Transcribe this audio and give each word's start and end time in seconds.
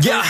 Ya. 0.00 0.22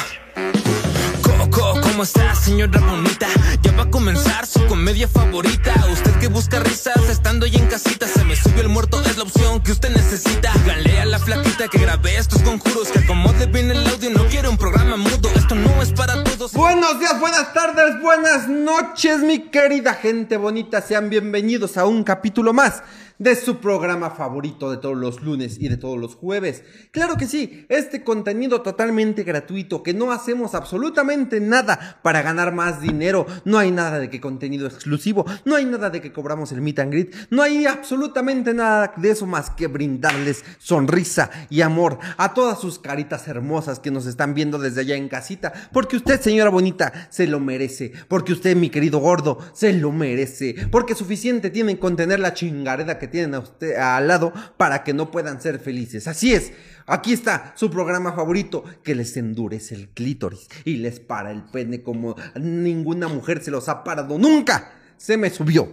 Coco, 1.22 1.80
¿cómo 1.82 2.02
está, 2.02 2.34
señora 2.34 2.80
bonita? 2.80 3.26
Ya 3.62 3.72
va 3.72 3.84
a 3.84 3.90
comenzar 3.90 4.46
su 4.46 4.64
comedia 4.66 5.08
favorita. 5.08 5.72
Usted 5.90 6.12
que 6.18 6.28
busca 6.28 6.60
risas 6.60 7.08
estando 7.08 7.46
ahí 7.46 7.56
en 7.56 7.66
casita. 7.66 8.06
Se 8.06 8.24
me 8.24 8.36
subió 8.36 8.62
el 8.62 8.68
muerto, 8.68 9.00
es 9.02 9.16
la 9.16 9.24
opción 9.24 9.60
que 9.60 9.72
usted 9.72 9.90
necesita. 9.90 10.52
Díganle 10.52 11.00
a 11.00 11.04
la 11.06 11.18
flaquita 11.18 11.68
que 11.68 11.78
grabé 11.78 12.16
estos 12.16 12.42
conjuros. 12.42 12.88
Que 12.88 13.00
acomode 13.00 13.46
bien 13.46 13.70
el 13.70 13.86
audio, 13.86 14.10
no 14.10 14.26
quiero 14.26 14.50
un 14.50 14.56
programa 14.56 14.96
mudo. 14.96 15.30
Esto 15.34 15.54
no 15.54 15.82
es 15.82 15.92
para 15.92 16.22
todos. 16.24 16.39
Buenos 16.54 16.98
días, 16.98 17.20
buenas 17.20 17.52
tardes, 17.52 18.00
buenas 18.00 18.48
noches, 18.48 19.20
mi 19.20 19.38
querida 19.50 19.94
gente 19.94 20.36
bonita. 20.36 20.80
Sean 20.80 21.08
bienvenidos 21.08 21.76
a 21.76 21.86
un 21.86 22.02
capítulo 22.02 22.52
más 22.52 22.82
de 23.20 23.36
su 23.36 23.58
programa 23.58 24.10
favorito 24.10 24.70
de 24.70 24.78
todos 24.78 24.96
los 24.96 25.20
lunes 25.20 25.58
y 25.60 25.68
de 25.68 25.76
todos 25.76 25.98
los 25.98 26.14
jueves. 26.16 26.64
Claro 26.90 27.18
que 27.18 27.26
sí, 27.26 27.66
este 27.68 28.02
contenido 28.02 28.62
totalmente 28.62 29.24
gratuito, 29.24 29.82
que 29.82 29.92
no 29.92 30.10
hacemos 30.10 30.54
absolutamente 30.54 31.38
nada 31.38 32.00
para 32.02 32.22
ganar 32.22 32.54
más 32.54 32.80
dinero. 32.80 33.26
No 33.44 33.58
hay 33.58 33.72
nada 33.72 33.98
de 33.98 34.08
que 34.08 34.22
contenido 34.22 34.66
exclusivo, 34.66 35.26
no 35.44 35.54
hay 35.54 35.66
nada 35.66 35.90
de 35.90 36.00
que 36.00 36.14
cobramos 36.14 36.50
el 36.52 36.62
meet 36.62 36.78
and 36.78 36.92
greet, 36.92 37.14
no 37.28 37.42
hay 37.42 37.66
absolutamente 37.66 38.54
nada 38.54 38.94
de 38.96 39.10
eso 39.10 39.26
más 39.26 39.50
que 39.50 39.66
brindarles 39.66 40.42
sonrisa 40.58 41.30
y 41.50 41.60
amor 41.60 41.98
a 42.16 42.32
todas 42.32 42.58
sus 42.58 42.78
caritas 42.78 43.28
hermosas 43.28 43.80
que 43.80 43.90
nos 43.90 44.06
están 44.06 44.32
viendo 44.32 44.58
desde 44.58 44.80
allá 44.80 44.96
en 44.96 45.10
casita. 45.10 45.52
Porque 45.74 45.96
usted, 45.98 46.22
bonita, 46.48 47.08
se 47.10 47.26
lo 47.26 47.38
merece. 47.38 47.92
Porque 48.08 48.32
usted, 48.32 48.56
mi 48.56 48.70
querido 48.70 48.98
gordo, 48.98 49.38
se 49.52 49.72
lo 49.74 49.92
merece. 49.92 50.54
Porque 50.70 50.94
suficiente 50.94 51.50
tienen 51.50 51.76
con 51.76 51.96
tener 51.96 52.20
la 52.20 52.32
chingareda 52.32 52.98
que 52.98 53.08
tienen 53.08 53.34
a 53.34 53.40
usted 53.40 53.76
al 53.76 54.08
lado 54.08 54.32
para 54.56 54.82
que 54.82 54.94
no 54.94 55.10
puedan 55.10 55.42
ser 55.42 55.58
felices. 55.58 56.08
Así 56.08 56.32
es. 56.32 56.52
Aquí 56.86 57.12
está 57.12 57.52
su 57.54 57.70
programa 57.70 58.12
favorito 58.12 58.64
que 58.82 58.94
les 58.94 59.16
endurece 59.16 59.74
el 59.74 59.90
clítoris 59.90 60.48
y 60.64 60.78
les 60.78 60.98
para 60.98 61.30
el 61.30 61.44
pene 61.44 61.82
como 61.82 62.16
ninguna 62.34 63.06
mujer 63.06 63.42
se 63.42 63.50
los 63.50 63.68
ha 63.68 63.84
parado 63.84 64.18
nunca. 64.18 64.72
Se 64.96 65.16
me 65.16 65.30
subió 65.30 65.68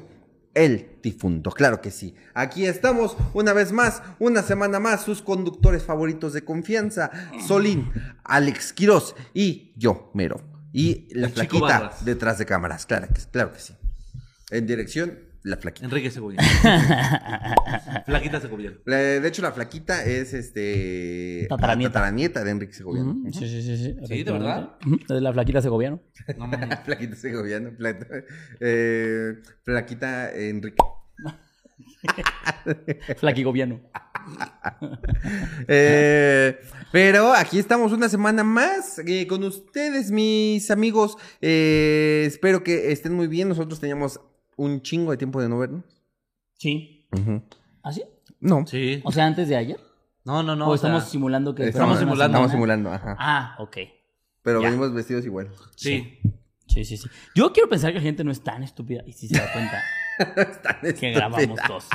el 0.53 0.97
difunto, 1.03 1.51
claro 1.51 1.81
que 1.81 1.91
sí. 1.91 2.15
Aquí 2.33 2.65
estamos 2.65 3.15
una 3.33 3.53
vez 3.53 3.71
más, 3.71 4.01
una 4.19 4.41
semana 4.41 4.79
más, 4.79 5.03
sus 5.03 5.21
conductores 5.21 5.83
favoritos 5.83 6.33
de 6.33 6.43
confianza, 6.43 7.11
Solín, 7.47 7.91
Alex 8.23 8.73
Quiroz 8.73 9.15
y 9.33 9.73
yo, 9.75 10.09
Mero. 10.13 10.56
Y 10.73 11.07
la 11.15 11.27
El 11.27 11.33
flaquita 11.33 11.91
detrás 12.01 12.37
de 12.37 12.45
cámaras, 12.45 12.85
claro 12.85 13.07
que, 13.07 13.21
claro 13.31 13.51
que 13.53 13.59
sí. 13.59 13.73
En 14.51 14.65
dirección, 14.67 15.17
la 15.43 15.57
flaquita. 15.57 15.85
Enrique 15.85 16.11
Segoviano. 16.11 16.45
Flaquita 18.05 18.39
Segoviano. 18.41 18.77
De 18.85 19.25
hecho, 19.27 19.41
la 19.41 19.51
flaquita 19.51 20.03
es 20.03 20.33
este. 20.33 21.45
Tataranieta. 21.49 21.89
la 21.89 21.93
tataranieta 21.93 22.43
de 22.43 22.51
Enrique 22.51 22.73
Segoviano. 22.73 23.15
Sí, 23.31 23.47
sí, 23.47 23.61
sí. 23.61 23.77
sí, 23.77 23.95
Sí, 24.05 24.23
¿de 24.23 24.31
verdad? 24.31 24.77
Es 25.09 25.21
la 25.21 25.31
flaquita 25.33 25.61
segoviano. 25.61 26.01
No 26.37 26.47
mames. 26.47 26.79
flaquita 26.81 27.15
Segoviano. 27.15 27.71
eh, 28.59 29.35
flaquita 29.63 30.33
Enrique. 30.33 30.77
Flaquigoviano. 33.17 33.81
Eh, 35.69 36.59
pero 36.91 37.33
aquí 37.33 37.59
estamos 37.59 37.91
una 37.91 38.07
semana 38.07 38.43
más 38.43 38.99
eh, 38.99 39.27
con 39.27 39.43
ustedes, 39.43 40.11
mis 40.11 40.71
amigos. 40.71 41.17
Eh, 41.41 42.23
espero 42.25 42.63
que 42.63 42.91
estén 42.91 43.13
muy 43.13 43.27
bien. 43.27 43.49
Nosotros 43.49 43.79
teníamos 43.79 44.21
un 44.55 44.81
chingo 44.81 45.11
de 45.11 45.17
tiempo 45.17 45.41
de 45.41 45.49
no 45.49 45.59
vernos. 45.59 45.83
Sí. 46.53 47.07
Ujú. 47.11 47.41
¿Ah, 47.83 47.91
sí? 47.91 48.03
No. 48.39 48.65
Sí. 48.65 49.01
O 49.03 49.11
sea, 49.11 49.25
antes 49.25 49.49
de 49.49 49.57
ayer. 49.57 49.79
No, 50.23 50.43
no, 50.43 50.55
no. 50.55 50.67
o 50.67 50.71
o 50.71 50.75
estamos 50.75 51.03
sea, 51.03 51.11
simulando 51.11 51.53
que. 51.53 51.67
estamos 51.67 51.99
simulando. 51.99 52.37
Estamos 52.37 52.51
simulando, 52.51 52.91
ajá. 52.91 53.15
Ah, 53.19 53.55
ok. 53.59 53.77
Pero 54.41 54.61
ya. 54.61 54.67
venimos 54.67 54.93
vestidos 54.93 55.25
igual. 55.25 55.49
Sí. 55.75 56.19
Sí, 56.67 56.85
sí, 56.85 56.97
sí. 56.97 57.09
Yo 57.33 57.51
quiero 57.53 57.69
pensar 57.69 57.91
que 57.91 57.99
la 57.99 58.03
gente 58.03 58.23
no 58.23 58.31
es 58.31 58.41
tan 58.41 58.63
estúpida 58.63 59.03
y 59.05 59.13
si 59.13 59.27
se 59.27 59.37
da 59.37 59.51
cuenta 59.51 59.83
que 60.99 61.11
grabamos 61.11 61.59
dos 61.67 61.87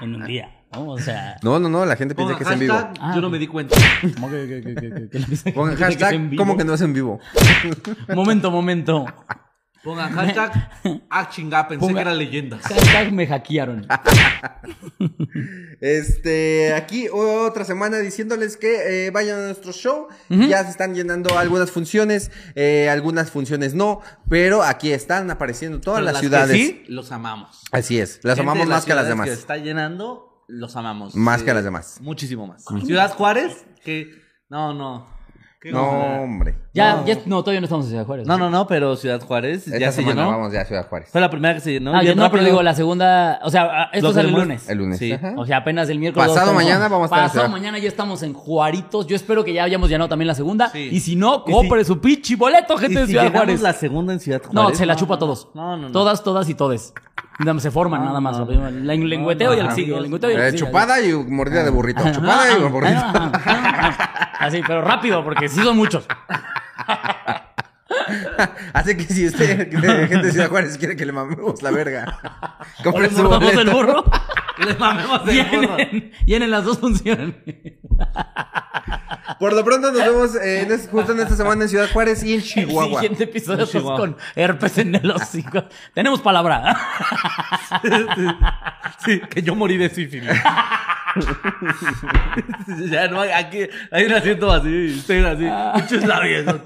en 0.00 0.14
un 0.14 0.26
día. 0.26 0.53
¿No? 0.76 0.90
O 0.90 0.98
sea. 0.98 1.36
No, 1.42 1.58
no, 1.58 1.68
no, 1.68 1.84
la 1.86 1.96
gente 1.96 2.14
piensa 2.14 2.36
que 2.36 2.44
es 2.44 2.50
en 2.50 2.58
vivo. 2.60 2.74
Ah, 3.00 3.12
yo 3.14 3.20
no 3.20 3.30
me 3.30 3.38
di 3.38 3.46
cuenta. 3.46 3.76
¿Cómo 4.14 4.30
que, 4.30 4.46
que, 4.48 4.62
que, 4.62 4.74
que, 4.74 4.90
que- 4.94 5.08
que 5.10 5.18
la 5.18 5.26
piensa- 5.26 5.52
Pongan 5.52 5.74
es 5.74 5.80
en 5.80 5.86
hashtag, 5.86 6.20
vivo? 6.30 6.40
¿cómo 6.42 6.56
que 6.56 6.64
no 6.64 6.74
es 6.74 6.80
en 6.80 6.92
vivo? 6.92 7.20
Momento, 8.14 8.50
momento. 8.50 9.06
Pongan 9.82 10.12
hashtag. 10.12 10.70
Ah, 11.10 11.28
chinga, 11.30 11.68
pensé 11.68 11.84
Ponga- 11.86 11.94
que 11.96 12.00
era 12.00 12.14
leyenda. 12.14 12.58
Hashtag 12.58 13.12
me 13.12 13.26
hackearon. 13.26 13.86
Este, 15.80 16.72
aquí 16.74 17.08
otra 17.12 17.64
semana 17.64 17.98
diciéndoles 17.98 18.56
que 18.56 19.06
eh, 19.06 19.10
vayan 19.10 19.38
a 19.38 19.42
nuestro 19.46 19.72
show. 19.72 20.08
Ya 20.28 20.64
se 20.64 20.70
están 20.70 20.94
llenando 20.94 21.36
algunas 21.38 21.70
funciones, 21.70 22.30
eh, 22.54 22.88
algunas 22.90 23.30
funciones 23.30 23.74
no, 23.74 24.00
pero 24.28 24.62
aquí 24.62 24.92
están 24.92 25.30
apareciendo 25.30 25.80
todas 25.80 25.98
Pero 26.00 26.04
las, 26.06 26.12
las 26.14 26.22
que 26.22 26.28
ciudades. 26.28 26.56
sí, 26.56 26.84
los 26.88 27.12
amamos. 27.12 27.62
Así 27.70 27.98
es, 27.98 28.20
las 28.22 28.36
Gente 28.36 28.50
amamos 28.50 28.68
más 28.68 28.84
que 28.84 28.92
a 28.92 28.94
las 28.94 29.08
demás. 29.08 29.26
Que 29.26 29.34
está 29.34 29.56
llenando, 29.58 30.33
los 30.48 30.76
amamos. 30.76 31.14
Más 31.14 31.42
que 31.42 31.50
a 31.50 31.54
las 31.54 31.64
demás. 31.64 31.98
Muchísimo 32.00 32.46
más. 32.46 32.64
Ciudad 32.84 33.12
Juárez, 33.14 33.64
que. 33.84 34.10
No, 34.48 34.72
no. 34.74 35.12
No, 35.72 36.22
hombre. 36.22 36.58
Ya, 36.74 36.96
No. 36.96 37.06
ya, 37.06 37.16
no, 37.24 37.40
todavía 37.42 37.62
no 37.62 37.64
estamos 37.64 37.86
en 37.86 37.92
Ciudad 37.92 38.04
Juárez. 38.04 38.26
No, 38.26 38.36
no, 38.36 38.50
no, 38.50 38.66
pero 38.66 38.96
Ciudad 38.96 39.18
Juárez 39.22 39.66
Esta 39.66 39.78
ya 39.78 39.92
se 39.92 40.02
semana 40.02 40.20
llenó. 40.26 40.36
vamos 40.36 40.52
ya 40.52 40.60
a 40.60 40.64
Ciudad 40.66 40.86
Juárez. 40.86 41.08
Fue 41.10 41.22
la 41.22 41.30
primera 41.30 41.54
que 41.54 41.60
se 41.60 41.72
llenó. 41.72 41.96
Ah, 41.96 42.02
yo 42.02 42.14
no, 42.14 42.30
pero 42.30 42.44
digo, 42.44 42.62
la 42.62 42.74
segunda. 42.74 43.40
O 43.42 43.48
sea, 43.48 43.84
esto 43.94 44.12
sale 44.12 44.28
el 44.28 44.34
lunes. 44.34 44.68
El 44.68 44.76
lunes. 44.76 44.98
Sí. 44.98 45.12
Ajá. 45.12 45.32
O 45.38 45.46
sea, 45.46 45.56
apenas 45.56 45.88
el 45.88 45.98
miércoles. 45.98 46.28
Pasado 46.28 46.52
mañana 46.52 46.86
vamos 46.88 47.10
a 47.10 47.14
estar 47.16 47.28
Pasado 47.30 47.48
mañana 47.48 47.78
ya 47.78 47.88
estamos 47.88 48.22
en 48.22 48.34
Juaritos. 48.34 49.06
Yo 49.06 49.16
espero 49.16 49.42
que 49.42 49.54
ya 49.54 49.64
hayamos 49.64 49.88
llenado 49.88 50.10
también 50.10 50.26
la 50.26 50.34
segunda. 50.34 50.68
Sí. 50.68 50.90
Y 50.92 51.00
si 51.00 51.16
no, 51.16 51.44
compre 51.44 51.80
si- 51.82 51.86
su 51.88 51.98
pinche 51.98 52.36
boleto, 52.36 52.74
¿Y 52.74 52.78
gente 52.80 53.00
de 53.00 53.06
si 53.06 53.12
Ciudad 53.12 53.32
Juárez. 53.32 53.62
la 53.62 53.72
segunda 53.72 54.12
en 54.12 54.20
Ciudad 54.20 54.42
Juárez? 54.42 54.54
No, 54.54 54.74
se 54.74 54.84
la 54.84 54.96
chupa 54.96 55.14
a 55.14 55.18
todos. 55.18 55.48
No, 55.54 55.78
no, 55.78 55.84
no. 55.84 55.92
Todas, 55.92 56.22
todas 56.22 56.46
y 56.50 56.54
todes. 56.54 56.92
Se 57.58 57.70
forman 57.70 58.04
nada 58.04 58.20
más. 58.20 58.38
El 58.48 58.86
lengüeteo 58.86 59.54
y 59.54 59.58
el 59.58 59.72
sigue. 59.72 59.94
Eh, 59.96 60.54
chupada 60.54 61.00
y 61.00 61.12
mordida 61.12 61.64
de 61.64 61.70
burrito. 61.70 62.02
Chupada 62.12 62.52
y 62.52 62.62
ah. 62.86 64.34
Así, 64.38 64.62
pero 64.66 64.82
rápido, 64.82 65.24
porque 65.24 65.48
sí 65.48 65.60
son 65.62 65.76
muchos. 65.76 66.06
Así 68.72 68.96
que 68.96 69.04
si 69.04 69.26
usted, 69.26 69.70
gente 70.08 70.18
de 70.26 70.32
Ciudad 70.32 70.48
Juárez, 70.48 70.76
quiere 70.78 70.96
que 70.96 71.04
le 71.06 71.12
mamemos 71.12 71.62
la 71.62 71.70
verga, 71.70 72.18
compre 72.84 73.02
le 73.08 73.10
su 73.10 73.22
mordamos 73.22 73.50
el 73.52 73.56
boleto. 73.70 73.76
burro. 73.76 74.04
Le 74.58 74.74
mamemos 74.74 75.28
el 75.28 75.44
burro. 75.46 75.76
Llenen, 76.26 76.50
las 76.50 76.64
dos 76.64 76.78
funciones. 76.78 77.34
Por 79.38 79.52
lo 79.52 79.64
pronto 79.64 79.90
nos 79.90 80.00
vemos 80.00 80.34
eh, 80.36 80.62
en 80.62 80.72
es- 80.72 80.88
justo 80.90 81.12
en 81.12 81.20
esta 81.20 81.34
semana 81.36 81.62
en 81.64 81.68
Ciudad 81.68 81.90
Juárez 81.92 82.22
y 82.24 82.34
en 82.34 82.42
Chihuahua. 82.42 82.84
El 82.84 82.94
siguiente 83.08 83.24
episodio 83.24 83.66
con 83.96 84.16
herpes 84.36 84.78
en 84.78 84.94
el 84.94 85.10
hocico. 85.10 85.64
Tenemos 85.94 86.20
palabra. 86.20 86.76
Sí, 89.04 89.20
que 89.30 89.42
yo 89.42 89.54
morí 89.54 89.76
de 89.76 89.88
sífilis. 89.90 90.30
ya 92.90 93.08
no 93.08 93.20
hay, 93.20 93.30
aquí 93.30 93.60
hay 93.90 94.04
un 94.06 94.12
asiento 94.12 94.50
así, 94.50 94.94
ustedes 94.98 95.24
así, 95.24 95.80
muchos 95.82 96.04
labios. 96.06 96.44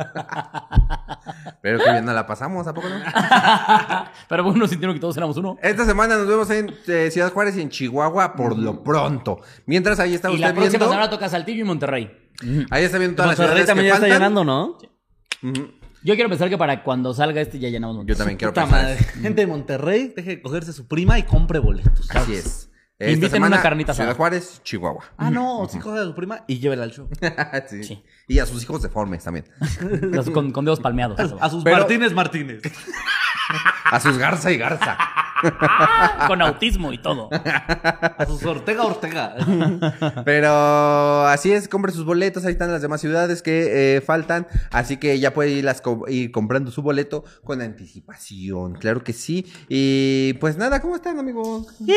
Pero 1.62 1.78
que 1.78 1.90
bien 1.90 2.04
no 2.04 2.12
la 2.12 2.26
pasamos, 2.26 2.66
¿a 2.66 2.74
poco 2.74 2.88
no? 2.88 2.96
Pero 4.28 4.44
bueno, 4.44 4.66
sintieron 4.66 4.94
que 4.94 5.00
todos 5.00 5.16
éramos 5.16 5.36
uno. 5.36 5.56
Esta 5.62 5.84
semana 5.84 6.16
nos 6.16 6.26
vemos 6.26 6.50
en 6.50 6.72
eh, 6.86 7.10
Ciudad 7.10 7.32
Juárez 7.32 7.56
y 7.56 7.60
en 7.62 7.68
Chihuahua 7.68 8.34
por 8.34 8.56
lo 8.58 8.82
pronto. 8.82 9.40
Mientras 9.66 9.98
ahí 10.00 10.14
está 10.14 10.30
Y 10.30 10.38
la 10.38 10.48
usted 10.48 10.54
próxima 10.54 10.78
viendo. 10.78 10.88
semana 10.94 11.10
toca 11.10 11.28
Saltillo 11.28 11.60
y 11.62 11.64
Monterrey. 11.64 12.10
Ahí 12.70 12.84
está 12.84 12.98
viendo 12.98 13.16
todas 13.16 13.30
las 13.30 13.38
Monterrey 13.38 13.64
ciudades 13.64 13.66
también 13.66 13.84
que 13.86 13.88
ya 13.88 13.94
está 13.94 14.08
llenando, 14.08 14.44
¿no? 14.44 14.78
Yo 16.04 16.14
quiero 16.14 16.28
pensar 16.28 16.48
que 16.48 16.56
para 16.56 16.84
cuando 16.84 17.12
salga 17.12 17.40
este 17.40 17.58
ya 17.58 17.68
llenamos 17.68 17.94
Yo 17.94 17.98
Monterrey. 17.98 18.18
también 18.18 18.38
quiero 18.38 18.52
Puta 18.52 18.62
pensar 18.62 18.82
madre. 18.84 19.04
Gente 19.20 19.40
de 19.40 19.46
Monterrey, 19.48 20.12
deje 20.16 20.30
de 20.30 20.42
cogerse 20.42 20.72
su 20.72 20.86
prima 20.86 21.18
y 21.18 21.24
compre 21.24 21.58
boletos. 21.58 22.08
Así 22.14 22.34
es. 22.34 22.70
Esta 22.98 23.12
Inviten 23.12 23.30
semana, 23.30 23.56
una 23.56 23.62
carnita 23.62 23.92
asada. 23.92 24.06
Ciudad 24.08 24.16
Juárez, 24.16 24.60
Chihuahua. 24.64 25.04
Ah, 25.16 25.30
no, 25.30 25.68
sí 25.70 25.78
coge 25.78 26.00
a 26.00 26.04
su 26.04 26.14
prima 26.16 26.42
y 26.48 26.58
llévela 26.58 26.82
al 26.82 26.90
show. 26.90 27.08
sí. 27.68 27.84
Sí. 27.84 28.02
Y 28.26 28.40
a 28.40 28.46
sus 28.46 28.60
hijos 28.64 28.82
deformes 28.82 29.22
también. 29.22 29.44
Los- 30.02 30.28
con, 30.30 30.50
con 30.50 30.64
dedos 30.64 30.80
palmeados. 30.80 31.18
A 31.40 31.48
sus 31.48 31.62
Pero- 31.62 31.76
Martínez 31.78 32.12
Martínez. 32.12 32.60
A 33.90 34.00
sus 34.00 34.18
Garza 34.18 34.50
y 34.52 34.58
Garza. 34.58 34.98
con 36.26 36.42
autismo 36.42 36.92
y 36.92 36.98
todo. 36.98 37.30
A 37.32 38.26
sus 38.26 38.44
Ortega 38.44 38.82
Ortega. 38.84 39.36
Pero 40.24 41.26
así 41.26 41.52
es, 41.52 41.68
compre 41.68 41.92
sus 41.92 42.04
boletos. 42.04 42.44
Ahí 42.44 42.52
están 42.52 42.72
las 42.72 42.82
demás 42.82 43.00
ciudades 43.00 43.40
que 43.40 43.96
eh, 43.96 44.00
faltan. 44.00 44.46
Así 44.72 44.96
que 44.96 45.18
ya 45.20 45.32
puede 45.32 45.50
ir, 45.50 45.64
las 45.64 45.80
co- 45.80 46.04
ir 46.08 46.32
comprando 46.32 46.70
su 46.70 46.82
boleto 46.82 47.24
con 47.44 47.62
anticipación. 47.62 48.74
Claro 48.74 49.04
que 49.04 49.12
sí. 49.12 49.46
Y 49.68 50.34
pues 50.34 50.56
nada, 50.58 50.80
¿cómo 50.80 50.96
están, 50.96 51.18
amigos? 51.18 51.68
Eh, 51.86 51.94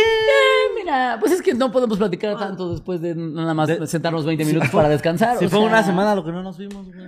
mira, 0.80 1.18
pues 1.19 1.31
es 1.31 1.42
que 1.42 1.53
no 1.53 1.71
podemos 1.71 1.98
platicar 1.98 2.38
tanto 2.38 2.71
después 2.71 3.01
de 3.01 3.15
nada 3.15 3.53
más 3.53 3.68
De- 3.68 3.88
sentarnos 3.88 4.25
20 4.25 4.45
minutos 4.45 4.69
para 4.69 4.88
descansar. 4.89 5.38
Si 5.39 5.45
o 5.45 5.50
fue 5.50 5.59
sea, 5.59 5.68
una 5.68 5.83
semana 5.83 6.15
lo 6.15 6.24
que 6.24 6.31
no 6.31 6.44
nos 6.44 6.57
vimos, 6.57 6.86
güey. 6.88 7.07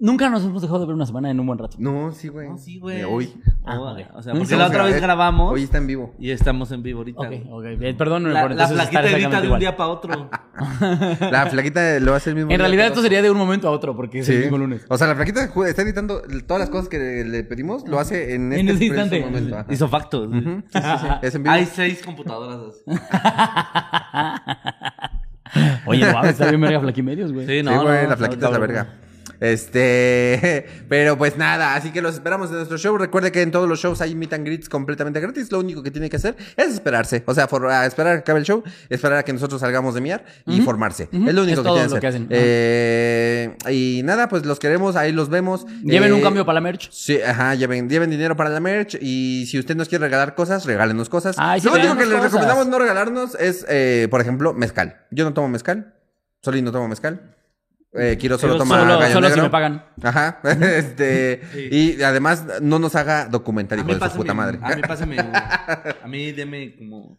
Nunca 0.00 0.28
nos 0.28 0.42
hemos 0.44 0.60
dejado 0.62 0.80
de 0.80 0.86
ver 0.86 0.94
una 0.96 1.06
semana 1.06 1.30
en 1.30 1.38
un 1.38 1.46
buen 1.46 1.58
rato. 1.58 1.76
No, 1.78 2.10
sí, 2.12 2.26
güey. 2.28 2.48
No, 2.48 2.58
sí, 2.58 2.78
güey. 2.78 2.96
De 2.98 3.04
hoy. 3.04 3.32
Ah, 3.70 3.80
ok. 3.80 3.98
O 4.14 4.22
sea, 4.22 4.34
porque 4.34 4.56
la 4.56 4.66
otra 4.66 4.84
vez 4.84 5.00
grabamos 5.00 5.52
Hoy 5.52 5.64
está 5.64 5.78
en 5.78 5.86
vivo. 5.86 6.14
y 6.18 6.30
estamos 6.30 6.70
en 6.72 6.82
vivo 6.82 6.98
ahorita. 7.00 7.20
Ok, 7.20 7.32
ok. 7.50 7.64
Perdónenme 7.98 8.34
La, 8.34 8.42
por 8.42 8.54
la 8.54 8.68
flaquita 8.68 9.10
edita 9.10 9.40
de 9.40 9.50
un 9.50 9.58
día 9.58 9.76
para 9.76 9.88
otro. 9.90 10.30
La 11.30 11.46
flaquita 11.46 12.00
lo 12.00 12.14
hace 12.14 12.30
el 12.30 12.36
mismo 12.36 12.50
En 12.50 12.56
día 12.56 12.58
realidad 12.58 12.86
esto 12.88 13.00
sería 13.02 13.22
de 13.22 13.30
un 13.30 13.36
momento 13.38 13.68
a 13.68 13.70
otro 13.70 13.94
porque 13.94 14.20
es 14.20 14.26
Sí. 14.26 14.32
el 14.34 14.40
mismo 14.42 14.58
lunes. 14.58 14.84
O 14.88 14.98
sea, 14.98 15.06
la 15.06 15.14
flaquita 15.14 15.44
está 15.66 15.82
editando 15.82 16.22
todas 16.46 16.60
las 16.60 16.70
cosas 16.70 16.88
que 16.88 17.24
le 17.24 17.44
pedimos, 17.44 17.86
lo 17.86 17.98
hace 18.00 18.34
en 18.34 18.52
En 18.52 18.68
este 18.68 18.72
ese 18.72 18.78
preciso 18.78 18.94
instante. 19.02 19.20
momento. 19.24 19.56
ajá. 19.58 19.66
Hizo 19.72 19.88
factos. 19.88 20.26
Ujú, 20.28 20.62
sí, 20.72 20.78
sí, 20.80 20.88
sí. 21.00 21.06
Es 21.22 21.34
en 21.34 21.42
vivo. 21.44 21.54
Hay 21.54 21.66
seis 21.66 22.02
computadoras 22.04 22.58
así. 22.70 22.82
Oye, 25.86 26.04
está 26.24 26.46
bien 26.48 26.60
verga 26.60 26.80
Flaquimedios, 26.80 27.32
güey. 27.32 27.46
Sí, 27.46 27.58
Sí, 27.58 27.62
no, 27.62 27.82
güey, 27.82 28.02
no, 28.04 28.10
la 28.10 28.16
flaquita 28.16 28.46
es 28.46 28.52
la 28.52 28.58
verga. 28.58 28.86
Este, 29.40 30.66
pero 30.88 31.16
pues 31.18 31.36
nada, 31.36 31.74
así 31.74 31.90
que 31.90 32.02
los 32.02 32.14
esperamos 32.14 32.50
en 32.50 32.56
nuestro 32.56 32.78
show. 32.78 32.96
Recuerde 32.98 33.32
que 33.32 33.42
en 33.42 33.50
todos 33.50 33.68
los 33.68 33.78
shows 33.80 34.00
hay 34.00 34.14
meet 34.14 34.32
and 34.32 34.44
greets 34.46 34.68
completamente 34.68 35.20
gratis. 35.20 35.50
Lo 35.52 35.60
único 35.60 35.82
que 35.82 35.90
tiene 35.90 36.08
que 36.10 36.16
hacer 36.16 36.36
es 36.56 36.68
esperarse. 36.74 37.22
O 37.26 37.34
sea, 37.34 37.48
for- 37.48 37.66
a 37.68 37.86
esperar 37.86 38.12
a 38.12 38.16
que 38.16 38.20
acabe 38.20 38.40
el 38.40 38.44
show, 38.44 38.62
esperar 38.88 39.18
a 39.18 39.22
que 39.24 39.32
nosotros 39.32 39.60
salgamos 39.60 39.94
de 39.94 40.00
miar 40.00 40.24
y 40.46 40.60
formarse. 40.60 41.04
Es 41.12 41.34
lo 41.34 41.42
único 41.42 41.44
Es 41.44 41.46
que 41.48 41.54
todo 41.64 41.74
tiene 41.74 41.88
lo 41.88 42.00
que 42.00 42.06
hacer. 42.06 42.22
hacen. 42.22 42.26
Eh, 42.30 43.56
y 43.70 44.02
nada, 44.04 44.28
pues 44.28 44.44
los 44.44 44.58
queremos, 44.58 44.96
ahí 44.96 45.12
los 45.12 45.28
vemos. 45.28 45.66
Lleven 45.82 46.10
Eh, 46.10 46.14
un 46.14 46.22
cambio 46.22 46.44
para 46.44 46.54
la 46.54 46.60
merch. 46.60 46.90
Sí, 46.90 47.20
ajá, 47.20 47.54
lleven, 47.54 47.88
lleven 47.88 48.10
dinero 48.10 48.36
para 48.36 48.50
la 48.50 48.60
merch 48.60 48.96
y 49.00 49.46
si 49.46 49.58
usted 49.58 49.76
nos 49.76 49.88
quiere 49.88 50.04
regalar 50.04 50.34
cosas, 50.34 50.64
regálenos 50.64 51.08
cosas. 51.08 51.36
Ay, 51.38 51.60
sí, 51.60 51.66
Lo 51.68 51.74
único 51.74 51.96
que 51.96 52.06
les 52.06 52.20
recomendamos 52.22 52.66
no 52.66 52.78
regalarnos 52.78 53.34
es, 53.36 53.64
eh, 53.68 54.08
por 54.10 54.20
ejemplo, 54.20 54.52
mezcal. 54.54 55.06
Yo 55.10 55.24
no 55.24 55.32
tomo 55.34 55.48
mezcal, 55.48 55.94
Soli 56.42 56.62
no 56.62 56.72
tomo 56.72 56.88
mezcal. 56.88 57.34
Eh, 57.94 58.16
Quiero 58.20 58.36
solo 58.38 58.58
tomar 58.58 58.80
solo- 58.80 58.98
gallo 58.98 59.14
solo 59.14 59.30
si 59.30 59.40
me 59.40 59.48
pagan. 59.50 59.84
Ajá, 60.02 60.40
este, 60.44 61.42
y 61.70 62.02
además 62.02 62.44
no 62.60 62.78
nos 62.78 62.94
haga 62.94 63.26
documental, 63.26 63.78
hijo 63.78 63.94
de 63.94 64.10
su 64.10 64.16
puta 64.16 64.34
madre. 64.34 64.58
a 64.62 64.76
mí 64.76 64.82
pásame, 64.82 65.16
a 66.02 66.06
mí 66.06 66.32
deme 66.32 66.76
como, 66.76 67.18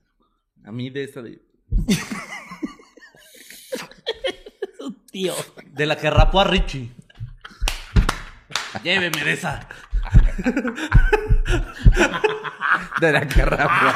a 0.63 0.71
mí 0.71 0.89
de 0.92 1.04
esta 1.06 1.21
de, 1.24 1.42
Tío. 5.12 5.33
de 5.74 5.86
la 5.88 5.98
que 5.98 6.10
rapó 6.10 6.42
a 6.42 6.44
Richie. 6.44 6.92
Lléveme 8.83 9.24
de 9.24 9.33
esa. 9.33 9.68
De 13.01 13.11
la 13.11 13.27
que 13.27 13.45
rapó 13.45 13.88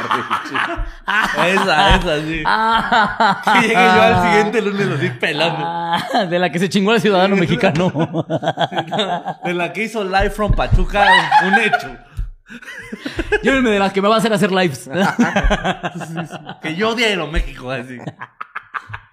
Esa, 1.46 1.96
esa, 1.96 2.22
sí. 2.22 2.44
Ah. 2.46 3.42
Que 3.44 3.62
llegue 3.68 3.74
yo 3.74 4.02
al 4.02 4.24
siguiente 4.24 4.62
lunes 4.62 4.88
así 4.88 5.10
pelando. 5.20 5.64
Ah, 5.66 6.26
de 6.30 6.40
la 6.40 6.52
que 6.52 6.60
se 6.60 6.70
chingó 6.70 6.94
el 6.94 7.02
ciudadano 7.02 7.36
mexicano. 7.36 7.92
De 9.44 9.54
la 9.54 9.74
que 9.74 9.84
hizo 9.84 10.04
Live 10.04 10.32
from 10.32 10.54
Pachuca, 10.54 11.06
un 11.46 11.54
hecho. 11.60 11.98
Llévenme 13.42 13.72
de 13.72 13.80
las 13.80 13.94
que 13.94 14.02
me 14.02 14.08
va 14.08 14.16
a 14.16 14.18
hacer 14.20 14.34
hacer 14.34 14.52
lives. 14.52 14.90
Que 16.62 16.76
yo 16.76 16.90
odio 16.90 17.06
Aeroméxico, 17.06 17.72
así. 17.72 17.98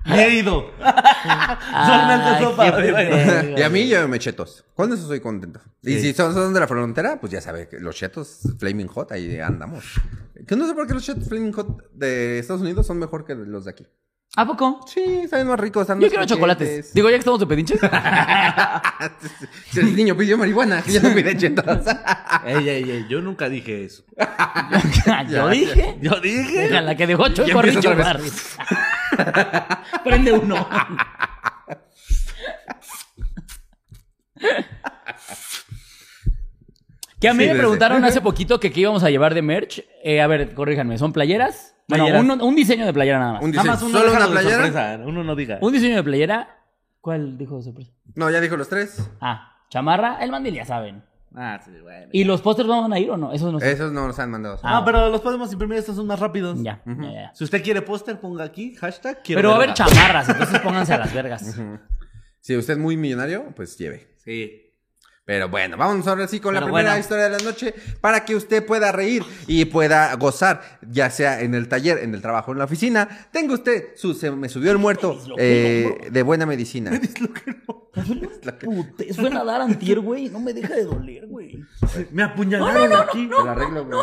Ni 0.07 0.15
he 0.19 0.35
ido. 0.37 0.71
Solamente 0.79 2.29
Ay, 2.59 2.73
qué 2.83 2.93
pendejo. 2.93 3.59
Y 3.59 3.63
a 3.63 3.69
mí 3.69 3.89
yo 3.89 4.09
me 4.09 4.19
chetos. 4.19 4.65
Con 4.75 4.93
eso 4.93 5.07
soy 5.07 5.21
contento. 5.21 5.61
Y 5.83 5.95
Sí. 5.95 6.01
si 6.01 6.15
son, 6.15 6.33
son 6.35 6.55
de 6.55 6.61
la 6.61 6.67
frontera, 6.67 7.19
pues 7.21 7.33
ya 7.33 7.41
sabe 7.41 7.69
que 7.69 7.79
los 7.79 7.95
chetos 7.97 8.41
Flaming 8.59 8.87
Hot, 8.89 9.13
ahí 9.13 9.39
andamos. 9.41 9.85
Que 10.47 10.57
no 10.57 10.67
sé 10.67 10.75
por 10.75 10.87
qué 10.87 10.95
los 10.95 11.05
chetos 11.05 11.29
Flaming 11.29 11.53
Hot 11.53 11.91
de 11.93 12.39
Estados 12.39 12.63
Unidos 12.63 12.87
son 12.87 12.99
mejor 12.99 13.25
que 13.27 13.35
los 13.35 13.65
de 13.67 13.71
aquí. 13.73 13.87
¿A 14.37 14.47
poco? 14.47 14.87
Sí, 14.87 15.27
saben 15.29 15.49
más 15.49 15.59
ricos. 15.59 15.83
están 15.83 15.99
Yo 15.99 16.07
más 16.07 16.11
quiero 16.11 16.25
crujientes. 16.25 16.37
chocolates. 16.37 16.95
Digo, 16.95 17.09
ya 17.11 17.17
que 17.17 17.19
estamos 17.19 17.41
de 17.41 17.47
pedinches. 17.47 17.81
Si 19.71 19.81
el 19.81 19.97
niño 19.97 20.17
pidió 20.17 20.37
marihuana, 20.39 20.83
ya 20.87 21.01
no 21.01 21.15
pide 21.15 21.37
chetos. 21.37 21.65
Ey, 22.45 22.69
ey, 22.69 22.91
ey, 22.91 23.07
yo 23.09 23.21
nunca 23.23 23.49
dije 23.49 23.85
eso. 23.85 24.05
Yo 25.31 25.49
dije. 25.49 25.97
Yo 26.01 26.21
dije. 26.21 26.69
La 26.83 26.95
que 26.95 27.07
dejó 27.07 27.27
Ya 27.29 27.35
Choco 27.35 27.51
empieza 27.51 27.79
Richo 27.79 27.91
otra 27.91 28.05
Barrio. 28.05 28.31
Prende 30.05 30.33
uno. 30.33 30.67
Que 37.21 37.29
a 37.29 37.35
mí 37.35 37.45
Sí, 37.45 37.51
me 37.51 37.57
preguntaron 37.57 38.05
hace 38.05 38.21
poquito 38.21 38.59
que 38.61 38.73
qué 38.73 38.81
íbamos 38.81 39.03
a 39.05 39.11
llevar 39.11 39.35
de 39.35 39.43
merch. 39.43 39.85
Eh, 40.03 40.21
a 40.23 40.27
ver, 40.27 40.55
corríjanme, 40.55 40.97
¿son 40.97 41.13
playeras? 41.13 41.75
Bueno, 41.87 42.05
Playeras. 42.05 42.23
un, 42.25 42.41
un 42.43 42.55
diseño 42.57 42.87
de 42.87 42.93
playera 42.95 43.19
nada 43.19 43.33
más. 43.35 43.43
Un 43.43 43.51
Nada 43.51 43.65
más 43.73 43.83
uno 43.83 43.99
¿Solo 43.99 44.13
una 44.13 44.27
playera? 44.29 44.55
sorpresa, 44.65 45.01
Uno 45.05 45.25
no 45.25 45.35
diga. 45.37 45.59
Un 45.61 45.73
diseño 45.73 45.97
de 45.97 46.03
playera. 46.05 46.57
¿Cuál 47.01 47.37
dijo 47.37 47.57
de 47.59 47.63
sorpresa? 47.65 47.91
No, 48.15 48.31
ya 48.31 48.41
dijo 48.41 48.57
los 48.57 48.69
tres. 48.69 49.11
Ah, 49.21 49.57
chamarra, 49.69 50.19
el 50.23 50.31
mandil, 50.31 50.55
ya 50.55 50.65
saben. 50.65 51.03
Ah, 51.35 51.61
sí, 51.65 51.71
bueno. 51.81 52.09
¿Y 52.13 52.25
los 52.25 52.43
pósters 52.43 52.69
van 52.69 52.93
a 52.93 52.99
ir 52.99 53.11
o 53.11 53.17
no? 53.17 53.33
Eso 53.33 53.53
no 53.53 53.61
sé. 53.61 53.71
Esos 53.71 53.93
no 53.93 54.07
los 54.09 54.19
han 54.19 54.31
mandado. 54.31 54.59
Ah, 54.63 54.81
No, 54.81 54.85
pero 54.85 55.11
los 55.11 55.21
podemos 55.21 55.53
imprimir, 55.53 55.79
estos 55.79 55.97
son 55.97 56.07
más 56.07 56.19
rápidos. 56.19 56.61
Ya, 56.63 56.83
ya, 56.85 57.13
ya. 57.13 57.31
Si 57.35 57.45
usted 57.45 57.63
quiere 57.63 57.83
póster, 57.83 58.19
ponga 58.19 58.45
aquí, 58.45 58.75
hashtag 58.75 59.23
quiero 59.23 59.39
Pero 59.39 59.49
va 59.51 59.55
a 59.55 59.59
haber 59.63 59.75
chamarras, 59.75 60.29
entonces 60.29 60.59
pónganse 60.61 60.95
a 60.95 60.99
las 60.99 61.15
vergas. 61.15 61.57
Si 62.43 62.57
usted 62.57 62.73
es 62.73 62.81
muy 62.81 62.97
millonario, 62.97 63.53
pues 63.55 63.77
lleve. 63.77 64.15
Sí. 64.17 64.70
Pero 65.31 65.49
bueno, 65.49 65.77
vamos 65.77 66.09
ahora 66.09 66.27
sí 66.27 66.41
con 66.41 66.55
la 66.55 66.61
primera 66.61 66.91
bueno. 66.91 66.99
historia 66.99 67.29
de 67.29 67.39
la 67.39 67.45
noche 67.45 67.73
para 68.01 68.25
que 68.25 68.35
usted 68.35 68.67
pueda 68.67 68.91
reír 68.91 69.23
y 69.47 69.65
pueda 69.67 70.13
gozar, 70.17 70.81
ya 70.91 71.09
sea 71.09 71.41
en 71.41 71.55
el 71.55 71.69
taller, 71.69 71.99
en 71.99 72.17
el 72.17 72.21
trabajo, 72.21 72.51
en 72.51 72.59
la 72.59 72.65
oficina. 72.65 73.29
Tenga 73.31 73.55
usted 73.55 73.95
su 73.95 74.13
se 74.13 74.33
me 74.33 74.49
subió 74.49 74.73
el 74.73 74.79
muerto 74.79 75.23
eh, 75.39 76.09
de 76.11 76.23
buena 76.25 76.47
medicina. 76.47 76.91
Puta, 78.61 79.05
fue 79.15 79.31
nadar 79.31 79.61
antier, 79.61 80.01
güey. 80.01 80.29
No 80.29 80.41
me 80.41 80.53
deja 80.53 80.75
de 80.75 80.83
doler, 80.83 81.29
güey. 81.29 81.40
Me 82.13 82.23
apuñalaron 82.23 82.93
aquí. 82.93 83.27
Te 83.27 83.35
lo 83.35 83.51
arreglo, 83.51 83.85
güey. 83.85 83.99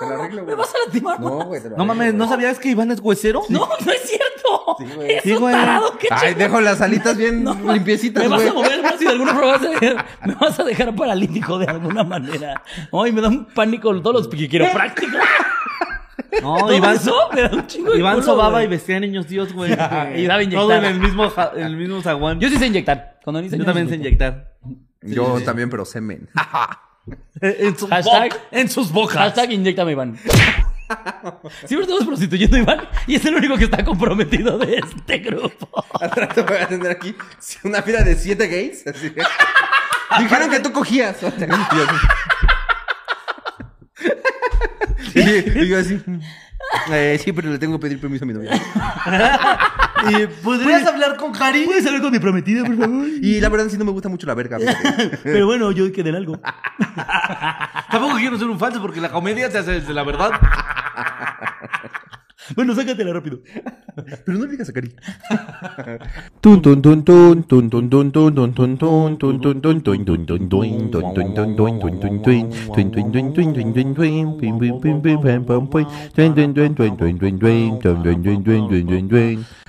Te 0.00 0.06
lo 0.06 0.14
arreglo, 0.14 0.36
Me 0.40 0.42
güey. 0.46 0.56
vas 0.56 0.74
a 0.74 0.78
lastimar. 0.84 1.20
No, 1.20 1.28
güey, 1.44 1.60
te 1.62 1.68
No 1.68 1.74
arreglo, 1.74 1.84
mames, 1.84 2.06
güey. 2.12 2.18
¿no 2.18 2.28
sabías 2.28 2.58
que 2.58 2.68
Iván 2.70 2.90
es 2.90 3.00
huesero? 3.00 3.42
No, 3.48 3.68
no 3.84 3.92
es 3.92 4.00
cierto. 4.02 4.76
güey. 4.96 5.12
Es 5.12 5.22
Sí, 5.22 5.34
güey. 5.34 5.52
tarado, 5.54 5.98
qué 5.98 6.08
Ay, 6.10 6.34
dejo 6.34 6.60
las 6.60 6.80
alitas 6.80 7.16
bien 7.16 7.44
No, 7.44 7.54
limpiecitas, 7.72 8.22
Me 8.24 8.28
vas 8.28 8.38
güey. 8.40 8.48
a 8.50 8.54
mover 8.54 8.82
más 8.82 9.00
y 9.00 9.04
de 9.04 9.10
alguna 9.10 9.34
forma 9.34 9.52
vas 9.52 9.62
a 9.62 9.68
dejar, 9.80 10.06
me 10.26 10.34
vas 10.34 10.60
a 10.60 10.64
dejar 10.64 10.94
paralítico 10.96 11.58
de 11.58 11.66
alguna 11.66 12.02
manera. 12.04 12.62
Ay, 12.92 13.12
me 13.12 13.20
da 13.20 13.28
un 13.28 13.44
pánico 13.46 13.94
todos 14.00 14.26
los 14.26 14.28
quiroprácticos. 14.28 15.20
No, 16.42 16.72
Iván, 16.72 16.94
eso 16.94 17.12
me 17.34 17.42
da 17.42 17.50
un 17.52 17.66
chingo 17.66 17.94
Iván 17.94 18.14
culo, 18.14 18.24
sobaba 18.26 18.50
güey. 18.52 18.64
y 18.66 18.68
vestía 18.68 18.96
a 18.98 19.00
niños 19.00 19.26
Dios, 19.26 19.52
güey. 19.52 19.72
y 20.16 20.26
daba 20.26 20.42
inyectar. 20.42 20.62
Todo 20.62 20.72
en 20.74 20.84
el 20.84 21.00
mismo, 21.00 21.24
en 21.56 21.62
el 21.66 21.76
mismo 21.76 22.00
zaguán. 22.02 22.38
Yo 22.38 22.48
sí 22.48 22.56
sé 22.56 22.66
inyectar. 22.68 23.18
Cuando 23.24 23.42
ni 23.42 23.48
Yo 23.48 23.64
también 23.64 23.88
sé 23.88 23.96
inyectar. 23.96 24.49
Yo 25.02 25.40
también, 25.42 25.70
pero 25.70 25.84
semen. 25.84 26.28
En 27.40 27.76
sus, 27.76 27.88
Hashtag- 27.90 28.36
en 28.52 28.68
sus 28.68 28.92
bocas. 28.92 29.16
Hashtag 29.16 29.52
inyectame, 29.52 29.92
Iván. 29.92 30.16
Siempre 31.66 31.80
estamos 31.82 32.04
prostituyendo 32.04 32.56
a 32.56 32.60
Iván 32.60 32.88
y 33.06 33.14
es 33.16 33.24
el 33.24 33.34
único 33.34 33.56
que 33.56 33.64
está 33.64 33.82
comprometido 33.84 34.58
de 34.58 34.76
este 34.78 35.18
grupo. 35.18 35.68
Al 36.00 36.10
rato 36.10 36.44
voy 36.44 36.58
a 36.58 36.68
tener 36.68 36.90
aquí 36.92 37.14
una 37.64 37.82
fila 37.82 38.02
de 38.02 38.14
siete 38.14 38.46
gays. 38.46 38.86
así. 38.86 39.12
Dijeron 40.20 40.50
que 40.50 40.60
tú 40.60 40.72
cogías. 40.72 41.16
y, 45.14 45.20
y 45.60 45.68
yo 45.68 45.78
así. 45.78 46.00
Eh, 46.92 47.20
sí, 47.22 47.32
pero 47.32 47.50
le 47.50 47.58
tengo 47.58 47.78
que 47.78 47.82
pedir 47.82 48.00
permiso 48.00 48.24
a 48.24 48.28
mi 48.28 48.34
novia. 48.34 48.52
¿Y 50.10 50.26
¿Podrías 50.42 50.86
hablar 50.86 51.16
con 51.16 51.32
Cari? 51.32 51.64
¿Puedes 51.64 51.84
hablar 51.86 52.00
con 52.02 52.12
mi 52.12 52.18
prometida, 52.18 52.64
por 52.64 52.76
favor? 52.76 53.06
Y 53.20 53.40
la 53.40 53.48
verdad 53.48 53.66
sí 53.68 53.76
no 53.76 53.84
me 53.84 53.92
gusta 53.92 54.08
mucho 54.08 54.26
la 54.26 54.34
verga. 54.34 54.58
fíjate. 54.58 55.18
Pero 55.22 55.46
bueno, 55.46 55.70
yo 55.72 55.90
quedé 55.92 56.10
en 56.10 56.16
algo. 56.16 56.40
Tampoco 57.90 58.16
quiero 58.16 58.38
ser 58.38 58.48
un 58.48 58.58
falso 58.58 58.80
porque 58.80 59.00
la 59.00 59.10
comedia 59.10 59.50
se 59.50 59.58
hace 59.58 59.72
desde 59.72 59.92
la 59.92 60.04
verdad. 60.04 60.30
Bueno, 62.56 62.74
sácatela 62.74 63.12
rápido. 63.12 63.40
Pero 64.24 64.38
no 64.38 64.44
le 64.44 64.52
digas 64.52 64.68
a 64.68 64.72
Cari. 64.72 64.94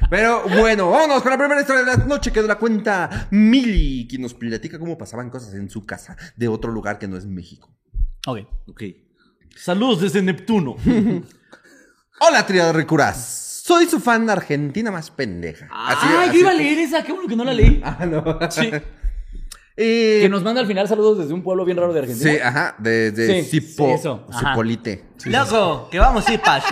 Pero 0.09 0.43
bueno, 0.49 0.89
vámonos 0.89 1.21
con 1.21 1.31
la 1.31 1.37
primera 1.37 1.61
historia 1.61 1.83
de 1.83 1.97
la 1.97 2.05
noche 2.05 2.31
que 2.31 2.39
nos 2.39 2.47
la 2.47 2.57
cuenta 2.57 3.27
Mili, 3.31 4.07
quien 4.09 4.21
nos 4.21 4.33
platica 4.33 4.79
cómo 4.79 4.97
pasaban 4.97 5.29
cosas 5.29 5.53
en 5.53 5.69
su 5.69 5.85
casa 5.85 6.17
de 6.35 6.47
otro 6.47 6.71
lugar 6.71 6.99
que 6.99 7.07
no 7.07 7.17
es 7.17 7.25
México. 7.25 7.69
Ok. 8.27 8.39
Ok. 8.67 8.83
Saludos 9.55 10.01
desde 10.01 10.21
Neptuno. 10.21 10.75
Hola, 12.23 12.45
trío 12.45 12.65
de 12.67 12.73
Ricuras. 12.73 13.61
Soy 13.65 13.85
su 13.87 13.99
fan 13.99 14.29
argentina 14.29 14.91
más 14.91 15.09
pendeja. 15.09 15.65
Así- 15.71 16.07
Ah, 16.07 16.23
así- 16.27 16.33
yo 16.33 16.39
iba 16.41 16.51
a 16.51 16.53
leer 16.53 16.77
esa. 16.79 17.03
Qué 17.03 17.11
bueno 17.13 17.27
que 17.27 17.35
no 17.35 17.43
la 17.43 17.53
leí. 17.53 17.81
Ah, 17.83 18.05
no. 18.05 18.23
Sí. 18.49 18.71
Eh, 19.77 20.19
Que 20.21 20.29
nos 20.29 20.43
manda 20.43 20.59
al 20.61 20.67
final 20.67 20.85
saludos 20.87 21.17
desde 21.19 21.33
un 21.33 21.41
pueblo 21.41 21.63
bien 21.65 21.77
raro 21.77 21.93
de 21.93 22.01
Argentina. 22.01 22.31
Sí, 22.31 22.37
ajá, 22.39 22.75
desde 22.77 23.41
Sí, 23.41 23.61
Cipo, 23.61 23.87
sí, 23.87 23.91
eso, 23.93 24.27
ajá. 24.29 24.49
Cipolite. 24.51 25.05
Loco, 25.25 25.87
que 25.89 25.97
vamos 25.97 26.27
a 26.27 26.33
ir 26.33 26.41
para 26.41 26.63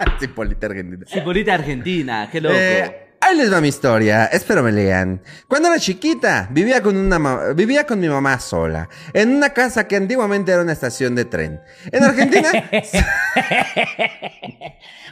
allá. 0.00 0.16
Cipolite 0.18 0.66
Argentina. 0.66 1.04
Cipolita 1.06 1.54
Argentina, 1.54 2.28
qué 2.32 2.40
loco. 2.40 2.54
Eh, 2.58 3.05
Ahí 3.20 3.36
les 3.36 3.52
va 3.52 3.60
mi 3.60 3.68
historia, 3.68 4.26
espero 4.26 4.62
me 4.62 4.70
lean. 4.70 5.20
Cuando 5.48 5.68
era 5.68 5.78
chiquita, 5.80 6.46
vivía 6.50 6.80
con 6.82 6.96
una 6.96 7.18
ma- 7.18 7.52
vivía 7.54 7.84
con 7.86 7.98
mi 7.98 8.08
mamá 8.08 8.38
sola, 8.38 8.88
en 9.12 9.34
una 9.34 9.50
casa 9.50 9.88
que 9.88 9.96
antiguamente 9.96 10.52
era 10.52 10.62
una 10.62 10.72
estación 10.72 11.14
de 11.16 11.24
tren. 11.24 11.60
En 11.90 12.04
Argentina, 12.04 12.48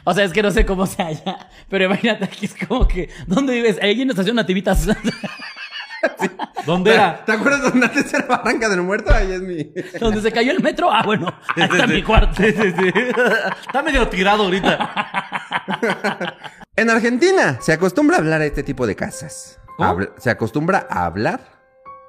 O 0.05 0.13
sea, 0.13 0.23
es 0.23 0.31
que 0.33 0.43
no 0.43 0.51
sé 0.51 0.65
cómo 0.65 0.85
se 0.85 1.01
halla, 1.01 1.49
pero 1.69 1.85
imagínate 1.85 2.25
aquí 2.25 2.45
es 2.45 2.55
como 2.67 2.87
que, 2.87 3.09
¿dónde 3.27 3.53
vives? 3.53 3.79
Ahí 3.81 3.99
en 4.01 4.07
la 4.09 4.11
estación 4.13 4.35
Nativitas. 4.35 4.85
¿Dónde 6.67 6.93
era? 6.93 7.25
¿te 7.25 7.31
acuerdas 7.31 7.63
dónde 7.63 7.87
antes 7.87 8.13
era 8.13 8.25
Barranca 8.27 8.69
del 8.69 8.81
Muerto? 8.83 9.11
Ahí 9.13 9.31
es 9.31 9.41
mi... 9.41 9.63
¿Dónde 9.99 10.21
se 10.21 10.31
cayó 10.31 10.51
el 10.51 10.61
metro? 10.61 10.91
Ah, 10.91 11.01
bueno, 11.03 11.33
ahí 11.55 11.63
está 11.63 11.87
mi 11.87 12.03
cuarto. 12.03 12.35
Sí, 12.37 12.51
sí, 12.51 12.71
sí. 12.77 12.91
Está 13.67 13.81
medio 13.81 14.07
tirado 14.07 14.43
ahorita. 14.43 14.93
En 16.77 16.89
Argentina 16.89 17.57
se 17.61 17.73
acostumbra 17.73 18.17
a 18.17 18.19
hablar 18.19 18.41
a 18.41 18.45
este 18.45 18.63
tipo 18.63 18.85
de 18.87 18.95
casas. 18.95 19.59
Se 20.17 20.29
acostumbra 20.29 20.87
a 20.89 21.05
hablar 21.05 21.41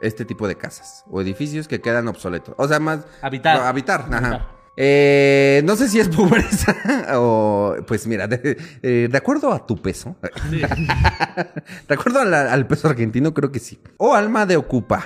este 0.00 0.24
tipo 0.24 0.46
de 0.46 0.56
casas 0.56 1.04
o 1.10 1.20
edificios 1.20 1.68
que 1.68 1.80
quedan 1.80 2.08
obsoletos. 2.08 2.54
O 2.58 2.68
sea, 2.68 2.78
más... 2.80 3.00
Habitar. 3.22 3.58
no, 3.58 3.64
habitar, 3.64 4.00
ajá. 4.02 4.16
Habitar. 4.18 4.56
Eh, 4.76 5.62
no 5.64 5.74
sé 5.74 5.88
si 5.88 5.98
es 6.00 6.08
pobreza 6.16 6.74
o... 7.14 7.76
Pues 7.86 8.06
mira, 8.06 8.26
de, 8.26 8.56
eh, 8.82 9.08
de 9.10 9.18
acuerdo 9.18 9.52
a 9.52 9.66
tu 9.66 9.76
peso. 9.80 10.16
de 10.50 11.94
acuerdo 11.94 12.20
a 12.20 12.24
la- 12.24 12.52
al 12.52 12.66
peso 12.66 12.88
argentino, 12.88 13.32
creo 13.32 13.50
que 13.50 13.58
sí. 13.60 13.80
O 13.96 14.14
alma 14.14 14.46
de 14.46 14.56
ocupa. 14.56 15.04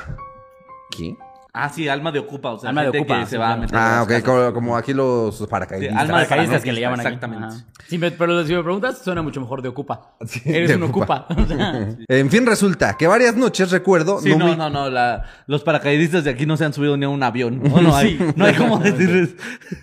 ¿Qué? 0.91 1.17
Ah, 1.53 1.69
sí, 1.69 1.89
alma 1.89 2.13
de 2.13 2.21
ocupa. 2.21 2.51
O 2.53 2.59
sea, 2.59 2.71
Alma 2.71 2.83
de 2.85 2.89
ocupa, 2.91 3.19
que 3.21 3.25
sí, 3.25 3.31
se 3.31 3.39
va 3.39 3.53
a 3.53 3.57
meter 3.57 3.77
Ah, 3.77 4.03
ok, 4.05 4.25
como, 4.25 4.53
como 4.53 4.77
aquí 4.77 4.93
los 4.95 5.45
paracaidistas. 5.49 5.97
Sí, 5.97 6.01
alma 6.01 6.21
de 6.21 6.25
Paracaidistas 6.27 6.63
que 6.63 6.73
le 6.73 6.81
llaman 6.81 7.01
aquí. 7.01 7.09
exactamente. 7.09 7.47
Ajá. 7.47 7.65
Sí, 7.89 7.99
me- 7.99 8.11
pero 8.13 8.47
si 8.47 8.55
me 8.55 8.63
preguntas, 8.63 8.99
suena 9.03 9.21
mucho 9.23 9.41
mejor 9.41 9.61
de 9.63 9.69
ocupa. 9.69 10.15
Sí, 10.27 10.41
Eres 10.45 10.69
de 10.71 10.77
un 10.77 10.85
ocupa. 10.85 11.27
ocupa. 11.29 11.43
O 11.43 11.47
sea, 11.47 11.89
En 12.09 12.31
fin, 12.31 12.47
resulta 12.47 12.97
que 12.97 13.07
varias 13.09 13.35
noches 13.37 13.71
recuerdo... 13.73 14.21
Sí, 14.21 14.37
no, 14.37 14.55
no, 14.55 14.71
no, 14.71 14.89
la- 14.91 15.25
los 15.47 15.65
paracaidistas 15.65 16.23
de 16.25 16.31
aquí 16.31 16.47
no 16.47 16.57
se 16.57 16.65
han 16.65 16.73
subido 16.73 16.97
ni 16.97 17.05
a 17.05 17.09
un 17.09 17.23
avión. 17.23 17.61
No, 17.63 17.81
no 17.81 17.97
hay, 17.97 18.17
no 18.37 18.45
hay 18.45 18.55
cómo 18.55 18.79
decirles. 18.79 19.31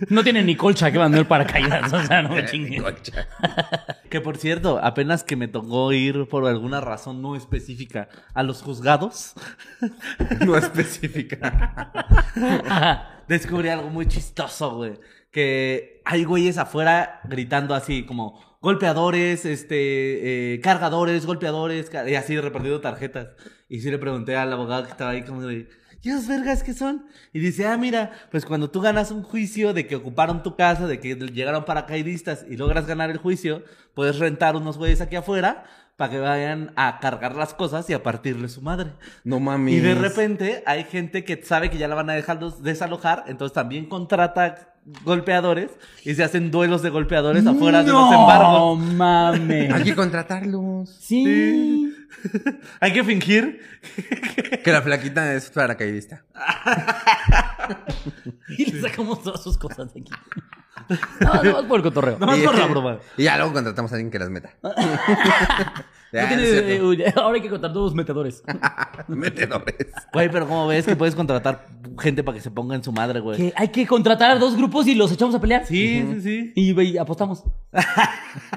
no 0.08 0.22
tiene 0.24 0.42
ni 0.44 0.56
colcha 0.56 0.90
que 0.90 0.98
mandó 0.98 1.18
el 1.18 1.26
paracaídas. 1.26 1.92
O 1.92 2.02
sea, 2.04 2.22
no 2.22 2.30
me 2.30 2.46
chingues. 2.46 2.82
Que 4.08 4.20
por 4.22 4.38
cierto, 4.38 4.80
apenas 4.82 5.22
que 5.22 5.36
me 5.36 5.48
tocó 5.48 5.92
ir 5.92 6.26
por 6.30 6.46
alguna 6.46 6.80
razón 6.80 7.20
no 7.20 7.36
específica 7.36 8.08
a 8.32 8.42
los 8.42 8.62
juzgados, 8.62 9.34
No 10.46 10.56
específica. 10.56 11.57
descubrí 13.28 13.68
algo 13.68 13.90
muy 13.90 14.06
chistoso, 14.06 14.76
güey. 14.76 14.98
Que 15.30 16.00
hay 16.04 16.24
güeyes 16.24 16.58
afuera 16.58 17.20
gritando 17.24 17.74
así 17.74 18.04
como 18.04 18.58
golpeadores, 18.60 19.44
este, 19.44 20.54
eh, 20.54 20.60
cargadores, 20.60 21.26
golpeadores, 21.26 21.90
y 22.06 22.14
así 22.14 22.38
repartiendo 22.40 22.80
tarjetas. 22.80 23.28
Y 23.68 23.80
sí 23.80 23.90
le 23.90 23.98
pregunté 23.98 24.36
al 24.36 24.52
abogado 24.52 24.84
que 24.84 24.90
estaba 24.90 25.10
ahí 25.10 25.22
como 25.22 25.42
de, 25.42 25.68
¿y 26.02 26.26
vergas 26.26 26.62
qué 26.62 26.74
son? 26.74 27.06
Y 27.32 27.40
dice, 27.40 27.66
ah, 27.66 27.76
mira, 27.76 28.12
pues 28.30 28.44
cuando 28.44 28.70
tú 28.70 28.80
ganas 28.80 29.10
un 29.10 29.22
juicio 29.22 29.74
de 29.74 29.86
que 29.86 29.96
ocuparon 29.96 30.42
tu 30.42 30.56
casa, 30.56 30.86
de 30.86 31.00
que 31.00 31.14
llegaron 31.14 31.64
paracaidistas 31.64 32.46
y 32.48 32.56
logras 32.56 32.86
ganar 32.86 33.10
el 33.10 33.18
juicio, 33.18 33.62
puedes 33.94 34.18
rentar 34.18 34.56
unos 34.56 34.78
güeyes 34.78 35.00
aquí 35.00 35.16
afuera 35.16 35.64
para 35.98 36.10
que 36.12 36.20
vayan 36.20 36.72
a 36.76 37.00
cargar 37.00 37.34
las 37.34 37.54
cosas 37.54 37.90
y 37.90 37.92
a 37.92 38.04
partirle 38.04 38.48
su 38.48 38.62
madre. 38.62 38.92
No 39.24 39.40
mames. 39.40 39.74
Y 39.74 39.80
de 39.80 39.96
repente 39.96 40.62
hay 40.64 40.84
gente 40.84 41.24
que 41.24 41.42
sabe 41.44 41.70
que 41.70 41.76
ya 41.76 41.88
la 41.88 41.96
van 41.96 42.08
a 42.08 42.12
dejar 42.12 42.38
desalojar, 42.38 43.24
entonces 43.26 43.52
también 43.52 43.86
contrata 43.86 44.74
golpeadores 45.04 45.72
y 46.04 46.14
se 46.14 46.22
hacen 46.22 46.52
duelos 46.52 46.82
de 46.82 46.90
golpeadores 46.90 47.44
afuera 47.46 47.82
de 47.82 47.90
los 47.92 48.10
No 48.10 48.20
embargos. 48.20 48.78
mames. 48.78 49.74
Hay 49.74 49.82
que 49.82 49.94
contratarlos. 49.96 50.88
Sí. 51.00 51.92
Hay 52.80 52.92
que 52.94 53.04
fingir. 53.04 53.60
Que 54.64 54.72
la 54.72 54.80
flaquita 54.82 55.34
es 55.34 55.50
paracaidista. 55.50 56.24
Y 58.56 58.72
le 58.72 58.80
sacamos 58.80 59.22
todas 59.22 59.42
sus 59.42 59.58
cosas 59.58 59.92
de 59.92 60.00
aquí. 60.00 60.10
No, 61.20 61.42
no, 61.42 61.58
es 61.60 61.66
por 61.66 61.76
el 61.78 61.82
cotorreo. 61.82 62.16
No 62.18 62.26
más 62.26 62.38
por 62.38 62.56
la 62.58 62.66
broma. 62.66 62.98
Y 63.16 63.24
ya 63.24 63.36
luego 63.36 63.52
contratamos 63.52 63.92
a 63.92 63.94
alguien 63.96 64.10
que 64.10 64.18
las 64.18 64.30
meta. 64.30 64.50
Ya, 66.10 66.22
No 66.22 66.28
tiene- 66.28 66.42
es 66.44 66.64
cierto. 66.64 66.92
eh, 66.94 67.12
ahora 67.16 67.34
hay 67.34 67.42
que 67.42 67.50
contar 67.50 67.70
todos 67.70 67.88
los 67.90 67.94
metedores. 67.94 68.42
Metedores. 69.08 69.88
Güey, 70.10 70.30
pero 70.30 70.46
¿cómo 70.48 70.66
ves 70.66 70.86
que 70.86 70.96
puedes 70.96 71.14
contratar 71.14 71.66
gente 71.98 72.24
para 72.24 72.34
que 72.34 72.40
se 72.42 72.50
ponga 72.50 72.74
en 72.74 72.82
su 72.82 72.92
madre, 72.92 73.20
güey? 73.20 73.36
Que 73.36 73.52
hay 73.54 73.68
que 73.68 73.86
contratar 73.86 74.30
a 74.30 74.36
dos 74.38 74.56
grupos 74.56 74.86
y 74.86 74.94
los 74.94 75.12
echamos 75.12 75.34
a 75.34 75.40
pelear. 75.42 75.66
Sí, 75.66 76.02
sí, 76.14 76.20
sí. 76.22 76.52
Y, 76.54 76.96
apostamos. 76.96 77.44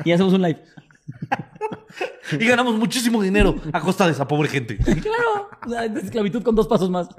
y 0.06 0.14
hacemos 0.14 0.34
un 0.34 0.44
live. 0.44 0.64
Y 2.40 2.46
ganamos 2.48 2.76
muchísimo 2.76 3.22
dinero 3.22 3.56
a 3.74 3.82
costa 3.82 4.06
de 4.06 4.14
esa 4.14 4.26
pobre 4.26 4.48
gente. 4.48 4.78
Claro. 4.78 5.50
O 5.68 5.70
sea, 5.70 5.84
es 5.84 6.06
esclavitud 6.06 6.44
con 6.44 6.56
dos 6.56 6.70
pasos 6.70 6.90
más. 6.90 7.10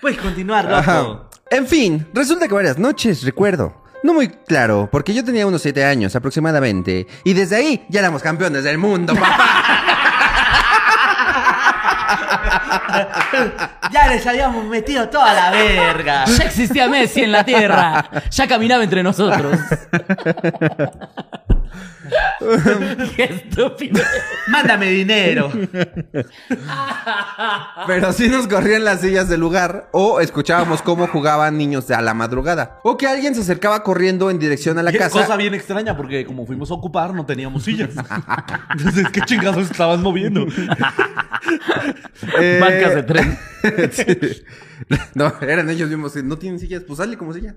Puedes 0.00 0.18
continuar, 0.18 0.72
Ajá. 0.72 1.28
En 1.50 1.66
fin, 1.66 2.06
resulta 2.14 2.48
que 2.48 2.54
varias 2.54 2.78
noches 2.78 3.22
recuerdo. 3.22 3.82
No 4.02 4.14
muy 4.14 4.28
claro, 4.28 4.88
porque 4.90 5.14
yo 5.14 5.24
tenía 5.24 5.46
unos 5.46 5.62
7 5.62 5.84
años 5.84 6.16
aproximadamente. 6.16 7.06
Y 7.24 7.34
desde 7.34 7.56
ahí 7.56 7.86
ya 7.88 8.00
éramos 8.00 8.22
campeones 8.22 8.64
del 8.64 8.78
mundo, 8.78 9.14
papá. 9.14 9.88
Ya 13.92 14.08
les 14.08 14.26
habíamos 14.26 14.64
metido 14.66 15.08
toda 15.08 15.32
la 15.34 15.50
verga. 15.50 16.24
Ya 16.26 16.44
existía 16.44 16.88
Messi 16.88 17.22
en 17.22 17.32
la 17.32 17.44
tierra. 17.44 18.04
Ya 18.30 18.46
caminaba 18.46 18.84
entre 18.84 19.02
nosotros. 19.02 19.58
Qué 23.16 23.24
estúpido. 23.24 24.02
Mándame 24.48 24.90
dinero. 24.90 25.50
Pero 27.86 28.12
sí 28.12 28.28
nos 28.28 28.48
corrían 28.48 28.84
las 28.84 29.00
sillas 29.00 29.28
del 29.28 29.40
lugar 29.40 29.88
o 29.92 30.20
escuchábamos 30.20 30.82
cómo 30.82 31.06
jugaban 31.06 31.56
niños 31.56 31.90
a 31.90 32.00
la 32.02 32.14
madrugada. 32.14 32.80
O 32.82 32.96
que 32.96 33.06
alguien 33.06 33.34
se 33.34 33.42
acercaba 33.42 33.82
corriendo 33.82 34.30
en 34.30 34.38
dirección 34.38 34.78
a 34.78 34.82
la 34.82 34.92
casa. 34.92 35.10
cosa 35.10 35.36
bien 35.36 35.54
extraña 35.54 35.96
porque 35.96 36.24
como 36.26 36.46
fuimos 36.46 36.70
a 36.70 36.74
ocupar 36.74 37.14
no 37.14 37.26
teníamos 37.26 37.64
sillas. 37.64 37.90
Entonces, 38.70 39.08
¿qué 39.12 39.20
chingados 39.22 39.70
estaban 39.70 40.02
moviendo? 40.02 40.46
Eh, 42.38 42.58
Bancas 42.60 42.94
de 42.94 43.02
tren. 43.02 43.38
sí. 43.92 44.42
No, 45.14 45.32
eran 45.40 45.70
ellos 45.70 45.88
mismos. 45.88 46.16
No 46.16 46.38
tienen 46.38 46.58
sillas, 46.58 46.82
pues 46.86 46.98
sale 46.98 47.16
como 47.16 47.32
silla. 47.32 47.54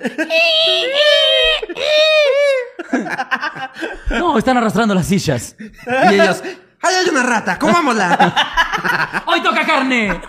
No, 4.10 4.38
están 4.38 4.56
arrastrando 4.56 4.94
las 4.94 5.06
sillas. 5.06 5.56
Y 5.58 6.14
ellos, 6.14 6.42
¡ay, 6.80 6.94
hay 6.94 7.08
una 7.08 7.22
rata! 7.22 7.58
¡Comámosla! 7.58 9.22
¡Hoy 9.26 9.42
toca 9.42 9.66
carne! 9.66 10.20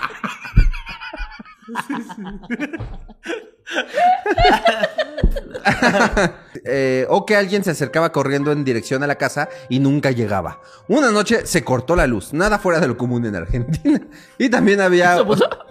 Eh, 6.69 7.05
o 7.09 7.25
que 7.25 7.35
alguien 7.35 7.63
se 7.63 7.71
acercaba 7.71 8.11
corriendo 8.11 8.51
en 8.51 8.65
dirección 8.65 9.03
a 9.03 9.07
la 9.07 9.15
casa 9.15 9.47
y 9.69 9.79
nunca 9.79 10.11
llegaba. 10.11 10.59
Una 10.87 11.11
noche 11.11 11.45
se 11.45 11.63
cortó 11.63 11.95
la 11.95 12.07
luz, 12.07 12.33
nada 12.33 12.59
fuera 12.59 12.79
de 12.79 12.87
lo 12.87 12.97
común 12.97 13.25
en 13.25 13.35
Argentina. 13.35 14.01
Y 14.37 14.49
también 14.49 14.81
había... 14.81 15.17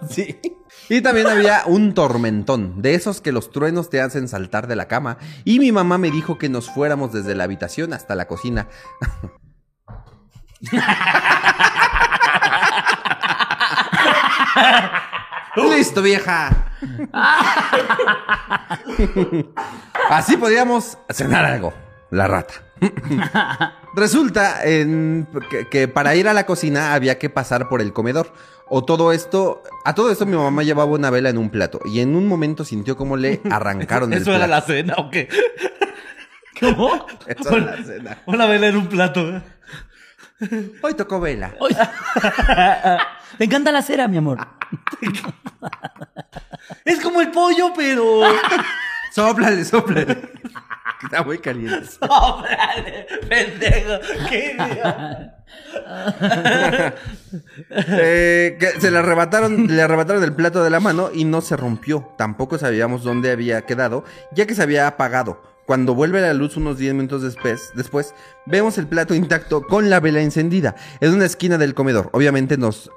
Sí. 0.09 0.39
Y 0.89 1.01
también 1.01 1.27
había 1.27 1.63
un 1.65 1.93
tormentón, 1.93 2.81
de 2.81 2.95
esos 2.95 3.19
que 3.21 3.31
los 3.31 3.51
truenos 3.51 3.89
te 3.89 3.99
hacen 4.01 4.27
saltar 4.27 4.67
de 4.67 4.75
la 4.75 4.87
cama. 4.87 5.17
Y 5.43 5.59
mi 5.59 5.71
mamá 5.71 5.97
me 5.97 6.11
dijo 6.11 6.37
que 6.37 6.49
nos 6.49 6.69
fuéramos 6.69 7.11
desde 7.11 7.35
la 7.35 7.43
habitación 7.43 7.93
hasta 7.93 8.15
la 8.15 8.27
cocina. 8.27 8.67
Listo, 15.55 16.01
vieja. 16.01 16.49
Así 20.09 20.37
podíamos 20.37 20.97
cenar 21.09 21.45
algo. 21.45 21.73
La 22.11 22.27
rata. 22.27 22.53
Resulta 23.95 24.63
en- 24.63 25.27
que, 25.49 25.67
que 25.67 25.87
para 25.87 26.15
ir 26.15 26.27
a 26.27 26.33
la 26.33 26.45
cocina 26.45 26.93
había 26.93 27.17
que 27.17 27.29
pasar 27.29 27.67
por 27.69 27.81
el 27.81 27.91
comedor. 27.93 28.31
O 28.69 28.83
todo 28.83 29.11
esto, 29.11 29.63
a 29.85 29.95
todo 29.95 30.11
esto 30.11 30.25
mi 30.25 30.35
mamá 30.35 30.63
llevaba 30.63 30.91
una 30.91 31.09
vela 31.09 31.29
en 31.29 31.37
un 31.37 31.49
plato 31.49 31.79
y 31.85 32.01
en 32.01 32.15
un 32.15 32.27
momento 32.27 32.65
sintió 32.65 32.97
como 32.97 33.15
le 33.15 33.41
arrancaron 33.51 34.11
el 34.13 34.21
¿Eso 34.21 34.33
era 34.33 34.47
la 34.47 34.61
cena 34.61 34.95
o 34.97 35.09
qué? 35.09 35.29
¿Cómo? 36.59 37.05
Eso 37.27 37.57
era 37.57 37.77
la 37.77 37.83
cena. 37.83 38.17
Una 38.25 38.45
vela 38.47 38.67
en 38.67 38.77
un 38.77 38.87
plato. 38.87 39.41
Hoy 40.81 40.93
tocó 40.95 41.19
vela. 41.19 41.53
Ay. 41.61 41.77
Te 43.37 43.43
encanta 43.43 43.71
la 43.71 43.81
cera, 43.81 44.07
mi 44.07 44.17
amor. 44.17 44.39
Es 46.83 46.99
como 46.99 47.21
el 47.21 47.29
pollo, 47.29 47.71
pero. 47.75 48.21
Sóplale, 49.11 49.63
sóplale. 49.65 50.17
Está 51.03 51.23
muy 51.23 51.37
caliente. 51.37 51.87
¡Órale, 52.01 53.07
pendejo! 53.29 53.99
¡Qué 54.29 54.55
idiota! 54.55 55.36
Eh, 57.69 58.57
se 58.79 58.89
le 58.89 58.97
arrebataron, 58.97 59.67
le 59.67 59.81
arrebataron 59.81 60.23
el 60.23 60.33
plato 60.33 60.63
de 60.63 60.69
la 60.69 60.79
mano 60.79 61.09
y 61.13 61.25
no 61.25 61.41
se 61.41 61.57
rompió. 61.57 62.13
Tampoco 62.17 62.57
sabíamos 62.57 63.03
dónde 63.03 63.31
había 63.31 63.63
quedado, 63.63 64.05
ya 64.31 64.45
que 64.45 64.55
se 64.55 64.63
había 64.63 64.87
apagado. 64.87 65.41
Cuando 65.67 65.93
vuelve 65.93 66.21
la 66.21 66.33
luz 66.33 66.55
unos 66.57 66.77
10 66.77 66.93
minutos 66.93 67.21
después, 67.23 67.71
después, 67.75 68.15
vemos 68.45 68.77
el 68.77 68.87
plato 68.87 69.13
intacto 69.13 69.61
con 69.63 69.89
la 69.89 69.99
vela 69.99 70.21
encendida 70.21 70.75
en 71.01 71.13
una 71.13 71.25
esquina 71.25 71.57
del 71.57 71.73
comedor. 71.73 72.09
Obviamente 72.13 72.57
nos 72.57 72.89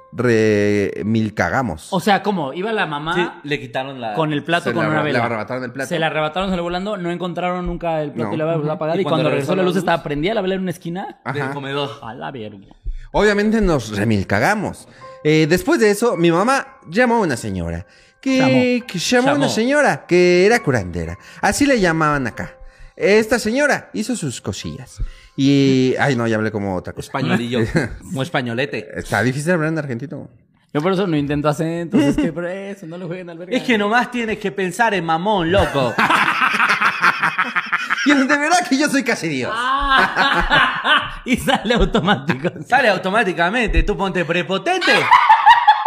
remilcagamos. 0.95 1.87
O 1.91 1.99
sea, 1.99 2.23
¿cómo? 2.23 2.53
Iba 2.53 2.71
la 2.71 2.85
mamá 2.85 3.13
Sí, 3.15 3.27
le 3.49 3.59
quitaron 3.59 3.99
la. 3.99 4.13
con 4.13 4.31
el 4.33 4.43
plato 4.43 4.65
Se 4.69 4.73
con 4.73 4.85
una 4.85 4.99
le 4.99 5.03
vela. 5.11 5.25
arrebataron 5.25 5.63
el 5.65 5.71
plato. 5.71 5.89
Se 5.89 5.99
la 5.99 6.07
arrebataron, 6.07 6.49
salió 6.49 6.63
volando, 6.63 6.97
no 6.97 7.11
encontraron 7.11 7.65
nunca 7.65 8.01
el 8.01 8.11
plato 8.13 8.29
No. 8.29 8.35
y 8.35 8.37
la 8.37 8.45
vela 8.45 8.57
volvió 8.57 8.71
a 8.71 8.75
apagar. 8.75 8.97
Y 8.97 9.01
Y, 9.01 9.03
cuando, 9.03 9.15
cuando 9.23 9.29
regresó 9.31 9.55
la 9.55 9.63
luz, 9.63 9.73
luz- 9.75 9.79
estaba 9.79 10.01
prendida 10.03 10.33
la 10.33 10.41
vela 10.41 10.55
en 10.55 10.61
una 10.61 10.71
esquina. 10.71 11.19
del 11.33 11.49
comedor. 11.51 11.89
A 12.01 12.13
la 12.13 12.31
verga. 12.31 12.67
Obviamente 13.11 13.59
nos 13.61 13.95
remilcagamos. 13.97 14.87
Eh, 15.23 15.45
después 15.49 15.79
de 15.79 15.91
eso, 15.91 16.15
mi 16.15 16.31
mamá 16.31 16.77
llamó 16.89 17.15
a 17.15 17.19
una 17.19 17.35
señora. 17.37 17.85
Que 18.21 18.37
Llamó. 18.37 18.85
que 18.87 18.99
llamó 18.99 19.29
a 19.29 19.31
una 19.33 19.41
Llamó. 19.41 19.53
señora 19.53 20.05
que 20.05 20.45
era 20.45 20.61
curandera. 20.61 21.17
Así 21.41 21.65
le 21.65 21.79
llamaban 21.79 22.27
acá. 22.27 22.55
Esta 23.01 23.39
señora 23.39 23.89
hizo 23.93 24.15
sus 24.15 24.41
cosillas. 24.41 25.01
Y. 25.35 25.95
Ay, 25.99 26.15
no, 26.15 26.27
ya 26.27 26.35
hablé 26.35 26.51
como 26.51 26.75
otra 26.75 26.93
cosa. 26.93 27.07
Españolillo. 27.07 27.61
Como 27.99 28.21
españolete. 28.21 28.87
Está 28.93 29.23
difícil 29.23 29.53
hablar 29.53 29.69
en 29.69 29.79
argentino. 29.79 30.29
Yo 30.71 30.81
por 30.81 30.93
eso 30.93 31.07
no 31.07 31.17
intento 31.17 31.49
acentos, 31.49 31.99
es 31.99 32.15
que 32.15 32.31
por 32.31 32.45
eso 32.45 32.85
no 32.85 32.97
lo 32.97 33.07
jueguen 33.07 33.29
al 33.29 33.39
verga. 33.39 33.57
Es 33.57 33.63
que 33.63 33.77
nomás 33.77 34.11
tienes 34.11 34.37
que 34.37 34.51
pensar 34.51 34.93
en 34.93 35.03
mamón, 35.03 35.51
loco. 35.51 35.93
Y 38.03 38.13
de 38.15 38.25
verdad 38.25 38.67
que 38.67 38.79
yo 38.79 38.89
soy 38.89 39.03
casi 39.03 39.27
Dios. 39.27 39.53
y 41.25 41.37
sale 41.37 41.75
automático. 41.75 42.49
Sale 42.67 42.89
automáticamente, 42.89 43.83
tú 43.83 43.95
ponte 43.95 44.25
prepotente 44.25 44.91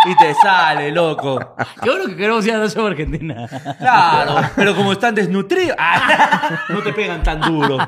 y 0.04 0.16
te 0.16 0.34
sale, 0.34 0.90
loco. 0.90 1.56
Qué 1.82 1.90
bueno 1.90 2.06
que 2.06 2.16
queremos 2.16 2.46
ir 2.46 2.54
a 2.54 2.58
la 2.58 2.86
Argentina. 2.86 3.46
Claro, 3.78 4.50
pero 4.56 4.74
como 4.74 4.92
están 4.92 5.14
desnutridos, 5.14 5.76
ah, 5.78 6.58
no 6.68 6.82
te 6.82 6.92
pegan 6.92 7.22
tan 7.22 7.40
duro. 7.40 7.78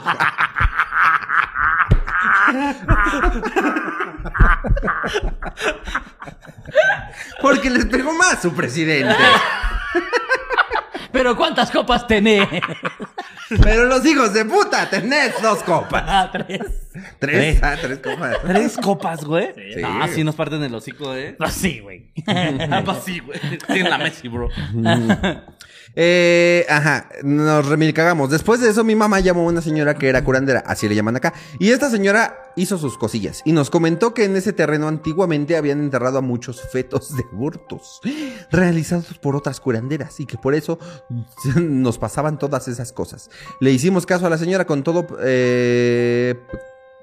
Porque 7.41 7.71
les 7.71 7.87
pegó 7.87 8.13
más 8.13 8.43
su 8.43 8.55
presidente. 8.55 9.17
Pero 11.17 11.35
¿cuántas 11.35 11.71
copas 11.71 12.07
tenés? 12.07 12.47
Pero 13.63 13.87
los 13.87 14.05
hijos 14.05 14.35
de 14.35 14.45
puta, 14.45 14.91
tenés 14.91 15.41
dos 15.41 15.63
copas. 15.63 16.05
Ah, 16.07 16.29
tres. 16.31 16.61
Tres, 17.19 17.59
ah, 17.63 17.75
tres 17.81 18.01
copas. 18.01 18.37
¿Tres 18.43 18.77
copas, 18.77 19.25
güey? 19.25 19.55
Sí. 19.55 19.81
No, 19.81 20.03
así 20.03 20.25
nos 20.25 20.35
parten 20.35 20.63
el 20.63 20.75
hocico, 20.75 21.15
¿eh? 21.15 21.35
Pues 21.39 21.53
sí, 21.55 21.81
güey. 21.81 22.13
Ah, 22.27 22.83
pues 22.85 22.99
sí, 23.05 23.21
güey. 23.21 23.39
Tienen 23.67 23.89
la 23.89 23.99
Messi, 23.99 24.29
bro. 24.29 24.51
Eh, 25.99 26.67
ajá, 26.69 27.09
nos 27.23 27.67
remilcagamos. 27.67 28.31
Después 28.31 28.61
de 28.61 28.69
eso, 28.69 28.85
mi 28.85 28.95
mamá 28.95 29.21
llamó 29.21 29.41
a 29.41 29.45
una 29.45 29.63
señora 29.63 29.95
que 29.95 30.09
era 30.09 30.23
curandera, 30.23 30.63
así 30.67 30.89
le 30.89 30.95
llaman 30.95 31.17
acá. 31.17 31.33
Y 31.59 31.71
esta 31.71 31.89
señora 31.89 32.53
hizo 32.55 32.77
sus 32.77 32.99
cosillas 32.99 33.41
y 33.47 33.53
nos 33.53 33.71
comentó 33.71 34.13
que 34.13 34.25
en 34.25 34.37
ese 34.37 34.53
terreno 34.53 34.89
antiguamente 34.89 35.57
habían 35.57 35.81
enterrado 35.81 36.19
a 36.19 36.21
muchos 36.21 36.61
fetos 36.71 37.17
de 37.17 37.25
abortos 37.33 38.01
realizados 38.51 39.19
por 39.19 39.37
otras 39.37 39.61
curanderas 39.61 40.21
y 40.21 40.27
que 40.27 40.37
por 40.37 40.55
eso 40.55 40.79
nos 41.57 41.99
pasaban 41.99 42.39
todas 42.39 42.69
esas 42.69 42.93
cosas. 42.93 43.31
Le 43.61 43.73
hicimos 43.73 44.05
caso 44.05 44.27
a 44.27 44.31
la 44.31 44.39
señora 44.39 44.67
con 44.67 44.83
todo, 44.83 45.07
eh, 45.23 46.35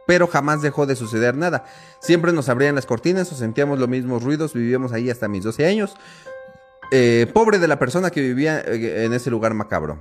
pero 0.05 0.27
jamás 0.27 0.61
dejó 0.61 0.85
de 0.85 0.95
suceder 0.95 1.35
nada. 1.35 1.65
Siempre 1.99 2.31
nos 2.31 2.47
abrían 2.47 2.75
las 2.75 2.85
cortinas 2.85 3.31
o 3.31 3.35
sentíamos 3.35 3.79
los 3.79 3.89
mismos 3.89 4.21
ruidos, 4.21 4.53
vivíamos 4.53 4.91
ahí 4.91 5.09
hasta 5.09 5.27
mis 5.27 5.43
12 5.43 5.65
años. 5.65 5.95
Eh, 6.95 7.25
pobre 7.33 7.57
de 7.57 7.67
la 7.67 7.79
persona 7.79 8.11
que 8.11 8.21
vivía 8.21 8.59
eh, 8.61 9.05
en 9.05 9.13
ese 9.13 9.31
lugar 9.31 9.55
macabro. 9.55 9.99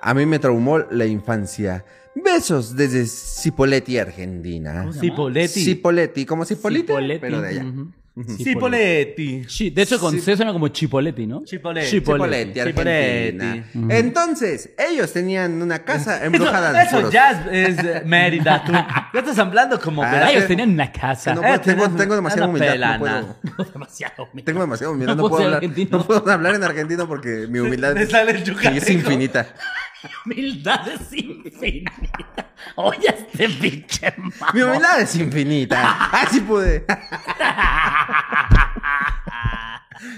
A 0.00 0.14
mí 0.14 0.26
me 0.26 0.40
traumó 0.40 0.78
la 0.78 1.06
infancia. 1.06 1.84
Besos 2.16 2.74
desde 2.74 3.06
Cipoletti, 3.06 3.98
Argentina. 3.98 4.92
Cipoletti. 4.92 5.64
Cipoletti, 5.64 6.26
como 6.26 6.44
Cipolite, 6.44 6.88
Cipoletti. 6.88 7.20
pero 7.20 7.40
de 7.40 7.48
allá. 7.48 7.64
Ujú. 7.64 7.92
Cipoletti. 8.36 9.44
Sí, 9.48 9.70
de 9.70 9.82
hecho, 9.82 9.98
con 9.98 10.20
C 10.20 10.36
suena 10.36 10.52
como 10.52 10.68
Chipoletti, 10.68 11.26
¿no? 11.26 11.44
Chipoletti. 11.44 11.88
Cipoletti, 11.88 12.60
Argentina. 12.60 13.64
Entonces, 13.88 14.70
ellos 14.78 15.10
tenían 15.12 15.62
una 15.62 15.78
casa 15.84 16.22
embrujada 16.24 16.72
de 16.72 16.82
Eso, 16.82 16.98
eso 16.98 16.98
puros- 17.08 17.12
ya 17.12 17.30
es, 17.50 17.78
es 17.78 18.04
Mérida, 18.06 18.62
tú. 18.64 18.72
Ya 18.72 19.20
estás 19.20 19.38
hablando 19.38 19.80
como... 19.80 20.02
Ah. 20.02 20.30
Ellos 20.30 20.46
tenían 20.46 20.70
una 20.70 20.92
casa. 20.92 21.34
No 21.34 21.40
puedo- 21.40 21.54
Eh, 21.54 21.58
tengo, 21.60 21.88
tengo 21.90 22.14
demasiada 22.14 22.48
humildad. 22.48 22.98
No 22.98 22.98
puedo, 22.98 23.36
Demasiado. 23.72 24.28
mira. 24.34 24.44
tengo 24.44 24.60
demasiada 24.60 24.92
humildad. 24.92 25.16
No 25.16 25.22
No, 25.22 25.28
puedo 25.30 25.44
hablar, 25.44 25.56
argentino. 25.56 25.98
no 25.98 26.06
puedo 26.06 26.30
hablar 26.30 26.54
en 26.54 26.64
argentino 26.64 27.08
porque 27.08 27.46
mi 27.48 27.60
humildad 27.60 27.96
es 27.96 28.90
infinita. 28.90 29.46
Humildad 30.26 30.88
es 30.88 31.12
infinita. 31.12 31.92
Oye, 32.74 33.06
este 33.06 33.48
pinche. 33.48 34.12
Mi 34.52 34.62
humildad 34.62 35.00
es 35.00 35.14
infinita. 35.14 36.08
Así 36.10 36.40
pude. 36.40 36.84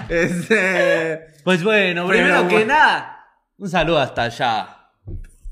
Este, 0.09 1.27
Pues 1.45 1.63
bueno, 1.63 2.07
Pero 2.09 2.25
primero 2.25 2.49
que 2.49 2.55
bueno. 2.55 2.73
nada, 2.75 3.27
un 3.59 3.69
saludo 3.69 3.99
hasta 3.99 4.23
allá. 4.25 4.77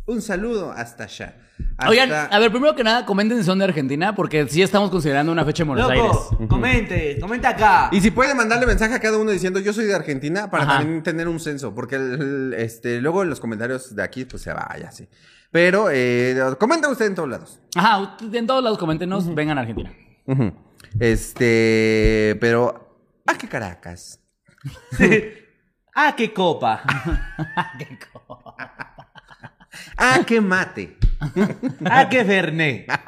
un 0.06 0.20
saludo 0.22 0.72
hasta 0.72 1.04
allá. 1.04 1.36
Hasta- 1.76 1.90
Oigan, 1.90 2.10
a 2.30 2.38
ver, 2.38 2.50
primero 2.50 2.74
que 2.74 2.82
nada, 2.82 3.04
comenten 3.06 3.38
si 3.38 3.44
son 3.44 3.58
de 3.58 3.64
Argentina, 3.64 4.14
porque 4.14 4.46
sí 4.48 4.62
estamos 4.62 4.90
considerando 4.90 5.30
una 5.32 5.44
fecha 5.44 5.62
en 5.62 5.68
Buenos 5.68 5.88
Aires. 5.90 6.06
Loco, 6.06 6.48
comente, 6.48 7.18
comente 7.20 7.46
acá. 7.46 7.88
Y 7.92 8.00
si 8.00 8.10
pueden 8.10 8.36
mandarle 8.36 8.66
mensaje 8.66 8.94
a 8.94 9.00
cada 9.00 9.16
uno 9.18 9.30
diciendo 9.30 9.60
yo 9.60 9.72
soy 9.72 9.84
de 9.84 9.94
Argentina 9.94 10.50
para 10.50 10.64
Ajá. 10.64 10.78
también 10.78 11.02
tener 11.02 11.28
un 11.28 11.38
censo, 11.40 11.74
porque 11.74 11.96
el- 11.96 12.54
este, 12.56 13.00
luego 13.00 13.22
en 13.22 13.30
los 13.30 13.38
comentarios 13.40 13.94
de 13.94 14.02
aquí 14.02 14.24
pues 14.24 14.42
se 14.42 14.52
vaya 14.52 14.88
así. 14.88 15.08
Pero 15.50 15.88
eh, 15.92 16.36
comenta 16.58 16.88
usted 16.88 17.06
en 17.06 17.14
todos 17.14 17.28
lados. 17.28 17.60
Ajá, 17.76 18.16
en 18.32 18.46
todos 18.46 18.62
lados 18.64 18.78
coméntenos, 18.78 19.32
vengan 19.34 19.58
a 19.58 19.60
Argentina. 19.60 19.92
Ujú. 20.26 20.52
Este, 21.00 22.36
pero 22.40 22.96
¿a 23.26 23.36
qué 23.38 23.48
Caracas? 23.48 24.20
Ah, 25.94 26.14
qué 26.16 26.32
copa. 26.32 26.82
Qué 27.78 27.98
co- 28.12 28.54
¿A 29.96 30.24
qué 30.24 30.40
mate? 30.40 30.96
Ah, 31.84 32.08
qué 32.08 32.24
Fernet. 32.24 32.86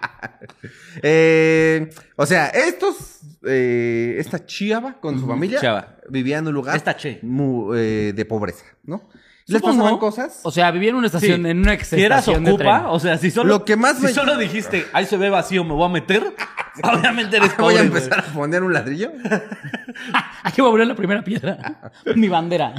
Eh, 1.02 1.90
o 2.16 2.24
sea, 2.26 2.46
estos, 2.48 3.20
eh, 3.46 4.16
esta 4.18 4.44
chiava 4.46 5.00
con 5.00 5.18
su 5.18 5.26
familia 5.26 5.98
vivía 6.08 6.38
en 6.38 6.46
un 6.46 6.54
lugar 6.54 6.76
Esta 6.76 6.96
che. 6.96 7.18
mu- 7.22 7.74
eh, 7.74 8.12
de 8.14 8.24
pobreza, 8.24 8.64
¿no? 8.84 9.08
Les 9.46 9.60
Supongo. 9.60 9.78
pasaban 9.82 9.98
cosas. 9.98 10.40
O 10.42 10.50
sea, 10.50 10.70
vivía 10.70 10.88
en 10.90 10.96
una 10.96 11.06
estación, 11.06 11.42
Sí. 11.42 11.48
en 11.50 11.58
una 11.58 11.78
Si 11.84 12.00
eras 12.02 12.20
estación 12.20 12.44
de 12.44 12.52
ocupa, 12.52 12.78
tren. 12.80 12.86
o 12.90 12.98
sea, 12.98 13.18
si 13.18 13.30
solo, 13.30 13.48
Lo 13.58 13.64
que 13.66 13.76
más 13.76 13.98
si 13.98 14.04
me- 14.04 14.08
solo 14.12 14.38
dijiste, 14.38 14.86
ahí 14.94 15.04
se 15.04 15.18
ve 15.18 15.28
vacío, 15.28 15.64
me 15.64 15.74
voy 15.74 15.84
a 15.84 15.88
meter, 15.92 16.34
obviamente 16.82 17.36
eres 17.36 17.54
Voy 17.58 17.74
a 17.74 17.78
pobre, 17.78 17.86
empezar 17.86 18.20
a 18.20 18.32
poner 18.32 18.62
un 18.62 18.72
ladrillo. 18.72 19.12
Aquí 20.44 20.60
voy 20.62 20.70
a 20.70 20.72
poner 20.72 20.86
la 20.86 20.94
primera 20.94 21.22
piedra. 21.22 21.92
Mi 22.16 22.28
bandera. 22.28 22.74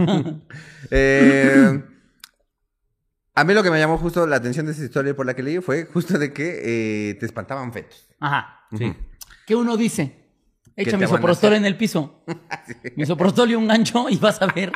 Eh, 0.90 1.84
a 3.36 3.44
mí 3.44 3.54
lo 3.54 3.62
que 3.64 3.70
me 3.70 3.78
llamó 3.80 3.98
justo 3.98 4.26
la 4.26 4.38
atención 4.38 4.66
de 4.66 4.72
esa 4.72 4.84
historia 4.84 5.16
por 5.16 5.26
la 5.26 5.36
que 5.36 5.44
leí 5.44 5.60
fue 5.60 5.86
justo 5.86 6.18
de 6.18 6.34
que 6.34 7.10
eh, 7.12 7.14
te 7.16 7.26
espantaban 7.28 7.72
fetos. 7.74 8.08
Ajá. 8.20 8.62
Sí. 8.78 8.92
¿Qué 9.46 9.56
uno 9.56 9.78
dice? 9.78 10.24
Echa 10.76 10.92
te 10.92 10.98
mi 10.98 11.06
van 11.06 11.24
a 11.26 11.32
hacer? 11.32 11.54
en 11.54 11.66
el 11.66 11.78
piso. 11.78 12.24
Mi 12.96 13.06
soprostol 13.06 13.52
y 13.52 13.56
un 13.56 13.68
gancho 13.68 14.10
y 14.10 14.18
vas 14.18 14.42
a 14.42 14.48
ver. 14.48 14.72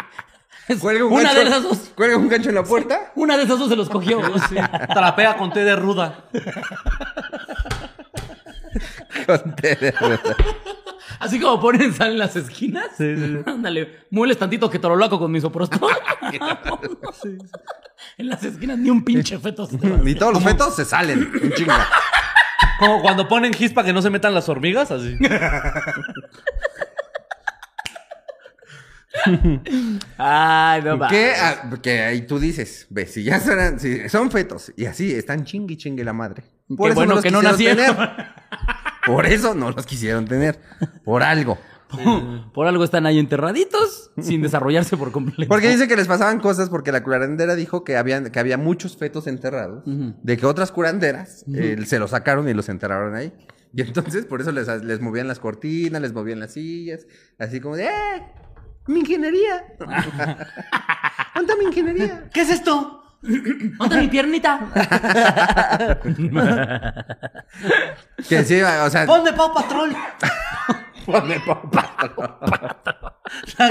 Cuelga 0.79 1.05
un 1.05 1.13
una 1.13 1.23
gancho, 1.23 1.39
de 1.39 1.45
esas 1.45 1.63
dos. 1.63 1.77
Cuelga 1.95 2.17
un 2.17 2.29
gancho 2.29 2.49
en 2.49 2.55
la 2.55 2.63
puerta. 2.63 3.11
Una 3.15 3.37
de 3.37 3.43
esas 3.43 3.59
dos 3.59 3.69
se 3.69 3.75
los 3.75 3.89
cogió. 3.89 4.21
Trapea 4.93 5.37
con 5.37 5.51
té 5.51 5.63
de 5.63 5.75
ruda. 5.75 6.25
con 9.25 9.55
té 9.55 9.75
de 9.75 9.91
ruda. 9.91 10.19
Así 11.19 11.39
como 11.39 11.59
ponen 11.59 11.93
sal 11.93 12.11
en 12.11 12.19
las 12.19 12.35
esquinas. 12.35 12.87
Ándale, 13.45 14.05
mueles 14.11 14.37
tantito 14.37 14.69
que 14.69 14.79
torolaco 14.79 15.19
con 15.19 15.31
mi 15.31 15.41
soprostol. 15.41 15.91
En 18.17 18.29
las 18.29 18.43
esquinas 18.43 18.77
ni 18.77 18.89
un 18.89 19.03
pinche 19.03 19.37
feto. 19.39 19.65
se 19.65 19.77
Y 20.05 20.15
todos 20.15 20.33
los 20.33 20.43
fetos 20.43 20.75
se 20.75 20.85
salen. 20.85 21.31
Un 21.41 21.51
chinga. 21.51 21.87
Como 22.79 23.01
cuando 23.01 23.27
ponen 23.27 23.53
gis 23.53 23.73
para 23.73 23.87
que 23.87 23.93
no 23.93 24.01
se 24.01 24.09
metan 24.09 24.33
las 24.33 24.47
hormigas, 24.47 24.91
así. 24.91 25.17
Ay, 30.17 30.81
no 30.83 30.97
va. 30.97 31.07
Que, 31.07 31.33
ah, 31.35 31.69
que 31.81 32.01
ahí 32.01 32.21
tú 32.27 32.39
dices, 32.39 32.87
ves, 32.89 33.13
si 33.13 33.23
ya 33.23 33.39
son, 33.39 33.79
si 33.79 34.09
son 34.09 34.31
fetos 34.31 34.71
y 34.75 34.85
así 34.85 35.11
están 35.11 35.45
chingue 35.45 35.73
y 35.73 35.77
chingue 35.77 36.03
la 36.03 36.13
madre. 36.13 36.43
Qué 36.67 36.75
bueno 36.75 37.15
los 37.15 37.23
que 37.23 37.31
no 37.31 37.41
quisieron 37.41 37.77
nacieron. 37.77 37.95
tener. 37.95 38.27
Por 39.05 39.25
eso 39.25 39.55
no 39.55 39.71
los 39.71 39.85
quisieron 39.85 40.25
tener. 40.25 40.59
Por 41.03 41.23
algo. 41.23 41.57
Por 42.53 42.67
algo 42.67 42.83
están 42.83 43.07
ahí 43.07 43.17
enterraditos 43.17 44.11
sin 44.21 44.43
desarrollarse 44.43 44.95
por 44.95 45.11
completo. 45.11 45.49
Porque 45.49 45.69
dice 45.69 45.87
que 45.87 45.95
les 45.95 46.07
pasaban 46.07 46.39
cosas 46.39 46.69
porque 46.69 46.91
la 46.91 47.03
curandera 47.03 47.55
dijo 47.55 47.83
que, 47.83 47.97
habían, 47.97 48.29
que 48.29 48.39
había 48.39 48.57
muchos 48.57 48.95
fetos 48.97 49.25
enterrados. 49.25 49.83
De 49.85 50.37
que 50.37 50.45
otras 50.45 50.71
curanderas 50.71 51.45
eh, 51.53 51.77
se 51.85 51.97
los 51.97 52.11
sacaron 52.11 52.47
y 52.47 52.53
los 52.53 52.69
enterraron 52.69 53.15
ahí. 53.15 53.33
Y 53.73 53.81
entonces 53.81 54.25
por 54.25 54.41
eso 54.41 54.51
les, 54.51 54.67
les 54.83 55.01
movían 55.01 55.27
las 55.27 55.39
cortinas, 55.39 56.01
les 56.01 56.13
movían 56.13 56.39
las 56.39 56.53
sillas. 56.53 57.07
Así 57.37 57.59
como 57.59 57.75
de, 57.75 57.85
¡eh! 57.85 58.23
¡Mi 58.89 58.99
ingeniería! 59.01 59.65
¿Dónde 61.35 61.55
mi 61.57 61.65
ingeniería? 61.65 62.27
¿Qué 62.33 62.41
es 62.41 62.49
esto? 62.49 63.03
¿Dónde 63.21 63.97
mi 63.97 64.07
piernita? 64.07 64.59
Que 68.27 68.43
sí, 68.43 68.59
o 68.59 68.89
sea, 68.89 69.05
¡Ponme 69.05 69.31
Pau 69.33 69.53
Patrol! 69.53 69.91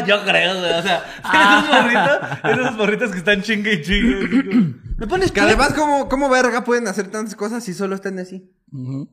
Yo 0.06 0.24
creo, 0.24 0.60
güey. 0.60 0.72
O 0.72 0.82
sea, 0.82 1.02
esos 1.34 1.68
morritos, 1.68 2.20
esos 2.44 2.76
morritos 2.76 3.10
que 3.10 3.18
están 3.18 3.42
chingue 3.42 3.72
y 3.72 3.82
chingue. 3.82 4.76
¿Me 4.98 5.08
pones 5.08 5.32
que 5.32 5.40
además, 5.40 5.74
¿cómo, 5.74 6.08
¿cómo 6.08 6.28
verga 6.28 6.62
pueden 6.62 6.86
hacer 6.86 7.10
tantas 7.10 7.34
cosas 7.34 7.64
si 7.64 7.74
solo 7.74 7.96
están 7.96 8.20
así? 8.20 8.52
Ujú. 8.70 9.10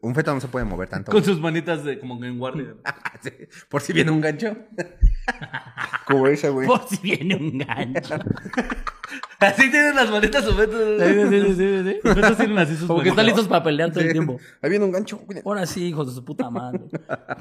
Un 0.00 0.14
feto 0.14 0.32
no 0.34 0.40
se 0.40 0.48
puede 0.48 0.64
mover 0.64 0.88
tanto. 0.88 1.10
Con 1.12 1.24
sus 1.24 1.40
manitas 1.40 1.82
de 1.84 1.98
como 1.98 2.22
en 2.24 2.38
guardia. 2.38 2.74
Sí, 3.20 3.30
Por 3.68 3.80
si 3.82 3.92
viene 3.92 4.12
un 4.12 4.20
gancho. 4.20 4.56
Cubrirse, 6.06 6.48
güey. 6.50 6.66
Por 6.68 6.86
si 6.88 6.96
viene 6.98 7.34
un 7.34 7.58
gancho. 7.58 8.14
Así 9.40 9.70
tienen 9.70 9.94
las 9.96 10.10
manitas 10.10 10.44
sujetas. 10.44 10.76
Sí, 10.98 11.14
sí, 11.14 11.28
sí, 11.30 11.54
sí, 11.54 11.82
sí. 11.84 11.96
Los 12.02 12.14
fetos 12.14 12.36
tienen 12.36 12.58
así 12.58 12.76
sus 12.76 12.86
Como 12.86 13.00
que 13.02 13.08
están 13.08 13.24
manitas. 13.24 13.36
listos 13.38 13.48
para 13.48 13.62
pelear 13.64 13.90
todo 13.90 14.00
el 14.04 14.12
tiempo. 14.12 14.38
Ahí 14.60 14.70
viene 14.70 14.84
un 14.84 14.90
gancho. 14.92 15.18
güey. 15.18 15.40
Ahora 15.44 15.64
sí, 15.66 15.86
hijos 15.86 16.08
de 16.08 16.12
su 16.14 16.24
puta 16.24 16.50
madre. 16.50 16.80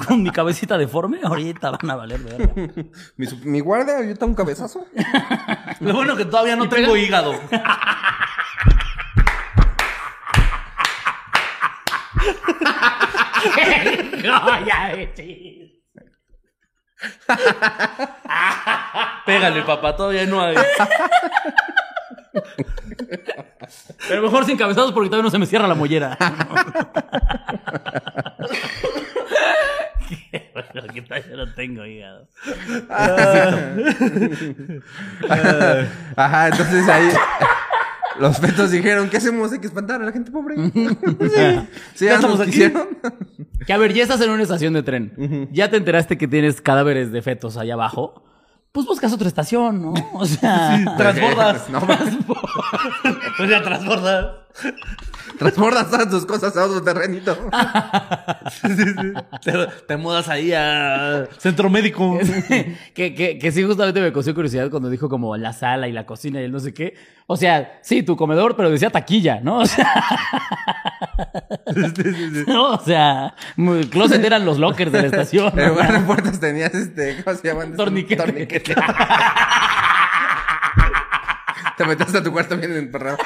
Con 0.08 0.22
mi 0.24 0.30
cabecita 0.32 0.78
deforme, 0.78 1.20
ahorita 1.24 1.72
van 1.72 1.90
a 1.92 1.96
valer 1.96 2.20
verga. 2.20 2.54
Mi, 3.18 3.26
su- 3.26 3.38
mi 3.44 3.60
guardia, 3.60 3.98
ahorita 3.98 4.26
un 4.26 4.36
cabezazo. 4.36 4.86
Lo 5.80 5.94
bueno 5.94 6.16
que 6.16 6.26
todavía 6.26 6.56
no 6.56 6.70
tengo 6.70 6.96
hígado. 6.96 7.34
Pégale, 19.26 19.62
papá, 19.64 19.96
todavía 19.96 20.26
no 20.26 20.42
hay. 20.42 20.56
Pero 24.08 24.22
mejor 24.22 24.46
sin 24.46 24.58
cabezazos 24.58 24.94
porque 24.94 25.10
todavía 25.10 25.24
no 25.24 25.32
se 25.32 25.40
me 25.40 25.46
cierra 25.46 25.68
la 25.68 25.76
mollera. 25.76 26.18
Porque 30.74 31.02
todavía 31.02 31.36
no 31.36 31.54
tengo 31.54 31.86
hígado. 31.86 32.28
Ajá, 36.16 36.48
entonces 36.48 36.88
ahí. 36.90 37.12
Los 38.20 38.38
fetos 38.40 38.72
dijeron, 38.72 39.10
¿qué 39.10 39.18
hacemos? 39.18 39.52
Hay 39.52 39.60
que 39.60 39.68
espantar 39.68 40.02
a 40.02 40.06
la 40.06 40.12
gente 40.12 40.32
pobre. 40.32 40.56
sí, 40.74 40.88
sí, 41.96 42.06
Ya 42.06 42.16
estamos 42.16 42.40
aquí. 42.40 42.52
quisieron. 42.52 42.88
Que 43.66 43.74
a 43.74 43.78
ver, 43.78 43.94
ya 43.94 44.04
estás 44.04 44.22
en 44.22 44.30
una 44.30 44.44
estación 44.44 44.74
de 44.74 44.84
tren. 44.84 45.50
Ya 45.52 45.70
te 45.70 45.78
enteraste 45.78 46.18
que 46.18 46.28
tienes 46.28 46.62
cadáveres 46.62 47.12
de 47.12 47.22
fetos 47.22 47.58
allá 47.58 47.74
abajo. 47.76 48.24
Pues 48.72 48.86
buscas 48.86 49.12
otra 49.14 49.28
estación, 49.28 49.82
¿no? 49.82 49.94
O 50.14 50.26
sea. 50.26 50.96
Transbordas. 50.98 51.70
No, 51.70 51.80
O 51.80 53.48
sea, 53.48 53.64
transbordas. 53.64 54.36
Transbordas 55.38 55.90
todas 55.90 56.10
tus 56.10 56.26
cosas 56.26 56.56
a 56.58 56.66
otro 56.66 56.82
terrenito. 56.82 57.38
Te, 59.44 59.54
te 59.88 59.98
mudas 59.98 60.30
ahí 60.30 60.54
a 60.54 61.28
centro 61.38 61.70
médico. 61.70 62.18
que, 62.94 63.14
que, 63.14 63.38
que 63.38 63.52
sí, 63.52 63.64
justamente 63.64 64.02
me 64.02 64.12
causó 64.12 64.34
curiosidad 64.34 64.70
cuando 64.70 64.90
dijo 64.90 65.10
como 65.10 65.36
la 65.38 65.54
sala 65.54 65.88
y 65.88 65.92
la 65.92 66.06
cocina 66.06 66.42
y 66.42 66.46
el 66.46 66.52
no 66.52 66.60
sé 66.60 66.74
qué. 66.74 66.96
O 67.28 67.36
sea, 67.36 67.80
sí, 67.82 68.04
tu 68.04 68.16
comedor, 68.16 68.56
pero 68.56 68.70
decía 68.70 68.90
taquilla, 68.90 69.40
¿no? 69.42 69.60
O 69.66 69.66
sea. 69.66 69.94
No, 72.48 72.74
o 72.74 72.80
sea, 72.80 73.36
closet 73.90 74.24
eran 74.24 74.46
los 74.46 74.58
lockers 74.58 74.92
de 74.92 75.02
la 75.02 75.08
estación. 75.08 75.52
En 75.60 75.66
¿no? 75.66 75.74
lugar 75.74 75.92
de 75.92 76.00
puertas 76.00 76.40
tenías 76.40 76.74
este, 76.74 77.22
¿cómo 77.24 77.36
se 77.36 77.48
llaman? 77.48 77.76
Torniquete. 77.76 78.24
Torniquete. 78.24 78.76
Te 81.78 81.86
metiste 81.86 82.18
a 82.18 82.24
tu 82.24 82.32
cuarto 82.32 82.58
bien 82.58 82.76
emperrado. 82.76 83.18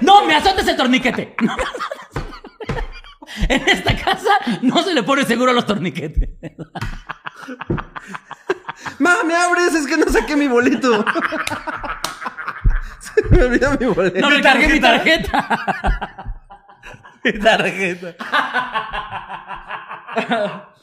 ¡No 0.00 0.24
me 0.24 0.34
azotes 0.34 0.66
el 0.68 0.76
torniquete! 0.76 1.34
No 1.42 1.56
me 1.56 1.62
azotes. 1.62 1.88
En 3.48 3.68
esta 3.68 3.94
casa 3.96 4.30
no 4.62 4.82
se 4.82 4.94
le 4.94 5.02
pone 5.02 5.24
seguro 5.24 5.50
a 5.50 5.54
los 5.54 5.66
torniquetes. 5.66 6.30
¡Ma, 8.98 9.22
me 9.24 9.34
abres! 9.34 9.74
Es 9.74 9.86
que 9.86 9.96
no 9.96 10.10
saqué 10.10 10.36
mi 10.36 10.48
boleto. 10.48 11.04
Se 13.00 13.22
me 13.30 13.44
olvidó 13.44 13.78
mi 13.78 13.86
boleto. 13.86 14.20
No 14.20 14.30
recargué 14.30 14.68
mi 14.68 14.80
tarjeta. 14.80 16.42
Mi 17.22 17.32
tarjeta. 17.32 18.16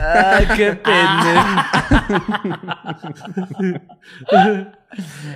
Ay, 0.00 0.46
qué 0.56 0.72
pendejo. 0.72 1.42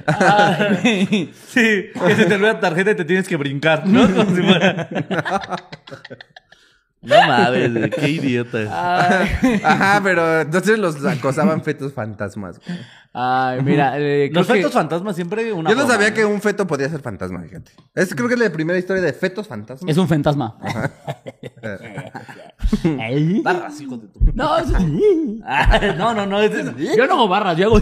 Ay. 0.06 1.32
Sí, 1.46 1.90
que 2.06 2.16
se 2.16 2.24
te 2.26 2.34
olvida 2.34 2.60
tarjeta 2.60 2.92
y 2.92 2.94
te 2.94 3.04
tienes 3.04 3.28
que 3.28 3.36
brincar, 3.36 3.86
¿no? 3.86 4.08
Como 4.12 4.34
si 4.34 4.42
fuera. 4.42 4.88
No 7.02 7.16
mames, 7.26 7.90
qué 7.96 8.08
idiota. 8.08 8.58
Ay, 8.70 9.60
Ajá, 9.64 10.00
pero 10.04 10.40
entonces 10.42 10.78
los 10.78 11.04
acosaban 11.04 11.62
fetos 11.64 11.92
fantasmas. 11.92 12.60
güey. 12.64 12.78
Ay, 13.14 13.60
mira, 13.62 13.98
eh, 13.98 14.28
creo 14.30 14.40
Los 14.40 14.46
que- 14.46 14.54
fetos 14.54 14.72
fantasmas 14.72 15.16
siempre 15.16 15.52
una 15.52 15.68
Yo 15.68 15.76
no 15.76 15.82
broma, 15.82 15.94
sabía 15.94 16.14
que 16.14 16.24
un 16.24 16.40
feto 16.40 16.66
podía 16.66 16.88
ser 16.88 17.00
fantasma, 17.00 17.42
fíjate. 17.42 17.72
Es, 17.94 18.14
creo 18.14 18.28
que 18.28 18.34
es 18.34 18.40
la 18.40 18.50
primera 18.50 18.78
historia 18.78 19.02
de 19.02 19.12
fetos 19.12 19.48
fantasmas. 19.48 19.90
es 19.90 19.98
un 19.98 20.08
fantasma. 20.08 20.56
¿Eh? 22.84 23.40
Barras, 23.42 23.80
hijo 23.80 23.96
de 23.98 24.06
tu. 24.08 24.20
No, 24.34 24.56
es- 24.58 24.68
Ah, 25.44 25.80
no, 25.98 26.14
no, 26.14 26.24
no, 26.24 26.40
es 26.40 26.52
yo 26.96 27.06
no 27.06 27.14
hago 27.14 27.28
barras, 27.28 27.56
yo 27.56 27.66
hago. 27.66 27.80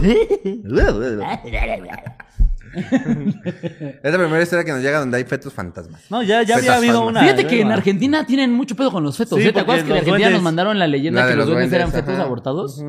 Es 4.03 4.11
la 4.11 4.17
primera 4.17 4.41
historia 4.41 4.63
que 4.63 4.71
nos 4.71 4.81
llega 4.81 4.99
donde 4.99 5.17
hay 5.17 5.23
fetos 5.25 5.53
fantasmas. 5.53 6.01
No, 6.09 6.23
ya, 6.23 6.43
ya 6.43 6.55
había 6.57 6.75
habido 6.75 6.93
fantasmas. 7.05 7.09
una. 7.11 7.21
Fíjate 7.21 7.47
que 7.47 7.61
en 7.61 7.71
Argentina 7.71 8.17
Argentina 8.19 8.25
tienen 8.25 8.53
mucho 8.53 8.75
pedo 8.75 8.91
con 8.91 9.03
los 9.03 9.17
fetos. 9.17 9.39
Sí, 9.39 9.47
¿eh? 9.47 9.51
¿Te 9.53 9.59
acuerdas 9.59 9.83
que 9.85 9.91
en 9.91 9.97
Argentina 9.97 10.29
nos 10.29 10.39
duendes- 10.39 10.43
mandaron 10.43 10.79
la 10.79 10.87
leyenda 10.87 11.21
La 11.21 11.25
de 11.27 11.31
que 11.33 11.37
los 11.37 11.45
los 11.47 11.55
duendes 11.55 11.73
eran 11.73 11.89
duendes, 11.89 12.01
fetos 12.05 12.15
ajá. 12.19 12.23
abortados? 12.25 12.81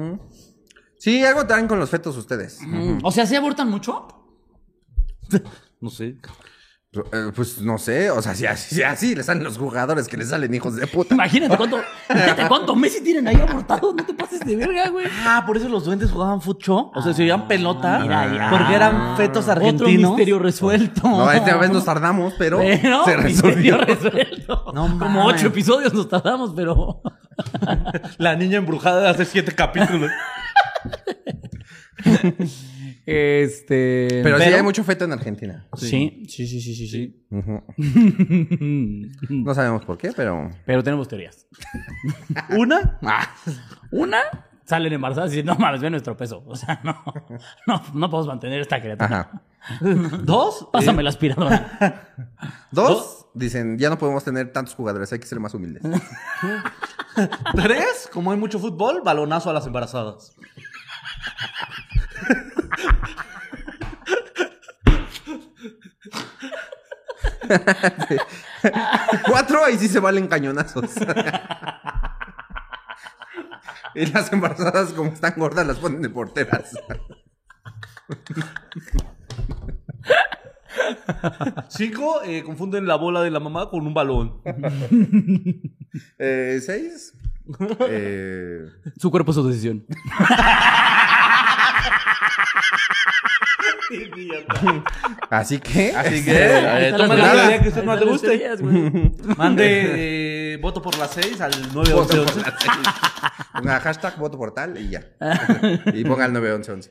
Sí, 0.99 1.25
algo 1.25 1.47
traen 1.47 1.66
con 1.66 1.79
los 1.81 1.90
fetos 1.90 2.16
ustedes. 2.16 2.61
O 3.03 3.11
sea, 3.11 3.27
¿sí 3.27 3.35
abortan 3.35 3.68
mucho? 3.68 4.07
No 5.81 5.90
sé. 5.90 6.16
Eh, 6.95 7.33
Pues 7.35 7.59
no 7.63 7.79
sé, 7.79 8.11
o 8.11 8.21
sea, 8.21 8.35
si 8.35 8.45
así, 8.45 8.75
si 8.75 8.83
así 8.83 9.15
le 9.15 9.23
salen 9.23 9.45
los 9.45 9.57
jugadores 9.57 10.09
que 10.09 10.19
le 10.19 10.27
salen 10.27 10.53
hijos 10.53 10.77
de 10.77 10.87
puta. 10.87 11.15
Imagínate 11.15 11.57
cuánto, 11.57 11.81
imagínate 12.11 12.49
cuánto 12.49 12.77
Messi 12.77 13.03
tienen 13.03 13.27
ahí 13.29 13.37
abortados. 13.37 13.95
No 13.95 14.05
te 14.05 14.13
pases 14.13 14.41
de 14.41 14.57
verga, 14.57 14.91
güey. 14.91 15.07
Ah, 15.25 15.43
por 15.47 15.57
eso 15.57 15.71
los 15.71 15.87
duendes 15.87 16.11
jugaban 16.11 16.43
fucho. 16.43 16.91
O 16.95 17.01
sea, 17.03 17.15
se 17.15 17.23
oían 17.23 17.49
pelota. 17.49 18.01
mira, 18.01 18.31
ya. 18.35 18.51
Porque 18.51 18.75
eran 18.75 19.17
fetos 19.17 19.45
Otro 19.49 19.53
argentinos. 19.53 20.11
misterio 20.11 20.39
resuelto. 20.39 21.01
No, 21.09 21.33
esta 21.33 21.57
vez 21.57 21.71
nos 21.71 21.87
tardamos, 21.87 22.35
pero, 22.39 22.59
Pero, 22.59 23.05
se 23.07 23.17
resolvió. 23.17 23.79
resuelto. 23.79 24.73
No 24.75 24.99
Como 24.99 25.25
ocho 25.25 25.47
episodios 25.47 25.95
nos 25.95 26.11
tardamos, 26.11 26.53
pero. 26.55 27.01
La 28.19 28.37
niña 28.37 28.59
embrujada 28.59 29.01
de 29.01 29.09
hace 29.09 29.25
siete 29.25 29.55
capítulos. 29.55 30.11
Este. 33.05 34.21
Pero, 34.23 34.38
sí 34.38 34.45
hay 34.45 34.62
mucho 34.62 34.85
feto 34.85 35.05
en 35.05 35.12
Argentina. 35.12 35.67
Sí, 35.75 36.25
sí, 36.29 36.47
sí, 36.47 36.61
sí, 36.61 36.87
sí. 36.87 37.27
No 39.29 39.55
sabemos 39.55 39.85
por 39.85 39.99
qué, 39.99 40.12
pero. 40.15 40.51
Pero 40.65 40.83
tenemos 40.83 41.09
teorías. 41.09 41.47
¿Una? 42.57 42.99
Una, 43.91 44.21
salen 44.65 44.93
embarazadas 44.93 45.33
y 45.33 45.37
dicen, 45.37 45.47
no 45.47 45.57
mames, 45.57 45.81
ve 45.81 45.91
nuestro 45.91 46.17
peso. 46.17 46.45
O 46.47 46.55
sea, 46.55 46.81
no, 46.85 47.03
no, 47.67 47.83
no 47.95 48.11
podemos 48.11 48.29
mantener 48.29 48.61
esta 48.61 48.81
criatura. 48.81 49.07
Ajá. 49.07 49.43
¿Dos? 50.23 50.69
Pásame 50.73 51.03
la 51.03 51.11
aspiradora. 51.11 52.09
Dos, 52.71 53.27
dicen, 53.35 53.79
ya 53.79 53.91
no 53.91 53.99
podemos 53.99 54.25
tener 54.25 54.53
tantos 54.53 54.75
jugadores, 54.75 55.12
hay 55.12 55.19
que 55.19 55.27
ser 55.27 55.41
más 55.41 55.55
humildes. 55.55 55.83
¿Tres? 57.55 58.09
Como 58.12 58.33
hay 58.33 58.38
mucho 58.38 58.59
fútbol, 58.59 59.03
balonazo 59.05 59.51
a 59.51 59.53
las 59.53 59.67
embarazadas. 59.67 60.35
Cuatro, 69.29 69.65
ahí 69.65 69.77
sí 69.79 69.88
se 69.88 70.01
valen 70.01 70.29
cañonazos. 70.29 70.91
y 73.95 74.07
las 74.07 74.33
embarazadas, 74.33 74.93
como 74.93 75.12
están 75.12 75.35
gordas, 75.37 75.67
las 75.67 75.79
ponen 75.79 76.03
de 76.03 76.11
porteras. 76.11 76.73
Cinco, 81.69 82.23
eh, 82.25 82.43
confunden 82.43 82.87
la 82.87 82.97
bola 82.97 83.23
de 83.23 83.31
la 83.31 83.41
mamá 83.41 83.69
con 83.71 83.87
un 83.87 83.95
balón. 83.95 84.41
Eh, 86.19 86.61
seis. 86.65 87.15
Eh, 87.88 88.67
Su 88.97 89.11
cuerpo, 89.11 89.33
su 89.33 89.47
decisión. 89.47 89.85
Así 95.31 95.59
que. 95.59 95.92
Así 95.95 96.25
que, 96.25 96.31
este, 96.31 96.88
eh, 96.88 96.92
tome 96.97 97.16
la 97.16 97.33
teoría 97.33 97.62
que 97.62 97.68
usted 97.68 97.85
más 97.85 98.01
le 98.01 98.07
guste. 98.07 98.57
güey. 98.57 99.12
Mande 99.37 100.55
eh, 100.55 100.59
voto 100.61 100.81
por 100.83 100.97
las 100.99 101.11
seis 101.12 101.40
al 101.40 101.53
911. 101.73 102.42
Ponga 103.53 103.81
hashtag 103.81 104.16
voto 104.18 104.38
por 104.38 104.53
tal 104.53 104.79
y 104.79 104.90
ya. 104.90 105.03
y 105.92 106.05
ponga 106.05 106.27
el 106.27 106.33
911. 106.33 106.90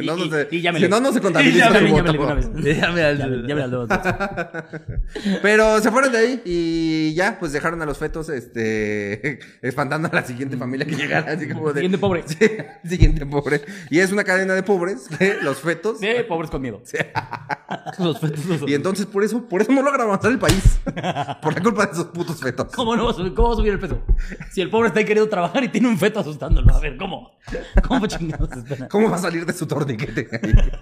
Si 0.00 0.06
no, 0.06 0.16
no 0.16 0.24
se, 0.30 0.48
Y- 0.50 0.56
y 0.56 0.72
si 0.80 0.88
no, 0.88 1.00
no 1.00 1.12
se 1.12 1.18
Y 1.18 1.22
contabiliza 1.22 1.68
voto. 1.70 2.12
dos. 3.86 3.88
Pero 5.42 5.80
se 5.80 5.90
fueron 5.90 6.12
de 6.12 6.18
ahí 6.18 6.42
y 6.44 7.14
ya, 7.14 7.38
pues 7.38 7.52
dejaron 7.52 7.80
a 7.82 7.86
los 7.86 7.98
fetos 7.98 8.28
este, 8.28 9.38
espantando 9.62 10.08
a 10.10 10.14
la 10.14 10.24
siguiente 10.24 10.56
familia 10.56 10.86
que 10.86 10.94
llegara. 10.96 11.32
Así 11.32 11.48
como 11.48 11.68
de, 11.68 11.74
Siguiente 11.80 11.98
pobre. 11.98 12.24
Sí, 12.26 12.36
siguiente 12.88 13.26
pobre. 13.26 13.62
Y 13.90 13.98
es 14.00 14.12
una 14.12 14.24
cadena 14.24 14.54
de 14.54 14.62
pobres, 14.62 15.08
los 15.42 15.58
fetos. 15.58 15.98
Sí, 16.00 16.08
pobres 16.28 16.50
con 16.50 16.62
miedo. 16.62 16.82
Los 17.98 18.20
fetos 18.20 18.44
los- 18.46 18.68
Y 18.68 18.74
entonces 18.74 19.06
por 19.06 19.22
eso, 19.24 19.48
por 19.48 19.62
eso 19.62 19.72
no 19.72 19.82
logra 19.82 20.04
avanzar 20.04 20.30
el 20.30 20.38
país. 20.38 20.80
Por 21.42 21.54
la 21.54 21.62
culpa 21.62 21.86
de 21.86 21.92
esos 21.92 22.06
putos 22.06 22.40
fetos. 22.40 22.72
¿Cómo 22.74 22.96
no 22.96 23.12
cómo 23.34 23.48
va 23.48 23.54
a 23.54 23.56
subir 23.56 23.72
el 23.72 23.78
peso? 23.78 23.98
Si 24.52 24.60
el 24.60 24.70
pobre 24.70 24.88
está 24.88 25.00
ahí 25.00 25.06
queriendo 25.06 25.28
trabajar 25.30 25.62
y 25.64 25.68
tiene 25.68 25.88
un 25.88 25.98
feto 25.98 26.20
asustándolo. 26.20 26.74
A 26.74 26.80
ver, 26.80 26.96
¿cómo? 26.96 27.30
¿Cómo 27.86 28.06
chingados 28.06 28.50
espera? 28.52 28.88
¿Cómo 28.88 29.10
va 29.10 29.16
a 29.16 29.20
salir 29.20 29.44
de 29.46 29.52
su 29.52 29.66
torniquete? 29.84 30.28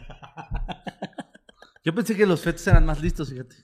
Yo 1.84 1.94
pensé 1.94 2.16
que 2.16 2.26
los 2.26 2.42
fetos 2.42 2.66
eran 2.66 2.86
más 2.86 3.00
listos, 3.00 3.30
fíjate. 3.30 3.56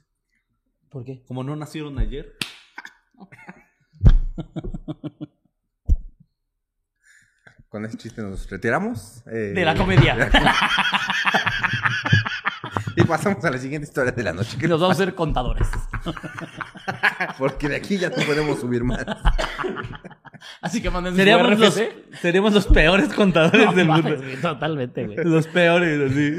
¿Por 0.89 1.05
qué? 1.05 1.23
Como 1.25 1.45
no 1.45 1.55
nacieron 1.55 1.99
ayer. 1.99 2.37
Con 7.69 7.85
ese 7.85 7.97
chiste 7.99 8.23
nos 8.23 8.49
retiramos. 8.49 9.23
eh, 9.27 9.53
De 9.55 9.65
la 9.65 9.75
comedia. 9.75 10.31
Y 12.97 13.03
pasamos 13.05 13.45
a 13.45 13.51
la 13.51 13.59
siguiente 13.59 13.87
historia 13.89 14.13
de 14.13 14.23
la 14.23 14.33
noche. 14.33 14.57
Que 14.57 14.69
nos 14.69 14.81
vamos 14.81 14.97
a 14.97 15.05
ser 15.05 15.15
contadores. 15.15 15.69
Porque 17.39 17.69
de 17.69 17.77
aquí 17.77 17.99
ya 17.99 18.09
no 18.09 18.17
podemos 18.25 18.59
subir 18.61 18.85
más. 18.85 19.05
Así 20.63 20.81
que 20.81 20.91
manden 20.91 21.17
Seríamos 21.17 21.59
los, 21.59 21.81
seríamos 22.23 22.53
los 22.55 22.67
peores 22.67 23.13
contadores 23.13 23.67
No 23.67 23.73
del 23.73 23.89
mundo. 23.89 24.17
Totalmente, 24.41 25.05
güey. 25.07 25.19
Los 25.25 25.47
peores, 25.49 26.11
así. 26.11 26.39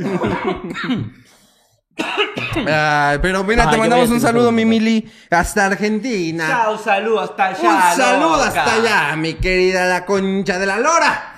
Ay, 2.68 3.20
pero 3.22 3.44
mira, 3.44 3.70
te 3.70 3.78
mandamos 3.78 4.10
un 4.10 4.20
saludo, 4.22 4.52
mi 4.52 4.64
saludo. 4.64 4.80
Mili, 4.80 5.12
hasta 5.30 5.66
Argentina. 5.68 6.48
Chao, 6.48 6.78
salud, 6.78 7.18
hasta 7.18 7.46
allá. 7.48 7.60
Un 7.62 7.98
saludo 7.98 8.38
loca. 8.38 8.48
hasta 8.48 8.74
allá, 8.76 9.16
mi 9.16 9.34
querida 9.36 9.86
la 9.86 10.06
concha 10.06 10.58
de 10.60 10.66
la 10.66 10.78
lora. 10.80 11.34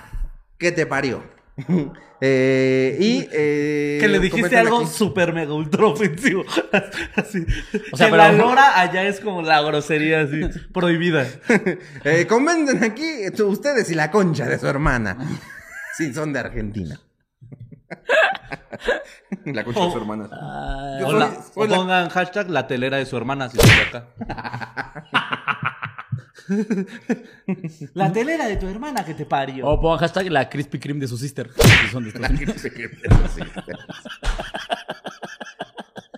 ¿Qué 0.57 0.71
te 0.71 0.85
parió? 0.85 1.23
Eh, 2.21 2.97
y 2.99 3.29
eh, 3.31 3.97
Que 4.01 4.09
le 4.09 4.19
dijiste 4.19 4.57
algo 4.57 4.85
súper 4.85 5.31
mega 5.31 5.53
ultra 5.53 5.85
ofensivo. 5.85 6.43
Así. 7.15 7.45
O 7.93 7.95
sea, 7.95 8.07
que 8.07 8.11
pero- 8.11 8.17
la 8.17 8.31
lora 8.33 8.77
allá 8.77 9.03
es 9.05 9.21
como 9.21 9.41
la 9.41 9.61
grosería 9.61 10.21
así, 10.21 10.41
prohibida. 10.73 11.25
Eh, 12.03 12.27
comenten 12.27 12.83
aquí 12.83 13.09
ustedes 13.41 13.89
y 13.89 13.95
la 13.95 14.11
concha 14.11 14.45
de 14.47 14.59
su 14.59 14.67
hermana. 14.67 15.17
Sí, 15.95 16.13
son 16.13 16.33
de 16.33 16.39
Argentina. 16.39 16.99
la 19.45 19.63
concha 19.63 19.85
de 19.85 19.91
su 19.91 19.97
hermana. 19.97 20.29
Yo 20.99 21.07
O, 21.07 21.11
soy- 21.11 21.19
la- 21.19 21.31
soy 21.35 21.51
o 21.55 21.65
la- 21.67 21.75
pongan 21.77 22.09
hashtag 22.09 22.49
la 22.49 22.67
telera 22.67 22.97
de 22.97 23.05
su 23.05 23.15
hermana 23.17 23.49
si 23.49 23.57
estoy 23.57 23.71
acá. 23.87 24.07
la 27.93 28.11
telera 28.11 28.47
de 28.47 28.57
tu 28.57 28.67
hermana 28.67 29.03
que 29.05 29.13
te 29.13 29.25
parió. 29.25 29.67
O 29.67 29.79
pongan 29.79 29.99
hashtag 29.99 30.31
la 30.31 30.49
Krispy 30.49 30.79
Kreme 30.79 30.99
de 31.01 31.07
su 31.07 31.17
sister. 31.17 31.49
Si 31.55 31.87
son 31.91 32.03
de 32.03 32.09
Estados 32.09 32.31
Unidos. 32.31 32.55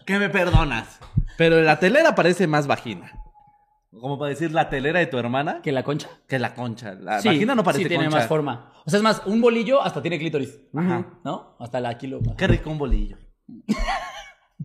Que 0.05 0.19
me 0.19 0.29
perdonas. 0.29 0.99
Pero 1.37 1.61
la 1.61 1.79
telera 1.79 2.15
parece 2.15 2.47
más 2.47 2.67
vagina. 2.67 3.11
Como 3.99 4.17
para 4.17 4.29
decir 4.29 4.51
la 4.51 4.69
telera 4.69 4.99
de 4.99 5.05
tu 5.07 5.17
hermana 5.17 5.61
¿Que 5.61 5.71
la 5.73 5.83
concha? 5.83 6.07
que 6.27 6.39
la 6.39 6.53
concha. 6.53 6.93
La 6.95 7.21
Sí, 7.21 7.27
vagina 7.27 7.55
no 7.55 7.63
parece 7.63 7.83
sí 7.83 7.89
tiene 7.89 8.05
concha. 8.05 8.19
más 8.19 8.27
forma. 8.27 8.71
O 8.85 8.89
sea, 8.89 8.97
es 8.97 9.03
más, 9.03 9.21
un 9.25 9.41
bolillo 9.41 9.81
hasta 9.81 10.01
tiene 10.01 10.17
clítoris. 10.17 10.57
Ajá. 10.75 11.05
¿No? 11.25 11.55
Hasta 11.59 11.79
la 11.81 11.97
kilo. 11.97 12.19
Qué 12.37 12.47
rico 12.47 12.69
un 12.69 12.77
bolillo. 12.77 13.17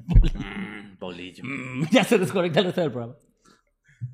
Mm, 0.06 0.98
bolillo. 0.98 1.44
Mm, 1.44 1.86
Ya 1.90 2.04
se 2.04 2.18
desconecta 2.18 2.60
el 2.60 2.66
resto 2.66 2.80
del 2.80 2.90
programa. 2.90 3.16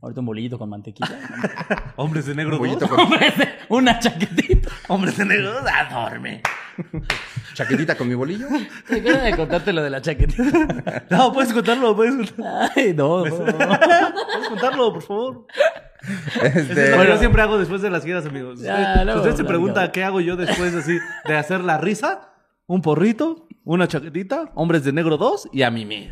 Ahorita 0.00 0.20
un 0.20 0.26
bolillito 0.26 0.58
con 0.58 0.68
mantequilla. 0.70 1.18
Hombres 1.96 2.26
de 2.26 2.34
negro 2.34 2.58
con 2.58 2.68
Una 3.68 3.98
chaquetita. 3.98 4.70
Hombres 4.88 5.16
de 5.16 5.24
negro 5.24 5.52
dos. 5.52 5.62
Ah, 5.66 6.10
chaquetita 7.54 7.96
con 7.96 8.08
mi 8.08 8.14
bolillo. 8.14 8.46
Te 8.88 9.00
de 9.00 9.36
contarte 9.36 9.72
lo 9.72 9.82
de 9.82 9.90
la 9.90 10.00
chaquetita. 10.00 11.04
No, 11.10 11.32
puedes 11.32 11.52
contarlo, 11.52 11.94
puedes 11.94 12.14
contarlo. 12.14 12.70
Ay, 12.74 12.94
no. 12.94 13.24
no. 13.24 13.36
Puedes 13.36 14.48
contarlo, 14.48 14.92
por 14.92 15.02
favor. 15.02 15.46
Este, 16.42 16.58
Eso 16.58 16.72
es 16.72 16.96
lo 16.96 17.02
que 17.02 17.08
yo 17.08 17.18
siempre 17.18 17.42
hago 17.42 17.58
después 17.58 17.82
de 17.82 17.90
las 17.90 18.04
giras, 18.04 18.26
amigos. 18.26 18.60
Ya, 18.60 18.74
Usted, 18.92 19.04
luego 19.04 19.20
usted 19.20 19.36
se 19.36 19.44
pregunta 19.44 19.92
qué 19.92 20.04
hago 20.04 20.20
yo 20.20 20.36
después 20.36 20.74
así 20.74 20.98
de 21.26 21.36
hacer 21.36 21.60
la 21.62 21.78
risa, 21.78 22.32
un 22.66 22.82
porrito, 22.82 23.46
una 23.64 23.86
chaquetita, 23.88 24.50
hombres 24.54 24.84
de 24.84 24.92
negro 24.92 25.16
2 25.16 25.48
y 25.52 25.62
a 25.62 25.70
mí 25.70 25.84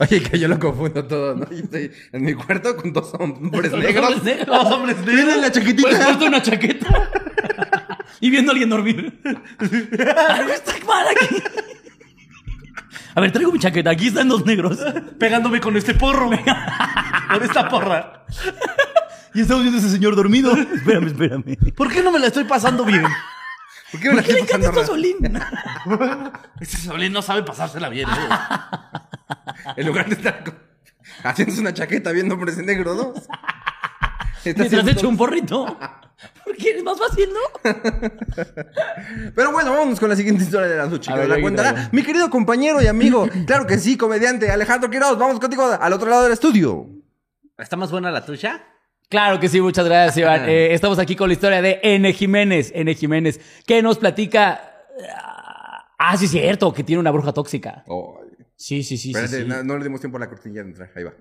Oye, 0.00 0.22
que 0.22 0.38
yo 0.38 0.46
lo 0.46 0.58
confundo 0.60 1.04
todo, 1.06 1.34
¿no? 1.34 1.50
Yo 1.50 1.56
estoy 1.56 1.90
en 2.12 2.24
mi 2.24 2.32
cuarto 2.34 2.76
con 2.76 2.92
dos 2.92 3.12
hombres 3.18 3.72
negros. 3.76 4.14
hombres 4.14 4.22
negros. 4.38 4.64
Hombres 4.72 4.96
Tienen 5.04 5.26
la 5.40 5.50
Pues 5.50 5.52
chaquetita. 5.52 6.18
una 6.24 6.40
chaqueta. 6.42 7.10
y 8.20 8.30
viendo 8.30 8.50
a 8.50 8.54
alguien 8.54 8.70
dormir. 8.70 9.20
Algo 9.58 10.52
está 10.52 10.72
mal 10.86 11.06
aquí. 11.08 11.42
A 13.16 13.20
ver, 13.20 13.32
traigo 13.32 13.50
mi 13.50 13.58
chaqueta. 13.58 13.90
Aquí 13.90 14.06
están 14.06 14.28
los 14.28 14.46
negros. 14.46 14.78
Pegándome 15.18 15.60
con 15.60 15.76
este 15.76 15.94
porro. 15.94 16.30
con 16.30 17.42
esta 17.42 17.68
porra. 17.68 18.24
Y 19.34 19.40
estamos 19.40 19.64
viendo 19.64 19.78
a 19.80 19.84
ese 19.84 19.90
señor 19.90 20.14
dormido. 20.14 20.52
Espérame, 20.56 21.08
espérame. 21.08 21.56
¿Por 21.74 21.92
qué 21.92 22.02
no 22.04 22.12
me 22.12 22.20
la 22.20 22.28
estoy 22.28 22.44
pasando 22.44 22.84
bien? 22.84 23.02
¿Por 23.90 24.00
qué 24.00 24.08
me 24.10 24.16
la 24.16 24.22
¿Qué 24.22 24.32
le 24.34 24.40
encanta 24.40 24.68
esto 24.68 24.80
a? 24.80 24.86
Solín? 24.86 25.16
Este 26.60 26.76
Solín 26.76 27.12
no 27.12 27.22
sabe 27.22 27.42
pasársela 27.42 27.88
bien. 27.88 28.08
¿eh? 28.08 28.28
En 29.76 29.86
lugar 29.86 30.06
de 30.08 30.14
estar 30.14 30.44
con- 30.44 30.58
haciéndose 31.24 31.60
una 31.60 31.72
chaqueta 31.74 32.12
viendo 32.12 32.34
hombres 32.34 32.56
negro 32.58 32.94
dos. 32.94 33.16
Está 34.44 34.62
Mientras 34.62 34.66
haciendo 34.68 34.90
hecho 34.92 35.08
un 35.08 35.16
porrito. 35.16 35.78
Porque 36.44 36.70
es 36.76 36.82
más 36.82 36.98
fácil, 36.98 37.28
¿no? 37.32 37.72
Pero 39.34 39.52
bueno, 39.52 39.70
vámonos 39.72 40.00
con 40.00 40.08
la 40.08 40.16
siguiente 40.16 40.42
historia 40.42 40.66
de 40.68 40.76
la 40.76 40.86
noche. 40.86 41.12
Que 41.12 41.18
ver, 41.18 41.28
la 41.28 41.40
cuentará 41.40 41.88
mi 41.92 42.02
querido 42.02 42.28
compañero 42.30 42.82
y 42.82 42.86
amigo, 42.88 43.28
claro 43.46 43.66
que 43.66 43.78
sí, 43.78 43.96
comediante 43.96 44.50
Alejandro 44.50 44.90
Quiroz. 44.90 45.16
Vamos 45.18 45.38
contigo 45.38 45.64
al 45.80 45.92
otro 45.92 46.08
lado 46.10 46.24
del 46.24 46.32
estudio. 46.32 46.88
¿Está 47.56 47.76
más 47.76 47.90
buena 47.92 48.10
la 48.10 48.24
tuya? 48.24 48.64
Claro 49.08 49.40
que 49.40 49.48
sí, 49.48 49.60
muchas 49.60 49.86
gracias, 49.86 50.16
Iván. 50.18 50.48
Eh, 50.48 50.74
estamos 50.74 50.98
aquí 50.98 51.16
con 51.16 51.28
la 51.28 51.32
historia 51.34 51.62
de 51.62 51.80
N. 51.82 52.12
Jiménez. 52.12 52.72
N. 52.74 52.94
Jiménez, 52.94 53.40
que 53.66 53.82
nos 53.82 53.98
platica. 53.98 54.86
Ah, 55.98 56.16
sí, 56.16 56.26
es 56.26 56.30
cierto, 56.30 56.72
que 56.72 56.84
tiene 56.84 57.00
una 57.00 57.10
bruja 57.10 57.32
tóxica. 57.32 57.84
Sí, 58.54 58.82
sí, 58.82 58.96
sí. 58.96 58.98
sí, 58.98 59.10
espérate, 59.10 59.42
sí. 59.42 59.48
No, 59.48 59.62
no 59.62 59.78
le 59.78 59.84
dimos 59.84 60.00
tiempo 60.00 60.16
a 60.16 60.20
la 60.20 60.28
cortinilla 60.28 60.62
de 60.62 60.68
entrar. 60.70 60.90
Ahí 60.94 61.04
va. 61.04 61.12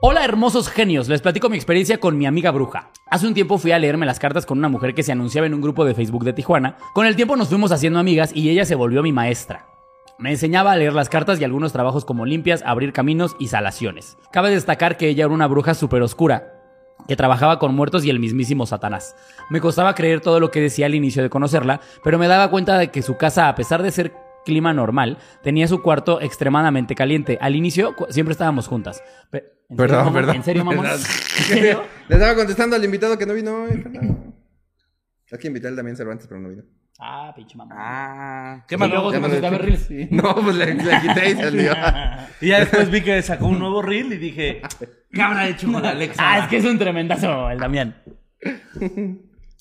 Hola 0.00 0.24
hermosos 0.24 0.70
genios, 0.70 1.08
les 1.08 1.20
platico 1.20 1.50
mi 1.50 1.56
experiencia 1.56 1.98
con 2.00 2.16
mi 2.16 2.24
amiga 2.24 2.50
bruja. 2.50 2.90
Hace 3.10 3.26
un 3.26 3.34
tiempo 3.34 3.58
fui 3.58 3.72
a 3.72 3.78
leerme 3.78 4.06
las 4.06 4.18
cartas 4.18 4.46
con 4.46 4.56
una 4.56 4.70
mujer 4.70 4.94
que 4.94 5.02
se 5.02 5.12
anunciaba 5.12 5.46
en 5.46 5.52
un 5.52 5.60
grupo 5.60 5.84
de 5.84 5.94
Facebook 5.94 6.24
de 6.24 6.32
Tijuana. 6.32 6.78
Con 6.94 7.04
el 7.04 7.16
tiempo 7.16 7.36
nos 7.36 7.48
fuimos 7.48 7.70
haciendo 7.70 7.98
amigas 7.98 8.34
y 8.34 8.48
ella 8.48 8.64
se 8.64 8.76
volvió 8.76 9.02
mi 9.02 9.12
maestra. 9.12 9.66
Me 10.18 10.30
enseñaba 10.30 10.72
a 10.72 10.76
leer 10.76 10.92
las 10.92 11.08
cartas 11.08 11.40
y 11.40 11.44
algunos 11.44 11.72
trabajos 11.72 12.04
como 12.04 12.26
limpias, 12.26 12.62
abrir 12.64 12.92
caminos 12.92 13.34
y 13.40 13.48
salaciones. 13.48 14.18
Cabe 14.30 14.50
destacar 14.50 14.96
que 14.96 15.08
ella 15.08 15.24
era 15.24 15.34
una 15.34 15.48
bruja 15.48 15.74
súper 15.74 16.00
oscura, 16.00 16.51
que 17.08 17.16
trabajaba 17.16 17.58
con 17.58 17.74
muertos 17.74 18.04
y 18.04 18.10
el 18.10 18.18
mismísimo 18.20 18.66
Satanás. 18.66 19.14
Me 19.50 19.60
costaba 19.60 19.94
creer 19.94 20.20
todo 20.20 20.40
lo 20.40 20.50
que 20.50 20.60
decía 20.60 20.86
al 20.86 20.94
inicio 20.94 21.22
de 21.22 21.30
conocerla, 21.30 21.80
pero 22.04 22.18
me 22.18 22.28
daba 22.28 22.50
cuenta 22.50 22.78
de 22.78 22.90
que 22.90 23.02
su 23.02 23.16
casa, 23.16 23.48
a 23.48 23.54
pesar 23.54 23.82
de 23.82 23.90
ser 23.90 24.12
clima 24.44 24.72
normal, 24.72 25.18
tenía 25.42 25.68
su 25.68 25.82
cuarto 25.82 26.20
extremadamente 26.20 26.94
caliente. 26.94 27.38
Al 27.40 27.54
inicio 27.56 27.94
siempre 28.10 28.32
estábamos 28.32 28.66
juntas. 28.68 29.02
Pe- 29.30 29.44
¿en 29.68 29.76
Perdón, 29.76 30.12
perdón. 30.12 30.36
¿En 30.36 30.42
serio, 30.44 30.64
mamón? 30.64 30.84
Perdón. 30.84 31.00
¿En 31.38 31.44
serio? 31.44 31.82
Le 32.08 32.16
estaba 32.16 32.34
contestando 32.34 32.76
al 32.76 32.84
invitado 32.84 33.16
que 33.18 33.26
no 33.26 33.34
vino. 33.34 33.66
Es 33.66 35.38
que 35.38 35.46
invité 35.46 35.68
al 35.68 35.76
Damián 35.76 35.96
Cervantes, 35.96 36.26
pero 36.26 36.40
no 36.40 36.48
vino. 36.50 36.62
Ah, 36.98 37.32
pinche 37.34 37.56
mamón. 37.56 37.76
Ah, 37.80 38.64
qué 38.68 38.76
malo. 38.76 38.94
luego 38.94 39.12
se 39.12 39.18
me 39.20 39.26
a 39.46 39.50
ver 39.50 39.62
reels. 39.62 39.82
Sí. 39.86 40.08
No, 40.10 40.34
pues 40.34 40.54
le, 40.56 40.74
le 40.74 41.00
quité 41.00 41.30
y 41.30 41.34
salió. 41.36 41.72
Y 42.40 42.48
ya 42.48 42.60
después 42.60 42.90
vi 42.90 43.00
que 43.00 43.22
sacó 43.22 43.46
un 43.46 43.58
nuevo 43.58 43.80
reel 43.80 44.12
y 44.12 44.18
dije, 44.18 44.60
¿qué 45.12 45.22
habrá 45.22 45.48
hecho 45.48 45.70
con 45.72 45.84
Alexa? 45.86 46.22
Ah, 46.24 46.38
es 46.40 46.48
que 46.48 46.56
es 46.58 46.64
un 46.64 46.78
tremendazo 46.78 47.50
el 47.50 47.58
Damián. 47.58 47.94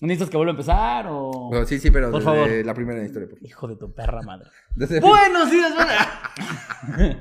¿Necesitas 0.01 0.29
que 0.31 0.37
vuelva 0.37 0.51
a 0.51 0.55
empezar 0.55 1.05
o...? 1.09 1.49
Bueno, 1.49 1.65
sí, 1.67 1.77
sí, 1.77 1.91
pero 1.91 2.09
Por 2.09 2.21
desde 2.23 2.33
favor. 2.33 2.65
la 2.65 2.73
primera 2.73 3.03
historia. 3.03 3.27
Por 3.29 3.37
favor. 3.37 3.47
Hijo 3.49 3.67
de 3.67 3.75
tu 3.75 3.93
perra 3.93 4.21
madre. 4.23 4.49
Desde- 4.75 4.99
Buenos 4.99 5.51
días, 5.51 5.71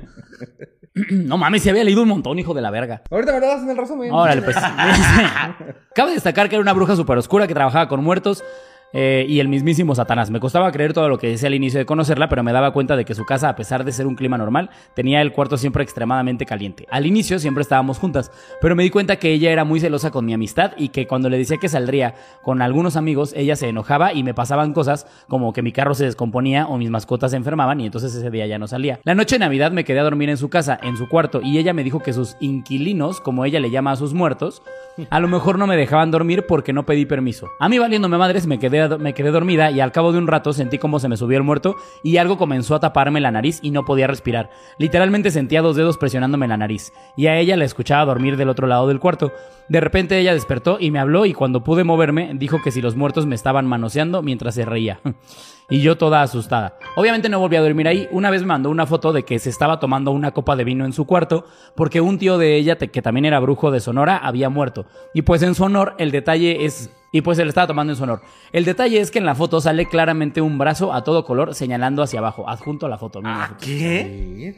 no 1.11 1.37
mames, 1.37 1.61
se 1.63 1.69
había 1.69 1.83
leído 1.83 2.01
un 2.01 2.09
montón, 2.09 2.39
hijo 2.39 2.53
de 2.55 2.61
la 2.61 2.71
verga. 2.71 3.03
Ahorita 3.11 3.33
me 3.33 3.39
lo 3.39 3.47
das 3.47 3.61
en 3.61 3.69
el 3.69 3.77
resumen. 3.77 4.11
Órale, 4.11 4.41
pues. 4.41 4.57
Cabe 5.95 6.13
destacar 6.13 6.49
que 6.49 6.55
era 6.55 6.61
una 6.61 6.73
bruja 6.73 6.95
súper 6.95 7.17
oscura 7.17 7.47
que 7.47 7.53
trabajaba 7.53 7.87
con 7.87 8.03
muertos. 8.03 8.43
Eh, 8.93 9.25
y 9.27 9.39
el 9.39 9.47
mismísimo 9.47 9.95
Satanás. 9.95 10.29
Me 10.29 10.39
costaba 10.39 10.71
creer 10.71 10.93
todo 10.93 11.09
lo 11.09 11.17
que 11.17 11.27
decía 11.27 11.47
al 11.47 11.55
inicio 11.55 11.79
de 11.79 11.85
conocerla, 11.85 12.29
pero 12.29 12.43
me 12.43 12.51
daba 12.51 12.71
cuenta 12.71 12.95
de 12.95 13.05
que 13.05 13.15
su 13.15 13.25
casa, 13.25 13.49
a 13.49 13.55
pesar 13.55 13.83
de 13.83 13.91
ser 13.91 14.07
un 14.07 14.15
clima 14.15 14.37
normal, 14.37 14.69
tenía 14.93 15.21
el 15.21 15.31
cuarto 15.31 15.57
siempre 15.57 15.83
extremadamente 15.83 16.45
caliente. 16.45 16.87
Al 16.89 17.05
inicio 17.05 17.39
siempre 17.39 17.61
estábamos 17.61 17.99
juntas, 17.99 18.31
pero 18.59 18.75
me 18.75 18.83
di 18.83 18.89
cuenta 18.89 19.17
que 19.17 19.31
ella 19.31 19.51
era 19.51 19.63
muy 19.63 19.79
celosa 19.79 20.11
con 20.11 20.25
mi 20.25 20.33
amistad 20.33 20.73
y 20.77 20.89
que 20.89 21.07
cuando 21.07 21.29
le 21.29 21.37
decía 21.37 21.57
que 21.57 21.69
saldría 21.69 22.15
con 22.43 22.61
algunos 22.61 22.95
amigos, 22.95 23.33
ella 23.35 23.55
se 23.55 23.69
enojaba 23.69 24.13
y 24.13 24.23
me 24.23 24.33
pasaban 24.33 24.73
cosas 24.73 25.07
como 25.27 25.53
que 25.53 25.61
mi 25.61 25.71
carro 25.71 25.93
se 25.95 26.05
descomponía 26.05 26.67
o 26.67 26.77
mis 26.77 26.89
mascotas 26.89 27.31
se 27.31 27.37
enfermaban 27.37 27.79
y 27.79 27.85
entonces 27.85 28.13
ese 28.13 28.29
día 28.29 28.47
ya 28.47 28.59
no 28.59 28.67
salía. 28.67 28.99
La 29.03 29.15
noche 29.15 29.35
de 29.35 29.39
Navidad 29.39 29.71
me 29.71 29.83
quedé 29.83 29.99
a 29.99 30.03
dormir 30.03 30.29
en 30.29 30.37
su 30.37 30.49
casa, 30.49 30.79
en 30.81 30.97
su 30.97 31.07
cuarto, 31.07 31.41
y 31.41 31.57
ella 31.57 31.73
me 31.73 31.83
dijo 31.83 31.99
que 31.99 32.13
sus 32.13 32.35
inquilinos, 32.39 33.21
como 33.21 33.45
ella 33.45 33.59
le 33.59 33.71
llama 33.71 33.91
a 33.91 33.95
sus 33.95 34.13
muertos, 34.13 34.61
a 35.09 35.19
lo 35.19 35.27
mejor 35.27 35.57
no 35.57 35.67
me 35.67 35.77
dejaban 35.77 36.11
dormir 36.11 36.45
porque 36.47 36.73
no 36.73 36.85
pedí 36.85 37.05
permiso. 37.05 37.47
A 37.59 37.69
mí 37.69 37.79
valiéndome 37.79 38.17
madres 38.17 38.47
me 38.47 38.59
quedé, 38.59 38.80
me 38.87 39.13
quedé 39.13 39.31
dormida 39.31 39.71
y 39.71 39.79
al 39.79 39.91
cabo 39.91 40.11
de 40.11 40.17
un 40.17 40.27
rato 40.27 40.53
sentí 40.53 40.77
como 40.77 40.99
se 40.99 41.07
me 41.07 41.17
subió 41.17 41.37
el 41.37 41.43
muerto 41.43 41.75
y 42.03 42.17
algo 42.17 42.37
comenzó 42.37 42.75
a 42.75 42.79
taparme 42.79 43.21
la 43.21 43.31
nariz 43.31 43.59
y 43.61 43.71
no 43.71 43.85
podía 43.85 44.07
respirar. 44.07 44.49
Literalmente 44.77 45.31
sentía 45.31 45.61
dos 45.61 45.75
dedos 45.75 45.97
presionándome 45.97 46.47
la 46.47 46.57
nariz 46.57 46.93
y 47.15 47.27
a 47.27 47.37
ella 47.37 47.57
la 47.57 47.65
escuchaba 47.65 48.05
dormir 48.05 48.37
del 48.37 48.49
otro 48.49 48.67
lado 48.67 48.87
del 48.87 48.99
cuarto. 48.99 49.31
De 49.69 49.79
repente 49.79 50.19
ella 50.19 50.33
despertó 50.33 50.77
y 50.79 50.91
me 50.91 50.99
habló 50.99 51.25
y 51.25 51.33
cuando 51.33 51.63
pude 51.63 51.83
moverme 51.83 52.31
dijo 52.35 52.61
que 52.61 52.71
si 52.71 52.81
los 52.81 52.95
muertos 52.95 53.25
me 53.25 53.35
estaban 53.35 53.65
manoseando 53.65 54.21
mientras 54.21 54.55
se 54.55 54.65
reía. 54.65 54.99
Y 55.71 55.81
yo 55.81 55.97
toda 55.97 56.21
asustada. 56.21 56.77
Obviamente 56.97 57.29
no 57.29 57.39
volví 57.39 57.55
a 57.55 57.61
dormir 57.61 57.87
ahí. 57.87 58.05
Una 58.11 58.29
vez 58.29 58.41
me 58.41 58.47
mandó 58.47 58.69
una 58.69 58.85
foto 58.85 59.13
de 59.13 59.23
que 59.23 59.39
se 59.39 59.49
estaba 59.49 59.79
tomando 59.79 60.11
una 60.11 60.31
copa 60.31 60.57
de 60.57 60.65
vino 60.65 60.83
en 60.83 60.91
su 60.91 61.07
cuarto 61.07 61.45
porque 61.77 62.01
un 62.01 62.17
tío 62.17 62.37
de 62.37 62.57
ella, 62.57 62.75
que 62.75 63.01
también 63.01 63.23
era 63.23 63.39
brujo 63.39 63.71
de 63.71 63.79
Sonora, 63.79 64.17
había 64.17 64.49
muerto. 64.49 64.85
Y 65.13 65.21
pues 65.21 65.41
en 65.43 65.55
su 65.55 65.63
honor 65.63 65.95
el 65.97 66.11
detalle 66.11 66.65
es... 66.65 66.91
Y 67.13 67.21
pues 67.21 67.37
se 67.37 67.45
le 67.45 67.49
estaba 67.49 67.67
tomando 67.67 67.93
en 67.93 67.97
su 67.97 68.03
honor. 68.03 68.21
El 68.51 68.65
detalle 68.65 68.99
es 68.99 69.11
que 69.11 69.19
en 69.19 69.25
la 69.25 69.33
foto 69.33 69.61
sale 69.61 69.85
claramente 69.85 70.41
un 70.41 70.57
brazo 70.57 70.91
a 70.91 71.05
todo 71.05 71.23
color 71.23 71.55
señalando 71.55 72.03
hacia 72.03 72.19
abajo. 72.19 72.49
Adjunto 72.49 72.87
a 72.87 72.89
la 72.89 72.97
foto. 72.97 73.21
la 73.21 73.47
foto. 73.47 73.65
¿Qué? 73.65 74.55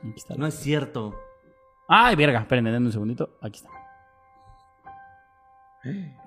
Aquí 0.00 0.14
está. 0.16 0.34
No 0.34 0.46
es 0.46 0.54
cierto. 0.54 1.14
Ay, 1.88 2.16
verga. 2.16 2.40
Espérenme, 2.40 2.72
denme 2.72 2.86
un 2.86 2.92
segundito. 2.92 3.36
Aquí 3.42 3.58
está. 3.58 3.68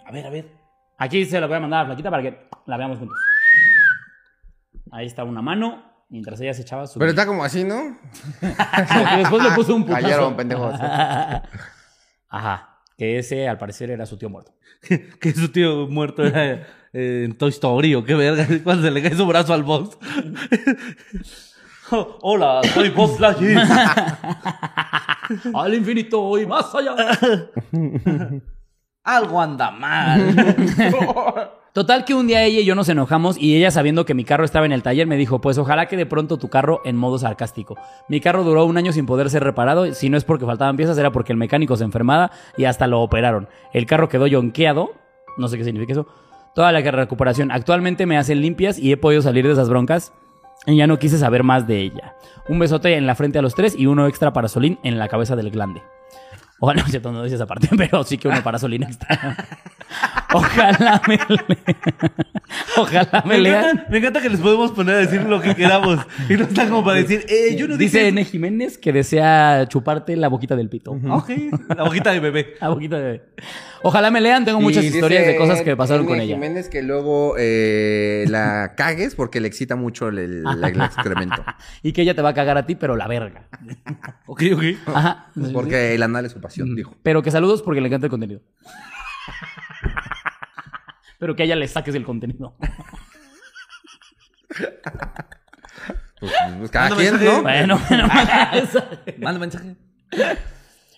A 0.06 0.12
ver, 0.12 0.28
a 0.28 0.30
ver. 0.30 0.52
Aquí 1.00 1.26
se 1.26 1.40
lo 1.40 1.48
voy 1.48 1.58
a 1.58 1.60
mandar 1.60 1.80
a 1.80 1.84
la 1.84 1.88
flaquita 1.88 2.12
para 2.12 2.22
que 2.24 2.48
la 2.68 2.78
veamos 2.78 3.00
juntos. 3.00 3.18
Ahí 4.98 5.06
está 5.06 5.24
una 5.24 5.44
mano 5.44 5.84
mientras 6.10 6.42
ella 6.42 6.56
se 6.56 6.64
echaba 6.64 6.88
su... 6.88 6.98
Pero 6.98 7.12
está 7.12 7.28
como 7.28 7.44
así, 7.44 7.64
¿no? 7.64 8.00
Y 9.14 9.18
después 9.20 9.44
le 9.44 9.52
puso 9.52 9.76
un 9.76 9.84
putazo. 9.84 10.02
Cayeron, 10.02 10.36
pendejos. 10.36 10.74
Ajá. 12.30 12.80
Que 12.98 13.20
ese, 13.20 13.48
al 13.48 13.60
parecer, 13.60 13.92
era 13.92 14.08
su 14.08 14.18
tío 14.18 14.28
muerto. 14.28 14.56
que 15.22 15.34
su 15.34 15.52
tío 15.52 15.88
muerto 15.88 16.26
era 16.26 16.46
eh, 16.94 17.26
en 17.26 17.38
Toy 17.38 17.50
Story 17.50 17.94
o 17.94 18.04
qué 18.04 18.16
verga. 18.16 18.48
Cuando 18.64 18.88
se 18.88 18.90
le 18.90 19.04
cae 19.04 19.16
su 19.16 19.28
brazo 19.28 19.54
al 19.54 19.62
boss. 19.62 20.00
Oh, 21.92 22.18
Hola, 22.24 22.62
soy 22.74 22.90
Boss 22.90 23.20
Lightyear. 23.20 24.18
Al 25.54 25.74
infinito 25.76 26.40
y 26.40 26.48
más 26.48 26.74
allá. 26.74 26.96
Algo 29.04 29.40
anda 29.40 29.70
mal. 29.70 30.36
Total 31.78 32.06
que 32.06 32.16
un 32.16 32.26
día 32.26 32.44
ella 32.44 32.62
y 32.62 32.66
yo 32.66 32.74
nos 32.74 32.90
enojamos 32.90 33.38
y 33.38 33.56
ella 33.56 33.70
sabiendo 33.70 34.04
que 34.04 34.16
mi 34.16 34.24
carro 34.24 34.44
estaba 34.44 34.66
en 34.66 34.72
el 34.72 34.82
taller 34.82 35.06
me 35.06 35.16
dijo, 35.16 35.42
pues 35.42 35.60
ojalá 35.60 35.86
que 35.86 35.96
de 35.96 36.08
pronto 36.08 36.38
tu 36.38 36.50
carro 36.50 36.82
en 36.86 36.96
modo 36.96 37.20
sarcástico. 37.20 37.78
Mi 38.10 38.20
carro 38.20 38.44
duró 38.44 38.66
un 38.66 38.78
año 38.78 38.92
sin 38.92 39.06
poder 39.06 39.30
ser 39.30 39.44
reparado, 39.44 39.94
si 39.94 40.10
no 40.10 40.18
es 40.18 40.24
porque 40.24 40.48
faltaban 40.48 40.76
piezas 40.76 40.98
era 40.98 41.12
porque 41.12 41.34
el 41.34 41.38
mecánico 41.38 41.78
se 41.78 41.84
enfermaba 41.84 42.32
y 42.58 42.66
hasta 42.66 42.88
lo 42.88 43.02
operaron. 43.02 43.48
El 43.74 43.86
carro 43.86 44.10
quedó 44.10 44.26
yonqueado, 44.26 44.90
no 45.38 45.48
sé 45.50 45.60
qué 45.60 45.66
significa 45.66 45.92
eso, 45.92 46.08
toda 46.56 46.72
la 46.72 46.82
recuperación. 46.82 47.52
Actualmente 47.52 48.08
me 48.08 48.18
hacen 48.18 48.42
limpias 48.42 48.80
y 48.80 48.92
he 48.92 48.98
podido 48.98 49.22
salir 49.22 49.46
de 49.46 49.54
esas 49.54 49.70
broncas. 49.70 50.14
Y 50.66 50.78
ya 50.78 50.88
no 50.88 50.98
quise 50.98 51.20
saber 51.20 51.44
más 51.44 51.68
de 51.68 51.80
ella. 51.80 52.16
Un 52.50 52.58
besote 52.58 52.96
en 52.96 53.06
la 53.06 53.14
frente 53.14 53.38
a 53.38 53.44
los 53.44 53.54
tres 53.54 53.76
y 53.78 53.86
uno 53.86 54.08
extra 54.08 54.34
para 54.34 54.48
Solín 54.48 54.80
en 54.82 54.98
la 54.98 55.10
cabeza 55.10 55.36
del 55.36 55.52
glande. 55.52 55.84
Ojalá, 56.60 56.84
no 57.04 57.12
no 57.12 57.24
dice 57.24 57.36
esa 57.36 57.46
parte, 57.46 57.70
pero 57.78 58.04
sí 58.04 58.18
que 58.18 58.30
uno 58.30 58.42
para 58.42 58.58
Solín 58.58 58.82
extra. 58.82 59.36
Ojalá 60.34 61.02
me 61.08 61.16
le- 61.16 61.58
Ojalá 62.78 63.24
me 63.26 63.36
Me 63.36 63.40
lean. 63.40 63.64
encanta, 63.64 63.86
me 63.90 63.98
encanta 63.98 64.22
que 64.22 64.30
les 64.30 64.40
podemos 64.40 64.72
poner 64.72 64.96
a 64.96 64.98
decir 65.00 65.22
lo 65.24 65.42
que 65.42 65.56
queramos. 65.56 66.00
Y 66.30 66.34
no 66.34 66.44
están 66.44 66.70
como 66.70 66.84
para 66.84 66.98
decir, 67.00 67.26
eh, 67.30 67.56
yo 67.58 67.68
no 67.68 67.78
Dice 67.78 67.98
dije. 68.00 68.10
N. 68.10 68.26
Jiménez 68.26 68.78
que 68.78 68.92
desea 68.92 69.66
chuparte 69.70 70.16
la 70.16 70.28
boquita 70.28 70.56
del 70.56 70.70
pito. 70.70 70.92
Ok, 71.10 71.30
la 71.76 71.84
boquita 71.84 72.12
de 72.12 72.20
bebé. 72.20 72.56
La 72.60 72.70
boquita 72.70 73.00
de... 73.00 73.22
Ojalá 73.84 74.10
me 74.12 74.20
lean, 74.22 74.44
tengo 74.44 74.60
muchas 74.60 74.84
historias 74.84 75.26
de 75.26 75.36
cosas 75.38 75.62
que 75.62 75.76
pasaron 75.78 76.04
N. 76.04 76.10
con 76.10 76.20
ella. 76.20 76.36
Jiménez 76.36 76.68
que 76.70 76.82
luego 76.84 77.36
eh, 77.38 78.26
la 78.28 78.74
cagues 78.76 79.16
porque 79.16 79.40
le 79.40 79.48
excita 79.48 79.76
mucho 79.76 80.10
el, 80.10 80.18
el- 80.20 80.44
el 80.46 80.82
excremento. 80.82 81.44
Y 81.84 81.94
que 81.94 82.02
ella 82.02 82.14
te 82.16 82.22
va 82.22 82.30
a 82.30 82.34
cagar 82.34 82.58
a 82.58 82.66
ti, 82.66 82.76
pero 82.76 82.96
la 82.96 83.08
verga. 83.08 83.48
Ok, 84.26 84.44
ok. 84.54 84.64
Ajá. 84.88 85.28
Porque 85.54 85.96
el 85.96 86.04
anal 86.04 86.26
es 86.26 86.32
su 86.34 86.42
pasión, 86.42 86.76
dijo. 86.76 86.96
Pero 87.04 87.22
que 87.24 87.32
saludos 87.32 87.62
porque 87.62 87.82
le 87.82 87.88
encanta 87.88 88.08
el 88.08 88.12
contenido. 88.12 88.42
Pero 91.20 91.36
que 91.36 91.44
a 91.44 91.46
ella 91.46 91.56
le 91.56 91.68
saques 91.68 91.96
el 91.96 92.06
contenido. 92.06 92.56
Pues, 96.20 96.32
pues, 96.58 96.72
cada 96.72 96.90
Mándame 96.90 97.10
quien, 97.10 97.20
mensaje. 97.20 97.38
¿no? 97.38 97.44
Bueno, 97.44 97.80
bueno. 97.90 98.08
Manda 99.20 99.40
mensaje. 99.40 99.76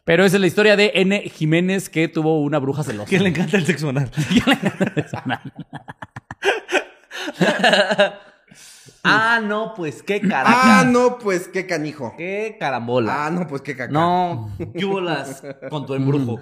Pero 0.06 0.26
esa 0.26 0.38
es 0.38 0.42
la 0.42 0.48
historia 0.48 0.76
de 0.76 0.92
N. 0.96 1.22
Jiménez 1.30 1.90
que 1.90 2.08
tuvo 2.08 2.42
una 2.42 2.58
bruja 2.58 2.84
celosa. 2.84 3.10
Que 3.10 3.20
le 3.20 3.30
encanta 3.30 3.58
el 3.58 3.66
sexo 3.66 3.90
anal. 3.90 4.10
ah, 9.04 9.40
no, 9.44 9.74
pues 9.76 10.02
qué 10.04 10.22
caraca. 10.22 10.80
Ah, 10.80 10.84
no, 10.86 11.18
pues 11.20 11.48
qué 11.48 11.68
canijo. 11.68 12.14
Qué 12.18 12.58
carambola. 12.60 13.28
Ah, 13.28 13.30
no, 13.30 13.48
pues 13.48 13.62
qué 13.62 13.76
caca. 13.76 13.92
No, 13.92 14.52
¿qué 14.76 14.86
hubo 14.86 15.02
las 15.02 15.44
con 15.70 15.86
tu 15.86 15.94
embrujo? 15.94 16.40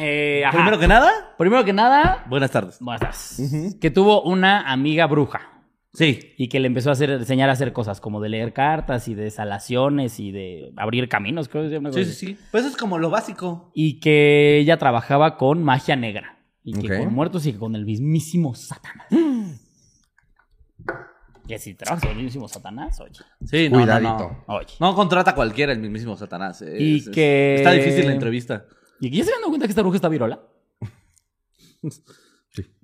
Eh, 0.00 0.44
ajá. 0.44 0.56
Primero 0.56 0.78
que 0.78 0.86
nada, 0.88 1.34
Primero 1.36 1.64
que 1.64 1.72
nada, 1.72 2.24
buenas 2.28 2.50
tardes. 2.50 2.78
buenas 2.80 3.00
tardes. 3.00 3.76
Que 3.80 3.90
tuvo 3.90 4.22
una 4.22 4.70
amiga 4.70 5.06
bruja. 5.06 5.40
Sí. 5.92 6.34
Y 6.36 6.48
que 6.48 6.60
le 6.60 6.68
empezó 6.68 6.90
a 6.90 6.92
hacer, 6.92 7.10
enseñar 7.10 7.48
a 7.48 7.52
hacer 7.54 7.72
cosas 7.72 8.00
como 8.00 8.20
de 8.20 8.28
leer 8.28 8.52
cartas 8.52 9.08
y 9.08 9.14
de 9.14 9.30
salaciones 9.30 10.20
y 10.20 10.30
de 10.30 10.72
abrir 10.76 11.08
caminos, 11.08 11.48
creo 11.48 11.64
que 11.64 11.70
se 11.70 11.74
llama. 11.74 11.90
Sí, 11.92 12.04
sí, 12.04 12.12
sí. 12.12 12.38
Pues 12.52 12.62
eso 12.64 12.70
es 12.72 12.76
como 12.76 12.98
lo 12.98 13.10
básico. 13.10 13.72
Y 13.74 13.98
que 13.98 14.58
ella 14.58 14.76
trabajaba 14.76 15.36
con 15.36 15.64
magia 15.64 15.96
negra. 15.96 16.38
Y 16.62 16.74
que 16.74 16.98
con 16.98 17.12
muertos 17.14 17.46
y 17.46 17.52
que 17.52 17.58
con 17.58 17.74
el 17.74 17.84
mismísimo 17.86 18.54
Satanás. 18.54 19.06
Que 21.48 21.58
si 21.58 21.74
trabajas 21.74 22.02
con 22.02 22.10
el 22.10 22.16
mismísimo 22.16 22.46
Satanás, 22.46 23.00
oye. 23.00 23.20
Sí, 23.46 23.70
no, 23.70 23.78
no, 23.78 23.82
Cuidadito. 23.84 24.18
no. 24.46 24.54
Oye. 24.54 24.66
No 24.80 24.94
contrata 24.94 25.30
a 25.30 25.34
cualquiera 25.34 25.72
el 25.72 25.78
mismísimo 25.78 26.14
Satanás. 26.16 26.60
Es- 26.60 26.78
Y 26.80 26.96
es- 26.98 27.08
que- 27.08 27.54
Está 27.56 27.72
difícil 27.72 28.06
la 28.06 28.12
entrevista. 28.12 28.66
¿Y 29.00 29.10
ya 29.10 29.24
se 29.24 29.30
dando 29.32 29.48
cuenta 29.48 29.66
que 29.66 29.72
esta 29.72 29.82
bruja 29.82 29.96
está 29.96 30.08
virola? 30.08 30.40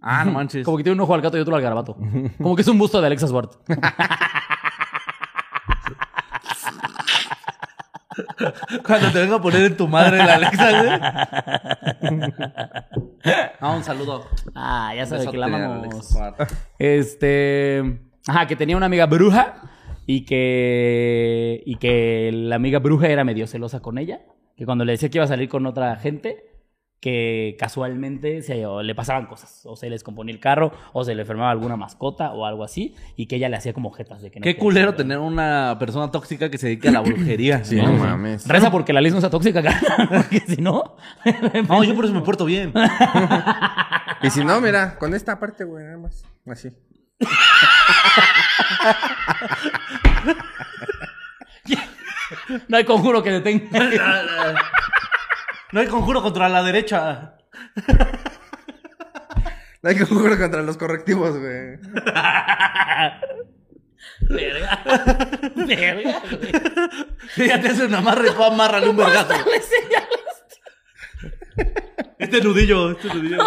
Ah, 0.01 0.25
no 0.25 0.33
manches. 0.33 0.65
Como 0.65 0.77
que 0.77 0.85
tiene 0.85 0.95
un 0.95 1.01
ojo 1.01 1.15
al 1.15 1.21
gato 1.21 1.37
y 1.37 1.41
otro 1.41 1.57
al 1.57 1.63
garabato. 1.63 1.97
Como 2.39 2.55
que 2.55 2.63
es 2.63 2.69
un 2.69 2.79
busto 2.79 3.01
de 3.01 3.07
Alexa 3.07 3.27
Swart. 3.27 3.55
Cuando 8.87 9.11
te 9.11 9.21
venga 9.21 9.37
a 9.37 9.43
poner 9.43 9.65
en 9.65 9.77
tu 9.77 9.89
madre 9.89 10.19
la 10.19 10.35
Alexa, 10.35 10.83
güey. 10.83 11.01
Ah, 13.61 13.71
un 13.75 13.83
saludo. 13.83 14.29
Ah, 14.55 14.93
ya 14.95 15.07
sabes 15.07 15.27
que 15.29 15.37
la 15.37 15.47
amamos. 15.47 16.15
Este. 16.79 18.01
Ajá, 18.27 18.47
que 18.47 18.55
tenía 18.57 18.77
una 18.77 18.87
amiga 18.87 19.07
bruja 19.07 19.63
y 20.07 20.25
que. 20.25 21.63
Y 21.67 21.77
que 21.77 22.31
la 22.33 22.57
amiga 22.57 22.79
bruja 22.79 23.09
era 23.09 23.25
medio 23.25 23.47
celosa 23.47 23.81
con 23.81 23.99
ella. 23.99 24.21
Que 24.57 24.65
cuando 24.65 24.85
le 24.85 24.93
decía 24.93 25.09
que 25.09 25.19
iba 25.19 25.25
a 25.25 25.29
salir 25.29 25.49
con 25.49 25.67
otra 25.67 25.97
gente, 25.97 26.55
que 27.05 27.57
casualmente 27.59 28.41
se, 28.41 28.65
o 28.65 28.83
le 28.83 28.95
pasaban 28.95 29.27
cosas. 29.27 29.61
O 29.67 29.77
se 29.77 29.91
les 29.91 30.03
componía 30.03 30.35
el 30.35 30.41
carro, 30.41 30.73
o 30.95 31.05
se 31.05 31.15
le 31.15 31.21
enfermaba 31.21 31.51
alguna 31.51 31.77
mascota 31.77 32.33
o 32.33 32.47
algo 32.47 32.65
así. 32.65 32.95
Y 33.15 33.27
que 33.27 33.37
ella 33.37 33.51
le 33.51 33.57
hacía 33.57 33.75
como 33.75 33.91
jetas 33.91 34.23
de 34.23 34.31
que 34.31 34.41
no. 34.41 34.45
Qué 34.45 34.57
culero 34.57 34.93
saber. 34.93 34.97
tener 34.97 35.19
una 35.19 35.77
persona 35.79 36.11
tóxica 36.11 36.51
que 36.51 36.57
se 36.57 36.69
dedique 36.69 36.89
a 36.89 36.93
la 36.93 37.01
brujería. 37.01 37.63
Sí, 37.63 37.77
¿no? 37.77 37.93
no 37.93 37.99
mames. 37.99 38.49
Reza 38.49 38.71
porque 38.71 38.95
la 38.95 39.03
ley 39.03 39.13
no 39.13 39.21
sea 39.21 39.29
tóxica, 39.29 39.63
cara. 39.63 39.79
Porque 40.09 40.41
si 40.41 40.63
no. 40.63 40.97
No, 41.69 41.85
yo 41.85 41.95
por 41.95 42.07
eso 42.07 42.15
me 42.15 42.23
porto 42.23 42.47
bien. 42.47 42.73
Y 44.23 44.31
si 44.31 44.43
no, 44.43 44.59
mira, 44.63 44.99
con 44.99 45.13
esta 45.13 45.39
parte, 45.39 45.65
güey, 45.65 45.85
nada 45.85 45.99
más. 45.99 46.25
Así. 46.47 46.71
no 52.69 52.77
hay 52.77 52.85
conjuro 52.85 53.23
que 53.23 53.31
detenga. 53.31 54.55
No 55.73 55.81
hay 55.81 55.89
conjuro 55.89 56.23
contra 56.23 56.49
la 56.49 56.63
derecha. 56.63 57.35
No 59.83 59.91
hay 59.91 59.99
jugar 59.99 60.39
contra 60.39 60.63
los 60.63 60.77
correctivos, 60.77 61.37
güey. 61.37 61.79
Verga. 64.21 64.83
Verga, 65.57 66.23
güey. 66.31 67.49
Ya 67.49 67.61
te 67.61 67.69
hace 67.69 67.87
un 67.87 67.95
amarre, 67.95 68.31
tú 68.31 68.45
amárrale 68.45 68.89
un 68.89 68.97
vergazo. 68.97 69.35
Le 69.51 69.61
señalas. 69.61 70.34
Este 72.19 72.41
nudillo, 72.41 72.93
este 72.93 73.09
nudillo. 73.09 73.39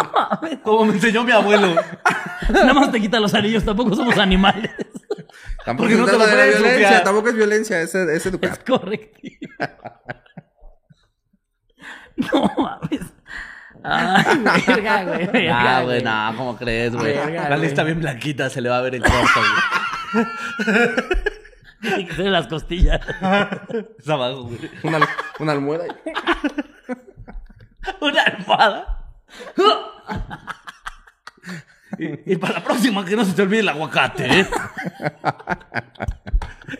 Como 0.62 0.84
me 0.86 0.94
enseñó 0.94 1.24
mi 1.24 1.32
abuelo. 1.32 1.74
Nada 2.50 2.74
más 2.74 2.92
te 2.92 3.00
quita 3.00 3.18
los 3.20 3.34
anillos, 3.34 3.64
tampoco 3.64 3.94
somos 3.94 4.16
animales. 4.18 4.70
Tampoco 5.64 5.88
Porque 5.88 5.94
es 5.94 6.00
no 6.00 6.06
te 6.06 6.12
lo 6.12 6.18
de 6.18 6.26
la 6.26 6.32
puedes 6.34 6.58
violencia, 6.60 7.02
tampoco 7.02 7.28
es 7.28 7.34
violencia, 7.34 7.80
es, 7.80 7.94
es 7.94 8.26
educar. 8.26 8.50
Es 8.52 8.58
correcto. 8.60 9.18
No 12.16 12.50
mames. 12.58 13.00
Ay, 13.84 14.42
verga, 14.66 15.04
güey. 15.04 15.26
verga, 15.26 15.78
Ah, 15.78 15.82
güey, 15.82 16.02
no, 16.02 16.34
¿cómo 16.36 16.56
crees, 16.56 16.92
güey? 16.94 17.14
Verga, 17.14 17.48
La 17.48 17.56
lista 17.56 17.84
bien 17.84 18.00
blanquita, 18.00 18.50
se 18.50 18.60
le 18.60 18.68
va 18.68 18.78
a 18.78 18.82
ver 18.82 18.96
el 18.96 19.02
corto, 19.02 19.40
güey. 20.14 20.26
Y 21.80 22.06
que 22.06 22.12
se 22.12 22.22
ve 22.24 22.30
las 22.30 22.48
costillas. 22.48 23.00
Es 23.98 24.08
abajo, 24.08 24.44
güey. 24.44 24.58
Una, 24.82 24.98
una 25.38 25.52
almohada. 25.52 25.84
Y- 27.86 28.04
Una 28.04 28.22
almohada. 28.22 28.98
Y, 31.98 32.32
y 32.32 32.36
para 32.36 32.54
la 32.54 32.64
próxima, 32.64 33.04
que 33.04 33.16
no 33.16 33.24
se 33.24 33.32
te 33.32 33.42
olvide 33.42 33.60
el 33.60 33.68
aguacate, 33.68 34.40
¿eh? 34.40 34.46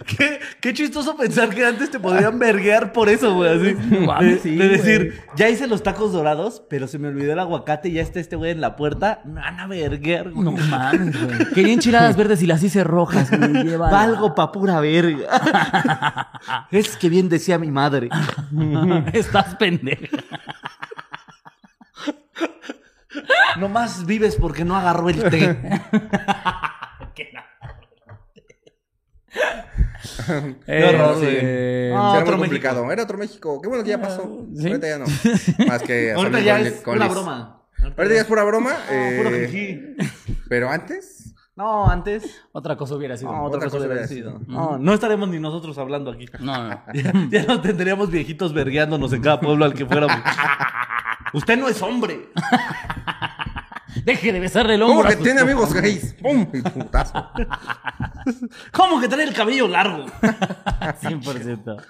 qué, 0.06 0.38
qué 0.60 0.74
chistoso 0.74 1.16
pensar 1.16 1.48
que 1.50 1.64
antes 1.64 1.90
te 1.90 1.98
podrían 1.98 2.38
verguear 2.38 2.92
por 2.92 3.08
eso, 3.08 3.34
güey. 3.34 3.50
Así. 3.50 4.24
de, 4.24 4.38
sí, 4.38 4.50
de 4.56 4.56
güey. 4.56 4.68
decir, 4.68 5.20
ya 5.36 5.48
hice 5.48 5.66
los 5.66 5.82
tacos 5.82 6.12
dorados, 6.12 6.62
pero 6.68 6.86
se 6.86 6.98
me 6.98 7.08
olvidó 7.08 7.32
el 7.32 7.38
aguacate 7.38 7.88
y 7.88 7.92
ya 7.92 8.02
está 8.02 8.20
este 8.20 8.36
güey 8.36 8.52
en 8.52 8.60
la 8.60 8.76
puerta. 8.76 9.20
Me 9.24 9.40
van 9.40 9.60
a 9.60 9.66
verguear, 9.66 10.30
güey. 10.30 10.44
No 10.44 10.52
mames, 10.52 11.22
güey. 11.22 11.38
Quería 11.54 11.72
enchiladas 11.72 12.16
verdes 12.16 12.42
y 12.42 12.46
las 12.46 12.62
hice 12.62 12.84
rojas, 12.84 13.30
güey. 13.30 13.64
Llévala. 13.64 13.92
Valgo 13.92 14.34
pa' 14.34 14.52
pura 14.52 14.80
verga. 14.80 16.30
es 16.70 16.96
que 16.96 17.08
bien 17.08 17.28
decía 17.28 17.58
mi 17.58 17.70
madre. 17.70 18.08
Estás 19.12 19.54
pendeja. 19.56 20.18
Nomás 23.58 24.04
vives 24.06 24.36
porque 24.36 24.64
no 24.64 24.76
agarró 24.76 25.08
el 25.08 25.22
té. 25.30 25.58
Qué 30.66 30.84
horror, 30.84 31.16
güey. 31.18 31.38
Eh, 31.40 31.92
Ah, 31.94 32.12
Era 32.14 32.22
otro 32.22 32.36
muy 32.36 32.48
México. 32.48 32.68
complicado. 32.68 32.92
Era 32.92 33.02
otro 33.02 33.18
México. 33.18 33.60
Qué 33.62 33.68
bueno 33.68 33.82
que 33.84 33.90
ya 33.90 34.00
pasó. 34.00 34.46
¿sí? 34.56 34.66
Ahorita 34.68 34.86
ya 34.88 34.98
no. 34.98 35.06
Más 35.66 35.82
que 35.82 36.12
Ahorita 36.12 36.40
ya 36.40 36.58
con- 36.58 36.66
es 36.66 36.72
con 36.82 36.98
Liz. 36.98 37.10
broma. 37.10 37.62
Ahorita 37.96 38.14
ya 38.14 38.20
es 38.20 38.26
pura 38.26 38.44
broma. 38.44 38.70
No, 38.72 39.16
puro 39.22 39.34
eh, 39.34 39.48
jiji. 39.48 39.80
pero 40.48 40.68
antes. 40.70 41.34
No, 41.56 41.88
antes. 41.90 42.42
Otra 42.52 42.76
cosa 42.76 42.94
hubiera 42.94 43.16
sido. 43.16 43.32
No, 43.32 43.44
otra, 43.44 43.56
Otra 43.58 43.70
cosa 43.70 43.76
cosa 43.78 43.86
hubiera 43.88 44.06
sido. 44.06 44.38
No, 44.46 44.78
no 44.78 44.94
estaremos 44.94 45.28
ni 45.28 45.40
nosotros 45.40 45.76
hablando 45.78 46.12
aquí. 46.12 46.26
No, 46.40 46.68
no. 46.68 46.82
Ya, 46.94 47.12
ya 47.30 47.42
no 47.46 47.60
tendríamos 47.60 48.10
viejitos 48.10 48.52
vergueándonos 48.52 49.12
en 49.12 49.22
cada 49.22 49.40
pueblo 49.40 49.64
al 49.64 49.74
que 49.74 49.84
fuéramos. 49.86 50.16
Usted 51.32 51.58
no 51.58 51.68
es 51.68 51.80
hombre. 51.82 52.28
Deje 54.08 54.32
de 54.32 54.40
besarle 54.40 54.76
el 54.76 54.80
¿Cómo 54.80 54.92
hombro. 54.94 55.08
a 55.08 55.10
que 55.10 55.16
sus 55.16 55.24
tiene 55.24 55.42
amigos 55.42 55.74
gays? 55.74 56.14
¡Pum! 56.14 56.48
Y 56.50 56.62
putazo. 56.62 57.30
¿Cómo 58.72 58.98
que 59.02 59.06
trae 59.06 59.24
el 59.24 59.34
cabello 59.34 59.68
largo? 59.68 60.06
100%. 60.22 61.84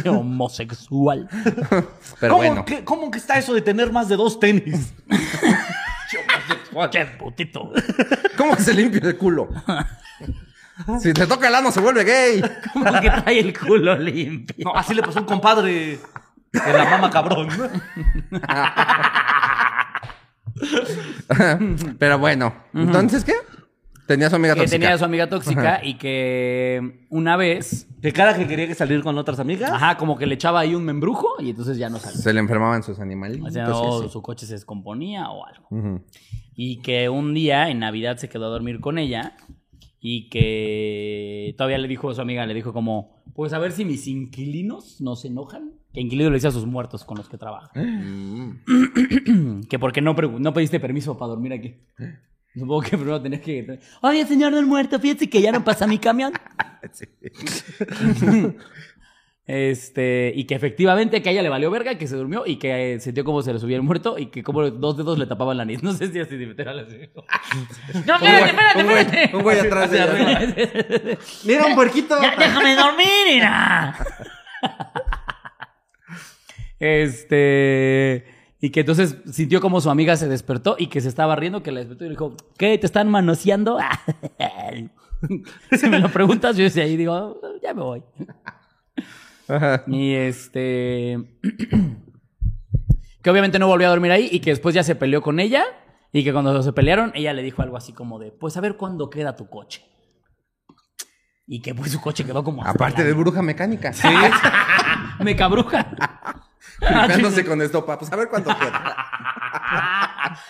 Qué 0.00 0.08
homosexual. 0.08 1.28
Pero 2.20 2.34
¿Cómo, 2.34 2.46
bueno. 2.46 2.64
que, 2.64 2.84
¿Cómo 2.84 3.10
que 3.10 3.18
está 3.18 3.40
eso 3.40 3.52
de 3.54 3.60
tener 3.60 3.90
más 3.90 4.08
de 4.08 4.14
dos 4.14 4.38
tenis? 4.38 4.94
Qué 6.92 7.06
putito. 7.18 7.72
¿Cómo 8.36 8.54
que 8.54 8.62
se 8.62 8.72
limpia 8.72 9.00
el 9.02 9.16
culo? 9.16 9.48
Si 11.00 11.12
te 11.12 11.26
toca 11.26 11.48
el 11.48 11.56
ano 11.56 11.72
se 11.72 11.80
vuelve 11.80 12.04
gay. 12.04 12.40
Como 12.72 12.84
que 13.00 13.10
trae 13.10 13.40
el 13.40 13.58
culo 13.58 13.96
limpio. 13.98 14.64
No, 14.64 14.76
así 14.76 14.94
le 14.94 15.02
pasó 15.02 15.18
a 15.18 15.22
un 15.22 15.26
compadre 15.26 15.98
de 16.52 16.72
la 16.72 16.84
mama 16.84 17.10
cabrón. 17.10 17.48
Pero 21.98 22.18
bueno. 22.18 22.54
Entonces, 22.74 23.24
¿qué? 23.24 23.32
Tenía 24.06 24.28
su 24.28 24.36
amiga 24.36 24.52
Que 24.54 24.60
tóxica. 24.60 24.78
tenía 24.78 24.94
a 24.94 24.98
su 24.98 25.04
amiga 25.06 25.28
tóxica 25.30 25.80
y 25.82 25.94
que 25.94 27.06
una 27.08 27.38
vez, 27.38 27.88
De 28.02 28.12
cara 28.12 28.36
que 28.36 28.46
quería 28.46 28.66
que 28.66 28.74
salir 28.74 29.02
con 29.02 29.16
otras 29.16 29.40
amigas. 29.40 29.70
ajá, 29.70 29.96
como 29.96 30.18
que 30.18 30.26
le 30.26 30.34
echaba 30.34 30.60
ahí 30.60 30.74
un 30.74 30.84
membrujo 30.84 31.28
y 31.40 31.50
entonces 31.50 31.78
ya 31.78 31.88
no 31.88 31.98
salía. 31.98 32.20
Se 32.20 32.32
le 32.34 32.40
enfermaban 32.40 32.82
sus 32.82 33.00
animalitos. 33.00 33.48
O 33.48 33.50
sea, 33.50 33.66
y 33.66 33.70
o 33.70 34.00
así. 34.00 34.10
su 34.10 34.20
coche 34.20 34.44
se 34.44 34.52
descomponía 34.52 35.30
o 35.30 35.46
algo. 35.46 35.66
Ujú. 35.70 36.04
Y 36.54 36.82
que 36.82 37.08
un 37.08 37.32
día 37.32 37.70
en 37.70 37.78
Navidad 37.78 38.18
se 38.18 38.28
quedó 38.28 38.44
a 38.46 38.50
dormir 38.50 38.80
con 38.80 38.98
ella 38.98 39.36
y 40.00 40.28
que 40.28 41.54
todavía 41.56 41.78
le 41.78 41.88
dijo 41.88 42.10
a 42.10 42.14
su 42.14 42.20
amiga, 42.20 42.44
le 42.44 42.52
dijo 42.52 42.74
como, 42.74 43.22
pues 43.34 43.54
a 43.54 43.58
ver 43.58 43.72
si 43.72 43.86
mis 43.86 44.06
inquilinos 44.06 45.00
no 45.00 45.16
se 45.16 45.28
enojan. 45.28 45.72
Que 45.94 46.00
inquilino 46.00 46.28
le 46.28 46.34
dice 46.34 46.48
a 46.48 46.50
sus 46.50 46.66
muertos 46.66 47.04
con 47.04 47.16
los 47.16 47.28
que 47.28 47.38
trabaja. 47.38 47.70
que 49.70 49.78
porque 49.78 50.00
no, 50.02 50.12
no 50.14 50.52
pediste 50.52 50.80
permiso 50.80 51.16
para 51.16 51.28
dormir 51.30 51.52
aquí. 51.52 51.76
Supongo 52.52 52.82
que 52.82 52.90
primero 52.96 53.22
tenías 53.22 53.40
que... 53.42 53.78
Oye, 54.02 54.26
señor 54.26 54.54
del 54.54 54.66
muerto, 54.66 54.98
fíjate 55.00 55.30
que 55.30 55.40
ya 55.40 55.52
no 55.52 55.62
pasa 55.64 55.86
mi 55.86 55.98
camión. 55.98 56.32
Sí. 56.92 57.06
Este, 59.46 60.32
y 60.34 60.44
que 60.44 60.54
efectivamente 60.54 61.20
que 61.22 61.28
a 61.28 61.32
ella 61.32 61.42
le 61.42 61.48
valió 61.50 61.70
verga, 61.70 61.96
que 61.98 62.06
se 62.06 62.16
durmió 62.16 62.44
y 62.46 62.56
que 62.56 62.94
eh, 62.94 63.00
sintió 63.00 63.24
como 63.24 63.42
se 63.42 63.52
le 63.52 63.58
subía 63.58 63.76
el 63.76 63.82
muerto 63.82 64.18
y 64.18 64.26
que 64.26 64.42
como 64.42 64.70
dos 64.70 64.96
dedos 64.96 65.18
le 65.18 65.26
tapaban 65.26 65.56
la 65.58 65.64
nariz. 65.66 65.82
No 65.82 65.92
sé 65.92 66.10
si 66.10 66.18
así 66.20 66.36
literal 66.36 66.78
así. 66.80 66.96
No, 68.06 68.14
Un 68.14 68.20
güey- 68.20 68.44
espérate, 68.44 68.50
espérate, 68.50 68.82
un 68.82 68.88
güey- 68.88 68.98
espérate. 69.00 69.36
Un 69.36 69.42
güey 69.42 69.58
atrás 69.58 69.90
de 69.90 69.98
ella. 69.98 71.18
Mira 71.44 71.66
un 71.66 71.74
puerquito. 71.74 72.16
Ya, 72.22 72.36
déjame 72.38 72.74
dormir, 72.74 73.06
mira. 73.32 73.96
Este. 76.78 78.24
Y 78.60 78.70
que 78.70 78.80
entonces 78.80 79.18
sintió 79.30 79.60
como 79.60 79.80
su 79.80 79.90
amiga 79.90 80.16
se 80.16 80.26
despertó 80.28 80.76
y 80.78 80.86
que 80.86 81.00
se 81.02 81.08
estaba 81.08 81.36
riendo, 81.36 81.62
que 81.62 81.70
la 81.70 81.80
despertó 81.80 82.04
y 82.04 82.08
le 82.08 82.12
dijo, 82.12 82.34
¿qué? 82.56 82.78
¿Te 82.78 82.86
están 82.86 83.10
manoseando? 83.10 83.78
si 85.72 85.88
me 85.88 85.98
lo 85.98 86.08
preguntas, 86.08 86.56
yo 86.56 86.64
decía 86.64 86.84
ahí 86.84 86.96
digo, 86.96 87.40
ya 87.62 87.74
me 87.74 87.82
voy. 87.82 88.02
Ajá. 89.48 89.84
Y 89.86 90.14
este. 90.14 91.18
que 93.22 93.30
obviamente 93.30 93.58
no 93.58 93.66
volvió 93.66 93.86
a 93.86 93.90
dormir 93.90 94.12
ahí 94.12 94.28
y 94.30 94.40
que 94.40 94.50
después 94.50 94.74
ya 94.74 94.82
se 94.82 94.94
peleó 94.94 95.20
con 95.20 95.40
ella. 95.40 95.64
Y 96.12 96.22
que 96.22 96.32
cuando 96.32 96.62
se 96.62 96.72
pelearon, 96.72 97.10
ella 97.14 97.32
le 97.32 97.42
dijo 97.42 97.60
algo 97.60 97.76
así 97.76 97.92
como 97.92 98.18
de: 98.18 98.30
Pues 98.30 98.56
a 98.56 98.60
ver 98.60 98.76
cuándo 98.76 99.10
queda 99.10 99.36
tu 99.36 99.50
coche. 99.50 99.84
Y 101.46 101.60
que 101.60 101.74
pues 101.74 101.92
su 101.92 102.00
coche 102.00 102.24
quedó 102.24 102.42
como. 102.42 102.64
Aparte 102.64 103.04
de 103.04 103.12
bruja 103.12 103.42
mecánica. 103.42 103.92
Sí. 103.92 104.08
Me 105.20 105.36
cabruja. 106.84 107.06
Limpiándose 107.08 107.44
con 107.44 107.62
estopa. 107.62 107.98
Pues 107.98 108.12
a 108.12 108.16
ver 108.16 108.28
cuánto 108.28 108.56
queda. 108.56 108.96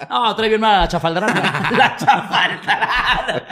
No, 0.09 0.35
trae 0.37 0.49
bien 0.49 0.61
mal 0.61 0.80
la 0.82 0.89
chafaldrana. 0.89 1.70
La 1.76 1.97
chafaldrana. 1.97 3.43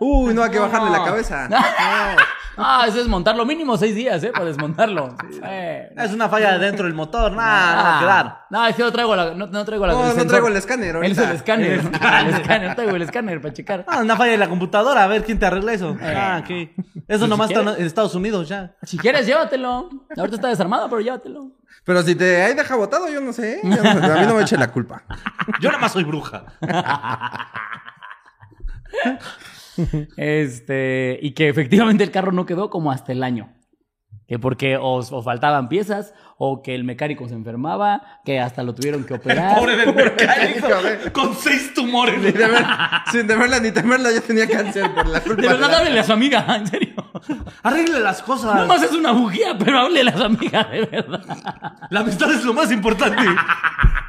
Uy, 0.00 0.34
no 0.34 0.42
hay 0.42 0.50
que 0.50 0.58
bajarle 0.58 0.90
la 0.90 1.04
cabeza. 1.04 1.48
Ah, 2.58 2.86
eso 2.88 2.98
es 3.02 3.06
montarlo 3.06 3.44
mínimo 3.44 3.76
seis 3.76 3.94
días, 3.94 4.24
¿eh? 4.24 4.30
Para 4.32 4.46
desmontarlo. 4.46 5.14
Eh, 5.44 5.90
Es 5.94 6.10
una 6.14 6.26
falla 6.26 6.56
dentro 6.56 6.86
del 6.86 6.94
motor. 6.94 7.32
Nah, 7.32 7.76
no 7.76 7.82
va 7.82 7.96
a 7.96 8.00
quedar. 8.00 8.38
No, 8.48 8.66
es 8.66 8.74
que 8.74 8.82
no 8.82 8.90
traigo 8.92 9.14
la. 9.14 9.34
No, 9.34 9.46
no 9.48 9.64
traigo 9.66 9.86
la. 9.86 9.92
No, 9.92 10.10
el 10.10 10.16
no 10.16 10.24
traigo 10.26 10.48
el 10.48 10.56
escáner 10.56 10.96
Él 10.96 11.12
es 11.12 11.18
ahorita. 11.18 11.30
el 11.32 11.36
escáner. 11.36 11.72
El 11.80 12.28
escáner. 12.34 12.68
No 12.70 12.74
traigo 12.74 12.96
el 12.96 13.02
escáner 13.02 13.42
para 13.42 13.52
checar. 13.52 13.84
Ah, 13.86 13.98
una 14.00 14.16
falla 14.16 14.32
de 14.32 14.38
la 14.38 14.48
computadora. 14.48 15.04
A 15.04 15.06
ver 15.06 15.22
quién 15.22 15.38
te 15.38 15.44
arregla 15.44 15.74
eso. 15.74 15.98
Ah, 16.00 16.40
ok. 16.42 16.50
Eso 17.06 17.24
Ni 17.24 17.28
nomás 17.30 17.50
está 17.50 17.60
en 17.76 17.84
Estados 17.84 18.14
Unidos 18.14 18.48
ya. 18.48 18.74
Si 18.84 18.96
quieres, 18.96 19.26
llévatelo. 19.26 19.90
Ahorita 20.16 20.36
está 20.36 20.48
desarmado, 20.48 20.88
pero 20.88 21.02
llévatelo. 21.02 21.50
Pero 21.86 22.02
si 22.02 22.14
te 22.16 22.42
ahí 22.42 22.52
deja 22.54 22.74
botado, 22.76 23.08
yo 23.08 23.20
no 23.22 23.32
sé. 23.32 23.60
Yo 23.62 23.82
no- 23.82 23.90
a 23.90 24.18
mí 24.20 24.26
no 24.26 24.34
me 24.34 24.42
eche 24.42 24.58
la 24.58 24.70
culpa. 24.72 25.04
Yo 25.60 25.68
nada 25.70 25.80
más 25.80 25.92
soy 25.92 26.04
bruja. 26.04 26.44
Este, 30.16 31.18
y 31.22 31.32
que 31.32 31.48
efectivamente 31.48 32.02
el 32.04 32.10
carro 32.10 32.32
no 32.32 32.46
quedó 32.46 32.70
como 32.70 32.90
hasta 32.90 33.12
el 33.12 33.22
año. 33.22 33.52
Que 34.26 34.40
porque 34.40 34.76
o, 34.76 34.94
o 34.96 35.22
faltaban 35.22 35.68
piezas, 35.68 36.12
o 36.36 36.60
que 36.60 36.74
el 36.74 36.82
mecánico 36.82 37.28
se 37.28 37.34
enfermaba, 37.34 38.02
que 38.24 38.40
hasta 38.40 38.64
lo 38.64 38.74
tuvieron 38.74 39.04
que 39.04 39.14
operar. 39.14 39.56
Pobre 39.56 39.76
del 39.76 39.94
mecánico. 39.94 40.66
Con 41.12 41.34
seis 41.36 41.72
tumores. 41.72 42.34
Sin 43.12 43.28
temerla 43.28 43.60
ni 43.60 43.70
temerla, 43.70 44.10
yo 44.10 44.20
tenía 44.22 44.48
cáncer 44.48 44.92
por 44.92 45.06
la 45.06 45.20
culpa. 45.20 45.42
De 45.42 45.46
verdad, 45.48 45.70
la- 45.70 45.78
háblele 45.78 46.00
a 46.00 46.04
su 46.04 46.12
amiga, 46.12 46.44
en 46.56 46.66
serio. 46.66 46.94
Arregle 47.62 48.00
las 48.00 48.22
cosas. 48.22 48.54
No 48.56 48.66
más 48.66 48.82
es 48.82 48.92
una 48.92 49.12
bujía, 49.12 49.56
pero 49.58 49.78
háblele 49.80 50.10
a 50.10 50.16
su 50.16 50.24
amiga, 50.24 50.64
de 50.64 50.84
verdad. 50.84 51.22
La 51.90 52.00
amistad 52.00 52.30
es 52.32 52.44
lo 52.44 52.52
más 52.54 52.70
importante. 52.72 53.22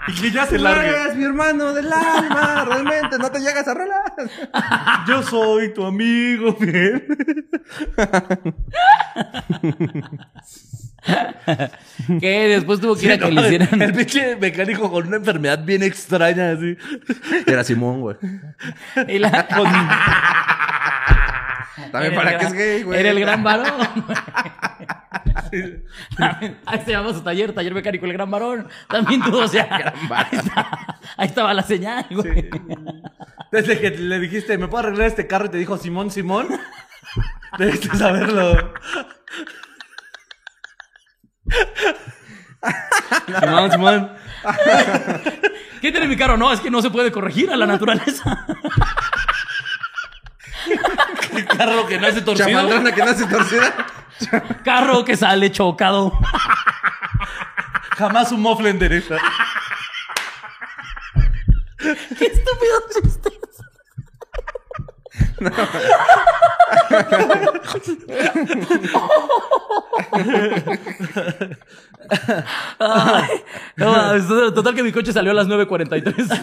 Y 0.08 0.14
que 0.22 0.32
ya 0.32 0.46
se 0.46 0.58
largue. 0.58 0.88
eres 0.90 1.16
mi 1.18 1.26
hermano 1.26 1.74
del 1.74 1.92
alma, 1.92 2.64
realmente, 2.66 3.18
no 3.20 3.30
te 3.30 3.40
llegas 3.40 3.68
a 3.68 3.74
rolar. 3.74 4.14
Yo 5.08 5.22
soy 5.24 5.74
tu 5.74 5.86
amigo, 5.86 6.54
bien. 6.60 7.06
Que 12.20 12.48
después 12.50 12.80
tuvo 12.80 12.96
que 12.96 13.06
ir 13.06 13.12
a 13.14 13.18
que 13.18 13.32
le 13.32 13.42
hicieran. 13.42 13.82
El 13.82 13.94
pinche 13.94 14.36
mecánico 14.36 14.90
con 14.92 15.08
una 15.08 15.18
enfermedad 15.18 15.64
bien 15.64 15.84
extraña, 15.84 16.52
así. 16.52 16.78
Era 17.46 17.64
Simón, 17.64 18.02
güey. 18.02 18.16
y 19.08 19.20
la- 19.20 19.48
También 21.92 22.16
para 22.16 22.32
gran- 22.32 22.48
es 22.48 22.54
gay, 22.54 22.84
güey. 22.84 23.00
Era 23.00 23.10
el 23.12 23.20
gran 23.20 23.44
varón. 23.44 23.68
Ahí 26.66 26.82
se 26.84 26.92
llama 26.92 27.14
su 27.14 27.22
taller, 27.22 27.54
taller 27.54 27.74
mecánico 27.74 28.06
el 28.06 28.14
gran 28.14 28.30
varón. 28.32 28.68
También 28.90 29.22
tú, 29.22 29.38
o 29.40 29.48
sea. 29.48 29.94
Ahí, 30.10 30.28
está- 30.40 31.00
ahí 31.18 31.28
estaba 31.28 31.54
la 31.54 31.64
señal, 31.64 32.06
güey. 32.10 32.50
Desde 33.52 33.80
que 33.80 33.92
le 33.92 34.20
dijiste, 34.20 34.58
¿me 34.58 34.68
puedo 34.68 34.86
arreglar 34.86 35.08
este 35.08 35.28
carro? 35.28 35.46
Y 35.46 35.50
te 35.50 35.58
dijo 35.58 35.78
Simón, 35.78 36.12
Simón. 36.12 36.48
Debiste 37.58 37.96
saberlo. 37.98 38.74
Simón, 43.40 43.72
Simón. 43.72 44.12
¿Qué 45.82 45.92
tiene 45.92 46.08
mi 46.08 46.18
carro? 46.18 46.38
No, 46.38 46.52
es 46.52 46.60
que 46.60 46.72
no 46.72 46.82
se 46.82 46.90
puede 46.90 47.12
corregir 47.12 47.52
a 47.52 47.56
la 47.58 47.66
naturaleza. 47.68 48.46
Carro 51.46 51.86
que 51.88 52.00
no 52.00 52.08
hace 52.08 52.22
torcido. 52.22 52.48
Chamaldrana 52.50 52.92
que 52.92 53.04
nace 53.04 53.26
torcida. 53.26 53.74
Carro 54.64 55.06
que 55.06 55.16
sale 55.16 55.52
chocado. 55.52 56.12
Jamás 57.98 58.32
un 58.32 58.42
mofle 58.42 58.70
endereza. 58.70 59.18
Qué 61.78 62.26
estúpido 62.26 62.80
chiste. 62.94 63.30
Ay, 72.80 73.44
no, 73.76 73.92
mames, 73.92 74.28
total 74.28 74.76
que 74.76 74.84
mi 74.84 74.92
coche 74.92 75.12
salió 75.14 75.32
a 75.32 75.36
las 75.36 75.48
9.43. 75.48 76.42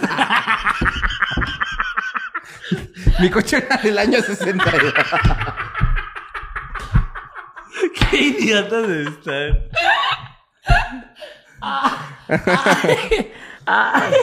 Mi 3.21 3.31
coche 3.31 3.59
era 3.59 3.77
del 3.77 3.99
año 3.99 4.21
60. 4.21 4.65
Qué 8.11 8.17
idiotas 8.17 8.89
están. 8.89 9.59
Ay, 13.67 14.15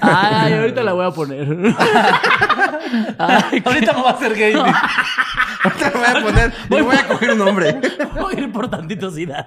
ay, 0.00 0.52
ahorita 0.54 0.82
la 0.82 0.92
voy 0.92 1.06
a 1.06 1.10
poner. 1.10 1.46
Ay, 3.18 3.62
Ahorita 3.64 3.92
no 3.92 4.04
va 4.04 4.10
a 4.10 4.18
ser 4.18 4.34
gay. 4.34 4.52
Te 4.52 4.58
lo 4.58 5.98
voy 5.98 6.08
a 6.08 6.22
poner. 6.22 6.52
Y 6.68 6.74
le 6.74 6.82
voy 6.82 6.96
a 6.96 7.08
coger 7.08 7.30
un 7.30 7.38
nombre. 7.38 7.80
voy 8.18 8.34
a 8.34 8.40
ir 8.40 8.52
por 8.52 8.68
tantito 8.68 9.10
sida. 9.10 9.46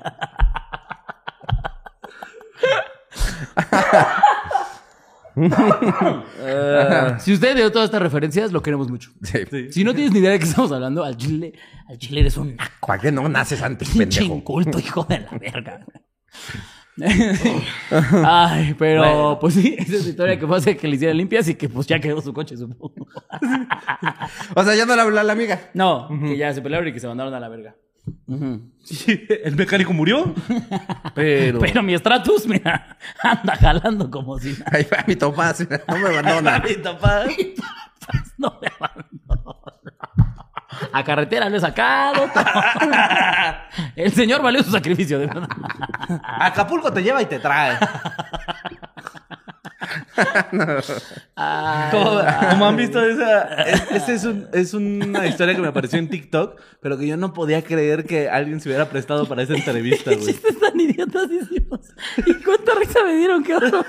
si 7.19 7.33
usted 7.33 7.55
dio 7.55 7.71
todas 7.71 7.87
estas 7.87 8.01
referencias, 8.01 8.51
lo 8.51 8.61
queremos 8.61 8.89
mucho. 8.89 9.11
Sí. 9.21 9.71
Si 9.71 9.83
no 9.83 9.93
tienes 9.93 10.13
ni 10.13 10.19
idea 10.19 10.31
de 10.31 10.39
qué 10.39 10.45
estamos 10.45 10.71
hablando, 10.71 11.03
al 11.03 11.17
chile, 11.17 11.53
al 11.87 11.97
chile 11.97 12.21
eres 12.21 12.37
un 12.37 12.55
naco. 12.55 12.87
¿Para 12.87 13.01
qué 13.01 13.11
no 13.11 13.27
naces 13.29 13.61
antes, 13.61 13.89
Pinche 13.89 14.19
pendejo? 14.19 14.35
inculto, 14.35 14.79
hijo 14.79 15.03
de 15.05 15.19
la 15.19 15.31
verga. 15.37 15.85
Ay, 18.23 18.75
pero 18.77 19.37
pues 19.41 19.55
sí, 19.55 19.75
esa 19.79 19.95
es 19.95 20.03
la 20.03 20.09
historia 20.11 20.39
que 20.39 20.45
fue 20.45 20.57
hace 20.57 20.77
que 20.77 20.87
le 20.87 20.95
hicieran 20.95 21.17
limpias 21.17 21.47
y 21.47 21.55
que 21.55 21.67
pues 21.67 21.87
ya 21.87 21.99
quedó 21.99 22.21
su 22.21 22.33
coche, 22.33 22.55
supongo. 22.55 23.07
O 24.55 24.63
sea, 24.63 24.75
ya 24.75 24.85
no 24.85 24.95
le 24.95 25.01
habló 25.01 25.19
a 25.19 25.23
la 25.23 25.33
amiga. 25.33 25.71
No, 25.73 26.07
que 26.07 26.37
ya 26.37 26.53
se 26.53 26.61
pelearon 26.61 26.87
y 26.87 26.93
que 26.93 26.99
se 26.99 27.07
mandaron 27.07 27.33
a 27.33 27.39
la 27.39 27.49
verga. 27.49 27.75
Sí, 28.83 29.25
el 29.43 29.55
mecánico 29.55 29.93
murió. 29.93 30.33
Pero. 31.15 31.59
Pero 31.59 31.83
mi 31.83 31.97
Stratus, 31.97 32.47
mira, 32.47 32.97
anda 33.21 33.55
jalando 33.55 34.11
como 34.11 34.37
si 34.39 34.51
nada. 34.51 34.71
Ahí 34.73 34.85
va 34.91 35.03
mi 35.07 35.15
topaz. 35.15 35.61
No 35.87 35.97
me 35.97 36.09
abandona. 36.09 36.59
Mi 36.67 36.73
papá. 36.75 37.23
No 38.37 38.59
me 38.61 38.67
abandono. 38.77 39.61
A 40.91 41.03
carretera 41.03 41.49
lo 41.49 41.57
he 41.57 41.59
sacado. 41.59 42.29
El 43.95 44.11
señor 44.11 44.41
valió 44.41 44.61
su 44.63 44.71
sacrificio, 44.71 45.19
de 45.19 45.27
verdad. 45.27 45.47
Acapulco 46.39 46.91
te 46.91 47.01
lleva 47.03 47.21
y 47.21 47.25
te 47.25 47.39
trae. 47.39 47.77
Ay, 51.35 51.91
Como, 51.91 52.21
como 52.49 52.65
han 52.67 52.75
visto 52.75 53.03
esa. 53.03 53.43
es- 53.63 53.91
Esa 53.91 54.13
es, 54.13 54.23
un- 54.25 54.47
es 54.53 54.73
una 54.73 55.25
historia 55.27 55.55
que 55.55 55.61
me 55.61 55.67
apareció 55.67 55.99
en 55.99 56.09
TikTok, 56.09 56.59
pero 56.81 56.97
que 56.97 57.07
yo 57.07 57.17
no 57.17 57.33
podía 57.33 57.61
creer 57.63 58.05
que 58.05 58.29
alguien 58.29 58.59
se 58.59 58.69
hubiera 58.69 58.89
prestado 58.89 59.25
para 59.27 59.43
esa 59.43 59.53
entrevista, 59.55 60.11
qué 60.11 60.17
güey. 60.17 60.27
chistes 60.27 60.59
tan 60.59 60.79
idiotasísimos. 60.79 61.79
¿Y 62.25 62.33
cuánta 62.43 62.73
risa 62.75 63.03
me 63.05 63.15
dieron? 63.17 63.43
Qué 63.43 63.55
horror. 63.55 63.85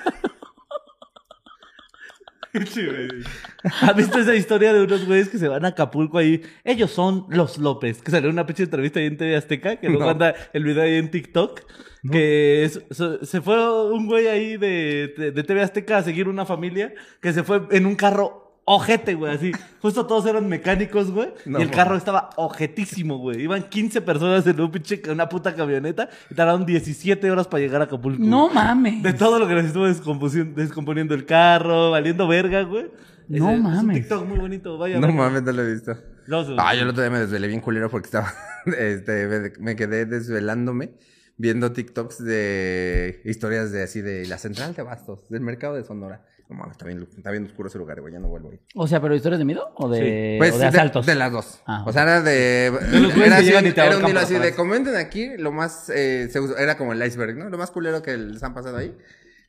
¿Has 3.82 3.96
visto 3.96 4.18
esa 4.18 4.34
historia 4.36 4.72
de 4.72 4.84
unos 4.84 5.04
güeyes 5.06 5.28
que 5.28 5.38
se 5.38 5.48
van 5.48 5.64
a 5.64 5.68
Acapulco 5.68 6.18
ahí? 6.18 6.40
Ellos 6.62 6.90
son 6.92 7.26
los 7.28 7.58
López, 7.58 8.00
que 8.00 8.12
salió 8.12 8.30
una 8.30 8.46
pinche 8.46 8.62
entrevista 8.62 9.00
ahí 9.00 9.06
en 9.06 9.16
TV 9.16 9.36
Azteca, 9.36 9.76
que 9.76 9.88
luego 9.88 10.04
No. 10.04 10.10
anda 10.10 10.34
el 10.52 10.62
video 10.62 10.84
ahí 10.84 10.94
en 10.94 11.10
TikTok. 11.10 11.62
Que 12.10 12.64
es- 12.64 12.80
se, 12.90 13.24
se 13.24 13.40
fue 13.40 13.90
un 13.92 14.06
güey 14.06 14.26
ahí 14.26 14.56
de, 14.56 15.14
de, 15.16 15.32
de 15.32 15.42
TV 15.42 15.62
Azteca 15.62 15.98
a 15.98 16.02
seguir 16.02 16.28
una 16.28 16.44
familia 16.44 16.92
que 17.20 17.32
se 17.32 17.42
fue 17.42 17.62
en 17.70 17.86
un 17.86 17.94
carro 17.94 18.42
ojete, 18.66 19.14
güey, 19.14 19.34
así. 19.34 19.52
Justo 19.82 20.06
todos 20.06 20.24
eran 20.26 20.48
mecánicos, 20.48 21.10
güey. 21.10 21.28
No, 21.44 21.58
y 21.58 21.62
el 21.62 21.70
carro 21.70 21.96
estaba 21.96 22.30
ojetísimo, 22.36 23.18
güey. 23.18 23.42
Iban 23.42 23.62
15 23.64 24.00
personas 24.00 24.46
en 24.46 24.58
un 24.60 24.70
pinche, 24.70 25.02
una 25.10 25.28
puta 25.28 25.54
camioneta 25.54 26.08
y 26.30 26.34
tardaron 26.34 26.64
17 26.64 27.30
horas 27.30 27.46
para 27.46 27.62
llegar 27.62 27.80
a 27.82 27.84
Acapulco. 27.84 28.22
No 28.22 28.44
güey. 28.44 28.54
mames. 28.54 29.02
De 29.02 29.12
todo 29.12 29.38
lo 29.38 29.46
que 29.46 29.54
les 29.54 29.66
estuvo 29.66 29.86
descomponiendo 29.86 31.14
el 31.14 31.26
carro, 31.26 31.90
valiendo 31.90 32.26
verga, 32.26 32.62
güey. 32.62 32.86
No 33.28 33.50
Es- 33.50 33.56
Es 33.56 33.62
mames. 33.62 33.82
un 33.84 33.92
TikTok 33.94 34.26
muy 34.28 34.38
bonito, 34.38 34.78
vaya. 34.78 34.96
No 34.96 35.06
vaya. 35.08 35.14
mames, 35.18 35.42
no 35.42 35.52
lo 35.52 35.62
he 35.62 35.72
visto. 35.72 35.96
No, 36.26 36.42
no, 36.42 36.56
Ah, 36.58 36.74
yo 36.74 36.82
el 36.82 36.88
otro 36.88 37.02
día 37.02 37.10
me 37.10 37.18
desvelé 37.18 37.48
bien 37.48 37.60
culero 37.60 37.90
porque 37.90 38.06
estaba. 38.06 38.32
Este, 38.78 39.26
me, 39.26 39.52
me 39.62 39.76
quedé 39.76 40.06
desvelándome 40.06 40.92
viendo 41.36 41.72
TikToks 41.72 42.24
de 42.24 43.20
historias 43.24 43.72
de 43.72 43.82
así 43.82 44.00
de 44.00 44.26
la 44.26 44.38
central 44.38 44.74
de 44.74 44.82
Bastos, 44.82 45.28
del 45.28 45.40
mercado 45.40 45.74
de 45.74 45.84
Sonora. 45.84 46.24
No 46.48 46.56
mames, 46.56 46.72
está 46.72 46.84
bien, 46.86 47.08
está 47.16 47.30
bien 47.30 47.46
oscuro 47.46 47.68
ese 47.68 47.78
lugar, 47.78 48.00
güey, 48.02 48.12
ya 48.12 48.20
no 48.20 48.28
vuelvo 48.28 48.50
ahí. 48.50 48.60
O 48.74 48.86
sea, 48.86 49.00
¿pero 49.00 49.14
historias 49.14 49.38
de 49.38 49.46
miedo 49.46 49.72
o 49.76 49.88
de, 49.88 50.36
Pues 50.38 50.52
o 50.52 50.58
de 50.58 50.66
asaltos? 50.66 51.06
de 51.06 51.14
las 51.14 51.32
dos. 51.32 51.62
Ah, 51.66 51.84
o 51.86 51.92
sea, 51.92 52.02
era 52.02 52.20
de. 52.20 52.70
los 53.00 53.16
era 53.16 53.24
que 53.24 53.32
así, 53.32 53.44
llegan 53.46 53.66
y 53.66 53.72
te 53.72 53.80
era 53.80 53.96
un 53.96 54.06
hilo 54.08 54.20
así 54.20 54.34
de 54.38 54.54
comenten 54.54 54.94
aquí 54.96 55.36
lo 55.38 55.52
más. 55.52 55.88
eh, 55.88 56.28
se 56.30 56.40
usó- 56.40 56.58
era 56.58 56.76
como 56.76 56.92
el 56.92 57.02
iceberg, 57.02 57.36
¿no? 57.38 57.48
Lo 57.48 57.56
más 57.56 57.70
culero 57.70 58.02
que 58.02 58.16
les 58.18 58.42
han 58.42 58.52
pasado 58.52 58.76
ahí. 58.76 58.94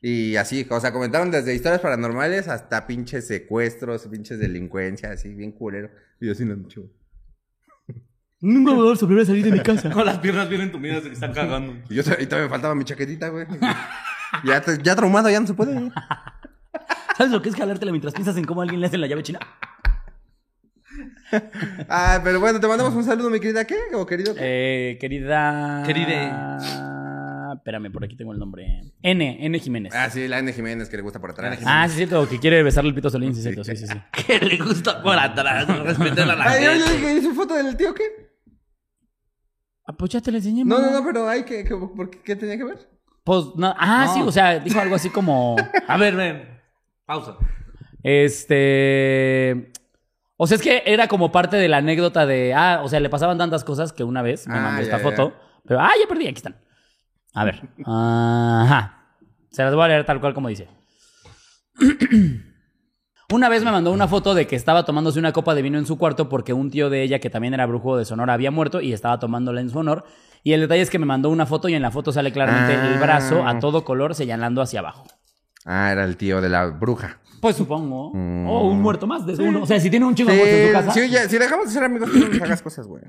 Y 0.02 0.38
así, 0.38 0.66
o 0.70 0.80
sea, 0.80 0.94
comentaron 0.94 1.32
desde 1.32 1.54
historias 1.54 1.82
paranormales 1.82 2.48
hasta 2.48 2.88
pinches 2.88 3.28
secuestros, 3.28 4.08
pinches 4.08 4.40
delincuencia, 4.40 5.12
así, 5.12 5.34
bien 5.34 5.52
culero. 5.52 5.90
Y 6.22 6.28
yo 6.28 6.32
así 6.32 6.46
no 6.46 6.56
mucho. 6.56 6.90
Nunca 8.48 8.74
voy 8.74 8.94
a 8.94 8.96
sobrevivir 8.96 9.24
a 9.24 9.26
salir 9.26 9.44
de 9.46 9.52
mi 9.52 9.60
casa. 9.60 9.90
Con 9.92 10.06
las 10.06 10.20
piernas 10.20 10.48
bien 10.48 10.62
entumidas 10.62 11.04
de 11.04 11.10
que 11.10 11.16
están 11.16 11.34
cagando. 11.34 11.74
Y 11.90 11.96
yo 11.96 12.02
y 12.20 12.26
todavía 12.28 12.46
me 12.46 12.50
faltaba 12.50 12.76
mi 12.76 12.84
chaquetita, 12.84 13.30
güey. 13.30 13.48
ya, 14.44 14.62
te- 14.62 14.78
ya 14.84 14.96
traumado, 14.96 15.30
ya 15.30 15.40
no 15.40 15.48
se 15.48 15.54
puede. 15.56 15.92
¿Sabes 17.18 17.32
lo 17.32 17.42
que 17.42 17.50
es 17.50 17.56
jalártela 17.56 17.92
mientras 17.92 18.14
piensas 18.14 18.38
en 18.38 18.44
cómo 18.46 18.62
alguien 18.62 18.82
le 18.82 18.88
hace 18.88 18.98
la 18.98 19.08
llave 19.08 19.24
china? 19.24 19.40
Ah, 21.90 22.22
pero 22.24 22.40
bueno, 22.40 22.60
te 22.60 22.68
mandamos 22.68 22.94
un 22.94 23.04
saludo, 23.04 23.30
mi 23.30 23.40
querida, 23.40 23.66
¿qué? 23.66 23.76
O 23.94 24.06
querido, 24.06 24.36
¿qué? 24.36 24.42
Eh, 24.92 24.98
querida. 25.00 25.84
Queride. 25.86 26.32
Espérame, 27.56 27.92
por 27.92 28.04
aquí 28.04 28.16
tengo 28.16 28.32
el 28.32 28.40
nombre. 28.40 28.82
N, 29.02 29.38
N 29.46 29.60
Jiménez. 29.60 29.94
Ah, 29.96 30.10
sí, 30.10 30.28
la 30.28 30.40
N 30.40 30.54
Jiménez 30.54 30.88
que 30.90 30.98
le 30.98 31.04
gusta 31.04 31.20
por 31.20 31.32
atrás. 31.32 31.58
Ah, 31.66 31.86
sí, 31.88 31.92
es 31.92 31.98
cierto, 31.98 32.30
que 32.30 32.40
quiere 32.40 32.62
besarle 32.64 32.90
el 32.90 32.96
pito 32.96 33.08
a 33.08 33.12
Solín, 33.12 33.34
sí, 33.34 33.40
es 33.40 33.44
cierto, 33.44 33.64
sí, 33.64 33.76
sí, 33.76 33.88
sí. 33.88 33.96
Que 34.28 34.40
le 34.40 34.58
gusta 34.58 35.02
por 35.02 35.18
atrás, 35.18 35.68
respeten 35.84 36.30
a 36.30 36.36
la 36.36 36.44
Ay, 36.46 36.64
yo, 36.66 36.74
yo 36.76 36.86
gente. 36.86 36.98
dije, 37.08 37.18
¿y 37.20 37.22
su 37.24 37.34
foto 37.34 37.56
del 37.56 37.76
tío 37.76 37.94
qué? 37.94 38.04
Ah, 39.88 39.94
pues 39.94 40.12
ya 40.12 40.22
te 40.22 40.32
la 40.32 40.38
enseñé, 40.38 40.66
No, 40.66 40.80
no, 40.80 40.92
no, 40.92 41.04
pero 41.06 41.28
hay 41.30 41.44
que, 41.44 41.64
que- 41.64 41.76
¿por 41.76 42.10
qué, 42.10 42.36
tenía 42.36 42.58
que 42.58 42.64
ver? 42.64 42.90
Pues, 43.24 43.46
no, 43.56 43.74
ah, 43.78 44.06
No. 44.08 44.14
sí, 44.14 44.22
o 44.22 44.32
sea, 44.32 44.60
dijo 44.60 44.80
algo 44.80 44.96
así 44.96 45.10
como. 45.10 45.56
A 45.88 45.98
ver, 45.98 46.16
ven. 46.16 46.60
Pausa. 47.06 47.38
Este. 48.04 49.72
O 50.38 50.48
sea, 50.48 50.56
es 50.58 50.62
que 50.62 50.84
era 50.86 51.08
como 51.08 51.32
parte 51.32 51.56
de 51.58 51.68
la 51.68 51.78
anécdota 51.78 52.26
de. 52.26 52.54
Ah, 52.54 52.82
o 52.84 52.90
sea, 52.90 53.00
le 53.00 53.10
pasaban 53.10 53.38
tantas 53.38 53.64
cosas 53.64 53.94
que 53.94 54.04
una 54.04 54.22
vez 54.22 54.48
me 54.48 54.58
Ah, 54.58 54.62
mandó 54.62 54.82
esta 54.82 54.98
ya. 54.98 55.04
foto. 55.04 55.34
Pero, 55.66 55.80
ah, 55.80 55.92
ya 56.00 56.08
perdí, 56.08 56.26
aquí 56.28 56.38
están. 56.38 56.58
A 57.34 57.46
ver. 57.46 57.62
Ajá. 57.86 59.08
Se 59.52 59.64
las 59.64 59.74
voy 59.74 59.86
a 59.86 59.88
leer 59.88 60.06
tal 60.06 60.20
cual 60.20 60.34
como 60.34 60.50
dice. 60.50 60.68
Una 63.34 63.50
vez 63.50 63.64
me 63.64 63.72
mandó 63.72 63.92
una 63.92 64.08
foto 64.08 64.36
de 64.36 64.46
que 64.46 64.56
estaba 64.56 64.86
tomándose 64.86 65.18
una 65.18 65.34
copa 65.34 65.56
de 65.56 65.64
vino 65.64 65.80
en 65.80 65.86
su 65.88 65.98
cuarto 65.98 66.30
porque 66.30 66.54
un 66.54 66.70
tío 66.70 66.90
de 66.92 67.02
ella, 67.02 67.20
que 67.20 67.30
también 67.32 67.54
era 67.56 67.66
brujo 67.66 67.98
de 67.98 68.06
Sonora, 68.06 68.34
había 68.34 68.52
muerto 68.52 68.82
y 68.82 68.94
estaba 68.94 69.18
tomándola 69.20 69.62
en 69.62 69.70
su 69.72 69.80
honor. 69.80 70.06
Y 70.44 70.54
el 70.54 70.62
detalle 70.62 70.82
es 70.84 70.92
que 70.92 71.00
me 71.00 71.08
mandó 71.08 71.30
una 71.32 71.48
foto 71.48 71.68
y 71.68 71.74
en 71.74 71.82
la 71.82 71.90
foto 71.90 72.12
sale 72.12 72.32
claramente 72.32 72.76
Ah. 72.76 72.88
el 72.94 73.00
brazo 73.00 73.46
a 73.48 73.58
todo 73.60 73.84
color 73.84 74.14
señalando 74.14 74.62
hacia 74.62 74.80
abajo. 74.82 75.06
Ah, 75.66 75.92
era 75.92 76.04
el 76.04 76.18
tío 76.18 76.40
de 76.40 76.50
la 76.50 76.68
bruja. 76.68 77.20
Pues 77.42 77.56
supongo. 77.56 78.12
Mm. 78.14 78.48
O 78.48 78.70
un 78.70 78.82
muerto 78.82 79.08
más 79.08 79.26
de 79.26 79.34
uno. 79.44 79.64
O 79.64 79.66
sea, 79.66 79.80
si 79.80 79.90
tiene 79.90 80.06
un 80.06 80.14
chingo 80.14 80.30
Sí, 80.30 80.38
de 80.38 80.62
en 80.62 80.68
su 80.68 80.74
casa. 80.86 81.06
ya- 81.08 81.28
si 81.28 81.38
dejamos 81.40 81.66
de 81.66 81.72
ser 81.72 81.84
amigos, 81.84 82.12
tú 82.12 82.20
no 82.20 82.28
nos 82.28 82.42
hagas 82.42 82.62
cosas, 82.62 82.86
güey. 82.88 83.02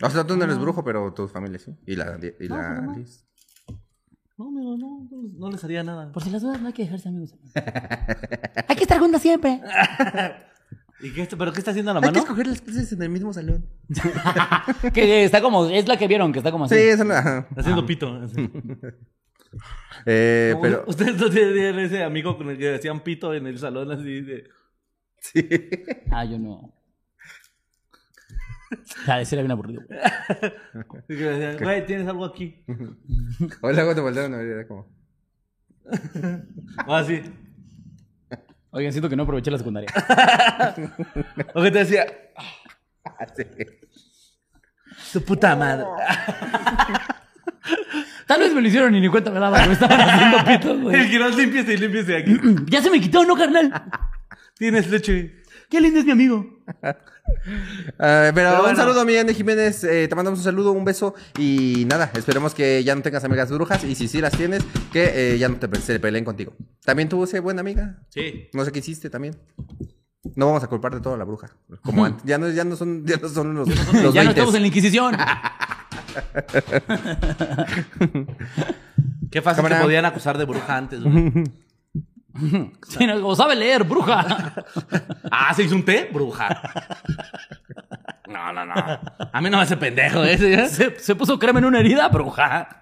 O 0.00 0.08
sea, 0.10 0.24
tú 0.24 0.36
no 0.36 0.44
eres 0.44 0.58
brujo, 0.58 0.84
pero 0.84 1.12
tu 1.12 1.26
familia 1.26 1.58
sí. 1.58 1.72
Y 1.86 1.96
la, 1.96 2.16
y 2.38 2.48
la 2.48 2.86
Liz. 2.96 3.26
No, 4.40 4.48
amigo, 4.48 4.74
no, 4.78 5.06
no, 5.10 5.28
no 5.38 5.50
les 5.50 5.62
haría 5.64 5.82
nada. 5.84 6.10
Por 6.12 6.22
si 6.24 6.30
las 6.30 6.40
dudas, 6.40 6.60
no 6.62 6.68
hay 6.68 6.72
que 6.72 6.82
dejarse 6.84 7.10
amigos. 7.10 7.34
hay 8.68 8.74
que 8.76 8.82
estar 8.84 8.98
juntos 8.98 9.20
siempre. 9.20 9.60
¿Y 11.02 11.12
qué, 11.12 11.22
está- 11.22 11.36
¿Pero 11.36 11.52
qué 11.52 11.58
está 11.58 11.72
haciendo 11.72 11.92
la 11.92 11.98
Hay 12.00 12.04
que 12.04 12.08
mano? 12.08 12.20
escoger 12.20 12.46
las 12.46 12.62
clases 12.62 12.90
en 12.92 13.02
el 13.02 13.10
mismo 13.10 13.34
salón. 13.34 13.66
Que 14.94 15.24
está 15.24 15.42
como, 15.42 15.66
es 15.66 15.86
la 15.88 15.98
que 15.98 16.08
vieron, 16.08 16.32
que 16.32 16.38
está 16.38 16.50
como 16.52 16.64
así. 16.64 16.74
Sí, 16.74 16.80
eso 16.80 17.04
no. 17.04 17.12
ajá. 17.12 17.46
Haciendo 17.54 17.84
pito. 17.84 18.18
Eh, 20.06 20.50
Como 20.52 20.62
pero. 20.62 20.84
Ustedes 20.86 21.16
no 21.20 21.28
tienen 21.28 21.78
ese 21.78 22.02
amigo 22.02 22.38
con 22.38 22.48
el 22.48 22.56
que 22.56 22.74
hacían 22.76 23.00
pito 23.00 23.34
en 23.34 23.46
el 23.46 23.58
salón 23.58 23.90
así 23.92 24.22
de... 24.22 24.44
Sí. 25.18 25.46
Ah, 26.10 26.24
yo 26.24 26.38
no. 26.38 26.72
Ah, 29.08 29.20
ese 29.20 29.34
era 29.34 29.42
bien 29.42 29.50
aburrido. 29.50 29.82
de 29.88 29.96
que 31.08 31.14
decían, 31.14 31.56
Güey, 31.62 31.86
tienes 31.86 32.06
algo 32.08 32.24
aquí. 32.24 32.64
O 33.62 33.72
luego 33.72 33.94
te 33.94 34.00
voltearon 34.00 34.34
a 34.34 34.36
ver 34.38 34.46
era 34.46 34.66
como. 34.68 34.86
O 36.86 36.94
así. 36.94 37.20
Oigan, 38.70 38.92
siento 38.92 39.08
que 39.08 39.16
no 39.16 39.24
aproveché 39.24 39.50
la 39.50 39.58
secundaria. 39.58 39.88
O 41.54 41.62
que 41.62 41.70
te 41.72 41.78
decía, 41.80 42.06
Así. 43.18 43.42
su 44.96 45.24
puta 45.24 45.56
madre. 45.56 45.86
Tal 48.26 48.38
vez 48.40 48.54
me 48.54 48.60
lo 48.60 48.68
hicieron 48.68 48.94
y 48.94 49.00
ni 49.00 49.08
cuenta 49.08 49.32
me 49.32 49.40
daba. 49.40 49.66
Me 49.66 49.72
estaban 49.72 50.00
haciendo 50.00 50.38
pitos, 50.44 50.70
El 50.76 50.82
güey. 50.82 51.10
que 51.10 51.18
no 51.18 51.28
limpiese 51.30 51.74
y 51.74 51.76
limpiese 51.78 52.16
aquí. 52.18 52.36
Ya 52.66 52.80
se 52.80 52.90
me 52.90 53.00
quitó, 53.00 53.24
¿no, 53.24 53.34
carnal? 53.34 53.72
Tienes 54.56 54.88
leche. 54.88 55.39
Qué 55.70 55.80
lindo 55.80 56.00
es 56.00 56.04
mi 56.06 56.12
amigo. 56.12 56.46
Ah, 58.00 58.32
pero, 58.34 58.54
un 58.56 58.60
bueno. 58.62 58.76
saludo 58.76 59.02
a 59.02 59.04
mi 59.04 59.16
Andy 59.16 59.34
Jiménez. 59.34 59.84
eh, 59.84 60.08
te 60.08 60.14
mandamos 60.16 60.40
un 60.40 60.44
saludo, 60.44 60.72
un 60.72 60.84
beso. 60.84 61.14
Y 61.38 61.84
nada, 61.88 62.10
esperemos 62.14 62.54
que 62.54 62.82
ya 62.82 62.92
no 62.96 63.02
tengas 63.02 63.22
amigas 63.22 63.50
brujas. 63.52 63.84
Y 63.84 63.94
si 63.94 64.08
sí 64.08 64.20
las 64.20 64.36
tienes, 64.36 64.64
que 64.92 65.34
eh, 65.34 65.38
ya 65.38 65.48
no 65.48 65.56
te 65.56 65.68
se 65.80 66.00
peleen 66.00 66.24
contigo. 66.24 66.52
También 66.84 67.08
tuvo 67.08 67.22
ese 67.24 67.38
buena 67.38 67.60
amiga. 67.60 68.00
Sí. 68.08 68.48
No 68.52 68.64
sé 68.64 68.72
qué 68.72 68.80
hiciste 68.80 69.10
también. 69.10 69.36
No 70.34 70.46
vamos 70.46 70.64
a 70.64 70.66
culpar 70.66 70.92
de 70.92 71.00
todo 71.00 71.14
a 71.14 71.16
la 71.18 71.24
bruja. 71.24 71.50
Como 71.82 72.04
antes. 72.06 72.24
Ya 72.24 72.36
no, 72.36 72.48
ya 72.50 72.64
no 72.64 72.74
son, 72.74 73.06
ya 73.06 73.16
no 73.18 73.28
son 73.28 73.54
los, 73.54 73.68
los 73.68 74.12
ya 74.12 74.24
no 74.24 74.30
20s. 74.30 74.30
estamos 74.30 74.54
en 74.56 74.62
la 74.62 74.66
Inquisición. 74.66 75.16
Qué 79.30 79.40
fácil 79.42 79.56
Cámara. 79.62 79.78
te 79.78 79.84
podían 79.84 80.04
acusar 80.04 80.36
de 80.36 80.44
bruja 80.44 80.76
antes, 80.76 81.00
güey. 81.02 81.32
Sí, 82.88 83.06
no, 83.06 83.20
como 83.20 83.34
sabe 83.36 83.56
leer, 83.56 83.84
bruja. 83.84 84.52
Ah, 85.30 85.54
¿se 85.54 85.62
hizo 85.64 85.74
un 85.76 85.84
té? 85.84 86.08
Bruja. 86.12 86.48
No, 88.28 88.52
no, 88.52 88.64
no. 88.64 88.74
A 89.32 89.40
mí 89.40 89.50
no 89.50 89.56
me 89.58 89.62
hace 89.62 89.76
pendejo 89.76 90.22
ese. 90.24 90.54
¿eh? 90.54 90.68
Se, 90.68 90.98
se 90.98 91.14
puso 91.14 91.38
crema 91.38 91.58
en 91.60 91.64
una 91.66 91.80
herida, 91.80 92.08
bruja. 92.08 92.80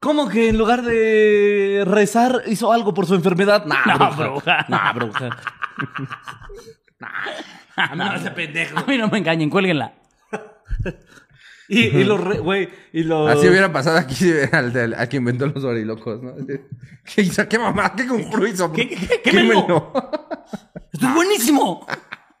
¿Cómo 0.00 0.28
que 0.28 0.48
en 0.48 0.56
lugar 0.58 0.82
de 0.82 1.82
rezar 1.86 2.42
hizo 2.46 2.72
algo 2.72 2.94
por 2.94 3.06
su 3.06 3.14
enfermedad? 3.14 3.64
Nah, 3.66 3.84
No, 3.86 3.98
bruja. 3.98 4.16
bruja. 4.16 4.66
Nah, 4.68 4.92
bruja. 4.92 5.30
Nah. 6.98 7.08
A 7.76 7.88
mí 7.94 7.96
no 7.98 8.04
me 8.10 8.14
hace 8.16 8.30
pendejo. 8.30 8.78
A 8.78 8.82
mí 8.84 8.96
no 8.98 9.08
me 9.08 9.18
engañen, 9.18 9.50
cuélguenla. 9.50 9.92
Y, 11.70 11.86
y 11.86 12.04
los 12.04 12.20
re- 12.22 12.38
güey, 12.40 12.68
y 12.92 13.04
los... 13.04 13.30
Así 13.30 13.46
hubiera 13.48 13.72
pasado 13.72 13.96
aquí 13.98 14.26
al, 14.52 14.72
del- 14.72 14.94
al 14.94 15.08
que 15.08 15.18
inventó 15.18 15.46
los 15.46 15.62
orilocos, 15.64 16.20
¿no? 16.22 16.32
¿Qué 17.14 17.22
hizo? 17.22 17.48
¿Qué 17.48 17.58
mamá? 17.58 17.94
¿Qué 17.94 18.06
conjuro 18.06 18.46
hizo? 18.46 18.72
¿Qué- 18.72 18.88
qué- 18.88 19.20
qué. 19.22 19.30
¡Esto 20.92 21.06
es 21.06 21.14
buenísimo! 21.14 21.86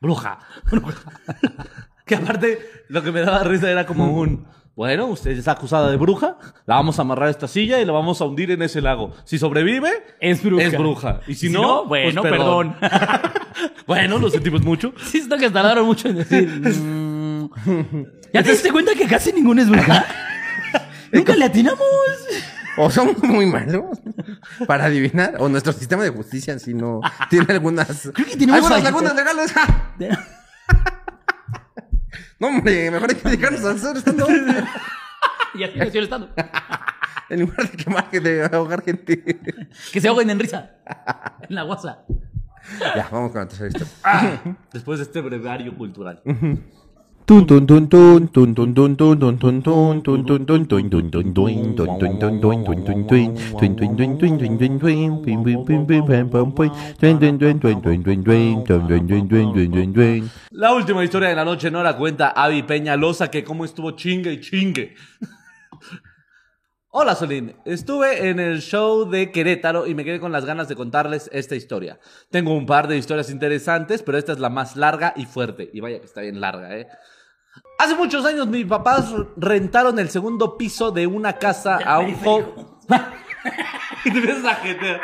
Bruja. 0.00 0.38
que 2.06 2.14
aparte, 2.16 2.58
lo 2.88 3.02
que 3.02 3.12
me 3.12 3.20
daba 3.20 3.44
risa 3.44 3.70
era 3.70 3.86
como 3.86 4.12
un... 4.12 4.46
Bueno, 4.76 5.06
usted 5.08 5.32
está 5.32 5.52
acusada 5.52 5.90
de 5.90 5.96
bruja, 5.98 6.38
la 6.64 6.76
vamos 6.76 6.98
a 6.98 7.02
amarrar 7.02 7.28
a 7.28 7.30
esta 7.30 7.46
silla 7.46 7.80
y 7.80 7.84
la 7.84 7.92
vamos 7.92 8.20
a 8.20 8.24
hundir 8.24 8.50
en 8.50 8.62
ese 8.62 8.80
lago. 8.80 9.12
Si 9.24 9.38
sobrevive, 9.38 9.90
Es 10.20 10.42
bruja. 10.42 10.64
Es 10.64 10.78
bruja. 10.78 11.20
Y 11.26 11.34
si, 11.34 11.48
Si 11.48 11.52
no, 11.52 11.60
no, 11.62 11.84
bueno, 11.86 12.22
pues 12.22 12.32
perdón. 12.32 12.76
bueno, 13.86 14.18
lo 14.18 14.30
sentimos 14.30 14.62
mucho. 14.62 14.94
Sí, 15.04 15.18
esto 15.18 15.36
que 15.36 15.50
tardaron 15.50 15.84
mucho 15.84 16.08
en 16.08 16.16
decir. 16.16 16.48
¿Ya 18.32 18.42
te 18.42 18.50
diste 18.50 18.70
cuenta 18.72 18.92
que 18.94 19.06
casi 19.06 19.32
ninguno 19.32 19.60
es 19.62 19.68
bruja? 19.68 20.04
Nunca 21.12 21.34
le 21.34 21.44
atinamos. 21.44 21.80
O 22.76 22.90
somos 22.90 23.18
muy 23.22 23.46
malos 23.46 23.98
para 24.66 24.86
adivinar. 24.86 25.34
O 25.38 25.48
nuestro 25.48 25.72
sistema 25.72 26.02
de 26.04 26.10
justicia 26.10 26.58
sí 26.58 26.72
no 26.74 27.00
tiene 27.28 27.52
algunas. 27.52 28.10
Creo 28.14 28.26
que 28.26 28.36
tenemos 28.36 28.70
algunas 28.70 28.82
lagunas 28.82 29.14
legales. 29.14 29.54
No, 32.38 32.46
hombre, 32.46 32.90
mejor 32.90 33.10
hay 33.10 33.16
que 33.16 33.28
dedicarnos 33.28 33.62
a 33.66 33.70
hacer 33.72 33.98
esto. 33.98 34.26
y 35.54 35.62
así 35.62 35.78
nació 35.78 35.98
el 35.98 36.04
estado. 36.04 36.30
En 37.28 37.40
lugar 37.40 37.70
de 37.70 37.76
quemar, 37.76 38.10
que 38.10 38.18
de 38.18 38.44
ahogar 38.44 38.82
gente. 38.82 39.22
Que 39.92 40.00
se 40.00 40.08
ahoguen 40.08 40.30
en 40.30 40.38
risa. 40.40 40.70
En 41.48 41.54
la 41.54 41.62
guasa. 41.62 41.98
Ya, 42.80 43.08
vamos 43.12 43.30
con 43.30 43.42
la 43.42 43.46
tercera 43.46 43.68
historia. 43.68 44.56
Después 44.72 44.98
de 44.98 45.04
este 45.04 45.20
brevario 45.20 45.76
cultural. 45.76 46.22
La 60.50 60.74
última 60.74 61.04
historia 61.04 61.28
de 61.28 61.36
la 61.36 61.44
noche 61.44 61.70
no 61.70 61.84
la 61.84 61.96
cuenta 61.96 62.30
Avi 62.30 62.64
Peñalosa, 62.64 63.30
que 63.30 63.44
cómo 63.44 63.64
estuvo 63.64 63.92
chingue 63.92 64.32
y 64.32 64.40
chingue. 64.40 64.96
Hola 66.88 67.14
Solín, 67.14 67.54
estuve 67.64 68.28
en 68.28 68.40
el 68.40 68.60
show 68.60 69.08
de 69.08 69.30
Querétaro 69.30 69.86
y 69.86 69.94
me 69.94 70.04
quedé 70.04 70.18
con 70.18 70.32
las 70.32 70.44
ganas 70.44 70.66
de 70.66 70.74
contarles 70.74 71.30
esta 71.32 71.54
historia. 71.54 72.00
Tengo 72.32 72.52
un 72.54 72.66
par 72.66 72.88
de 72.88 72.96
historias 72.96 73.30
interesantes, 73.30 74.02
pero 74.02 74.18
esta 74.18 74.32
es 74.32 74.40
la 74.40 74.48
más 74.48 74.74
larga 74.74 75.14
y 75.14 75.26
fuerte. 75.26 75.70
Y 75.72 75.78
vaya 75.78 76.00
que 76.00 76.06
está 76.06 76.22
bien 76.22 76.40
larga, 76.40 76.76
¿eh? 76.76 76.88
Hace 77.80 77.94
muchos 77.94 78.26
años 78.26 78.46
mis 78.46 78.66
papás 78.66 79.10
rentaron 79.38 79.98
el 79.98 80.10
segundo 80.10 80.58
piso 80.58 80.90
de 80.90 81.06
una 81.06 81.38
casa 81.38 81.78
a 81.82 82.00
un 82.00 82.14
joven... 82.14 82.46
Y 84.04 84.10
te 84.10 84.38
la 84.40 84.54
gente. 84.56 85.00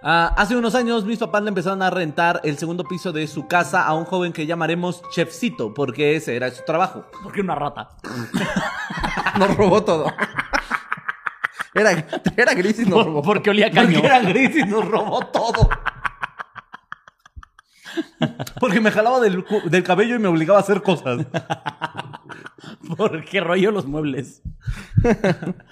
Ah, 0.00 0.32
hace 0.36 0.54
unos 0.54 0.76
años 0.76 1.04
mis 1.04 1.18
papás 1.18 1.42
le 1.42 1.48
empezaron 1.48 1.82
a 1.82 1.90
rentar 1.90 2.40
el 2.44 2.58
segundo 2.58 2.84
piso 2.84 3.10
de 3.10 3.26
su 3.26 3.48
casa 3.48 3.84
a 3.84 3.92
un 3.94 4.04
joven 4.04 4.32
que 4.32 4.46
llamaremos 4.46 5.02
Chefcito, 5.10 5.74
porque 5.74 6.14
ese 6.14 6.36
era 6.36 6.48
su 6.52 6.62
trabajo. 6.62 7.06
Porque 7.24 7.40
una 7.40 7.56
rata. 7.56 7.88
Nos 9.38 9.56
robó 9.56 9.82
todo. 9.82 10.06
Era, 11.74 12.06
era 12.36 12.54
gris 12.54 12.78
y 12.78 12.84
nos 12.84 13.04
robó. 13.04 13.22
Porque 13.22 13.50
olía 13.50 13.66
a 13.66 13.70
caño. 13.72 14.00
Porque 14.00 14.06
era 14.06 14.20
gris 14.20 14.56
y 14.56 14.62
nos 14.62 14.86
robó 14.86 15.26
todo. 15.26 15.68
Porque 18.60 18.80
me 18.80 18.90
jalaba 18.90 19.20
del, 19.20 19.44
del 19.66 19.82
cabello 19.82 20.16
y 20.16 20.18
me 20.18 20.28
obligaba 20.28 20.58
a 20.58 20.62
hacer 20.62 20.82
cosas. 20.82 21.26
Porque 22.96 23.40
rollo 23.40 23.70
los 23.70 23.86
muebles. 23.86 24.42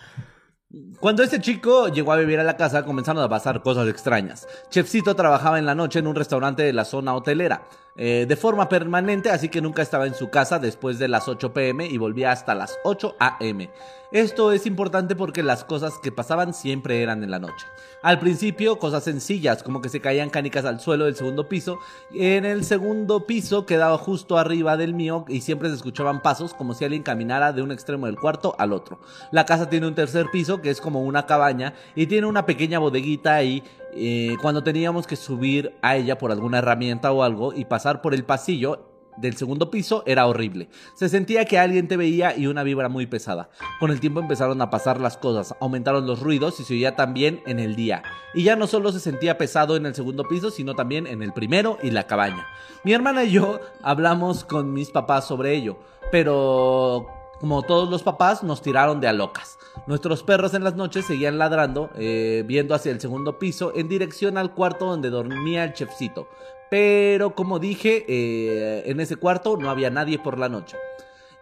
Cuando 1.00 1.22
este 1.22 1.40
chico 1.40 1.88
llegó 1.88 2.12
a 2.12 2.16
vivir 2.16 2.40
a 2.40 2.44
la 2.44 2.56
casa, 2.56 2.84
comenzaron 2.84 3.22
a 3.22 3.28
pasar 3.28 3.62
cosas 3.62 3.88
extrañas. 3.88 4.48
Chefcito 4.70 5.14
trabajaba 5.14 5.58
en 5.58 5.66
la 5.66 5.74
noche 5.74 5.98
en 5.98 6.06
un 6.06 6.16
restaurante 6.16 6.62
de 6.62 6.72
la 6.72 6.84
zona 6.84 7.14
hotelera, 7.14 7.62
eh, 7.96 8.26
de 8.28 8.36
forma 8.36 8.68
permanente, 8.68 9.30
así 9.30 9.48
que 9.48 9.60
nunca 9.60 9.82
estaba 9.82 10.06
en 10.06 10.14
su 10.14 10.28
casa 10.30 10.58
después 10.58 10.98
de 10.98 11.08
las 11.08 11.28
8 11.28 11.52
pm 11.52 11.86
y 11.86 11.96
volvía 11.96 12.32
hasta 12.32 12.54
las 12.54 12.76
8 12.82 13.16
am. 13.18 13.68
Esto 14.14 14.52
es 14.52 14.64
importante 14.66 15.16
porque 15.16 15.42
las 15.42 15.64
cosas 15.64 15.98
que 16.00 16.12
pasaban 16.12 16.54
siempre 16.54 17.02
eran 17.02 17.24
en 17.24 17.32
la 17.32 17.40
noche. 17.40 17.66
Al 18.00 18.20
principio, 18.20 18.78
cosas 18.78 19.02
sencillas, 19.02 19.64
como 19.64 19.80
que 19.80 19.88
se 19.88 20.00
caían 20.00 20.30
canicas 20.30 20.64
al 20.64 20.78
suelo 20.78 21.06
del 21.06 21.16
segundo 21.16 21.48
piso. 21.48 21.80
En 22.12 22.44
el 22.44 22.64
segundo 22.64 23.26
piso 23.26 23.66
quedaba 23.66 23.98
justo 23.98 24.38
arriba 24.38 24.76
del 24.76 24.94
mío 24.94 25.24
y 25.26 25.40
siempre 25.40 25.68
se 25.68 25.74
escuchaban 25.74 26.22
pasos 26.22 26.54
como 26.54 26.74
si 26.74 26.84
alguien 26.84 27.02
caminara 27.02 27.52
de 27.52 27.62
un 27.62 27.72
extremo 27.72 28.06
del 28.06 28.16
cuarto 28.18 28.54
al 28.58 28.72
otro. 28.72 29.00
La 29.32 29.46
casa 29.46 29.68
tiene 29.68 29.88
un 29.88 29.96
tercer 29.96 30.26
piso 30.30 30.60
que 30.60 30.70
es 30.70 30.80
como 30.80 31.02
una 31.02 31.26
cabaña 31.26 31.74
y 31.96 32.06
tiene 32.06 32.28
una 32.28 32.46
pequeña 32.46 32.78
bodeguita 32.78 33.34
ahí. 33.34 33.64
Eh, 33.96 34.36
cuando 34.42 34.62
teníamos 34.62 35.06
que 35.06 35.16
subir 35.16 35.74
a 35.82 35.96
ella 35.96 36.18
por 36.18 36.32
alguna 36.32 36.58
herramienta 36.58 37.12
o 37.12 37.22
algo 37.22 37.52
y 37.52 37.64
pasar 37.64 38.02
por 38.02 38.14
el 38.14 38.24
pasillo, 38.24 38.90
del 39.16 39.36
segundo 39.36 39.70
piso 39.70 40.02
era 40.06 40.26
horrible. 40.26 40.68
Se 40.94 41.08
sentía 41.08 41.44
que 41.44 41.58
alguien 41.58 41.88
te 41.88 41.96
veía 41.96 42.36
y 42.36 42.46
una 42.46 42.62
vibra 42.62 42.88
muy 42.88 43.06
pesada. 43.06 43.50
Con 43.80 43.90
el 43.90 44.00
tiempo 44.00 44.20
empezaron 44.20 44.60
a 44.60 44.70
pasar 44.70 45.00
las 45.00 45.16
cosas, 45.16 45.54
aumentaron 45.60 46.06
los 46.06 46.20
ruidos 46.20 46.58
y 46.60 46.64
se 46.64 46.74
oía 46.74 46.96
también 46.96 47.40
en 47.46 47.58
el 47.58 47.76
día. 47.76 48.02
Y 48.34 48.44
ya 48.44 48.56
no 48.56 48.66
solo 48.66 48.92
se 48.92 49.00
sentía 49.00 49.38
pesado 49.38 49.76
en 49.76 49.86
el 49.86 49.94
segundo 49.94 50.24
piso, 50.24 50.50
sino 50.50 50.74
también 50.74 51.06
en 51.06 51.22
el 51.22 51.32
primero 51.32 51.78
y 51.82 51.90
la 51.90 52.06
cabaña. 52.06 52.46
Mi 52.84 52.92
hermana 52.92 53.24
y 53.24 53.32
yo 53.32 53.60
hablamos 53.82 54.44
con 54.44 54.72
mis 54.72 54.90
papás 54.90 55.26
sobre 55.26 55.54
ello, 55.54 55.78
pero 56.10 57.06
como 57.44 57.62
todos 57.62 57.90
los 57.90 58.02
papás 58.02 58.42
nos 58.42 58.62
tiraron 58.62 59.02
de 59.02 59.08
a 59.08 59.12
locas. 59.12 59.58
Nuestros 59.86 60.22
perros 60.22 60.54
en 60.54 60.64
las 60.64 60.76
noches 60.76 61.04
seguían 61.04 61.36
ladrando, 61.36 61.90
eh, 61.94 62.42
viendo 62.46 62.74
hacia 62.74 62.90
el 62.90 63.02
segundo 63.02 63.38
piso 63.38 63.70
en 63.76 63.86
dirección 63.86 64.38
al 64.38 64.54
cuarto 64.54 64.86
donde 64.86 65.10
dormía 65.10 65.62
el 65.64 65.74
chefcito. 65.74 66.26
Pero 66.70 67.34
como 67.34 67.58
dije, 67.58 68.06
eh, 68.08 68.84
en 68.86 68.98
ese 68.98 69.16
cuarto 69.16 69.58
no 69.58 69.68
había 69.68 69.90
nadie 69.90 70.18
por 70.18 70.38
la 70.38 70.48
noche. 70.48 70.78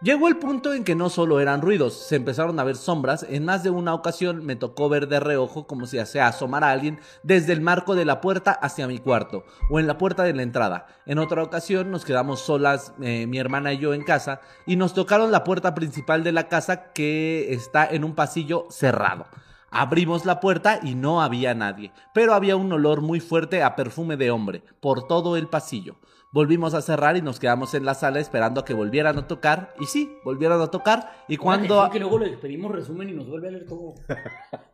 Llegó 0.03 0.27
el 0.27 0.35
punto 0.35 0.73
en 0.73 0.83
que 0.83 0.95
no 0.95 1.09
solo 1.09 1.39
eran 1.39 1.61
ruidos, 1.61 1.93
se 1.93 2.17
empezaron 2.17 2.59
a 2.59 2.65
ver 2.65 2.75
sombras. 2.75 3.25
En 3.29 3.45
más 3.45 3.63
de 3.63 3.69
una 3.69 3.93
ocasión 3.93 4.45
me 4.45 4.57
tocó 4.57 4.89
ver 4.89 5.07
de 5.07 5.21
reojo 5.21 5.65
como 5.65 5.85
si 5.85 6.05
se 6.05 6.19
asomara 6.19 6.71
alguien 6.71 6.99
desde 7.23 7.53
el 7.53 7.61
marco 7.61 7.95
de 7.95 8.03
la 8.03 8.19
puerta 8.19 8.51
hacia 8.51 8.85
mi 8.85 8.99
cuarto 8.99 9.45
o 9.69 9.79
en 9.79 9.87
la 9.87 9.97
puerta 9.97 10.23
de 10.23 10.33
la 10.33 10.43
entrada. 10.43 10.87
En 11.05 11.19
otra 11.19 11.41
ocasión 11.41 11.89
nos 11.89 12.03
quedamos 12.03 12.41
solas, 12.41 12.93
eh, 13.01 13.27
mi 13.27 13.37
hermana 13.37 13.71
y 13.71 13.77
yo 13.77 13.93
en 13.93 14.03
casa, 14.03 14.41
y 14.65 14.75
nos 14.75 14.93
tocaron 14.93 15.31
la 15.31 15.45
puerta 15.45 15.73
principal 15.73 16.25
de 16.25 16.33
la 16.33 16.49
casa 16.49 16.91
que 16.91 17.53
está 17.53 17.85
en 17.85 18.03
un 18.03 18.13
pasillo 18.13 18.65
cerrado. 18.69 19.25
Abrimos 19.71 20.25
la 20.25 20.41
puerta 20.41 20.81
y 20.83 20.95
no 20.95 21.21
había 21.21 21.55
nadie, 21.55 21.93
pero 22.13 22.33
había 22.33 22.57
un 22.57 22.73
olor 22.73 22.99
muy 22.99 23.21
fuerte 23.21 23.63
a 23.63 23.77
perfume 23.77 24.17
de 24.17 24.31
hombre 24.31 24.63
por 24.81 25.07
todo 25.07 25.37
el 25.37 25.47
pasillo. 25.47 25.95
Volvimos 26.33 26.73
a 26.73 26.81
cerrar 26.81 27.15
y 27.15 27.21
nos 27.21 27.39
quedamos 27.39 27.75
en 27.75 27.85
la 27.85 27.93
sala 27.93 28.19
esperando 28.19 28.61
a 28.61 28.65
que 28.65 28.73
volvieran 28.73 29.19
a 29.19 29.27
tocar. 29.27 29.75
Y 29.79 29.85
sí, 29.85 30.17
volvieron 30.23 30.59
a 30.63 30.67
tocar. 30.67 31.23
Y 31.27 31.37
cuando... 31.37 31.87
que 31.91 31.99
luego 31.99 32.17
le 32.17 32.35
pedimos 32.37 32.71
resumen 32.71 33.07
y 33.09 33.13
nos 33.13 33.27
vuelve 33.27 33.49
a 33.49 33.51
leer 33.51 33.65
todo. 33.67 33.93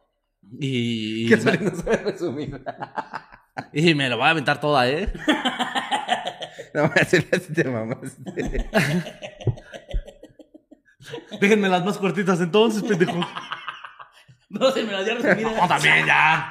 Y... 0.57 1.29
¿Qué 1.29 1.37
tal 1.37 1.63
no 1.63 1.75
sabe 1.75 1.97
resumir? 1.97 2.63
Y 3.73 3.93
me 3.93 4.09
lo 4.09 4.15
voy 4.15 4.25
a 4.25 4.29
aventar 4.29 4.61
toda, 4.61 4.87
¿eh? 4.87 5.11
No 6.73 6.83
voy 6.83 6.91
a 6.97 7.01
hacer 7.01 7.27
así 7.33 7.53
te 7.53 7.65
mamaste. 7.65 8.69
Déjenme 11.41 11.67
las 11.67 11.83
más 11.83 11.97
cortitas 11.97 12.39
entonces, 12.39 12.83
pendejo. 12.83 13.19
No 14.49 14.71
se 14.71 14.83
me 14.83 14.93
las 14.93 15.03
dio 15.03 15.15
resumida. 15.15 15.61
No, 15.61 15.67
también 15.67 16.05
ya. 16.05 16.49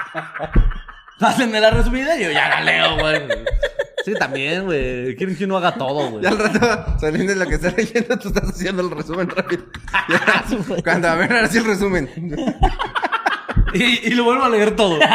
Pásenme 1.19 1.61
la 1.61 1.71
resumida 1.71 2.17
y 2.19 2.25
yo 2.25 2.31
ya 2.31 2.49
la 2.49 2.61
leo, 2.61 2.99
güey. 2.99 3.29
Sí, 4.09 4.15
también, 4.19 4.65
güey. 4.65 5.15
Quieren 5.17 5.37
que 5.37 5.45
uno 5.45 5.59
haga 5.59 5.75
todo, 5.75 6.11
güey. 6.11 6.23
Ya 6.23 6.31
al 6.31 6.39
rato, 6.39 6.99
saliendo 6.99 7.35
de 7.35 7.39
lo 7.39 7.47
que 7.47 7.57
estás 7.57 7.77
leyendo, 7.77 8.19
tú 8.19 8.29
estás 8.29 8.49
haciendo 8.49 8.83
el 8.83 8.91
resumen 8.91 9.29
rápido. 9.29 9.65
Cuando 10.83 11.09
a 11.09 11.15
ver, 11.15 11.31
ahora 11.31 11.49
sí 11.49 11.59
el 11.59 11.67
resumen. 11.67 12.09
Y, 13.75 13.83
y 14.09 14.11
lo 14.15 14.25
vuelvo 14.25 14.45
a 14.45 14.49
leer 14.49 14.75
todo. 14.77 14.99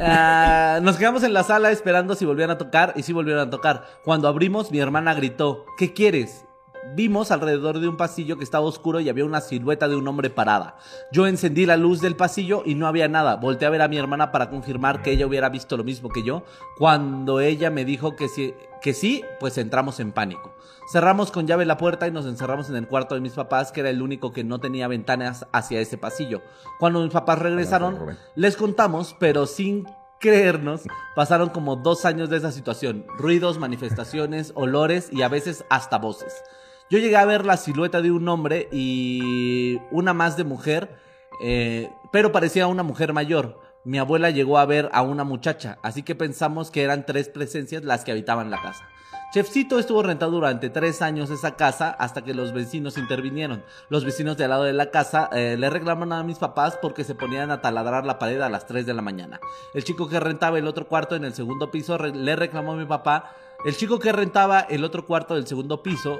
Ah, 0.00 0.80
nos 0.82 0.96
quedamos 0.96 1.22
en 1.22 1.32
la 1.32 1.44
sala 1.44 1.70
esperando 1.70 2.16
si 2.16 2.24
volvían 2.24 2.50
a 2.50 2.58
tocar 2.58 2.92
y 2.96 3.04
si 3.04 3.12
volvieron 3.12 3.46
a 3.46 3.50
tocar. 3.50 3.86
Cuando 4.02 4.26
abrimos, 4.26 4.72
mi 4.72 4.80
hermana 4.80 5.14
gritó, 5.14 5.64
¿qué 5.78 5.92
quieres? 5.92 6.44
Vimos 6.94 7.30
alrededor 7.30 7.78
de 7.78 7.88
un 7.88 7.96
pasillo 7.96 8.36
que 8.36 8.44
estaba 8.44 8.66
oscuro 8.66 9.00
y 9.00 9.08
había 9.08 9.24
una 9.24 9.40
silueta 9.40 9.86
de 9.86 9.96
un 9.96 10.08
hombre 10.08 10.30
parada. 10.30 10.76
Yo 11.12 11.26
encendí 11.26 11.66
la 11.66 11.76
luz 11.76 12.00
del 12.00 12.16
pasillo 12.16 12.62
y 12.64 12.74
no 12.74 12.86
había 12.86 13.06
nada. 13.08 13.36
Volté 13.36 13.66
a 13.66 13.70
ver 13.70 13.82
a 13.82 13.88
mi 13.88 13.98
hermana 13.98 14.32
para 14.32 14.50
confirmar 14.50 15.02
que 15.02 15.12
ella 15.12 15.26
hubiera 15.26 15.48
visto 15.48 15.76
lo 15.76 15.84
mismo 15.84 16.08
que 16.08 16.22
yo. 16.22 16.42
Cuando 16.78 17.40
ella 17.40 17.70
me 17.70 17.84
dijo 17.84 18.16
que 18.16 18.28
sí, 18.28 18.54
que 18.80 18.94
sí, 18.94 19.22
pues 19.38 19.58
entramos 19.58 20.00
en 20.00 20.12
pánico. 20.12 20.54
Cerramos 20.90 21.30
con 21.30 21.46
llave 21.46 21.66
la 21.66 21.76
puerta 21.76 22.08
y 22.08 22.10
nos 22.10 22.26
encerramos 22.26 22.68
en 22.70 22.76
el 22.76 22.88
cuarto 22.88 23.14
de 23.14 23.20
mis 23.20 23.34
papás, 23.34 23.70
que 23.70 23.80
era 23.80 23.90
el 23.90 24.02
único 24.02 24.32
que 24.32 24.42
no 24.42 24.58
tenía 24.58 24.88
ventanas 24.88 25.46
hacia 25.52 25.80
ese 25.80 25.98
pasillo. 25.98 26.42
Cuando 26.78 27.02
mis 27.02 27.12
papás 27.12 27.38
regresaron, 27.38 28.16
les 28.34 28.56
contamos, 28.56 29.14
pero 29.20 29.46
sin 29.46 29.86
creernos, 30.18 30.82
pasaron 31.14 31.48
como 31.48 31.76
dos 31.76 32.04
años 32.04 32.28
de 32.30 32.38
esa 32.38 32.52
situación. 32.52 33.06
Ruidos, 33.16 33.58
manifestaciones, 33.58 34.52
olores 34.54 35.08
y 35.12 35.22
a 35.22 35.28
veces 35.28 35.64
hasta 35.70 35.98
voces. 35.98 36.42
Yo 36.90 36.98
llegué 36.98 37.16
a 37.16 37.24
ver 37.24 37.46
la 37.46 37.56
silueta 37.56 38.02
de 38.02 38.10
un 38.10 38.28
hombre 38.28 38.68
y 38.72 39.78
una 39.92 40.12
más 40.12 40.36
de 40.36 40.42
mujer, 40.42 40.98
eh, 41.40 41.88
pero 42.10 42.32
parecía 42.32 42.66
una 42.66 42.82
mujer 42.82 43.12
mayor. 43.12 43.60
Mi 43.84 43.98
abuela 43.98 44.30
llegó 44.30 44.58
a 44.58 44.66
ver 44.66 44.90
a 44.92 45.02
una 45.02 45.22
muchacha, 45.22 45.78
así 45.82 46.02
que 46.02 46.16
pensamos 46.16 46.72
que 46.72 46.82
eran 46.82 47.06
tres 47.06 47.28
presencias 47.28 47.84
las 47.84 48.02
que 48.02 48.10
habitaban 48.10 48.50
la 48.50 48.60
casa. 48.60 48.88
Chefcito 49.32 49.78
estuvo 49.78 50.02
rentado 50.02 50.32
durante 50.32 50.68
tres 50.68 51.00
años 51.00 51.30
esa 51.30 51.54
casa 51.54 51.90
hasta 51.90 52.22
que 52.22 52.34
los 52.34 52.52
vecinos 52.52 52.98
intervinieron. 52.98 53.62
Los 53.88 54.04
vecinos 54.04 54.36
de 54.36 54.42
al 54.42 54.50
lado 54.50 54.64
de 54.64 54.72
la 54.72 54.90
casa 54.90 55.30
eh, 55.32 55.54
le 55.56 55.70
reclaman 55.70 56.12
a 56.12 56.24
mis 56.24 56.38
papás 56.38 56.76
porque 56.82 57.04
se 57.04 57.14
ponían 57.14 57.52
a 57.52 57.60
taladrar 57.60 58.04
la 58.04 58.18
pared 58.18 58.40
a 58.40 58.48
las 58.48 58.66
3 58.66 58.84
de 58.84 58.94
la 58.94 59.02
mañana. 59.02 59.38
El 59.74 59.84
chico 59.84 60.08
que 60.08 60.18
rentaba 60.18 60.58
el 60.58 60.66
otro 60.66 60.88
cuarto 60.88 61.14
en 61.14 61.24
el 61.24 61.34
segundo 61.34 61.70
piso 61.70 61.96
le 61.98 62.34
reclamó 62.34 62.72
a 62.72 62.76
mi 62.76 62.86
papá. 62.86 63.32
El 63.64 63.76
chico 63.76 64.00
que 64.00 64.10
rentaba 64.10 64.58
el 64.62 64.82
otro 64.82 65.06
cuarto 65.06 65.36
del 65.36 65.46
segundo 65.46 65.80
piso 65.84 66.18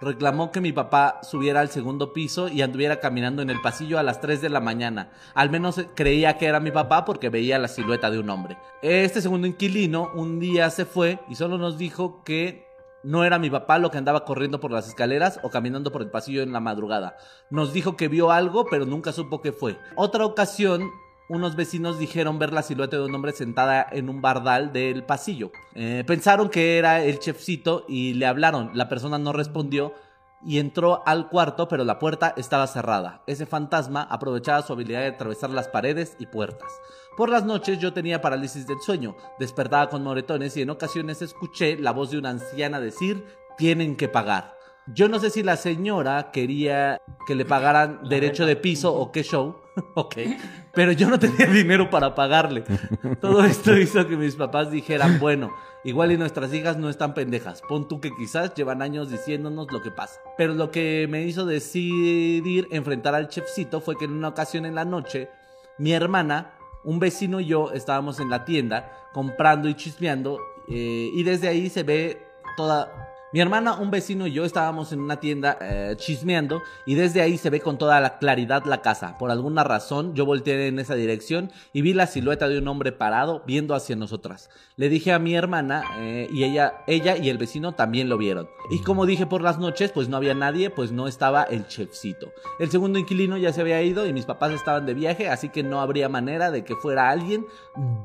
reclamó 0.00 0.52
que 0.52 0.60
mi 0.60 0.72
papá 0.72 1.20
subiera 1.22 1.60
al 1.60 1.70
segundo 1.70 2.12
piso 2.12 2.48
y 2.48 2.62
anduviera 2.62 3.00
caminando 3.00 3.42
en 3.42 3.50
el 3.50 3.60
pasillo 3.60 3.98
a 3.98 4.02
las 4.02 4.20
3 4.20 4.40
de 4.40 4.48
la 4.50 4.60
mañana. 4.60 5.10
Al 5.34 5.50
menos 5.50 5.78
eh, 5.78 5.88
creía 5.94 6.38
que 6.38 6.46
era 6.46 6.60
mi 6.60 6.70
papá 6.70 7.04
porque 7.04 7.30
veía 7.30 7.58
la 7.58 7.68
silueta 7.68 8.10
de 8.10 8.18
un 8.18 8.30
hombre. 8.30 8.58
Este 8.82 9.20
segundo 9.20 9.46
inquilino 9.46 10.10
un 10.14 10.38
día 10.38 10.70
se 10.70 10.84
fue 10.84 11.20
y 11.28 11.34
solo 11.34 11.58
nos 11.58 11.78
dijo 11.78 12.22
que 12.24 12.66
no 13.02 13.24
era 13.24 13.38
mi 13.38 13.50
papá 13.50 13.78
lo 13.78 13.90
que 13.90 13.98
andaba 13.98 14.24
corriendo 14.24 14.58
por 14.58 14.72
las 14.72 14.88
escaleras 14.88 15.38
o 15.42 15.50
caminando 15.50 15.92
por 15.92 16.02
el 16.02 16.10
pasillo 16.10 16.42
en 16.42 16.52
la 16.52 16.60
madrugada. 16.60 17.16
Nos 17.50 17.72
dijo 17.72 17.96
que 17.96 18.08
vio 18.08 18.32
algo, 18.32 18.66
pero 18.68 18.84
nunca 18.84 19.12
supo 19.12 19.40
qué 19.40 19.52
fue. 19.52 19.78
Otra 19.94 20.24
ocasión, 20.24 20.90
unos 21.28 21.56
vecinos 21.56 21.98
dijeron 21.98 22.38
ver 22.38 22.52
la 22.52 22.62
silueta 22.62 22.96
de 22.96 23.04
un 23.04 23.14
hombre 23.14 23.32
sentada 23.32 23.86
en 23.90 24.08
un 24.08 24.22
bardal 24.22 24.72
del 24.72 25.04
pasillo. 25.04 25.50
Eh, 25.74 26.04
pensaron 26.06 26.48
que 26.48 26.78
era 26.78 27.02
el 27.02 27.18
chefcito 27.18 27.84
y 27.88 28.14
le 28.14 28.26
hablaron. 28.26 28.70
La 28.74 28.88
persona 28.88 29.18
no 29.18 29.32
respondió 29.32 29.94
y 30.44 30.58
entró 30.58 31.02
al 31.06 31.28
cuarto, 31.28 31.66
pero 31.66 31.84
la 31.84 31.98
puerta 31.98 32.32
estaba 32.36 32.66
cerrada. 32.66 33.22
Ese 33.26 33.46
fantasma 33.46 34.02
aprovechaba 34.02 34.62
su 34.62 34.72
habilidad 34.72 35.00
de 35.00 35.08
atravesar 35.08 35.50
las 35.50 35.68
paredes 35.68 36.16
y 36.20 36.26
puertas. 36.26 36.70
Por 37.16 37.30
las 37.30 37.44
noches 37.44 37.78
yo 37.78 37.92
tenía 37.92 38.20
parálisis 38.20 38.66
del 38.66 38.80
sueño, 38.80 39.16
despertaba 39.38 39.88
con 39.88 40.04
moretones 40.04 40.56
y 40.56 40.62
en 40.62 40.70
ocasiones 40.70 41.22
escuché 41.22 41.76
la 41.78 41.92
voz 41.92 42.10
de 42.10 42.18
una 42.18 42.30
anciana 42.30 42.78
decir, 42.78 43.24
tienen 43.56 43.96
que 43.96 44.08
pagar. 44.08 44.54
Yo 44.94 45.08
no 45.08 45.18
sé 45.18 45.30
si 45.30 45.42
la 45.42 45.56
señora 45.56 46.30
quería 46.30 47.00
que 47.26 47.34
le 47.34 47.44
pagaran 47.44 48.08
derecho 48.08 48.46
de 48.46 48.54
piso 48.54 48.94
o 48.94 49.10
qué 49.10 49.24
show, 49.24 49.56
ok, 49.94 50.16
pero 50.72 50.92
yo 50.92 51.08
no 51.08 51.18
tenía 51.18 51.46
dinero 51.46 51.90
para 51.90 52.14
pagarle. 52.14 52.64
Todo 53.20 53.44
esto 53.44 53.76
hizo 53.76 54.06
que 54.06 54.16
mis 54.16 54.34
papás 54.34 54.70
dijeran, 54.70 55.18
bueno, 55.18 55.54
igual 55.84 56.12
y 56.12 56.16
nuestras 56.16 56.52
hijas 56.54 56.78
no 56.78 56.88
están 56.88 57.14
pendejas, 57.14 57.62
pon 57.68 57.86
tú 57.86 58.00
que 58.00 58.10
quizás 58.16 58.54
llevan 58.54 58.82
años 58.82 59.10
diciéndonos 59.10 59.70
lo 59.70 59.82
que 59.82 59.90
pasa. 59.90 60.20
Pero 60.36 60.54
lo 60.54 60.70
que 60.70 61.06
me 61.10 61.22
hizo 61.24 61.44
decidir 61.44 62.68
enfrentar 62.70 63.14
al 63.14 63.28
chefcito 63.28 63.80
fue 63.80 63.96
que 63.96 64.06
en 64.06 64.12
una 64.12 64.28
ocasión 64.28 64.64
en 64.64 64.74
la 64.74 64.84
noche, 64.84 65.28
mi 65.78 65.92
hermana, 65.92 66.52
un 66.84 66.98
vecino 66.98 67.40
y 67.40 67.46
yo 67.46 67.72
estábamos 67.72 68.20
en 68.20 68.30
la 68.30 68.44
tienda 68.44 68.92
comprando 69.12 69.68
y 69.68 69.74
chismeando 69.74 70.40
eh, 70.68 71.10
y 71.12 71.22
desde 71.22 71.48
ahí 71.48 71.68
se 71.68 71.82
ve 71.82 72.22
toda... 72.56 73.12
Mi 73.32 73.40
hermana, 73.40 73.74
un 73.74 73.90
vecino 73.90 74.28
y 74.28 74.32
yo 74.32 74.44
estábamos 74.44 74.92
en 74.92 75.00
una 75.00 75.18
tienda 75.18 75.58
eh, 75.60 75.94
chismeando 75.96 76.62
y 76.86 76.94
desde 76.94 77.22
ahí 77.22 77.36
se 77.38 77.50
ve 77.50 77.60
con 77.60 77.76
toda 77.76 78.00
la 78.00 78.18
claridad 78.18 78.64
la 78.66 78.82
casa. 78.82 79.18
Por 79.18 79.32
alguna 79.32 79.64
razón 79.64 80.14
yo 80.14 80.24
volteé 80.24 80.68
en 80.68 80.78
esa 80.78 80.94
dirección 80.94 81.50
y 81.72 81.82
vi 81.82 81.92
la 81.92 82.06
silueta 82.06 82.46
de 82.46 82.58
un 82.58 82.68
hombre 82.68 82.92
parado 82.92 83.42
viendo 83.44 83.74
hacia 83.74 83.96
nosotras. 83.96 84.48
Le 84.76 84.88
dije 84.88 85.12
a 85.12 85.18
mi 85.18 85.34
hermana 85.34 85.82
eh, 85.98 86.28
y 86.32 86.44
ella, 86.44 86.84
ella 86.86 87.16
y 87.16 87.28
el 87.28 87.36
vecino 87.36 87.74
también 87.74 88.08
lo 88.08 88.16
vieron. 88.16 88.48
Y 88.70 88.80
como 88.82 89.06
dije 89.06 89.26
por 89.26 89.42
las 89.42 89.58
noches, 89.58 89.90
pues 89.90 90.08
no 90.08 90.16
había 90.16 90.34
nadie, 90.34 90.70
pues 90.70 90.92
no 90.92 91.08
estaba 91.08 91.42
el 91.42 91.66
chefcito. 91.66 92.30
El 92.60 92.70
segundo 92.70 92.96
inquilino 93.00 93.36
ya 93.38 93.52
se 93.52 93.60
había 93.60 93.82
ido 93.82 94.06
y 94.06 94.12
mis 94.12 94.24
papás 94.24 94.52
estaban 94.52 94.86
de 94.86 94.94
viaje, 94.94 95.28
así 95.28 95.48
que 95.48 95.64
no 95.64 95.80
habría 95.80 96.08
manera 96.08 96.52
de 96.52 96.64
que 96.64 96.76
fuera 96.76 97.10
alguien 97.10 97.44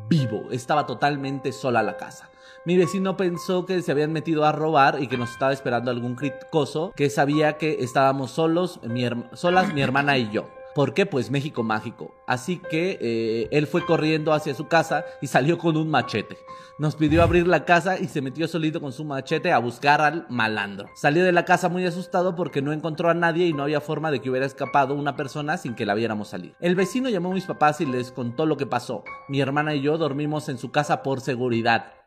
vivo. 0.10 0.48
Estaba 0.50 0.88
totalmente 0.88 1.52
sola 1.52 1.84
la 1.84 1.96
casa. 1.96 2.31
Mi 2.64 2.78
vecino 2.78 3.18
pensó 3.18 3.66
que 3.66 3.82
se 3.82 3.92
habían 3.92 4.14
metido 4.14 4.46
a 4.46 4.52
robar 4.52 5.02
y 5.02 5.08
que 5.08 5.18
nos 5.18 5.32
estaba 5.32 5.52
esperando 5.52 5.90
algún 5.90 6.14
criticoso 6.14 6.94
que 6.96 7.10
sabía 7.10 7.58
que 7.58 7.78
estábamos 7.80 8.30
solos, 8.30 8.80
mi 8.84 9.04
solas 9.34 9.74
mi 9.74 9.82
hermana 9.82 10.20
y 10.20 10.30
yo. 10.30 10.48
¿Por 10.76 10.94
qué? 10.94 11.08
Pues 11.08 11.32
México 11.32 11.64
mágico. 11.64 12.14
Así 12.28 12.62
que 12.70 13.00
eh, 13.02 13.48
él 13.52 13.66
fue 13.66 13.84
corriendo 13.84 14.32
hacia 14.32 14.54
su 14.54 14.68
casa 14.68 15.04
y 15.22 15.28
salió 15.28 15.58
con 15.58 15.76
un 15.76 15.90
machete. 15.90 16.38
Nos 16.78 16.96
pidió 16.96 17.24
abrir 17.24 17.48
la 17.48 17.66
casa 17.66 18.00
y 18.00 18.08
se 18.08 18.22
metió 18.22 18.48
solito 18.48 18.80
con 18.80 18.94
su 18.94 19.04
machete 19.04 19.52
a 19.52 19.58
buscar 19.58 20.00
al 20.00 20.28
malandro. 20.30 20.88
Salió 20.96 21.26
de 21.26 21.32
la 21.32 21.46
casa 21.46 21.68
muy 21.68 21.86
asustado 21.86 22.36
porque 22.36 22.62
no 22.62 22.72
encontró 22.72 23.10
a 23.10 23.16
nadie 23.16 23.48
y 23.48 23.54
no 23.54 23.64
había 23.64 23.82
forma 23.82 24.12
de 24.12 24.22
que 24.22 24.30
hubiera 24.30 24.46
escapado 24.46 24.94
una 24.94 25.16
persona 25.16 25.58
sin 25.58 25.74
que 25.74 25.86
la 25.86 25.96
viéramos 25.96 26.30
salir. 26.30 26.56
El 26.60 26.76
vecino 26.76 27.10
llamó 27.10 27.32
a 27.32 27.36
mis 27.36 27.46
papás 27.46 27.82
y 27.82 27.88
les 27.88 28.12
contó 28.12 28.46
lo 28.46 28.56
que 28.56 28.68
pasó. 28.68 29.04
Mi 29.28 29.42
hermana 29.42 29.74
y 29.74 29.82
yo 29.82 29.98
dormimos 29.98 30.48
en 30.48 30.60
su 30.60 30.72
casa 30.72 31.02
por 31.02 31.22
seguridad. 31.22 32.01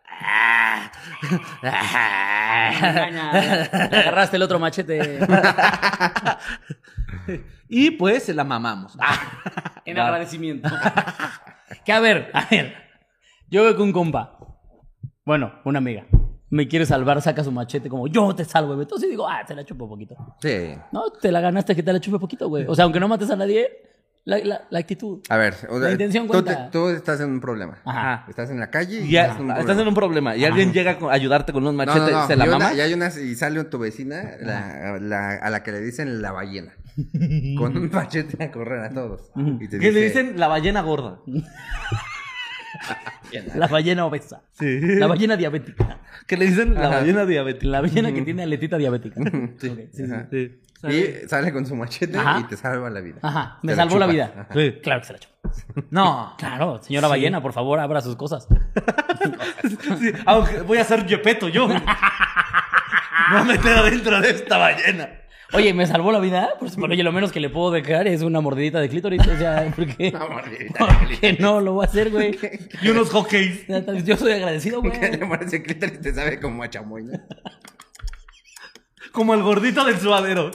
Le 1.62 1.68
agarraste 3.98 4.36
el 4.36 4.42
otro 4.42 4.58
machete 4.58 5.20
Y 7.68 7.92
pues 7.92 8.24
se 8.24 8.34
la 8.34 8.44
mamamos. 8.44 8.96
en 9.84 9.98
agradecimiento. 9.98 10.68
que 11.84 11.92
a 11.92 12.00
ver, 12.00 12.30
a 12.32 12.46
ver. 12.50 12.74
Yo 13.48 13.62
veo 13.62 13.76
que 13.76 13.82
un 13.82 13.92
compa, 13.92 14.38
bueno, 15.24 15.52
una 15.64 15.78
amiga, 15.78 16.06
me 16.50 16.68
quiere 16.68 16.86
salvar, 16.86 17.20
saca 17.20 17.42
su 17.42 17.50
machete 17.52 17.88
como 17.88 18.06
yo 18.06 18.34
te 18.34 18.44
salvo, 18.44 18.74
güey. 18.74 18.82
Entonces 18.82 19.08
digo, 19.08 19.28
ah, 19.28 19.44
te 19.46 19.54
la 19.54 19.64
chupo 19.64 19.88
poquito. 19.88 20.14
Sí. 20.40 20.74
No, 20.92 21.10
te 21.10 21.32
la 21.32 21.40
ganaste 21.40 21.74
que 21.74 21.82
te 21.82 21.92
la 21.92 22.00
chupe 22.00 22.18
poquito, 22.18 22.48
güey. 22.48 22.64
O 22.66 22.74
sea, 22.74 22.84
aunque 22.84 23.00
no 23.00 23.08
mates 23.08 23.30
a 23.30 23.36
nadie, 23.36 23.70
La, 24.26 24.38
la- 24.38 24.62
la 24.70 24.78
actitud. 24.78 25.20
A 25.28 25.36
ver, 25.36 25.54
o 25.68 25.78
sea, 25.78 25.88
La 25.88 25.92
intención 25.92 26.26
tú, 26.28 26.42
te- 26.42 26.56
tú 26.72 26.88
estás 26.88 27.20
en 27.20 27.28
un 27.30 27.40
problema. 27.40 27.78
Ajá. 27.84 28.24
Estás 28.28 28.50
en 28.50 28.58
la 28.58 28.70
calle 28.70 29.00
y 29.02 29.10
Ya, 29.10 29.24
estás 29.24 29.38
en 29.40 29.44
un 29.44 29.50
estás 29.50 29.64
problema. 29.64 29.82
en 29.82 29.88
un 29.88 29.94
problema 29.94 30.36
y 30.36 30.44
alguien 30.46 30.72
llega 30.72 30.92
a 30.98 31.12
ayudarte 31.12 31.52
con 31.52 31.66
un 31.66 31.76
No, 31.76 31.84
machete, 31.84 32.10
no, 32.10 32.20
no. 32.22 32.26
¿se 32.26 32.36
la 32.36 32.46
mama? 32.46 32.72
y 32.72 32.80
hay 32.80 32.94
una 32.94 33.08
y 33.08 33.34
sale 33.34 33.62
tu 33.64 33.78
vecina 33.78 34.22
la- 34.40 35.38
a 35.42 35.50
la 35.50 35.62
que 35.62 35.72
le 35.72 35.80
dicen 35.80 36.22
la 36.22 36.32
ballena. 36.32 36.72
con 37.58 37.76
un 37.76 37.90
machete 37.92 38.42
a 38.42 38.50
correr 38.50 38.80
a 38.80 38.90
todos. 38.90 39.30
Y 39.60 39.68
te 39.68 39.78
¿Qué 39.78 39.92
le 39.92 40.00
dice, 40.00 40.22
dicen? 40.22 40.40
La 40.40 40.48
ballena 40.48 40.80
gorda. 40.80 41.18
La 43.56 43.66
ballena 43.66 44.06
obesa. 44.06 44.42
Sí. 44.52 44.78
La 44.80 45.08
ballena 45.08 45.36
diabética. 45.36 45.98
¿Qué 46.26 46.36
le 46.36 46.46
dicen? 46.46 46.74
La 46.74 46.82
Ajá. 46.88 47.00
ballena 47.00 47.26
diabética. 47.26 47.66
La 47.66 47.80
ballena 47.80 48.12
que 48.14 48.22
tiene 48.22 48.44
aletita 48.44 48.78
diabética. 48.78 49.20
Sí, 49.58 49.88
sí. 50.30 50.60
Y 50.90 51.28
sale 51.28 51.52
con 51.52 51.64
su 51.66 51.74
machete 51.76 52.18
Ajá. 52.18 52.40
y 52.40 52.44
te 52.44 52.56
salva 52.56 52.90
la 52.90 53.00
vida. 53.00 53.18
Ajá, 53.22 53.58
me 53.62 53.72
la 53.72 53.76
salvó 53.76 53.98
la 53.98 54.06
chupa. 54.06 54.12
vida. 54.12 54.32
Ajá. 54.34 54.48
Sí. 54.54 54.74
Claro 54.82 55.00
que 55.00 55.06
se 55.06 55.12
la 55.14 55.18
chupó. 55.18 55.34
No. 55.90 56.34
Claro, 56.38 56.82
señora 56.82 57.06
Sí. 57.08 57.10
ballena, 57.12 57.42
por 57.42 57.52
favor, 57.52 57.78
abra 57.80 58.00
sus 58.00 58.16
cosas. 58.16 58.46
Sí, 59.98 60.12
aunque 60.26 60.60
voy 60.60 60.78
a 60.78 60.84
ser 60.84 61.06
Yepeto 61.06 61.48
yo. 61.48 61.66
Me 61.68 61.76
voy 63.30 63.40
a 63.40 63.44
meter 63.44 63.76
adentro 63.78 64.20
de 64.20 64.30
esta 64.30 64.58
ballena. 64.58 65.08
Oye, 65.52 65.72
¿me 65.72 65.86
salvó 65.86 66.10
la 66.12 66.18
vida? 66.18 66.50
Pues, 66.58 66.74
pero 66.74 66.88
oye, 66.88 67.02
lo 67.04 67.12
menos 67.12 67.30
que 67.32 67.38
le 67.40 67.48
puedo 67.48 67.70
dejar 67.70 68.06
es 68.08 68.22
una 68.22 68.40
mordidita 68.40 68.80
de 68.80 68.88
clítoris. 68.88 69.20
O 69.26 69.36
sea, 69.38 69.72
¿por 69.74 69.86
qué? 69.86 70.08
Una 70.14 70.26
mordidita 70.26 70.78
¿Por 70.86 71.08
qué 71.20 71.32
no 71.38 71.60
lo 71.60 71.74
voy 71.74 71.86
a 71.86 71.88
hacer, 71.88 72.10
güey? 72.10 72.36
Y 72.82 72.88
unos 72.90 73.10
hockeys. 73.10 73.64
Yo 74.04 74.16
soy 74.16 74.32
agradecido, 74.32 74.80
güey. 74.80 74.98
Que 74.98 75.10
le 75.16 75.18
parece 75.26 75.62
clítoris 75.62 76.00
te 76.00 76.12
sabe 76.12 76.40
como 76.40 76.62
a 76.64 76.68
chamoy, 76.70 77.04
¿no? 77.04 77.12
Como 79.12 79.32
el 79.34 79.42
gordito 79.42 79.84
del 79.84 79.98
suadero. 79.98 80.50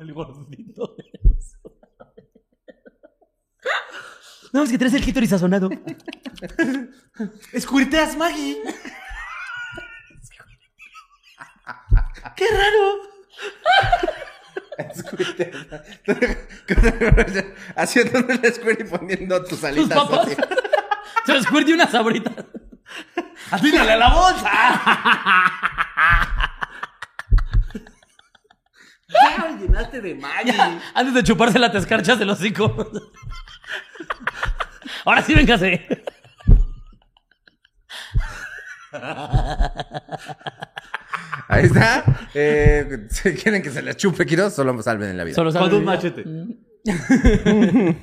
El 0.00 0.12
gordito. 0.12 0.96
No, 4.52 4.62
es 4.62 4.70
que 4.70 4.78
traes 4.78 4.94
el 4.94 5.02
clítoris 5.02 5.30
sazonado. 5.30 5.68
Escuirteas, 7.52 8.16
Maggie. 8.16 8.58
¡Qué 12.36 12.46
raro! 12.52 13.00
Haciendo 17.76 18.18
una 18.20 18.34
escuela 18.48 18.78
y 18.80 18.84
poniendo 18.84 19.40
tus 19.40 19.50
Tus 19.50 19.64
alitas. 19.64 19.98
papas. 19.98 20.26
así. 20.26 20.36
Se 21.26 21.32
les 21.34 21.46
cuerde 21.46 21.74
una 21.74 21.88
sabrita. 21.90 22.32
¡Atínale 23.50 23.92
a 23.92 23.96
la 23.96 24.14
bolsa! 24.14 24.50
Ya 29.22 29.56
llenaste 29.58 30.00
de 30.00 30.14
Maggie. 30.14 30.54
Antes 30.94 31.14
de 31.14 31.22
chuparse 31.22 31.58
la 31.58 31.70
tescarchas 31.72 32.18
del 32.18 32.30
hocico. 32.30 32.90
Ahora 35.04 35.22
sí, 35.22 35.34
véngase. 35.34 35.86
Ahí 41.48 41.64
está. 41.66 42.04
Eh, 42.34 43.06
si 43.10 43.34
quieren 43.34 43.62
que 43.62 43.70
se 43.70 43.82
les 43.82 43.96
chupe, 43.96 44.24
Quiroz, 44.26 44.54
solo 44.54 44.80
salven 44.82 45.10
en 45.10 45.16
la 45.16 45.24
vida. 45.24 45.34
Solo 45.34 45.52
Con 45.52 45.62
sabe- 45.62 45.76
un 45.76 45.84
machete. 45.84 46.24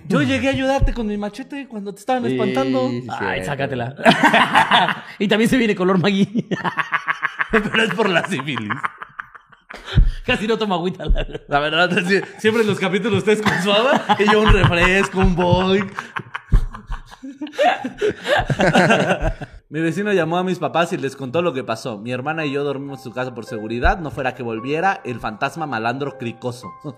Yo 0.08 0.22
llegué 0.24 0.48
a 0.48 0.52
ayudarte 0.52 0.94
con 0.94 1.06
mi 1.08 1.18
machete 1.18 1.68
cuando 1.68 1.94
te 1.94 2.00
estaban 2.00 2.26
espantando. 2.26 2.90
Sí, 2.90 3.08
Ay, 3.10 3.42
sí. 3.42 3.46
sácatela. 3.46 3.96
y 5.20 5.28
también 5.28 5.50
se 5.50 5.58
viene 5.58 5.76
color 5.76 5.98
Maggie. 6.00 6.48
Pero 7.52 7.84
es 7.84 7.94
por 7.94 8.10
la 8.10 8.26
sífilis. 8.28 8.72
Casi 10.26 10.48
no 10.48 10.58
tomo 10.58 10.76
agüita, 10.76 11.06
la 11.06 11.24
verdad. 11.24 11.42
La 11.48 11.60
verdad, 11.60 11.90
siempre 12.38 12.64
en 12.64 12.68
los 12.68 12.80
capítulos 12.80 13.20
ustedes 13.20 13.42
con 13.42 13.54
y 14.20 14.32
yo 14.32 14.42
un 14.42 14.54
refresco, 14.54 15.20
un 15.20 15.36
boy. 15.36 15.84
Mi 19.72 19.80
vecino 19.80 20.12
llamó 20.12 20.38
a 20.38 20.44
mis 20.44 20.60
papás 20.60 20.92
y 20.92 20.98
les 20.98 21.16
contó 21.16 21.42
lo 21.42 21.54
que 21.54 21.64
pasó. 21.64 21.98
Mi 21.98 22.12
hermana 22.12 22.46
y 22.46 22.52
yo 22.52 22.66
dormimos 22.66 23.00
en 23.00 23.04
su 23.06 23.12
casa 23.14 23.34
por 23.34 23.46
seguridad, 23.46 24.00
no 24.00 24.12
fuera 24.12 24.36
que 24.36 24.44
volviera 24.44 25.00
el 25.06 25.22
fantasma 25.22 25.66
malandro 25.66 26.18
cricoso. 26.18 26.68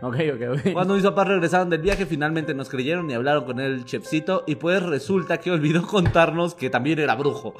Ok, 0.00 0.16
ok, 0.34 0.42
ok. 0.54 0.72
Cuando 0.72 0.94
mis 0.94 1.04
papás 1.04 1.28
regresaron 1.28 1.70
del 1.70 1.80
viaje, 1.80 2.06
finalmente 2.06 2.54
nos 2.54 2.68
creyeron 2.68 3.08
y 3.10 3.14
hablaron 3.14 3.44
con 3.44 3.60
el 3.60 3.84
chefcito. 3.84 4.42
Y 4.46 4.56
pues 4.56 4.82
resulta 4.82 5.38
que 5.38 5.52
olvidó 5.52 5.82
contarnos 5.86 6.54
que 6.54 6.68
también 6.68 6.98
era 6.98 7.14
brujo. 7.14 7.54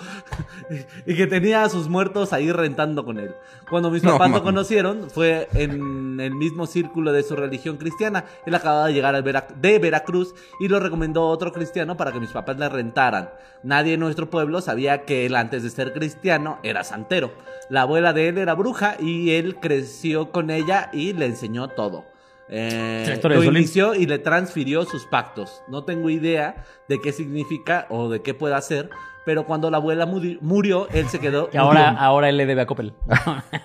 y 1.06 1.14
que 1.14 1.26
tenía 1.28 1.62
a 1.62 1.68
sus 1.68 1.88
muertos 1.88 2.32
ahí 2.32 2.50
rentando 2.50 3.04
con 3.04 3.18
él. 3.18 3.34
Cuando 3.70 3.90
mis 3.90 4.02
No, 4.02 4.12
papás 4.12 4.30
lo 4.30 4.42
conocieron, 4.42 5.10
fue 5.10 5.48
en 5.54 6.18
el 6.20 6.34
mismo 6.34 6.66
círculo 6.66 7.12
de 7.12 7.22
su 7.22 7.36
religión 7.36 7.76
cristiana. 7.76 8.24
Él 8.46 8.54
acababa 8.54 8.86
de 8.86 8.94
llegar 8.94 9.22
de 9.22 9.78
Veracruz 9.78 10.34
y 10.58 10.68
lo 10.68 10.80
recomendó 10.80 11.22
a 11.22 11.30
otro 11.30 11.52
cristiano 11.52 11.96
para 11.96 12.12
que 12.12 12.20
mis 12.20 12.30
papás 12.30 12.58
le 12.58 12.68
rentaran. 12.68 13.30
Nadie 13.62 13.94
en 13.94 14.02
nuestro 14.08 14.30
pueblo 14.30 14.60
sabía 14.60 15.04
que 15.04 15.26
él, 15.26 15.36
antes 15.36 15.62
de 15.62 15.70
ser 15.70 15.92
cristiano, 15.92 16.58
era 16.62 16.84
santero. 16.84 17.32
La 17.68 17.82
abuela 17.82 18.12
de 18.12 18.28
él 18.28 18.38
era 18.38 18.54
bruja 18.54 18.96
y 18.98 19.32
él 19.32 19.56
creció 19.60 20.32
con 20.32 20.50
ella 20.50 20.90
y 20.92 21.12
le 21.12 21.26
enseñó 21.26 21.68
todo. 21.68 22.04
Eh, 22.50 23.20
lo 23.24 23.44
inició 23.44 23.94
y 23.94 24.06
le 24.06 24.18
transfirió 24.18 24.84
sus 24.86 25.04
pactos. 25.04 25.62
No 25.68 25.84
tengo 25.84 26.08
idea 26.08 26.64
de 26.88 26.98
qué 27.00 27.12
significa 27.12 27.86
o 27.90 28.08
de 28.08 28.22
qué 28.22 28.32
puede 28.32 28.54
hacer, 28.54 28.88
pero 29.26 29.44
cuando 29.44 29.70
la 29.70 29.76
abuela 29.76 30.06
muri- 30.06 30.38
murió, 30.40 30.88
él 30.90 31.08
se 31.10 31.18
quedó. 31.18 31.50
Que 31.50 31.58
ahora, 31.58 31.90
murió. 31.90 32.02
ahora 32.02 32.28
él 32.30 32.38
le 32.38 32.46
debe 32.46 32.62
a 32.62 32.66
Coppel. 32.66 32.94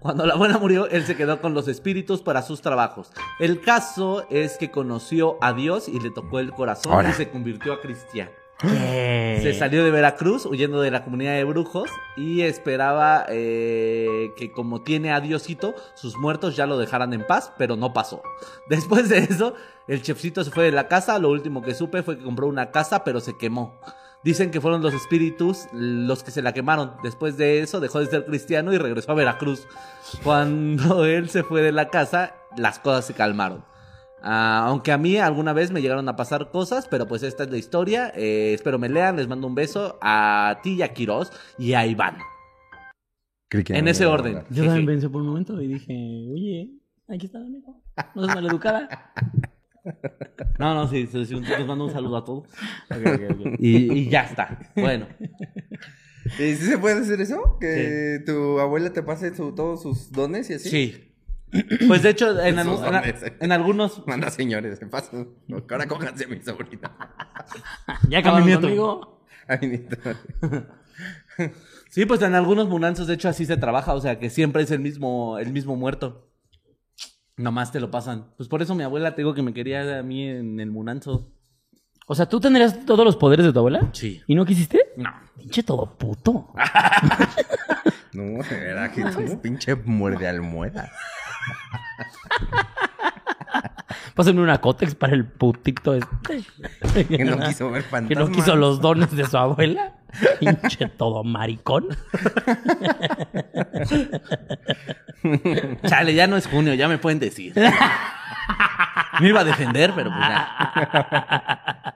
Cuando 0.00 0.26
la 0.26 0.34
abuela 0.34 0.58
murió, 0.58 0.88
él 0.88 1.04
se 1.04 1.16
quedó 1.16 1.40
con 1.40 1.54
los 1.54 1.66
espíritus 1.68 2.20
para 2.22 2.42
sus 2.42 2.60
trabajos. 2.60 3.10
El 3.40 3.60
caso 3.60 4.26
es 4.30 4.58
que 4.58 4.70
conoció 4.70 5.38
a 5.40 5.52
Dios 5.54 5.88
y 5.88 5.98
le 6.00 6.10
tocó 6.10 6.38
el 6.38 6.52
corazón 6.52 7.08
y 7.08 7.12
se 7.12 7.30
convirtió 7.30 7.72
a 7.72 7.80
cristiano. 7.80 8.30
Se 8.62 9.54
salió 9.54 9.84
de 9.84 9.90
Veracruz 9.90 10.46
huyendo 10.46 10.80
de 10.80 10.90
la 10.90 11.02
comunidad 11.02 11.34
de 11.34 11.44
brujos 11.44 11.90
y 12.16 12.42
esperaba 12.42 13.26
eh, 13.28 14.30
que 14.36 14.52
como 14.52 14.82
tiene 14.82 15.12
a 15.12 15.20
Diosito, 15.20 15.74
sus 15.94 16.16
muertos 16.16 16.54
ya 16.54 16.66
lo 16.66 16.78
dejaran 16.78 17.12
en 17.12 17.26
paz, 17.26 17.52
pero 17.58 17.76
no 17.76 17.92
pasó. 17.92 18.22
Después 18.68 19.08
de 19.08 19.18
eso, 19.18 19.54
el 19.88 20.02
chefcito 20.02 20.44
se 20.44 20.50
fue 20.50 20.64
de 20.64 20.72
la 20.72 20.88
casa, 20.88 21.18
lo 21.18 21.30
último 21.30 21.62
que 21.62 21.74
supe 21.74 22.02
fue 22.02 22.18
que 22.18 22.24
compró 22.24 22.46
una 22.46 22.70
casa, 22.70 23.02
pero 23.04 23.20
se 23.20 23.36
quemó. 23.36 23.80
Dicen 24.22 24.52
que 24.52 24.60
fueron 24.60 24.82
los 24.82 24.94
espíritus 24.94 25.66
los 25.72 26.22
que 26.22 26.30
se 26.30 26.42
la 26.42 26.52
quemaron. 26.52 26.92
Después 27.02 27.36
de 27.36 27.60
eso 27.60 27.80
dejó 27.80 27.98
de 27.98 28.06
ser 28.06 28.24
cristiano 28.24 28.72
y 28.72 28.78
regresó 28.78 29.10
a 29.10 29.16
Veracruz. 29.16 29.66
Cuando 30.22 31.04
él 31.06 31.28
se 31.28 31.42
fue 31.42 31.62
de 31.62 31.72
la 31.72 31.88
casa, 31.88 32.36
las 32.56 32.78
cosas 32.78 33.04
se 33.04 33.14
calmaron. 33.14 33.64
Ah, 34.22 34.64
aunque 34.68 34.92
a 34.92 34.98
mí 34.98 35.16
alguna 35.18 35.52
vez 35.52 35.70
me 35.72 35.82
llegaron 35.82 36.08
a 36.08 36.16
pasar 36.16 36.50
cosas, 36.50 36.86
pero 36.88 37.06
pues 37.08 37.22
esta 37.22 37.42
es 37.44 37.50
la 37.50 37.56
historia. 37.58 38.12
Eh, 38.14 38.52
espero 38.54 38.78
me 38.78 38.88
lean, 38.88 39.16
les 39.16 39.26
mando 39.28 39.46
un 39.46 39.54
beso 39.54 39.98
a 40.00 40.60
ti 40.62 40.74
y 40.74 40.82
a 40.82 40.92
Quiroz 40.94 41.32
y 41.58 41.72
a 41.74 41.86
Iván. 41.86 42.18
En 43.68 43.88
ese 43.88 44.06
orden. 44.06 44.44
Yo 44.50 44.64
también 44.64 44.86
pensé 44.86 45.10
por 45.10 45.20
un 45.22 45.28
momento 45.28 45.60
y 45.60 45.66
dije, 45.66 45.92
oye, 46.32 46.70
aquí 47.08 47.26
está, 47.26 47.38
amigo. 47.38 47.82
No 48.14 48.24
seas 48.24 48.34
maleducada. 48.36 49.12
No, 50.60 50.76
no, 50.76 50.86
sí, 50.86 51.08
sí, 51.10 51.24
sí, 51.26 51.34
les 51.34 51.66
mando 51.66 51.86
un 51.86 51.90
saludo 51.92 52.16
a 52.18 52.24
todos. 52.24 52.48
Y, 53.58 53.92
y 53.92 54.08
ya 54.08 54.20
está. 54.22 54.70
Bueno, 54.76 55.08
¿Y 56.38 56.54
sí 56.54 56.66
se 56.66 56.78
puede 56.78 57.00
hacer 57.00 57.20
eso? 57.20 57.58
Que 57.60 58.20
tu 58.24 58.60
abuela 58.60 58.92
te 58.92 59.02
pase 59.02 59.34
su- 59.34 59.52
todos 59.56 59.82
sus 59.82 60.12
dones 60.12 60.48
y 60.50 60.54
así. 60.54 60.68
sí. 60.70 61.11
Pues 61.86 62.02
de 62.02 62.10
hecho, 62.10 62.40
en, 62.40 62.58
en- 62.58 63.52
algunos. 63.52 64.06
Manda 64.06 64.30
señores, 64.30 64.78
se 64.78 64.86
pasan. 64.86 65.28
Ahora 65.70 65.86
cójanse 65.86 66.24
a 66.24 66.28
mi 66.28 66.40
sobrina. 66.42 66.90
¿Ya 68.08 68.18
acabaron 68.20 68.46
nieto. 68.46 68.62
conmigo? 68.62 69.26
A 69.48 69.56
mi 69.58 69.66
nieto. 69.68 69.96
Sí, 71.90 72.06
pues 72.06 72.22
en 72.22 72.34
algunos 72.34 72.68
munanzos, 72.68 73.06
de 73.06 73.14
hecho, 73.14 73.28
así 73.28 73.44
se 73.44 73.56
trabaja. 73.56 73.92
O 73.94 74.00
sea, 74.00 74.18
que 74.18 74.30
siempre 74.30 74.62
es 74.62 74.70
el 74.70 74.80
mismo, 74.80 75.38
el 75.38 75.52
mismo 75.52 75.76
muerto. 75.76 76.30
Nomás 77.36 77.70
te 77.72 77.80
lo 77.80 77.90
pasan. 77.90 78.32
Pues 78.36 78.48
por 78.48 78.62
eso 78.62 78.74
mi 78.74 78.82
abuela 78.84 79.14
te 79.14 79.22
digo 79.22 79.34
que 79.34 79.42
me 79.42 79.52
quería 79.52 79.98
a 79.98 80.02
mí 80.02 80.26
en 80.28 80.58
el 80.60 80.70
munanzo. 80.70 81.32
O 82.06 82.14
sea, 82.14 82.26
¿tú 82.26 82.40
tendrías 82.40 82.84
todos 82.84 83.04
los 83.04 83.16
poderes 83.16 83.44
de 83.46 83.52
tu 83.52 83.58
abuela? 83.58 83.90
Sí. 83.92 84.22
¿Y 84.26 84.34
no 84.34 84.44
quisiste? 84.44 84.80
No. 84.96 85.10
Pinche 85.36 85.62
todo 85.62 85.96
puto. 85.98 86.48
No, 88.14 88.42
era 88.44 88.92
que 88.92 89.02
tú 89.04 89.40
pinche 89.40 89.74
muerde 89.74 90.28
almohada. 90.28 90.92
Pásenme 94.14 94.42
una 94.42 94.60
cótex 94.60 94.94
para 94.94 95.14
el 95.14 95.24
putito 95.24 95.94
este. 95.94 96.44
Que 97.08 97.24
no 97.24 97.38
quiso 97.38 97.70
ver 97.70 97.82
fantasmas. 97.82 98.08
Que 98.08 98.14
no 98.14 98.30
quiso 98.30 98.56
los 98.56 98.80
dones 98.80 99.14
de 99.14 99.26
su 99.26 99.36
abuela. 99.36 99.94
Pinche 100.40 100.88
todo 100.88 101.24
maricón. 101.24 101.88
Chale, 105.86 106.14
ya 106.14 106.26
no 106.26 106.36
es 106.36 106.46
junio, 106.46 106.74
ya 106.74 106.88
me 106.88 106.98
pueden 106.98 107.18
decir. 107.18 107.54
Me 109.20 109.28
iba 109.28 109.40
a 109.40 109.44
defender, 109.44 109.92
pero 109.94 110.10
pues 110.10 110.28
ya. 110.28 111.94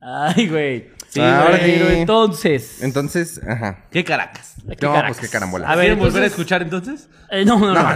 Ay, 0.00 0.48
güey. 0.48 0.90
Sí, 1.08 1.20
Ahora 1.20 1.58
güey, 1.58 1.78
pero 1.78 1.90
entonces. 1.90 2.82
Entonces, 2.82 3.40
ajá. 3.46 3.84
¿Qué 3.90 4.02
caracas? 4.02 4.55
¿Qué 4.74 4.86
No, 4.86 4.92
caracas? 4.92 5.16
pues 5.18 5.28
qué 5.28 5.32
carambola. 5.32 5.68
A 5.68 5.76
ver, 5.76 5.86
¿Quieren 5.86 5.98
volver 5.98 6.22
a 6.22 6.26
escuchar 6.26 6.62
entonces? 6.62 7.08
Eh, 7.30 7.44
no, 7.44 7.58
no, 7.58 7.72
no. 7.72 7.88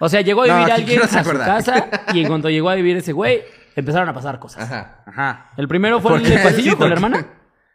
O 0.00 0.08
sea, 0.08 0.20
llegó 0.20 0.42
a 0.42 0.44
vivir 0.44 0.72
alguien 0.72 1.00
no 1.00 1.06
se 1.06 1.18
a 1.18 1.24
su 1.24 1.30
casa 1.30 1.88
y 2.12 2.20
en 2.22 2.28
cuanto 2.28 2.50
llegó 2.50 2.68
a 2.68 2.74
vivir 2.74 2.96
ese 2.96 3.12
güey, 3.12 3.42
empezaron 3.76 4.08
a 4.08 4.12
pasar 4.12 4.38
cosas. 4.38 4.64
Ajá. 4.64 5.02
Ajá. 5.06 5.50
¿El 5.56 5.68
primero 5.68 6.00
fue 6.00 6.16
el 6.16 6.22
¿Por 6.22 6.30
del 6.30 6.42
pasillo 6.42 6.70
Sí, 6.72 6.76
con 6.76 6.88
la 6.88 6.94
hermana? 6.94 7.26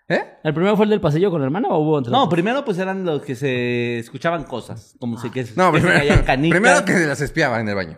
¿Eh? 0.10 0.38
¿El 0.44 0.54
primero 0.54 0.76
fue 0.76 0.86
el 0.86 0.90
del 0.90 1.02
pasillo 1.02 1.30
con 1.32 1.40
la 1.42 1.46
hermana 1.46 1.68
o 1.70 1.80
hubo 1.80 1.94
otro? 1.94 2.12
No, 2.12 2.28
primero 2.30 2.66
pues 2.66 2.78
eran 2.80 3.06
los 3.06 3.22
que 3.22 3.36
se 3.36 4.00
escuchaban 4.00 4.44
cosas. 4.44 4.96
Como 5.00 5.18
si 5.20 5.30
que, 5.30 5.46
No, 5.56 5.72
que 5.72 5.80
se 5.80 5.86
primero, 5.88 6.00
caían 6.00 6.24
canicas. 6.26 6.60
primero 6.60 6.86
que 6.86 6.94
las 7.06 7.22
espiaba 7.22 7.60
en 7.60 7.70
el 7.70 7.76
baño. 7.76 7.98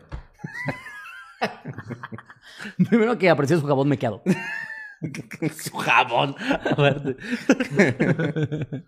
primero 2.89 3.17
que 3.17 3.29
apreció 3.29 3.59
su 3.59 3.67
jabón 3.67 3.87
mequeado. 3.89 4.21
Su 5.61 5.77
jabón. 5.77 6.35
Aparte. 6.69 7.17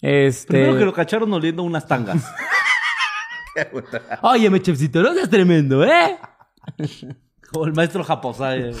Este. 0.00 0.48
Primero 0.48 0.78
que 0.78 0.84
lo 0.84 0.92
cacharon 0.92 1.32
oliendo 1.32 1.62
unas 1.62 1.86
tangas. 1.86 2.30
Oye, 4.22 4.50
me 4.50 4.60
chefcito, 4.60 5.02
no 5.02 5.14
seas 5.14 5.30
tremendo, 5.30 5.82
¿eh? 5.82 6.18
Como 7.50 7.64
el 7.64 7.72
maestro 7.72 8.04
Japosai. 8.04 8.72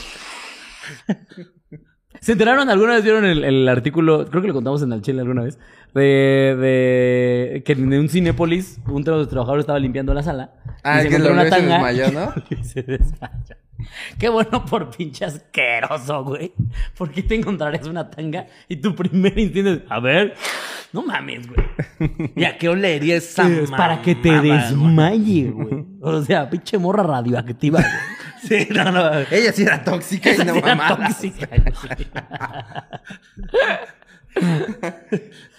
¿Se 2.20 2.32
enteraron? 2.32 2.68
¿Alguna 2.68 2.94
vez 2.94 3.04
vieron 3.04 3.24
el, 3.24 3.42
el 3.42 3.68
artículo? 3.68 4.26
Creo 4.26 4.42
que 4.42 4.48
lo 4.48 4.54
contamos 4.54 4.82
en 4.82 4.92
el 4.92 5.00
Chile 5.00 5.22
alguna 5.22 5.44
vez. 5.44 5.58
De, 5.94 6.56
de 6.60 7.62
que 7.64 7.72
en 7.72 7.94
un 7.94 8.08
Cinépolis, 8.10 8.80
un 8.86 9.02
de 9.02 9.12
los 9.12 9.28
trabajadores 9.28 9.62
estaba 9.62 9.78
limpiando 9.78 10.12
la 10.12 10.22
sala. 10.22 10.52
Ah, 10.84 11.02
y 11.02 11.08
que 11.08 11.18
lo 11.18 11.32
una 11.32 11.48
tanga. 11.48 11.74
desmayó, 11.74 12.12
¿no? 12.12 12.34
y 12.50 12.64
se 12.64 12.82
desmayó. 12.82 13.56
Qué 14.18 14.28
bueno 14.28 14.64
por 14.64 14.90
pinche 14.96 15.24
asqueroso, 15.24 16.24
güey. 16.24 16.52
¿Por 16.96 17.10
qué 17.10 17.22
te 17.22 17.34
encontrarías 17.34 17.86
una 17.86 18.08
tanga 18.08 18.46
y 18.68 18.76
tu 18.76 18.94
primer 18.94 19.36
instinto 19.38 19.72
es, 19.72 19.80
a 19.88 19.98
ver, 20.00 20.34
no 20.92 21.02
mames, 21.02 21.46
güey. 21.48 22.32
¿Y 22.36 22.44
a 22.44 22.56
qué 22.56 22.68
olería 22.68 23.16
esa 23.16 23.48
Es 23.50 23.70
para 23.70 24.00
que 24.00 24.14
te 24.14 24.40
desmaye, 24.40 25.50
güey. 25.50 25.84
O 26.00 26.22
sea, 26.22 26.48
pinche 26.50 26.78
morra 26.78 27.02
radioactiva, 27.02 27.80
güey. 27.80 27.92
Sí, 28.64 28.68
no, 28.74 28.92
no. 28.92 29.10
Ella 29.30 29.52
sí 29.52 29.62
era 29.62 29.82
tóxica 29.82 30.32
y 30.34 30.38
no 30.38 30.54
Era 30.54 30.74
mamada. 30.74 31.08
tóxica, 31.08 31.48
güey. 31.48 31.64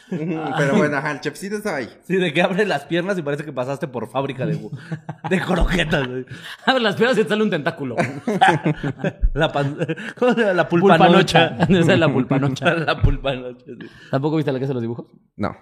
Pero 0.10 0.78
bueno, 0.78 0.98
ajá, 0.98 1.12
el 1.14 1.20
chefcito 1.22 1.56
estaba 1.58 1.78
ahí. 1.78 1.90
Sí, 2.04 2.16
de 2.18 2.32
que 2.34 2.42
abre 2.42 2.66
las 2.66 2.86
piernas 2.86 3.18
y 3.18 3.22
parece 3.22 3.44
que 3.44 3.52
pasaste 3.52 3.88
por 3.88 4.08
fábrica 4.10 4.46
de, 4.46 4.54
de 5.30 5.40
croquetas. 5.42 6.08
güey. 6.08 6.26
Abre 6.66 6.84
las 6.84 6.96
piernas 6.96 7.18
y 7.18 7.24
te 7.24 7.30
sale 7.30 7.44
un 7.44 7.50
tentáculo. 7.50 7.96
La, 9.34 9.52
pan- 9.52 9.78
¿Cómo 10.18 10.34
se 10.34 10.42
llama? 10.42 10.54
La 10.54 10.70
Pulpanocha. 10.70 11.50
pulpanocha. 11.58 11.80
Esa 11.80 11.94
es 11.94 12.00
la 12.00 12.14
pulpanocha. 12.14 12.74
La 12.76 13.02
pulpanocha. 13.02 13.66
sí. 13.66 13.88
¿Tampoco 14.12 14.36
viste 14.38 14.52
la 14.52 14.60
casa 14.60 14.70
de 14.70 14.74
los 14.76 14.82
dibujos? 14.84 15.06
No. 15.36 15.56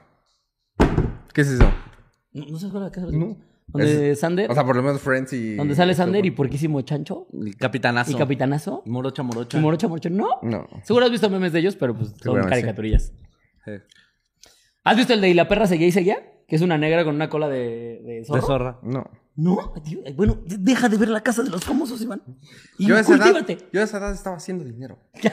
¿Qué 1.33 1.41
es 1.41 1.47
eso? 1.49 1.71
No, 2.33 2.45
no 2.45 2.57
se 2.59 2.67
acuerda 2.67 2.89
de 2.89 2.89
la 2.89 2.93
casa 2.95 3.07
de 3.07 3.11
los 3.13 3.21
dibujos. 3.21 3.37
Donde 3.65 4.11
Es- 4.11 4.19
Sander, 4.19 4.51
O 4.51 4.53
sea, 4.53 4.65
por 4.65 4.75
lo 4.75 4.83
menos 4.83 5.01
Friends 5.01 5.31
y. 5.33 5.55
donde 5.55 5.73
sale 5.73 5.93
Sander 5.95 6.25
y 6.25 6.31
Porquísimo 6.31 6.81
Chancho 6.81 7.27
Y 7.31 7.53
capitanazo. 7.53 8.11
y 8.11 8.15
Capitanazo. 8.15 8.83
Morocha, 8.85 9.23
morocha. 9.23 9.57
Y 9.57 9.61
Morocha 9.61 9.87
Morocha. 9.87 10.09
No. 10.09 10.27
No. 10.41 10.67
Seguro 10.83 11.05
has 11.05 11.11
visto 11.11 11.29
memes 11.29 11.53
de 11.53 11.59
ellos, 11.59 11.75
pero 11.77 11.95
pues 11.95 12.09
son 12.09 12.19
Seguramente 12.19 12.55
caricaturillas. 12.55 13.13
Sí. 13.65 13.71
¿Has 14.83 14.97
visto 14.97 15.13
el 15.13 15.21
de 15.21 15.29
Y 15.29 15.33
la 15.33 15.47
perra 15.47 15.67
seguía 15.67 15.87
y 15.87 15.91
seguía? 15.91 16.17
Que 16.47 16.55
es 16.55 16.61
una 16.61 16.77
negra 16.77 17.03
con 17.05 17.15
una 17.15 17.29
cola 17.29 17.47
de, 17.47 18.01
de 18.03 18.23
zorro. 18.25 18.41
De 18.41 18.47
zorra. 18.47 18.79
No. 18.83 19.09
No, 19.35 19.73
bueno, 20.15 20.37
deja 20.45 20.89
de 20.89 20.97
ver 20.97 21.09
la 21.09 21.21
casa 21.21 21.41
de 21.41 21.49
los 21.49 21.65
famosos, 21.65 21.99
Iván. 22.03 22.21
Y 22.77 22.85
Yo 22.85 22.95
a 22.95 22.99
esa 22.99 23.15
edad, 23.15 23.47
yo 23.71 23.81
a 23.81 23.83
esa 23.83 23.97
edad 23.97 24.11
estaba 24.11 24.35
haciendo 24.35 24.63
dinero. 24.63 24.99
¿Qué? 25.13 25.31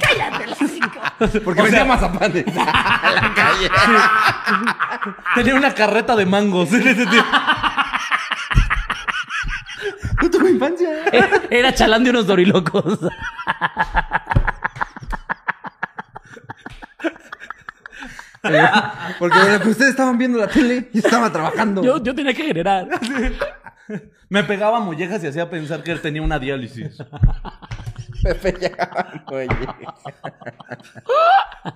Cállate 0.00 0.46
los 0.46 0.58
cinco. 0.70 1.00
Porque 1.44 1.62
vendía 1.62 1.84
mazapanes 1.84 2.44
a 2.56 3.10
la 3.10 3.34
calle. 3.34 3.68
Tenía 5.34 5.56
una 5.56 5.74
carreta 5.74 6.14
de 6.14 6.26
mangos 6.26 6.72
en 6.72 6.86
ese 6.88 7.06
tiempo. 7.06 7.28
No 10.20 10.28
tuve 10.28 10.50
infancia. 10.50 11.04
Era 11.48 11.72
chalán 11.72 12.02
de 12.02 12.10
unos 12.10 12.26
dorilocos. 12.26 12.98
Porque 19.18 19.38
que 19.62 19.68
ustedes 19.68 19.90
estaban 19.90 20.18
viendo 20.18 20.38
la 20.38 20.48
tele, 20.48 20.88
yo 20.92 21.00
estaba 21.00 21.32
trabajando. 21.32 21.82
Yo, 21.82 22.02
yo 22.02 22.14
tenía 22.14 22.34
que 22.34 22.44
generar. 22.44 22.88
Me 24.28 24.44
pegaba 24.44 24.80
mollejas 24.80 25.24
y 25.24 25.28
hacía 25.28 25.48
pensar 25.48 25.82
que 25.82 25.90
él 25.90 26.00
tenía 26.00 26.20
una 26.20 26.38
diálisis. 26.38 26.98
Me 28.24 28.34
pegaban, 28.34 29.24
oye. 29.28 29.48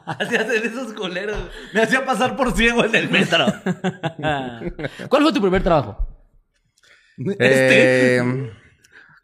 Hacía 0.07 0.41
hacer 0.41 0.67
esos 0.67 0.93
coleros. 0.93 1.39
Me 1.73 1.83
hacía 1.83 2.05
pasar 2.05 2.37
por 2.37 2.53
ciego 2.53 2.85
en 2.85 2.95
el 2.95 3.11
metro. 3.11 3.47
¿Cuál 5.09 5.23
fue 5.23 5.33
tu 5.33 5.41
primer 5.41 5.63
trabajo? 5.63 6.07
Este. 7.17 8.17
Eh, 8.19 8.53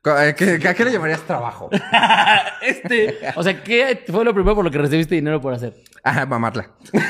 eh, 0.04 0.34
¿qué, 0.36 0.58
qué- 0.58 0.68
¿A 0.68 0.74
qué 0.74 0.84
le 0.84 0.92
llamarías 0.92 1.22
trabajo? 1.22 1.70
Este. 2.62 3.18
O 3.36 3.42
sea, 3.42 3.62
¿qué 3.62 4.04
fue 4.10 4.24
lo 4.24 4.34
primero 4.34 4.54
por 4.56 4.64
lo 4.64 4.70
que 4.70 4.78
recibiste 4.78 5.14
dinero 5.14 5.40
por 5.40 5.54
hacer? 5.54 5.74
Ajá, 6.04 6.26
mamarla. 6.26 6.68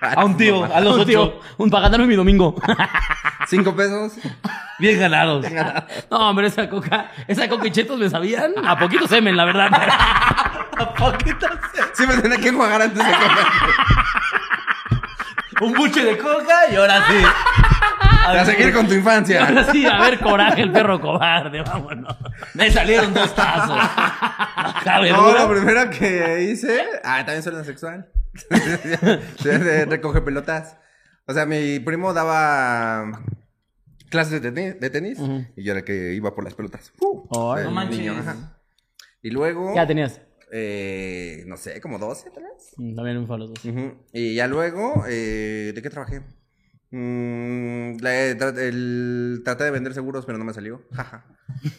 A 0.00 0.24
un 0.24 0.36
tío, 0.36 0.64
a 0.64 0.80
los 0.80 0.96
Un 0.98 1.06
tío, 1.06 1.22
ocho. 1.22 1.40
un 1.58 1.70
pagándome 1.70 2.06
mi 2.06 2.14
domingo. 2.14 2.54
Cinco 3.48 3.74
pesos. 3.74 4.12
Bien 4.78 4.98
ganados. 5.00 5.44
No, 6.08 6.30
hombre, 6.30 6.46
esa 6.46 6.68
coca, 6.70 7.10
esa 7.26 7.48
coca 7.48 7.66
y 7.66 7.72
chetos 7.72 7.98
me 7.98 8.08
sabían 8.08 8.52
a 8.64 8.78
poquito 8.78 9.08
semen, 9.08 9.36
la 9.36 9.44
verdad. 9.44 9.68
A 9.72 10.94
poquitos. 10.94 11.50
Siempre 11.94 12.18
tenía 12.22 12.38
que 12.38 12.52
jugar 12.52 12.80
antes 12.80 12.98
de 13.04 13.12
comer. 13.12 13.46
Un 15.62 15.72
buche 15.74 16.04
de 16.04 16.16
coca 16.16 16.70
y 16.70 16.76
ahora 16.76 17.02
sí. 17.08 17.16
A 18.30 18.44
seguir 18.44 18.72
con 18.72 18.86
tu 18.86 18.94
infancia. 18.94 19.46
Ahora 19.46 19.64
sí, 19.72 19.84
a 19.86 20.00
ver, 20.00 20.18
coraje, 20.20 20.62
el 20.62 20.72
perro 20.72 21.00
cobarde, 21.00 21.62
vámonos. 21.62 22.16
Me 22.54 22.70
salieron 22.70 23.12
dos 23.14 23.34
tazos. 23.34 23.76
No, 25.10 25.32
lo 25.32 25.48
primero 25.50 25.90
que 25.90 26.42
hice. 26.50 26.82
Ah, 27.04 27.18
también 27.24 27.42
suena 27.42 27.64
sexual. 27.64 28.10
Recoge 29.88 30.20
pelotas. 30.22 30.76
O 31.26 31.32
sea, 31.32 31.46
mi 31.46 31.78
primo 31.80 32.12
daba 32.14 33.22
clases 34.10 34.40
de 34.40 34.50
tenis, 34.52 34.80
de 34.80 34.90
tenis 34.90 35.18
y 35.56 35.62
yo 35.64 35.72
era 35.72 35.80
el 35.80 35.84
que 35.84 36.14
iba 36.14 36.34
por 36.34 36.44
las 36.44 36.54
pelotas. 36.54 36.92
Oh, 37.00 37.54
Del 37.54 37.66
no 37.66 37.70
manches. 37.72 37.98
niño. 37.98 38.14
Y 39.22 39.30
luego. 39.30 39.74
Ya 39.74 39.86
tenías. 39.86 40.20
eh, 40.52 41.44
no 41.46 41.56
sé, 41.58 41.80
como 41.80 41.98
12 41.98 42.30
tal 42.30 42.44
vez. 42.44 42.72
Mm, 42.78 42.94
También 42.96 43.20
me 43.20 43.26
fue 43.26 43.36
a 43.36 43.38
los 43.40 43.52
dos. 43.52 43.60
Y 44.12 44.34
ya 44.34 44.46
luego, 44.46 45.04
eh, 45.08 45.72
¿de 45.74 45.82
qué 45.82 45.90
trabajé? 45.90 46.22
Mm, 46.90 47.96
tra- 47.98 48.58
el, 48.58 49.42
traté 49.44 49.64
de 49.64 49.70
vender 49.70 49.92
seguros, 49.92 50.24
pero 50.24 50.38
no 50.38 50.44
me 50.44 50.54
salió. 50.54 50.82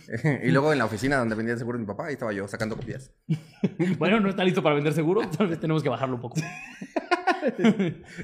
Y 0.44 0.52
luego 0.52 0.72
en 0.74 0.80
la 0.80 0.86
oficina 0.86 1.18
donde 1.18 1.36
vendía 1.36 1.54
el 1.54 1.60
seguro 1.60 1.78
de 1.78 1.84
mi 1.84 1.88
papá, 1.88 2.08
ahí 2.08 2.14
estaba 2.14 2.34
yo 2.34 2.48
sacando 2.48 2.76
copias. 2.76 3.12
Bueno, 3.98 4.20
no 4.20 4.30
está 4.30 4.44
listo 4.44 4.62
para 4.64 4.76
vender 4.76 4.94
seguro. 4.94 5.22
Tal 5.30 5.48
vez 5.48 5.60
tenemos 5.60 5.84
que 5.84 5.90
bajarlo 5.90 6.16
un 6.16 6.22
poco. 6.22 6.40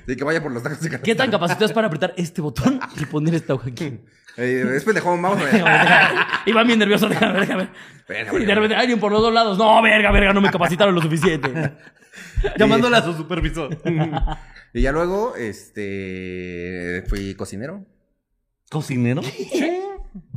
Y 0.08 0.16
que 0.16 0.24
vaya 0.24 0.42
por 0.42 0.52
los 0.52 0.62
tacos 0.64 0.80
de 0.82 1.00
¿Qué 1.02 1.16
tan 1.16 1.32
capacitados 1.32 1.72
para 1.74 1.88
apretar 1.88 2.14
este 2.18 2.42
botón 2.42 2.80
y 3.00 3.06
poner 3.06 3.34
esta 3.36 3.54
hoja 3.54 3.70
aquí? 3.70 4.00
Eh, 4.38 4.66
es 4.76 4.84
pendejón, 4.84 5.22
vamos 5.22 5.40
a 5.42 5.44
ver. 5.46 5.64
Iba 6.46 6.64
bien 6.64 6.80
nervioso, 6.80 7.08
déjame, 7.08 7.40
déjame. 7.40 7.70
Verga, 8.08 8.38
Y 8.40 8.46
de 8.46 8.54
repente 8.56 8.76
alguien 8.76 9.00
por 9.00 9.12
los 9.12 9.22
dos 9.22 9.34
lados. 9.34 9.58
No, 9.58 9.82
verga, 9.82 10.12
verga, 10.12 10.34
no 10.34 10.42
me 10.42 10.52
capacitaron 10.52 10.94
lo 10.94 11.02
suficiente. 11.02 11.52
Llamándole 12.58 12.98
a 12.98 13.02
su 13.02 13.14
supervisor. 13.14 13.78
Y 14.74 14.82
ya 14.82 14.92
luego, 14.92 15.38
este, 15.38 17.02
fui 17.08 17.34
cocinero. 17.36 17.86
¿Cocinero? 18.70 19.22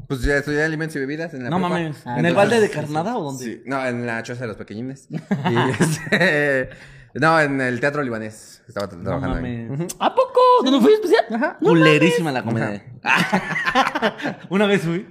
Pues 0.07 0.23
ya 0.23 0.37
estudié 0.37 0.63
alimentos 0.63 0.95
y 0.95 1.01
bebidas 1.01 1.35
en 1.35 1.43
la 1.43 1.51
No 1.51 1.57
prepa. 1.57 1.69
mames. 1.71 1.97
¿En 2.07 2.11
Entonces, 2.11 2.25
el 2.25 2.35
balde 2.37 2.61
de 2.61 2.71
carnada 2.71 3.17
o 3.19 3.25
dónde? 3.25 3.45
Sí, 3.45 3.63
no, 3.67 3.85
en 3.85 4.07
la 4.07 4.23
choza 4.23 4.43
de 4.43 4.47
los 4.47 4.57
pequeñines. 4.57 5.09
Y 5.11 5.83
este, 5.83 6.71
no, 7.15 7.41
en 7.41 7.61
el 7.61 7.81
teatro 7.81 8.03
libanés. 8.03 8.63
Estaba 8.69 8.89
tra- 8.89 9.03
trabajando 9.03 9.37
ahí. 9.47 9.67
Ujú. 9.71 9.87
¿A 9.99 10.15
poco? 10.15 10.41
¿Dónde 10.65 10.81
fue 10.81 10.93
especial? 10.95 11.25
Ajá. 11.35 11.59
Culerísima 11.59 12.31
la 12.33 12.43
comedia. 12.43 12.85
Una 14.51 14.67
vez 14.67 14.83
fui. 14.83 15.07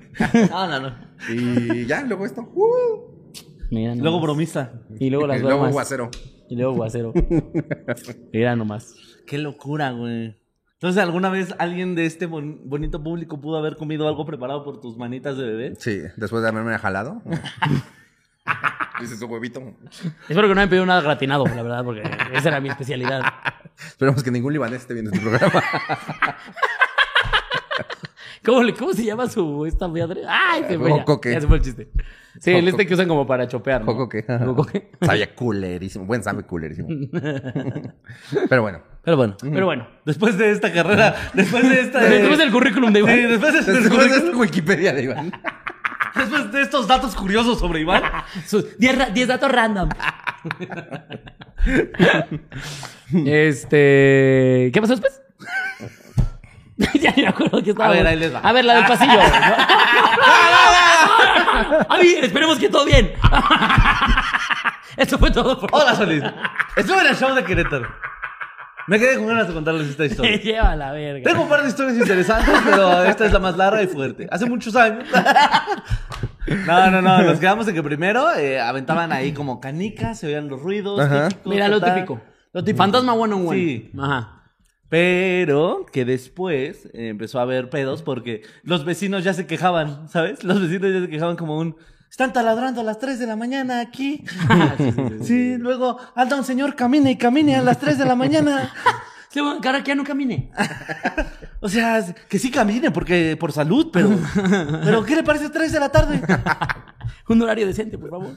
No, 0.50 0.68
no, 0.68 0.80
no. 0.80 0.96
Y 1.30 1.86
ya, 1.86 2.02
luego 2.04 2.26
esto. 2.26 2.42
Uh. 2.54 3.32
Mira 3.72 3.90
nomás. 3.90 4.04
Luego 4.04 4.22
bromista. 4.22 4.74
Y 5.00 5.10
luego 5.10 5.28
las 5.28 5.38
Y 5.38 5.42
luego 5.42 5.58
bromas. 5.58 5.74
guacero. 5.74 6.10
Y 6.50 6.56
luego 6.56 6.74
guacero. 6.76 7.14
Mira 8.34 8.56
nomás. 8.56 8.94
Qué 9.26 9.38
locura, 9.38 9.92
güey. 9.92 10.38
Entonces, 10.74 11.02
¿alguna 11.02 11.30
vez 11.30 11.56
alguien 11.58 11.96
de 11.96 12.06
este 12.06 12.28
bon- 12.28 12.62
bonito 12.70 13.04
público 13.04 13.42
pudo 13.42 13.58
haber 13.58 13.76
comido 13.78 14.08
algo 14.08 14.26
preparado 14.26 14.64
por 14.64 14.80
tus 14.80 14.96
manitas 14.96 15.36
de 15.36 15.44
bebé? 15.46 15.74
Sí, 15.80 16.02
después 16.18 16.44
de 16.44 16.50
haberme 16.50 16.78
jalado. 16.78 17.22
Dice 19.00 19.16
su 19.18 19.26
huevito. 19.28 19.62
Espero 20.28 20.48
que 20.48 20.56
no 20.56 20.62
me 20.62 20.68
pedido 20.68 20.86
nada 20.86 21.02
gratinado, 21.02 21.46
la 21.46 21.62
verdad, 21.62 21.84
porque 21.84 22.02
esa 22.34 22.50
era 22.50 22.60
mi 22.60 22.70
especialidad. 22.70 23.22
Esperemos 23.88 24.24
que 24.24 24.32
ningún 24.32 24.54
libanés 24.54 24.82
esté 24.82 24.94
viendo 24.94 25.12
este 25.12 25.24
programa. 25.24 25.64
¿Cómo, 28.44 28.64
le, 28.64 28.74
¿Cómo 28.74 28.94
se 28.94 29.04
llama 29.04 29.28
su 29.28 29.66
esta 29.66 29.88
madre? 29.88 30.22
¡Ay, 30.28 30.64
se 30.68 30.80
fue! 30.80 30.90
ya. 30.90 31.06
Ya 31.32 31.42
se 31.42 31.48
fue 31.48 31.58
el 31.58 31.64
chiste. 31.64 31.90
Sí, 32.40 32.52
el 32.52 32.68
este 32.68 32.86
que 32.86 32.94
usan 32.94 33.08
como 33.08 33.28
para 33.28 33.48
chopear. 33.48 33.82
¿no? 33.82 33.88
Jocoque. 33.88 34.24
Jocoque. 34.24 34.92
Sabía 35.02 35.36
culerísimo. 35.36 36.06
Buen 36.06 36.24
sabe 36.24 36.44
culerísimo. 36.44 36.88
Pero 38.50 38.62
bueno. 38.62 38.82
Pero 39.04 39.18
bueno. 39.18 39.36
Pero 39.42 39.66
bueno. 39.66 39.88
Después 40.06 40.38
de 40.38 40.52
esta 40.52 40.72
carrera, 40.72 41.16
después 41.34 41.68
de 41.68 41.82
esta... 41.82 42.00
Después 42.00 42.38
del 42.38 42.52
currículum 42.52 42.94
de 42.94 43.00
Iván. 43.00 43.16
Sí, 43.16 43.22
después 43.24 43.66
de, 43.66 43.74
Después 43.74 44.12
de 44.12 44.18
esta 44.18 44.38
Wikipedia 44.38 44.94
de 44.94 45.04
Iván. 45.04 45.32
Después 46.16 46.52
de 46.52 46.62
estos 46.62 46.88
datos 46.88 47.16
curiosos 47.16 47.60
sobre 47.60 47.82
Iván. 47.82 48.04
Sus 48.48 48.78
10 48.78 48.98
ra- 48.98 49.10
10 49.10 49.28
datos 49.28 49.52
random. 49.52 49.90
este. 53.26 54.70
¿Qué 54.74 54.80
pasó 54.82 54.96
después? 54.96 55.22
ya 57.02 57.12
ni 57.16 57.24
me 57.24 57.28
acuerdo 57.30 57.62
que 57.64 57.72
estaba. 57.72 57.90
A 57.90 57.94
ver, 57.94 58.06
ahí 58.08 58.16
les 58.18 58.34
va. 58.34 58.40
A 58.40 58.52
ver, 58.54 58.66
la 58.66 58.76
del 58.76 58.86
pasillo. 58.86 59.20
A 61.90 61.98
ver, 62.02 62.24
esperemos 62.26 62.60
que 62.60 62.70
todo 62.70 62.86
bien. 62.86 63.14
Esto 64.96 65.18
fue 65.18 65.32
todo 65.32 65.60
por 65.60 65.70
Hola, 65.74 65.96
Solís. 65.96 66.24
Estuve 66.76 67.02
en 67.02 67.08
el 67.08 67.16
show 67.16 67.34
de 67.34 67.44
Querétaro. 67.44 67.88
Me 68.88 69.00
quedé 69.00 69.18
con 69.18 69.28
ganas 69.28 69.48
de 69.48 69.54
contarles 69.54 69.90
esta 69.90 70.06
historia. 70.06 70.38
Lleva 70.42 70.76
la 70.76 70.94
verga. 70.94 71.30
Tengo 71.30 71.44
un 71.44 71.50
par 71.50 71.62
de 71.62 71.70
historias 71.70 71.98
interesantes, 71.98 72.56
pero 72.64 73.04
esta 73.04 73.26
es 73.26 73.34
la 73.34 73.40
más 73.40 73.58
larga 73.58 73.84
y 73.84 73.88
fuerte. 73.88 74.28
Hace 74.32 74.46
muchos 74.46 74.76
años. 74.76 75.06
No, 76.66 76.90
no, 76.90 77.02
no. 77.02 77.24
Nos 77.24 77.40
quedamos 77.40 77.68
en 77.68 77.76
que 77.76 77.84
primero 77.84 78.34
eh, 78.34 78.58
aventaban 78.58 79.12
ahí 79.12 79.34
como 79.34 79.60
canicas, 79.60 80.20
se 80.20 80.28
oían 80.28 80.48
los 80.48 80.62
ruidos. 80.62 80.98
Ajá. 80.98 81.28
Mira 81.44 81.68
lo 81.68 81.82
típico. 81.82 82.22
Lo 82.54 82.64
típico. 82.64 82.78
Fantasma 82.78 83.14
one 83.14 83.34
on 83.34 83.48
one. 83.48 83.60
Sí. 83.60 83.92
Ajá. 84.00 84.44
Pero 84.90 85.86
que 85.92 86.06
después 86.06 86.86
eh, 86.94 87.10
empezó 87.10 87.40
a 87.40 87.42
haber 87.42 87.70
pedos 87.70 88.02
porque 88.02 88.44
los 88.64 88.86
vecinos 88.86 89.26
ya 89.26 89.34
se 89.34 89.46
quejaban, 89.46 90.08
¿sabes? 90.08 90.46
Los 90.46 90.62
vecinos 90.62 90.94
ya 90.94 91.02
se 91.02 91.10
quejaban 91.10 91.36
como 91.36 91.58
un... 91.58 91.76
Están 92.10 92.34
taladrando 92.34 92.82
a 92.82 92.84
las 92.84 93.00
3 93.00 93.20
de 93.20 93.28
la 93.28 93.36
mañana 93.36 93.80
aquí. 93.80 94.24
sí, 95.24 95.58
luego 95.58 95.98
anda 96.16 96.36
un 96.38 96.44
señor, 96.44 96.76
camine 96.76 97.12
y 97.12 97.18
camine 97.18 97.56
a 97.56 97.62
las 97.62 97.80
3 97.80 97.98
de 97.98 98.06
la 98.06 98.16
mañana. 98.16 98.72
Sí, 99.30 99.42
bueno, 99.42 99.60
cara 99.60 99.84
que 99.84 99.90
ya 99.90 99.96
no 99.96 100.06
camine. 100.06 100.52
O 101.60 101.68
sea, 101.68 102.04
que 102.30 102.40
sí 102.40 102.50
camine 102.50 102.92
porque 102.92 103.36
por 103.38 103.52
salud, 103.52 103.90
pero... 103.92 104.10
¿Pero 104.84 105.04
qué 105.04 105.16
le 105.18 105.24
parece 105.24 105.50
3 105.50 105.72
de 105.74 105.80
la 105.82 105.90
tarde? 105.90 106.22
Un 107.28 107.42
horario 107.42 107.68
decente, 107.68 107.98
por 107.98 108.10
favor. 108.10 108.32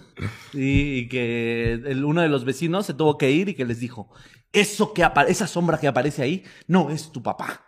Y, 0.52 0.98
y 0.98 1.08
que 1.08 1.74
el- 1.74 2.04
uno 2.04 2.22
de 2.22 2.28
los 2.28 2.44
vecinos 2.44 2.86
se 2.86 2.94
tuvo 2.94 3.16
que 3.18 3.30
ir 3.30 3.50
y 3.50 3.54
que 3.54 3.64
les 3.64 3.78
dijo, 3.78 4.10
eso 4.52 4.92
que 4.92 5.06
esa 5.28 5.46
sombra 5.46 5.78
que 5.78 5.86
aparece 5.86 6.22
ahí 6.22 6.44
no 6.66 6.90
es 6.90 7.12
tu 7.12 7.22
papá. 7.22 7.62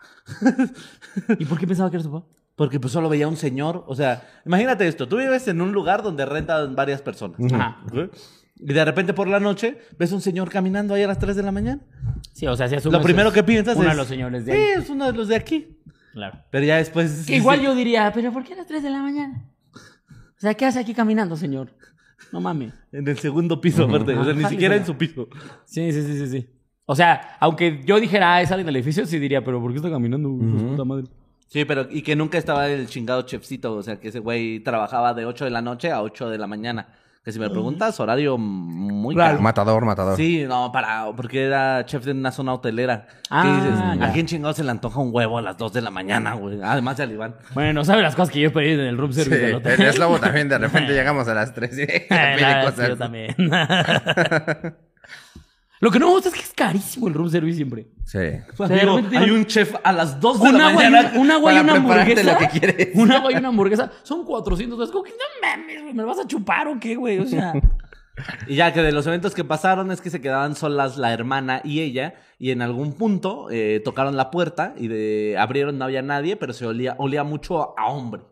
¿Y 1.38 1.44
por 1.44 1.58
qué 1.58 1.66
pensaba 1.66 1.90
que 1.90 1.96
era 1.98 2.02
su 2.04 2.10
papá? 2.12 2.26
Porque 2.62 2.78
pues 2.78 2.92
solo 2.92 3.08
veía 3.08 3.26
un 3.26 3.36
señor. 3.36 3.82
O 3.88 3.96
sea, 3.96 4.22
imagínate 4.46 4.86
esto, 4.86 5.08
tú 5.08 5.16
vives 5.16 5.48
en 5.48 5.60
un 5.60 5.72
lugar 5.72 6.04
donde 6.04 6.24
rentan 6.24 6.76
varias 6.76 7.02
personas. 7.02 7.36
Ajá. 7.52 7.82
Y 8.54 8.72
de 8.72 8.84
repente 8.84 9.12
por 9.14 9.26
la 9.26 9.40
noche 9.40 9.78
ves 9.98 10.12
un 10.12 10.20
señor 10.20 10.48
caminando 10.48 10.94
ahí 10.94 11.02
a 11.02 11.08
las 11.08 11.18
3 11.18 11.34
de 11.34 11.42
la 11.42 11.50
mañana. 11.50 11.82
Sí, 12.30 12.46
o 12.46 12.54
sea, 12.54 12.68
si 12.68 12.88
Lo 12.88 13.02
primero 13.02 13.32
que 13.32 13.42
piensas 13.42 13.74
uno 13.74 13.86
es... 13.86 13.90
de 13.90 13.96
los 13.96 14.06
señores 14.06 14.46
de 14.46 14.52
Sí, 14.52 14.58
ahí. 14.58 14.80
es 14.80 14.88
uno 14.90 15.06
de 15.10 15.12
los 15.12 15.26
de 15.26 15.34
aquí. 15.34 15.76
Claro. 16.12 16.38
Pero 16.52 16.64
ya 16.64 16.76
después... 16.76 17.26
Que 17.26 17.34
igual 17.34 17.60
yo 17.62 17.74
diría, 17.74 18.12
pero 18.14 18.32
¿por 18.32 18.44
qué 18.44 18.52
a 18.52 18.58
las 18.58 18.68
3 18.68 18.80
de 18.80 18.90
la 18.90 19.02
mañana? 19.02 19.44
O 19.74 20.38
sea, 20.40 20.54
¿qué 20.54 20.64
hace 20.64 20.78
aquí 20.78 20.94
caminando, 20.94 21.34
señor? 21.34 21.70
No 22.32 22.40
mames. 22.40 22.72
En 22.92 23.08
el 23.08 23.18
segundo 23.18 23.60
piso, 23.60 23.86
aparte. 23.86 24.14
O 24.14 24.22
sea, 24.24 24.34
ni 24.34 24.44
siquiera 24.44 24.76
en 24.76 24.86
su 24.86 24.96
piso. 24.96 25.26
Sí, 25.64 25.90
sí, 25.90 26.00
sí, 26.00 26.16
sí, 26.16 26.26
sí. 26.28 26.50
O 26.86 26.94
sea, 26.94 27.38
aunque 27.40 27.80
yo 27.84 27.98
dijera, 27.98 28.34
ah, 28.34 28.40
es 28.40 28.52
alguien 28.52 28.66
del 28.66 28.76
edificio, 28.76 29.04
sí 29.04 29.18
diría, 29.18 29.42
pero 29.42 29.60
¿por 29.60 29.72
qué 29.72 29.78
está 29.78 29.90
caminando? 29.90 30.28
de 30.28 30.62
puta 30.62 30.84
madre? 30.84 31.08
Sí, 31.52 31.66
pero 31.66 31.86
y 31.90 32.00
que 32.02 32.16
nunca 32.16 32.38
estaba 32.38 32.66
el 32.68 32.86
chingado 32.86 33.22
chefcito, 33.22 33.74
o 33.74 33.82
sea, 33.82 34.00
que 34.00 34.08
ese 34.08 34.20
güey 34.20 34.60
trabajaba 34.60 35.12
de 35.12 35.26
8 35.26 35.44
de 35.44 35.50
la 35.50 35.60
noche 35.60 35.92
a 35.92 36.00
8 36.00 36.30
de 36.30 36.38
la 36.38 36.46
mañana. 36.46 36.86
Que 37.24 37.30
si 37.30 37.38
me 37.38 37.48
preguntas, 37.50 38.00
horario 38.00 38.36
muy 38.38 39.14
Claro. 39.14 39.32
caro. 39.34 39.42
Matador, 39.42 39.84
matador. 39.84 40.16
Sí, 40.16 40.44
no, 40.48 40.72
para, 40.72 41.04
porque 41.14 41.44
era 41.44 41.84
chef 41.86 42.04
de 42.04 42.12
una 42.12 42.32
zona 42.32 42.54
hotelera. 42.54 43.06
Ah, 43.30 43.42
¿Qué 43.42 43.48
dices? 43.68 43.78
ya. 44.00 44.06
¿A 44.06 44.12
quién 44.12 44.26
chingado 44.26 44.54
se 44.54 44.64
le 44.64 44.70
antoja 44.72 44.98
un 44.98 45.10
huevo 45.14 45.38
a 45.38 45.42
las 45.42 45.56
2 45.58 45.72
de 45.74 45.82
la 45.82 45.90
mañana, 45.90 46.32
güey? 46.34 46.58
Además 46.62 46.96
de 46.96 47.02
al 47.04 47.12
Iván. 47.12 47.36
Bueno, 47.54 47.84
¿sabe 47.84 48.02
las 48.02 48.16
cosas 48.16 48.32
que 48.32 48.40
yo 48.40 48.48
he 48.48 48.50
pedido 48.50 48.80
en 48.82 48.88
el 48.88 48.96
room 48.98 49.12
Sí, 49.12 49.22
service 49.22 49.40
del 49.46 49.54
hotel? 49.56 49.80
en 49.82 49.92
Slobo 49.92 50.18
también 50.18 50.48
de 50.48 50.58
repente 50.58 50.92
llegamos 50.94 51.28
a 51.28 51.34
las 51.34 51.54
3 51.54 51.78
y 51.78 51.82
Eh, 51.82 52.06
pide 52.08 52.38
sí, 52.38 52.66
cosas. 52.66 52.88
yo 52.88 52.96
también. 52.96 53.36
Lo 55.82 55.90
que 55.90 55.98
no 55.98 56.06
me 56.06 56.12
gusta 56.12 56.28
es 56.28 56.34
que 56.36 56.42
es 56.42 56.52
carísimo 56.54 57.08
el 57.08 57.14
room 57.14 57.28
service 57.28 57.56
siempre. 57.56 57.88
Sí. 58.04 58.18
O 58.56 58.68
sea, 58.68 58.76
hay 59.18 59.30
un 59.30 59.44
chef 59.46 59.74
a 59.82 59.92
las 59.92 60.20
2 60.20 60.40
de 60.40 60.52
la 60.52 60.70
mañana. 60.70 61.12
un 61.16 61.28
agua 61.28 61.52
y 61.52 61.58
una 61.58 61.74
hamburguesa. 61.74 62.32
lo 62.34 62.38
que 62.38 62.46
quieres. 62.60 62.88
Un 62.94 63.10
agua 63.10 63.32
y 63.32 63.34
una 63.34 63.48
hamburguesa. 63.48 63.90
Son 64.04 64.24
400 64.24 64.78
pesos. 64.78 64.92
Como 64.92 65.02
que 65.02 65.10
no 65.10 65.16
mames, 65.42 65.82
güey, 65.82 65.92
¿me 65.92 66.02
lo 66.02 66.08
vas 66.08 66.20
a 66.20 66.26
chupar 66.28 66.68
o 66.68 66.78
qué, 66.78 66.94
güey? 66.94 67.18
O 67.18 67.26
sea... 67.26 67.52
Y 68.46 68.56
ya 68.56 68.74
que 68.74 68.82
de 68.82 68.92
los 68.92 69.06
eventos 69.06 69.34
que 69.34 69.42
pasaron 69.42 69.90
es 69.90 70.02
que 70.02 70.10
se 70.10 70.20
quedaban 70.20 70.54
solas 70.54 70.98
la 70.98 71.12
hermana 71.14 71.62
y 71.64 71.80
ella. 71.80 72.14
Y 72.38 72.50
en 72.50 72.62
algún 72.62 72.92
punto 72.92 73.48
eh, 73.50 73.80
tocaron 73.84 74.16
la 74.16 74.30
puerta 74.30 74.74
y 74.76 74.86
de, 74.86 75.36
abrieron, 75.38 75.78
no 75.78 75.86
había 75.86 76.02
nadie, 76.02 76.36
pero 76.36 76.52
se 76.52 76.66
olía, 76.66 76.94
olía 76.98 77.24
mucho 77.24 77.76
a 77.76 77.86
hombre. 77.86 78.22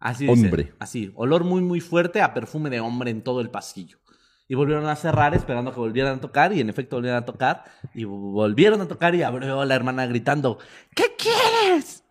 Así 0.00 0.26
dice. 0.26 0.46
Hombre. 0.46 0.74
Así. 0.80 1.12
Olor 1.14 1.44
muy, 1.44 1.62
muy 1.62 1.80
fuerte 1.80 2.20
a 2.20 2.34
perfume 2.34 2.68
de 2.68 2.80
hombre 2.80 3.10
en 3.10 3.22
todo 3.22 3.40
el 3.40 3.50
pasillo. 3.50 3.98
Y 4.46 4.54
volvieron 4.54 4.86
a 4.86 4.96
cerrar 4.96 5.34
esperando 5.34 5.72
que 5.72 5.80
volvieran 5.80 6.18
a 6.18 6.20
tocar. 6.20 6.52
Y 6.52 6.60
en 6.60 6.68
efecto 6.68 6.96
volvieron 6.96 7.22
a 7.22 7.24
tocar. 7.24 7.64
Y 7.94 8.04
volvieron 8.04 8.80
a 8.80 8.88
tocar 8.88 9.14
y 9.14 9.22
abrió 9.22 9.64
la 9.64 9.74
hermana 9.74 10.06
gritando: 10.06 10.58
¿Qué 10.94 11.14
quieres? 11.18 12.04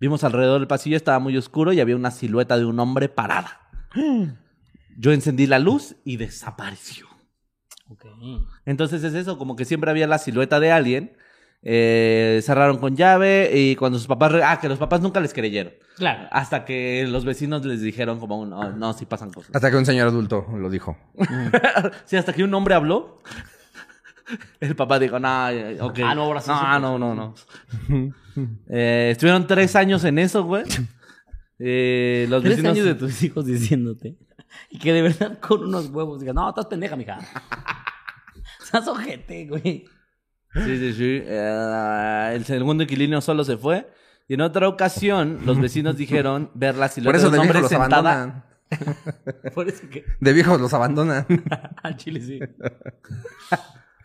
Vimos 0.00 0.22
alrededor 0.22 0.60
del 0.60 0.68
pasillo, 0.68 0.96
estaba 0.96 1.18
muy 1.18 1.36
oscuro 1.36 1.72
y 1.72 1.80
había 1.80 1.96
una 1.96 2.10
silueta 2.10 2.56
de 2.56 2.64
un 2.64 2.78
hombre 2.78 3.08
parada. 3.08 3.60
Yo 4.96 5.12
encendí 5.12 5.46
la 5.46 5.58
luz 5.58 5.96
y 6.04 6.16
desapareció. 6.16 7.06
Entonces 8.64 9.02
es 9.02 9.14
eso, 9.14 9.38
como 9.38 9.56
que 9.56 9.64
siempre 9.64 9.90
había 9.90 10.06
la 10.06 10.18
silueta 10.18 10.60
de 10.60 10.72
alguien. 10.72 11.16
Eh, 11.62 12.40
cerraron 12.42 12.78
con 12.78 12.96
llave 12.96 13.50
y 13.52 13.76
cuando 13.76 13.98
sus 13.98 14.06
papás... 14.06 14.32
Ah, 14.44 14.58
que 14.60 14.68
los 14.68 14.78
papás 14.78 15.00
nunca 15.00 15.20
les 15.20 15.32
creyeron. 15.34 15.72
Claro. 15.96 16.28
Hasta 16.30 16.64
que 16.64 17.06
los 17.08 17.24
vecinos 17.24 17.64
les 17.64 17.80
dijeron 17.80 18.20
como, 18.20 18.46
no, 18.46 18.72
no, 18.72 18.92
sí 18.92 19.06
pasan 19.06 19.32
cosas. 19.32 19.54
Hasta 19.54 19.70
que 19.70 19.76
un 19.76 19.86
señor 19.86 20.08
adulto 20.08 20.46
lo 20.56 20.70
dijo. 20.70 20.96
Sí, 22.04 22.16
hasta 22.16 22.32
que 22.32 22.44
un 22.44 22.54
hombre 22.54 22.74
habló. 22.74 23.22
El 24.60 24.76
papá 24.76 24.98
dijo, 24.98 25.18
no, 25.18 25.46
ok. 25.80 25.98
Ah, 26.04 26.14
no, 26.14 26.24
ahora 26.24 26.40
sí 26.40 26.50
No, 26.50 26.78
no, 26.78 26.98
no, 26.98 27.14
no. 27.14 27.34
Eh, 28.68 29.08
estuvieron 29.10 29.48
tres 29.48 29.74
años 29.74 30.04
en 30.04 30.20
eso, 30.20 30.44
güey. 30.44 30.62
Eh, 31.58 32.24
los 32.28 32.40
Tres 32.40 32.58
vecinos... 32.58 32.72
años 32.74 32.84
de 32.84 32.94
tus 32.94 33.20
hijos 33.24 33.46
diciéndote. 33.46 34.16
Y 34.70 34.78
que 34.78 34.92
de 34.92 35.02
verdad 35.02 35.40
con 35.40 35.64
unos 35.64 35.88
huevos 35.88 36.20
digas, 36.20 36.36
no, 36.36 36.48
estás 36.48 36.66
pendeja, 36.66 36.94
mija. 36.94 37.18
Estás 38.62 38.86
ojete, 38.86 39.46
güey. 39.48 39.86
Sí, 40.54 40.78
sí, 40.78 40.92
sí. 40.94 41.22
Eh, 41.24 42.32
el 42.34 42.44
segundo 42.44 42.82
inquilino 42.82 43.20
solo 43.20 43.44
se 43.44 43.56
fue. 43.56 43.90
Y 44.28 44.34
en 44.34 44.40
otra 44.42 44.68
ocasión, 44.68 45.40
los 45.44 45.60
vecinos 45.60 45.96
dijeron 45.96 46.50
ver 46.54 46.74
la 46.74 46.86
Por 46.86 46.90
silueta 46.94 47.18
eso 47.18 47.30
de 47.30 47.38
un 47.38 47.42
hombre 47.46 47.60
viejos 47.60 47.72
los 47.72 47.82
sentada. 47.82 48.12
abandonan. 48.22 48.44
Por 49.54 49.68
eso 49.68 49.88
que. 49.90 50.04
De 50.20 50.32
viejos 50.32 50.60
los 50.60 50.72
abandonan. 50.74 51.26
Al 51.82 51.96
chile 51.96 52.20
sí. 52.20 52.40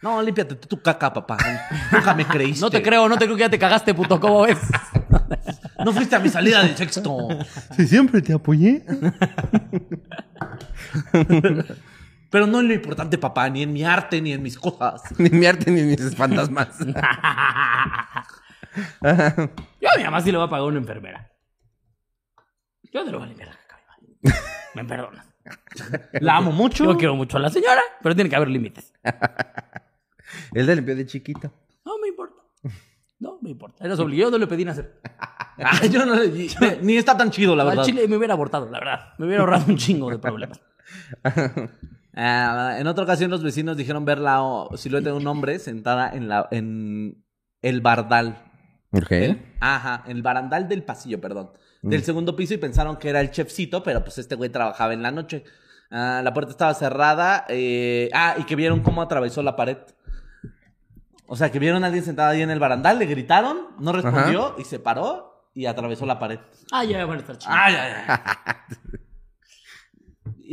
No, 0.02 0.22
límpiate 0.22 0.56
tú 0.56 0.68
tu 0.68 0.82
caca, 0.82 1.14
papá. 1.14 1.38
Nunca 1.92 2.14
me 2.14 2.26
creíste. 2.26 2.62
No 2.62 2.70
te 2.70 2.82
creo, 2.82 3.08
no 3.08 3.18
te 3.18 3.24
creo 3.26 3.38
que 3.38 3.42
ya 3.44 3.50
te 3.50 3.60
cagaste, 3.60 3.94
puto. 3.94 4.20
¿Cómo 4.20 4.42
ves? 4.44 4.58
No 5.84 5.92
fuiste 5.94 6.16
a 6.16 6.20
mi 6.20 6.28
salida 6.30 6.62
de 6.62 6.76
sexto. 6.76 7.30
Sí, 7.76 7.88
siempre 7.88 8.22
te 8.22 8.34
apoyé. 8.34 8.86
Pero 12.34 12.48
no 12.48 12.60
en 12.62 12.68
lo 12.68 12.74
importante, 12.74 13.20
papá, 13.20 13.48
ni 13.48 13.62
en 13.62 13.72
mi 13.72 13.84
arte, 13.84 14.20
ni 14.20 14.34
en 14.34 14.42
mis 14.42 14.58
cosas. 14.58 15.04
Ni 15.20 15.30
mi 15.30 15.46
arte 15.46 15.70
ni 15.70 15.84
mis 15.84 16.16
fantasmas. 16.16 16.80
Yo 19.80 19.90
a 19.92 19.98
mi 19.98 20.04
mamá 20.04 20.20
sí 20.22 20.32
le 20.32 20.38
voy 20.40 20.48
a 20.48 20.50
pagar 20.50 20.66
una 20.66 20.80
enfermera. 20.80 21.32
Yo 22.92 23.06
te 23.06 23.12
lo 23.12 23.20
voy 23.20 23.26
a 23.28 23.30
limpiar 23.30 23.50
la 23.50 23.56
caca, 23.68 23.98
mi 24.02 24.08
mamá. 24.24 24.36
Me 24.74 24.84
perdonas. 24.84 25.28
La 26.14 26.38
amo 26.38 26.52
mucho. 26.52 26.86
Yo 26.86 26.98
quiero 26.98 27.16
mucho 27.16 27.38
a 27.38 27.40
la 27.40 27.52
señora, 27.52 27.82
pero 28.02 28.16
tiene 28.16 28.32
que 28.32 28.36
haber 28.36 28.48
límites. 28.50 28.92
Él 30.54 30.66
le 30.66 30.76
limpió 30.76 30.96
de 30.96 31.06
chiquito. 31.06 31.52
No 31.86 32.00
me 32.00 32.08
importa. 32.08 32.42
No 33.20 33.38
me 33.44 33.52
importa. 33.52 33.86
Era 33.86 33.94
yo 33.96 34.32
no 34.32 34.38
le 34.40 34.48
pedí 34.48 34.66
nacer. 34.66 35.00
Ah, 35.60 35.86
yo 35.86 36.04
no 36.04 36.16
le- 36.16 36.80
ni 36.82 36.98
está 36.98 37.16
tan 37.16 37.30
chido, 37.30 37.56
la 37.56 37.62
Al 37.62 37.70
verdad. 37.70 37.84
chile 37.84 38.08
me 38.08 38.18
hubiera 38.18 38.34
abortado, 38.34 38.68
la 38.72 38.80
verdad. 38.80 39.14
Me 39.20 39.28
hubiera 39.28 39.42
ahorrado 39.44 39.66
un 39.68 39.78
chingo 39.78 40.10
de 40.10 40.18
problemas. 40.18 40.60
Ah, 42.16 42.76
en 42.78 42.88
otra 42.88 43.04
ocasión, 43.04 43.32
los 43.32 43.44
vecinos 43.44 43.76
dijeron 43.78 44.06
ver 44.06 44.20
la 44.20 44.68
silueta 44.76 45.10
de 45.10 45.16
un 45.16 45.26
hombre 45.28 45.60
sentada 45.60 46.12
en, 46.14 46.28
la, 46.28 46.48
en 46.52 47.24
el 47.62 47.82
bardal. 47.82 48.38
Ok. 48.92 49.12
Ajá, 49.60 50.04
en 50.06 50.18
el 50.18 50.22
barandal 50.24 50.68
del 50.68 50.84
pasillo, 50.84 51.20
perdón. 51.20 51.52
Del 51.82 52.04
segundo 52.04 52.36
piso 52.36 52.54
y 52.54 52.58
pensaron 52.58 52.96
que 52.98 53.10
era 53.10 53.20
el 53.20 53.32
chefcito, 53.32 53.84
pero 53.84 54.04
pues 54.04 54.18
este 54.18 54.36
güey 54.36 54.50
trabajaba 54.50 54.94
en 54.94 55.02
la 55.02 55.12
noche. 55.12 55.44
Ah, 55.92 56.22
la 56.24 56.34
puerta 56.34 56.52
estaba 56.52 56.74
cerrada. 56.74 57.46
eh, 57.50 58.10
ah, 58.14 58.36
y 58.38 58.44
que 58.44 58.56
vieron 58.56 58.82
cómo 58.82 59.02
atravesó 59.02 59.42
la 59.44 59.56
pared. 59.56 59.78
O 61.26 61.36
sea, 61.36 61.52
que 61.52 61.60
vieron 61.60 61.84
a 61.84 61.88
alguien 61.88 62.04
sentado 62.06 62.30
ahí 62.30 62.42
en 62.42 62.52
el 62.52 62.60
barandal, 62.60 63.00
le 63.00 63.06
gritaron, 63.06 63.70
no 63.80 63.92
respondió 63.92 64.56
y 64.60 64.66
se 64.66 64.78
paró 64.80 65.50
y 65.56 65.66
atravesó 65.66 66.06
la 66.06 66.20
pared. 66.20 66.40
Ah, 66.72 66.84
ya 66.84 67.06
van 67.06 67.18
a 67.18 67.22
estar 67.22 67.38
chidos. 67.38 67.56
Ay, 67.58 67.76
ay, 67.76 67.92
ay. 68.08 68.18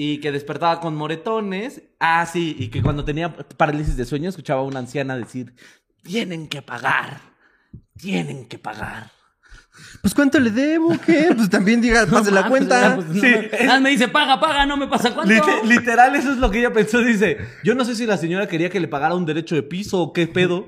Y 0.03 0.17
que 0.21 0.33
despertaba 0.33 0.81
con 0.81 0.97
moretones. 0.97 1.83
Ah, 1.99 2.25
sí, 2.25 2.57
y 2.59 2.69
que 2.69 2.81
cuando 2.81 3.05
tenía 3.05 3.37
parálisis 3.37 3.99
de 3.99 4.07
sueño 4.07 4.31
escuchaba 4.31 4.63
a 4.63 4.65
una 4.65 4.79
anciana 4.79 5.15
decir, 5.15 5.55
tienen 6.03 6.49
que 6.49 6.63
pagar. 6.63 7.21
Tienen 7.99 8.47
que 8.47 8.59
pagar. 8.59 9.13
Pues 10.03 10.15
cuánto 10.15 10.39
le 10.41 10.51
debo, 10.51 10.97
¿qué? 11.05 11.29
Pues 11.37 11.51
también 11.51 11.81
diga, 11.81 12.07
pase 12.07 12.31
la 12.31 12.43
mames, 12.43 12.51
cuenta. 12.51 12.81
ya, 12.81 12.95
pues, 12.97 13.07
no 13.09 13.15
Sí, 13.15 13.21
me- 13.21 13.51
es- 13.53 13.67
nada, 13.67 13.81
me 13.81 13.91
dice, 13.91 14.09
paga, 14.09 14.41
paga, 14.41 14.65
no 14.67 14.77
me 14.77 14.87
pasa 14.87 15.11
cuánto. 15.15 15.33
Lite- 15.33 15.67
literal, 15.67 16.15
eso 16.17 16.33
es 16.33 16.39
lo 16.39 16.51
que 16.51 16.59
ella 16.61 16.73
pensó. 16.73 16.99
Dice, 17.01 17.39
yo 17.65 17.75
no 17.75 17.85
sé 17.85 17.95
si 17.95 18.07
la 18.07 18.17
señora 18.17 18.47
quería 18.49 18.71
que 18.71 18.81
le 18.81 18.89
pagara 18.89 19.15
un 19.15 19.27
derecho 19.27 19.55
de 19.55 19.63
piso 19.63 19.99
o 20.01 20.13
qué 20.13 20.27
pedo, 20.27 20.67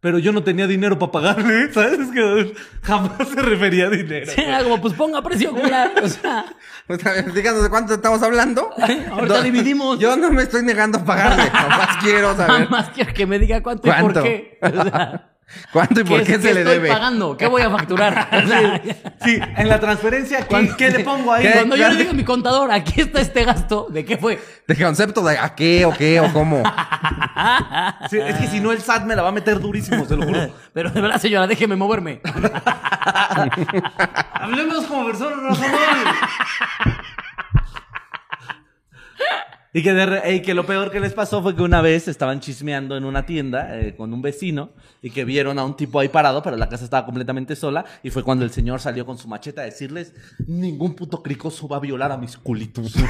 pero 0.00 0.18
yo 0.18 0.32
no 0.32 0.42
tenía 0.42 0.66
dinero 0.66 0.98
para 0.98 1.12
pagarle, 1.12 1.70
¿sabes? 1.72 1.98
Que 2.12 2.54
jamás 2.82 3.28
se 3.28 3.40
refería 3.42 3.86
a 3.86 3.90
dinero. 3.90 4.32
Sí, 4.34 4.40
era 4.40 4.62
como, 4.62 4.80
pues 4.80 4.94
ponga 4.94 5.22
precio, 5.22 5.50
culera. 5.50 5.90
O 6.02 6.08
sea, 6.08 6.44
Pues, 6.86 7.04
a 7.06 7.12
ver, 7.12 7.32
díganos 7.32 7.62
de 7.62 7.70
cuánto 7.70 7.94
estamos 7.94 8.22
hablando. 8.22 8.70
ahorita 9.10 9.42
dividimos. 9.42 9.98
Yo 9.98 10.16
no 10.16 10.30
me 10.30 10.42
estoy 10.42 10.62
negando 10.62 10.98
a 10.98 11.04
pagarle, 11.04 11.44
nomás 11.50 11.96
quiero 12.02 12.36
saber 12.36 12.48
Nada 12.48 12.66
más 12.70 12.90
quiero 12.90 13.12
que 13.14 13.26
me 13.26 13.38
diga 13.38 13.62
cuánto, 13.62 13.88
y 13.88 13.90
¿Cuánto? 13.90 14.12
por 14.20 14.22
qué. 14.24 14.58
O 14.60 14.82
sea, 14.82 15.33
cuánto 15.72 16.00
y 16.00 16.04
por 16.04 16.20
¿qué, 16.20 16.24
qué 16.24 16.32
se 16.34 16.48
qué 16.48 16.54
le 16.54 16.60
estoy 16.60 16.74
debe. 16.74 16.88
pagando? 16.88 17.36
¿Qué 17.36 17.46
voy 17.46 17.62
a 17.62 17.70
facturar? 17.70 18.28
Sí, 19.24 19.38
en 19.56 19.68
la 19.68 19.80
transferencia, 19.80 20.46
¿qué, 20.46 20.70
qué 20.76 20.90
le 20.90 21.00
pongo 21.00 21.32
ahí? 21.32 21.42
¿Qué? 21.44 21.52
Cuando 21.54 21.76
yo 21.76 21.88
le 21.88 21.96
diga 21.96 22.10
a 22.10 22.14
mi 22.14 22.24
contador, 22.24 22.70
aquí 22.70 23.00
está 23.00 23.20
este 23.20 23.44
gasto, 23.44 23.86
¿de 23.90 24.04
qué 24.04 24.18
fue? 24.18 24.38
De 24.66 24.76
concepto 24.76 25.22
de 25.24 25.38
a 25.38 25.54
qué 25.54 25.84
o 25.86 25.92
qué 25.92 26.20
o 26.20 26.32
cómo. 26.32 26.62
Sí, 28.10 28.18
es 28.18 28.36
que 28.36 28.46
si 28.46 28.60
no, 28.60 28.72
el 28.72 28.80
SAT 28.80 29.04
me 29.04 29.14
la 29.16 29.22
va 29.22 29.28
a 29.28 29.32
meter 29.32 29.60
durísimo, 29.60 30.04
se 30.06 30.16
lo 30.16 30.24
juro. 30.24 30.52
Pero 30.72 30.90
de 30.90 31.00
verdad, 31.00 31.20
señora, 31.20 31.46
déjeme 31.46 31.76
moverme. 31.76 32.20
Hablemos 34.34 34.84
como 34.86 35.06
personas 35.06 35.38
razonables. 35.42 36.14
Y 39.76 39.82
que, 39.82 39.92
de 39.92 40.06
re- 40.06 40.34
y 40.36 40.40
que 40.40 40.54
lo 40.54 40.64
peor 40.64 40.90
que 40.92 41.00
les 41.00 41.12
pasó 41.14 41.42
fue 41.42 41.56
que 41.56 41.62
una 41.62 41.80
vez 41.82 42.06
estaban 42.06 42.38
chismeando 42.38 42.96
en 42.96 43.04
una 43.04 43.26
tienda 43.26 43.76
eh, 43.80 43.96
con 43.96 44.14
un 44.14 44.22
vecino 44.22 44.70
y 45.02 45.10
que 45.10 45.24
vieron 45.24 45.58
a 45.58 45.64
un 45.64 45.76
tipo 45.76 45.98
ahí 45.98 46.08
parado, 46.08 46.44
pero 46.44 46.56
la 46.56 46.68
casa 46.68 46.84
estaba 46.84 47.04
completamente 47.04 47.56
sola. 47.56 47.84
Y 48.04 48.10
fue 48.10 48.22
cuando 48.22 48.44
el 48.44 48.52
señor 48.52 48.80
salió 48.80 49.04
con 49.04 49.18
su 49.18 49.26
machete 49.26 49.60
a 49.60 49.64
decirles: 49.64 50.14
Ningún 50.46 50.94
puto 50.94 51.22
cricoso 51.24 51.66
va 51.66 51.78
a 51.78 51.80
violar 51.80 52.12
a 52.12 52.16
mis 52.16 52.36
culitos. 52.36 52.94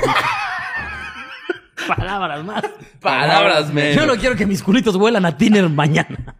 Palabras 1.86 2.45
más. 2.45 2.65
Palabras 3.01 3.73
menos. 3.73 3.97
Yo 3.97 4.07
no 4.07 4.15
quiero 4.19 4.35
que 4.36 4.47
mis 4.47 4.62
culitos 4.62 4.97
vuelan 4.97 5.27
a 5.27 5.36
Tiner 5.36 5.69
mañana. 5.69 6.35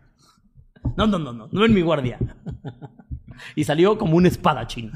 No, 0.97 1.07
no, 1.07 1.19
no, 1.19 1.33
no, 1.33 1.49
no 1.53 1.65
en 1.67 1.75
mi 1.75 1.83
guardia. 1.83 2.19
Y 3.55 3.65
salió 3.65 3.99
como 3.99 4.17
un 4.17 4.25
espadachín. 4.27 4.93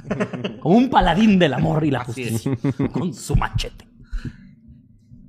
Como 0.61 0.77
un 0.77 0.89
paladín 0.89 1.39
del 1.39 1.53
amor 1.55 1.85
y 1.85 1.91
la 1.91 2.01
justicia. 2.05 2.51
Con 2.93 3.13
su 3.13 3.37
machete. 3.37 3.88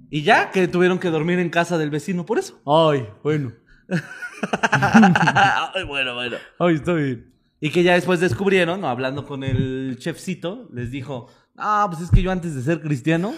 Y 0.10 0.24
ya 0.24 0.52
que 0.52 0.68
tuvieron 0.68 1.00
que 1.00 1.10
dormir 1.10 1.40
en 1.40 1.50
casa 1.50 1.78
del 1.78 1.90
vecino 1.90 2.26
por 2.26 2.40
eso. 2.40 2.62
Ay, 2.66 3.08
bueno. 3.24 3.54
Ay, 4.72 5.84
bueno, 5.86 6.16
bueno. 6.16 6.38
Ay, 6.60 6.76
está 6.76 6.94
bien. 6.94 7.34
Y 7.60 7.72
que 7.72 7.84
ya 7.84 7.94
después 7.94 8.20
descubrieron, 8.20 8.86
hablando 8.86 9.26
con 9.26 9.44
el 9.44 9.98
chefcito, 10.00 10.70
les 10.72 10.92
dijo, 10.92 11.28
ah, 11.58 11.88
pues 11.90 12.04
es 12.04 12.10
que 12.10 12.22
yo 12.22 12.32
antes 12.32 12.56
de 12.56 12.62
ser 12.62 12.82
cristiano 12.82 13.34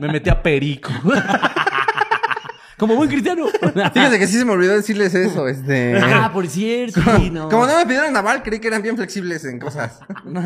me 0.00 0.08
metí 0.08 0.28
a 0.28 0.42
perico. 0.42 0.90
Como 2.78 2.94
buen 2.94 3.08
cristiano. 3.08 3.46
Fíjense 3.94 4.18
que 4.18 4.26
sí 4.26 4.38
se 4.38 4.44
me 4.44 4.52
olvidó 4.52 4.74
decirles 4.74 5.14
eso, 5.14 5.48
este. 5.48 5.98
Ah, 5.98 6.30
por 6.32 6.46
cierto. 6.46 7.00
Sí, 7.16 7.30
no. 7.30 7.48
Como 7.48 7.66
no 7.66 7.76
me 7.76 7.86
pidieron 7.86 8.12
naval, 8.12 8.42
creí 8.42 8.60
que 8.60 8.68
eran 8.68 8.82
bien 8.82 8.96
flexibles 8.96 9.44
en 9.46 9.58
cosas. 9.58 10.00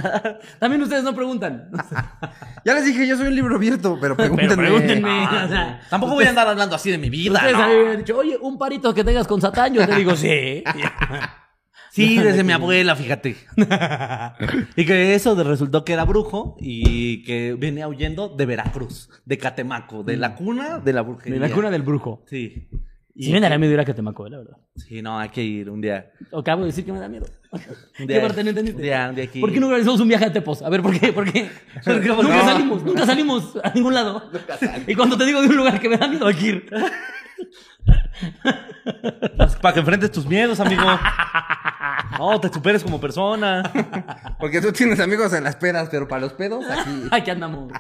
También 0.61 0.81
ustedes 0.83 1.03
no 1.03 1.15
preguntan. 1.15 1.71
Ya 2.63 2.75
les 2.75 2.85
dije, 2.85 3.07
yo 3.07 3.17
soy 3.17 3.29
un 3.29 3.35
libro 3.35 3.57
abierto, 3.57 3.97
pero 3.99 4.15
Pero 4.15 4.35
pregúntenme. 4.37 4.57
pregúntenme. 4.69 5.27
o 5.27 5.49
sea, 5.49 5.81
Tampoco 5.89 6.13
voy 6.13 6.27
a 6.27 6.29
andar 6.29 6.47
hablando 6.47 6.77
así 6.77 6.91
de 6.91 6.99
mi 6.99 7.09
vida, 7.09 7.33
Ustedes 7.33 7.55
¿no? 7.57 7.63
habían 7.63 7.97
dicho, 7.97 8.19
oye, 8.19 8.37
un 8.39 8.59
parito 8.59 8.93
que 8.93 9.03
tengas 9.03 9.27
con 9.27 9.41
Satán. 9.41 9.73
Yo 9.73 9.87
te 9.87 9.95
digo, 9.95 10.15
sí. 10.15 10.63
Sí, 11.91 12.17
desde 12.23 12.45
mi 12.45 12.53
abuela, 12.53 12.95
fíjate. 12.97 13.37
y 14.77 14.85
que 14.87 15.15
eso 15.15 15.35
de- 15.35 15.45
resultó 15.45 15.85
que 15.85 15.93
era 15.93 16.05
brujo 16.05 16.57
y 16.61 17.23
que 17.25 17.55
venía 17.59 17.89
huyendo 17.89 18.29
de 18.29 18.47
Veracruz, 18.47 19.09
de 19.25 19.39
Catemaco, 19.39 20.03
de 20.05 20.17
la 20.17 20.35
cuna 20.35 20.79
de 20.79 20.93
la 20.93 21.03
De 21.03 21.09
brujería. 21.09 21.39
la 21.41 21.51
cuna 21.51 21.71
del 21.71 21.83
brujo. 21.83 22.25
Sí. 22.29 22.69
Y 23.13 23.25
Sí 23.25 23.33
me 23.33 23.41
daría 23.41 23.59
miedo 23.59 23.73
ir 23.75 23.81
a 23.81 23.85
Catemaco, 23.85 24.27
la 24.29 24.39
verdad. 24.39 24.57
Sí, 24.77 25.03
no, 25.03 25.19
hay 25.19 25.29
que 25.31 25.43
ir 25.43 25.69
un 25.69 25.81
día. 25.81 26.11
Acabo 26.33 26.63
de 26.63 26.69
decir 26.69 26.85
que 26.85 26.93
me 26.93 27.01
da 27.01 27.09
miedo. 27.09 27.27
¿Qué 27.97 28.07
día- 28.07 28.21
parte 28.23 28.43
no 28.45 28.51
entendiste? 28.51 28.77
un 28.79 28.83
día- 28.83 29.09
un 29.11 29.15
día 29.17 29.25
aquí. 29.25 29.41
¿Por 29.41 29.53
qué 29.53 29.59
no 29.61 29.67
organizamos 29.67 30.01
un 30.01 30.09
viaje 30.09 30.25
a 30.27 30.33
Tepos? 30.33 30.63
A 30.63 30.71
ver, 30.71 30.81
¿por 30.81 30.99
qué? 30.99 31.13
¿Por 31.13 31.31
qué? 31.31 31.51
Nunca 31.87 32.45
salimos, 32.45 32.83
nunca 32.85 33.05
salimos 33.05 33.59
a 33.63 33.73
ningún 33.75 33.95
lado. 33.95 34.31
Y 34.87 34.95
cuando 34.95 35.19
te 35.19 35.27
digo 35.27 35.43
de 35.43 35.49
un 35.49 35.57
lugar 35.57 35.81
que 35.81 35.89
me 35.89 35.97
da 35.99 36.07
miedo, 36.07 36.27
hay 36.29 36.35
que 36.35 36.47
ir. 36.47 36.67
Pues, 39.37 39.57
para 39.57 39.75
que 39.75 39.81
enfrentes 39.81 40.11
tus 40.13 40.25
miedos, 40.27 40.61
amigo. 40.61 40.83
No, 42.19 42.41
te 42.41 42.53
superes 42.53 42.83
como 42.83 43.01
persona. 43.01 43.63
Porque 44.39 44.61
tú 44.61 44.73
tienes 44.73 45.01
amigos 45.01 45.33
en 45.33 45.45
las 45.45 45.57
pedas, 45.57 45.89
pero 45.91 46.09
para 46.09 46.23
los 46.23 46.33
pedos, 46.33 46.65
aquí. 46.69 47.09
Aquí 47.11 47.31
andamos. 47.31 47.73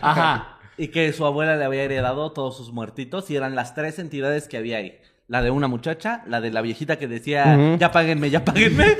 Ajá. 0.00 0.58
Y 0.76 0.88
que 0.88 1.12
su 1.12 1.26
abuela 1.26 1.56
le 1.56 1.64
había 1.64 1.82
heredado 1.82 2.32
todos 2.32 2.56
sus 2.56 2.72
muertitos 2.72 3.30
y 3.30 3.36
eran 3.36 3.54
las 3.54 3.74
tres 3.74 3.98
entidades 3.98 4.48
que 4.48 4.56
había 4.56 4.78
ahí. 4.78 4.98
La 5.28 5.42
de 5.42 5.50
una 5.50 5.68
muchacha, 5.68 6.22
la 6.26 6.40
de 6.40 6.50
la 6.50 6.62
viejita 6.62 6.96
que 6.96 7.06
decía, 7.06 7.76
ya 7.78 7.92
páguenme, 7.92 8.30
ya 8.30 8.44
páguenme. 8.44 8.96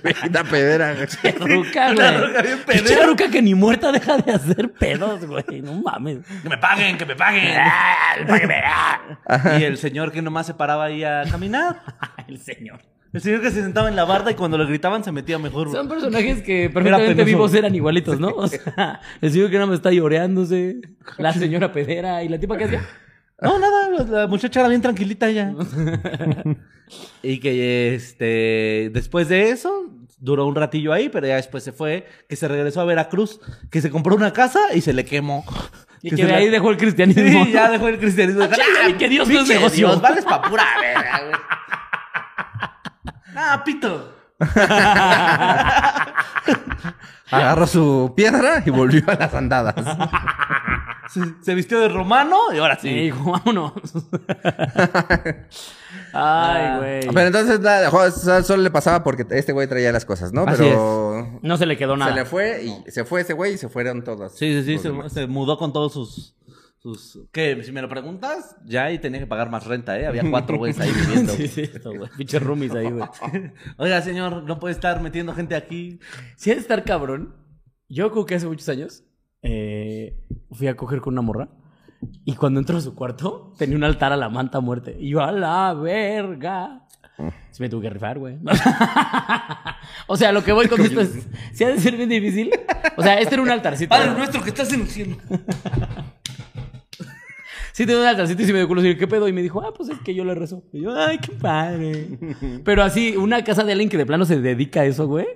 La 0.32 0.44
pedera. 0.44 0.94
Ruca, 1.40 1.90
Una 1.92 2.10
güey. 2.12 2.26
ruca 2.28 2.42
bien 2.42 2.58
Pinche 2.66 2.82
pedera. 2.84 3.06
ruca 3.06 3.30
que 3.30 3.42
ni 3.42 3.54
muerta 3.54 3.92
deja 3.92 4.18
de 4.18 4.32
hacer 4.32 4.72
pedos, 4.72 5.24
güey. 5.26 5.62
No 5.62 5.74
mames. 5.74 6.18
Que 6.42 6.48
me 6.48 6.58
paguen, 6.58 6.98
que 6.98 7.06
me 7.06 7.16
paguen. 7.16 7.52
Ah, 7.64 8.14
págame, 8.28 8.54
ah. 8.64 9.58
y 9.58 9.64
el 9.64 9.78
señor 9.78 10.12
que 10.12 10.20
nomás 10.22 10.46
se 10.46 10.54
paraba 10.54 10.84
ahí 10.84 11.02
a 11.04 11.24
caminar. 11.30 11.82
El 12.28 12.38
señor. 12.38 12.80
El 13.12 13.20
señor 13.20 13.42
que 13.42 13.50
se 13.50 13.62
sentaba 13.62 13.88
en 13.88 13.96
la 13.96 14.04
barda 14.04 14.30
y 14.30 14.34
cuando 14.34 14.56
le 14.56 14.64
gritaban 14.64 15.04
se 15.04 15.12
metía 15.12 15.38
mejor. 15.38 15.70
Son 15.70 15.86
personajes 15.88 16.40
que 16.42 16.70
perfectamente 16.70 17.24
vivos 17.24 17.52
eran 17.54 17.74
igualitos, 17.74 18.18
¿no? 18.18 18.28
O 18.28 18.48
sea, 18.48 19.00
el 19.20 19.30
señor 19.32 19.50
que 19.50 19.56
nada 19.56 19.66
más 19.66 19.76
está 19.76 19.92
lloreándose, 19.92 20.76
la 21.18 21.32
señora 21.34 21.72
pedera 21.72 22.22
y 22.22 22.28
la 22.28 22.38
tipa 22.38 22.56
que 22.56 22.64
hacía. 22.64 22.82
No, 23.42 23.58
nada, 23.58 23.88
la, 24.08 24.26
muchacha 24.28 24.60
era 24.60 24.68
bien 24.68 24.82
tranquilita 24.82 25.28
ya. 25.30 25.52
y 27.22 27.38
que 27.40 27.94
este 27.94 28.90
después 28.92 29.28
de 29.28 29.50
eso 29.50 29.86
duró 30.18 30.46
un 30.46 30.54
ratillo 30.54 30.92
ahí, 30.92 31.08
pero 31.08 31.26
ya 31.26 31.36
después 31.36 31.64
se 31.64 31.72
fue, 31.72 32.06
que 32.28 32.36
se 32.36 32.46
regresó 32.46 32.80
a 32.80 32.84
Veracruz, 32.84 33.40
que 33.70 33.80
se 33.80 33.90
compró 33.90 34.14
una 34.14 34.32
casa 34.32 34.60
y 34.74 34.80
se 34.80 34.92
le 34.92 35.04
quemó. 35.04 35.44
Y 36.00 36.10
Que 36.10 36.24
de 36.24 36.32
la- 36.32 36.38
ahí 36.38 36.48
dejó 36.48 36.70
el 36.70 36.76
cristianismo. 36.76 37.44
Sí, 37.44 37.52
ya 37.52 37.70
dejó 37.70 37.88
el 37.88 37.98
cristianismo. 37.98 38.44
Ah, 38.44 38.50
chale, 38.50 38.96
que 38.96 39.08
Dios 39.08 39.28
no 39.28 39.40
es 39.40 39.48
negocio. 39.48 39.88
Dios, 39.88 40.00
vales 40.00 40.24
pa' 40.24 40.42
pura 40.42 40.64
verga, 40.80 41.20
güey. 41.24 41.34
Ah, 43.34 43.62
pito. 43.64 44.14
Agarró 47.32 47.66
su 47.66 48.12
piedra 48.16 48.62
y 48.64 48.70
volvió 48.70 49.02
a 49.08 49.14
las 49.14 49.34
andadas. 49.34 49.74
Se, 51.08 51.20
se 51.42 51.54
vistió 51.54 51.80
de 51.80 51.88
romano 51.88 52.36
y 52.54 52.58
ahora 52.58 52.78
Sí, 52.80 52.88
sí. 52.88 52.94
dijo, 53.04 53.32
vámonos. 53.32 53.72
Ay, 56.14 56.78
güey. 56.78 57.00
Pero 57.14 57.26
entonces 57.26 57.60
so- 58.14 58.42
solo 58.42 58.62
le 58.62 58.70
pasaba 58.70 59.02
porque 59.02 59.26
este 59.30 59.52
güey 59.52 59.66
traía 59.66 59.92
las 59.92 60.04
cosas, 60.04 60.32
¿no? 60.32 60.42
Así 60.42 60.62
Pero 60.62 61.38
No 61.42 61.56
se 61.56 61.66
le 61.66 61.76
quedó 61.76 61.96
nada. 61.96 62.12
se 62.12 62.18
le 62.18 62.24
fue 62.24 62.64
y 62.64 62.90
se 62.90 63.04
fue 63.04 63.22
ese 63.22 63.32
güey 63.32 63.54
y 63.54 63.58
se 63.58 63.68
fueron 63.68 64.04
todos. 64.04 64.32
Sí, 64.32 64.52
sí, 64.54 64.64
sí, 64.64 64.72
los 64.74 64.82
se, 64.82 64.88
demás. 64.88 65.12
se 65.12 65.26
mudó 65.26 65.56
con 65.58 65.72
todos 65.72 65.92
sus, 65.92 66.34
sus... 66.82 67.20
¿Qué? 67.30 67.62
Si 67.62 67.70
me 67.70 67.80
lo 67.80 67.88
preguntas, 67.88 68.56
ya 68.64 68.84
ahí 68.84 68.98
tenía 68.98 69.20
que 69.20 69.26
pagar 69.26 69.50
más 69.50 69.66
renta, 69.66 69.98
¿eh? 69.98 70.06
Había 70.06 70.28
cuatro 70.28 70.58
güeyes 70.58 70.80
ahí 70.80 70.90
viviendo. 70.90 71.32
Sí, 71.36 71.46
sí, 71.46 71.70
güey. 71.84 72.10
Pinches 72.16 72.42
roomies 72.42 72.74
ahí, 72.74 72.90
güey. 72.90 73.08
Oiga, 73.78 74.02
señor, 74.02 74.42
no 74.42 74.58
puede 74.58 74.74
estar 74.74 75.00
metiendo 75.00 75.32
gente 75.32 75.54
aquí. 75.54 76.00
Si 76.36 76.50
ha 76.50 76.54
de 76.54 76.60
estar 76.60 76.82
cabrón. 76.84 77.36
Yo 77.88 78.10
creo 78.10 78.26
que 78.26 78.34
hace 78.34 78.46
muchos 78.46 78.68
años 78.68 79.04
eh, 79.42 80.18
fui 80.50 80.66
a 80.66 80.76
coger 80.76 81.00
con 81.00 81.14
una 81.14 81.22
morra. 81.22 81.48
Y 82.24 82.34
cuando 82.34 82.58
entró 82.58 82.78
a 82.78 82.80
su 82.80 82.94
cuarto, 82.94 83.54
tenía 83.58 83.76
un 83.76 83.84
altar 83.84 84.12
a 84.12 84.16
la 84.16 84.28
manta 84.28 84.60
muerte. 84.60 84.96
Y 84.98 85.10
yo, 85.10 85.22
a 85.22 85.30
la 85.30 85.74
verga. 85.74 86.88
Sí 87.50 87.62
me 87.62 87.68
tuve 87.68 87.82
que 87.82 87.90
rifar, 87.90 88.18
güey. 88.18 88.38
o 90.08 90.16
sea, 90.16 90.32
lo 90.32 90.42
que 90.42 90.50
voy 90.50 90.66
con 90.66 90.80
esto 90.80 91.00
es... 91.00 91.28
Si 91.52 91.62
ha 91.62 91.68
de 91.68 91.78
ser 91.78 91.96
bien 91.96 92.08
difícil. 92.08 92.50
O 92.96 93.02
sea, 93.02 93.20
este 93.20 93.34
era 93.34 93.42
un 93.42 93.50
altarcito. 93.50 93.90
Padre 93.90 94.14
nuestro 94.14 94.42
que 94.42 94.48
estás 94.48 94.72
en 94.72 94.80
el 94.80 94.88
cielo. 94.88 95.16
Sí, 97.72 97.86
tenía 97.86 98.02
un 98.02 98.06
altarcito 98.06 98.42
y 98.42 98.44
sí 98.44 98.52
me 98.52 98.58
dio 98.58 98.68
culo. 98.68 98.84
Y 98.84 98.92
yo, 98.92 98.98
¿qué 98.98 99.08
pedo? 99.08 99.26
Y 99.28 99.32
me 99.32 99.42
dijo, 99.42 99.62
ah, 99.62 99.72
pues 99.74 99.88
es 99.88 99.98
que 100.00 100.14
yo 100.14 100.24
le 100.24 100.34
rezo. 100.34 100.62
Y 100.72 100.82
yo, 100.82 100.94
ay, 100.94 101.18
qué 101.18 101.32
padre. 101.32 102.18
Pero 102.64 102.82
así, 102.82 103.16
una 103.16 103.42
casa 103.44 103.64
de 103.64 103.72
alguien 103.72 103.88
que 103.88 103.96
de 103.96 104.04
plano 104.04 104.26
se 104.26 104.40
dedica 104.40 104.82
a 104.82 104.84
eso, 104.84 105.06
güey. 105.06 105.26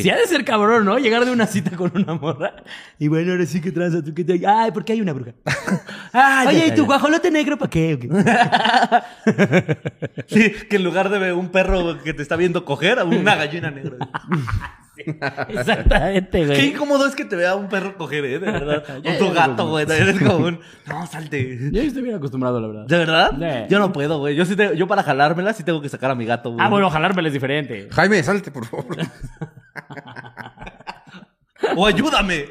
Sí. 0.00 0.10
ha 0.10 0.16
de 0.16 0.26
ser 0.26 0.44
cabrón, 0.44 0.84
¿no? 0.84 0.98
Llegar 0.98 1.24
de 1.24 1.30
una 1.30 1.46
cita 1.46 1.76
con 1.76 1.92
una 1.94 2.14
morra. 2.14 2.56
Y 2.98 3.08
bueno, 3.08 3.32
ahora 3.32 3.46
sí 3.46 3.60
que 3.60 3.70
tranza 3.70 4.02
tú 4.02 4.12
que 4.12 4.24
te. 4.24 4.44
Ay, 4.46 4.72
porque 4.72 4.92
hay 4.92 5.00
una 5.00 5.12
bruja. 5.12 5.32
Ay, 6.12 6.48
Oye, 6.48 6.66
¿y 6.68 6.74
tu 6.74 6.84
guajolote 6.84 7.30
negro 7.30 7.56
para 7.56 7.70
qué? 7.70 7.94
Sí, 10.26 10.50
que 10.68 10.76
en 10.76 10.84
lugar 10.84 11.10
de 11.10 11.18
ver 11.18 11.34
un 11.34 11.50
perro 11.50 11.98
que 12.02 12.14
te 12.14 12.22
está 12.22 12.36
viendo 12.36 12.64
coger, 12.64 12.98
a 12.98 13.04
una 13.04 13.36
gallina 13.36 13.70
negra. 13.70 13.96
Exactamente, 15.48 16.40
Qué 16.40 16.46
güey. 16.46 16.66
incómodo 16.70 17.06
es 17.06 17.14
que 17.14 17.24
te 17.24 17.36
vea 17.36 17.54
un 17.54 17.68
perro 17.68 17.96
coger, 17.96 18.24
¿eh? 18.24 18.38
De 18.38 18.50
verdad. 18.50 18.84
Ya, 19.02 19.12
O 19.14 19.18
tu 19.18 19.26
ya, 19.34 19.46
gato, 19.48 19.68
güey. 19.68 19.84
Eres 19.90 20.18
como 20.20 20.46
un... 20.46 20.60
No, 20.86 21.06
salte. 21.06 21.70
Yo 21.72 21.82
estoy 21.82 22.02
bien 22.02 22.16
acostumbrado, 22.16 22.60
la 22.60 22.66
verdad. 22.68 22.86
¿De 22.86 22.98
verdad? 22.98 23.30
Sí. 23.38 23.66
Yo 23.70 23.78
no 23.78 23.92
puedo, 23.92 24.18
güey. 24.18 24.34
Yo, 24.36 24.44
sí 24.44 24.56
te- 24.56 24.76
yo 24.76 24.86
para 24.86 25.02
jalármela 25.02 25.52
sí 25.52 25.62
tengo 25.64 25.80
que 25.80 25.88
sacar 25.88 26.10
a 26.10 26.14
mi 26.14 26.24
gato, 26.26 26.50
güey. 26.52 26.64
Ah, 26.64 26.68
bueno, 26.68 26.90
jalármela 26.90 27.28
es 27.28 27.34
diferente. 27.34 27.88
Jaime, 27.90 28.22
salte, 28.22 28.50
por 28.50 28.64
favor. 28.66 28.96
O 31.76 31.86
ayúdame. 31.86 32.46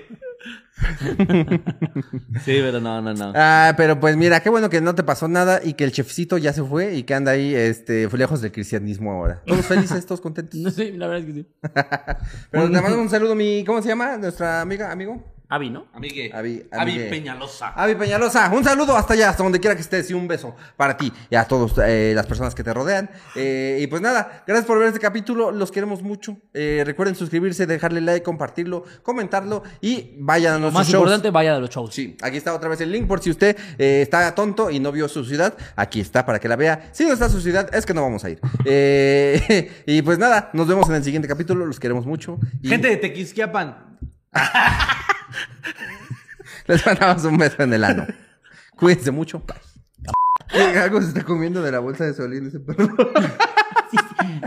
sí, 2.43 2.60
pero 2.61 2.80
no, 2.80 3.01
no, 3.01 3.14
no. 3.14 3.34
Ah, 3.35 3.73
pero 3.77 3.99
pues 3.99 4.18
mira, 4.18 4.39
qué 4.41 4.49
bueno 4.49 4.69
que 4.69 4.81
no 4.81 4.95
te 4.95 5.03
pasó 5.03 5.27
nada 5.27 5.61
y 5.64 5.73
que 5.73 5.84
el 5.84 5.91
chefcito 5.91 6.38
ya 6.38 6.53
se 6.53 6.64
fue 6.64 6.95
y 6.95 7.03
que 7.03 7.14
anda 7.14 7.31
ahí, 7.31 7.53
este, 7.53 8.07
lejos 8.18 8.41
del 8.41 8.51
cristianismo 8.51 9.11
ahora. 9.11 9.41
Todos 9.45 9.65
felices, 9.65 10.05
todos 10.05 10.22
contentos. 10.22 10.60
No 10.64 10.72
sé, 10.72 10.91
la 10.93 11.07
verdad 11.07 11.27
es 11.27 11.34
que 11.34 11.41
sí. 11.41 11.47
Pero 12.51 12.72
te 12.72 12.81
mando 12.81 12.99
un 12.99 13.10
saludo, 13.10 13.35
mi, 13.35 13.64
¿cómo 13.65 13.81
se 13.81 13.89
llama? 13.89 14.18
Nuestra 14.18 14.61
amiga, 14.61 14.91
amigo. 14.91 15.32
Avi, 15.53 15.69
¿no? 15.69 15.85
Amigue. 15.93 16.31
Avi-. 16.34 17.09
Peñalosa. 17.11 17.73
Avi 17.75 17.93
Peñalosa, 17.93 18.49
un 18.51 18.63
saludo 18.63 18.97
hasta 18.97 19.13
allá, 19.13 19.30
hasta 19.30 19.43
donde 19.43 19.59
quiera 19.59 19.75
que 19.75 19.84
estés 19.84 20.09
y 20.09 20.15
un 20.15 20.27
beso 20.27 20.55
para 20.75 20.97
ti 20.97 21.13
y 21.30 21.35
a 21.35 21.45
todas 21.45 21.77
las 21.77 22.25
personas 22.25 22.55
que 22.55 22.63
te 22.63 22.73
rodean. 22.73 23.07
Eh, 23.35 23.77
y 23.80 23.85
pues 23.85 24.01
nada, 24.01 24.43
gracias 24.47 24.65
por 24.65 24.80
ver 24.80 24.88
este 24.88 24.99
capítulo, 24.99 25.51
los 25.51 25.71
queremos 25.71 26.01
mucho. 26.01 26.38
Eh, 26.55 26.81
recuerden 26.84 27.15
suscribirse, 27.15 27.67
dejarle 27.67 28.01
like, 28.01 28.23
compartirlo, 28.23 28.84
comentarlo 29.03 29.61
y 29.80 30.15
vayan 30.17 30.53
a 30.53 30.55
Lo 30.55 30.61
nuestros 30.61 30.80
más 30.80 30.88
shows. 30.88 31.01
importante, 31.03 31.30
vaya 31.30 31.53
de 31.53 31.61
los 31.61 31.69
shows. 31.69 31.93
Sí, 31.93 32.17
aquí 32.23 32.38
está 32.38 32.51
otra 32.51 32.69
vez 32.69 32.81
el 32.81 32.91
link 32.91 33.07
por 33.07 33.21
si 33.21 33.30
usted 33.30 33.55
eh, 33.77 34.01
está 34.01 34.34
tonto 34.34 34.71
y 34.71 34.80
no 34.80 34.91
vio 34.91 35.07
su 35.07 35.23
ciudad. 35.23 35.55
Aquí 35.75 35.99
está 36.01 36.25
para 36.25 36.39
que 36.39 36.47
la 36.47 36.55
vea. 36.55 36.89
Si 36.93 37.05
no 37.05 37.13
está 37.13 37.30
su 37.30 37.39
ciudad, 37.39 37.69
es 37.75 37.85
que 37.85 37.93
no 37.93 38.01
vamos 38.01 38.23
a 38.25 38.31
ir. 38.31 38.39
Eh, 38.65 39.84
y 39.85 40.01
pues 40.01 40.17
nada, 40.17 40.49
nos 40.53 40.67
vemos 40.67 40.89
en 40.89 40.95
el 40.95 41.03
siguiente 41.03 41.27
capítulo. 41.27 41.67
Los 41.67 41.80
queremos 41.80 42.07
mucho. 42.07 42.39
Y 42.63 42.69
Gente 42.69 42.88
de 42.88 42.97
Tequisquiapan. 42.97 43.99
les 46.68 46.85
mandamos 46.85 47.23
un 47.26 47.38
beso 47.38 47.64
en 47.64 47.73
el 47.73 47.84
ano. 47.84 48.07
Cuídense 48.76 49.11
mucho. 49.11 49.39
Bye. 49.39 50.77
Algo 50.77 51.01
se 51.01 51.07
está 51.10 51.23
comiendo 51.23 51.61
de 51.61 51.72
la 51.72 51.80
bolsa 51.80 52.05
de 52.05 52.14
Solín 52.14 52.47
ese 52.47 52.60
perro. 52.60 52.88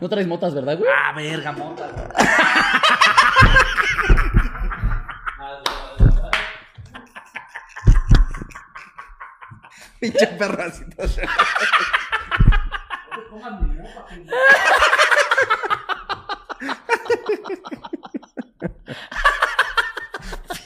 No 0.01 0.09
traes 0.09 0.27
motas, 0.27 0.55
¿verdad, 0.55 0.77
güey? 0.77 0.91
Ah, 0.91 1.13
verga, 1.15 1.53
mota. 1.53 1.87
Pinche 10.01 10.27
todo- 10.27 10.47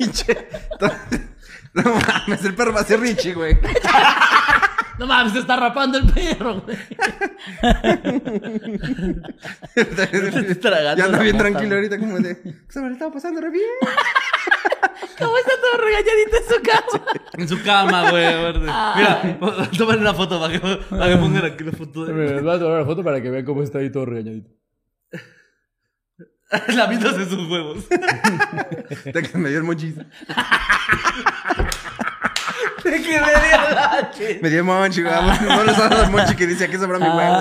Pinche. 0.00 0.48
No 1.72 1.84
mames, 1.84 2.44
el 2.44 2.56
perro 2.56 2.72
va 2.72 2.80
a 2.80 2.84
ser 2.84 2.98
Richie, 2.98 3.32
güey. 3.32 3.56
No 4.98 5.06
mames, 5.06 5.32
se 5.32 5.38
está 5.38 5.54
rapando 5.56 5.98
el 5.98 6.12
perro, 6.12 6.60
güey. 6.62 6.76
Ya 10.96 11.04
anda 11.04 11.20
bien 11.20 11.38
tranquilo 11.38 11.76
ahorita, 11.76 11.96
como 11.98 12.18
de. 12.18 12.34
Se 12.68 12.80
me 12.80 12.88
lo 12.88 12.92
estaba 12.94 13.12
pasando 13.12 13.40
re 13.40 13.50
bien. 13.50 13.64
¿Cómo 15.18 15.38
está 15.38 15.52
todo 15.62 15.80
regañadito 15.80 16.36
en 16.36 16.44
su 16.54 16.60
casa? 16.62 17.00
En 17.34 17.48
su 17.48 17.62
cama, 17.62 18.10
güey. 18.10 18.24
verde. 18.24 18.60
Mira, 18.60 19.38
tómale 19.78 20.00
una 20.00 20.12
foto 20.12 20.40
para 20.40 20.52
que, 20.52 20.58
para 20.90 21.08
que 21.08 21.16
pongan 21.16 21.44
aquí 21.46 21.62
la 21.64 21.72
foto. 21.72 22.04
De... 22.04 22.40
Voy 22.42 22.54
a 22.54 22.58
tomar 22.58 22.80
la 22.80 22.84
foto 22.84 23.02
para 23.04 23.22
que 23.22 23.30
vean 23.30 23.44
cómo 23.44 23.62
está 23.62 23.78
ahí 23.78 23.90
todo 23.90 24.04
regañadito. 24.06 24.50
Lamiéndose 26.68 27.26
sus 27.28 27.48
huevos. 27.50 27.84
Te 29.04 29.22
que 29.22 29.38
me 29.38 29.48
dio 29.50 29.58
el 29.58 29.64
monchis. 29.64 29.94
De 29.96 30.02
que 33.02 33.20
me 33.20 33.30
dio 33.30 33.70
la 33.74 34.10
che- 34.12 34.38
Me 34.42 34.48
dio 34.50 34.64
monchi. 34.64 35.02
No 35.02 35.64
les 35.64 35.78
el 35.78 36.10
monchi 36.10 36.34
que 36.34 36.46
dice 36.46 36.64
aquí 36.64 36.76
sobra 36.76 36.98
mi 36.98 37.06
huevo. 37.08 37.38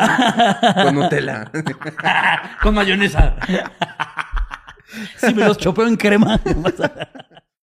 Con 0.84 0.96
Nutella. 0.96 1.50
Con 2.62 2.76
mayonesa. 2.76 3.36
Si 5.18 5.34
me 5.34 5.46
los 5.46 5.58
chopeo 5.58 5.88
en 5.88 5.96
crema. 5.96 6.40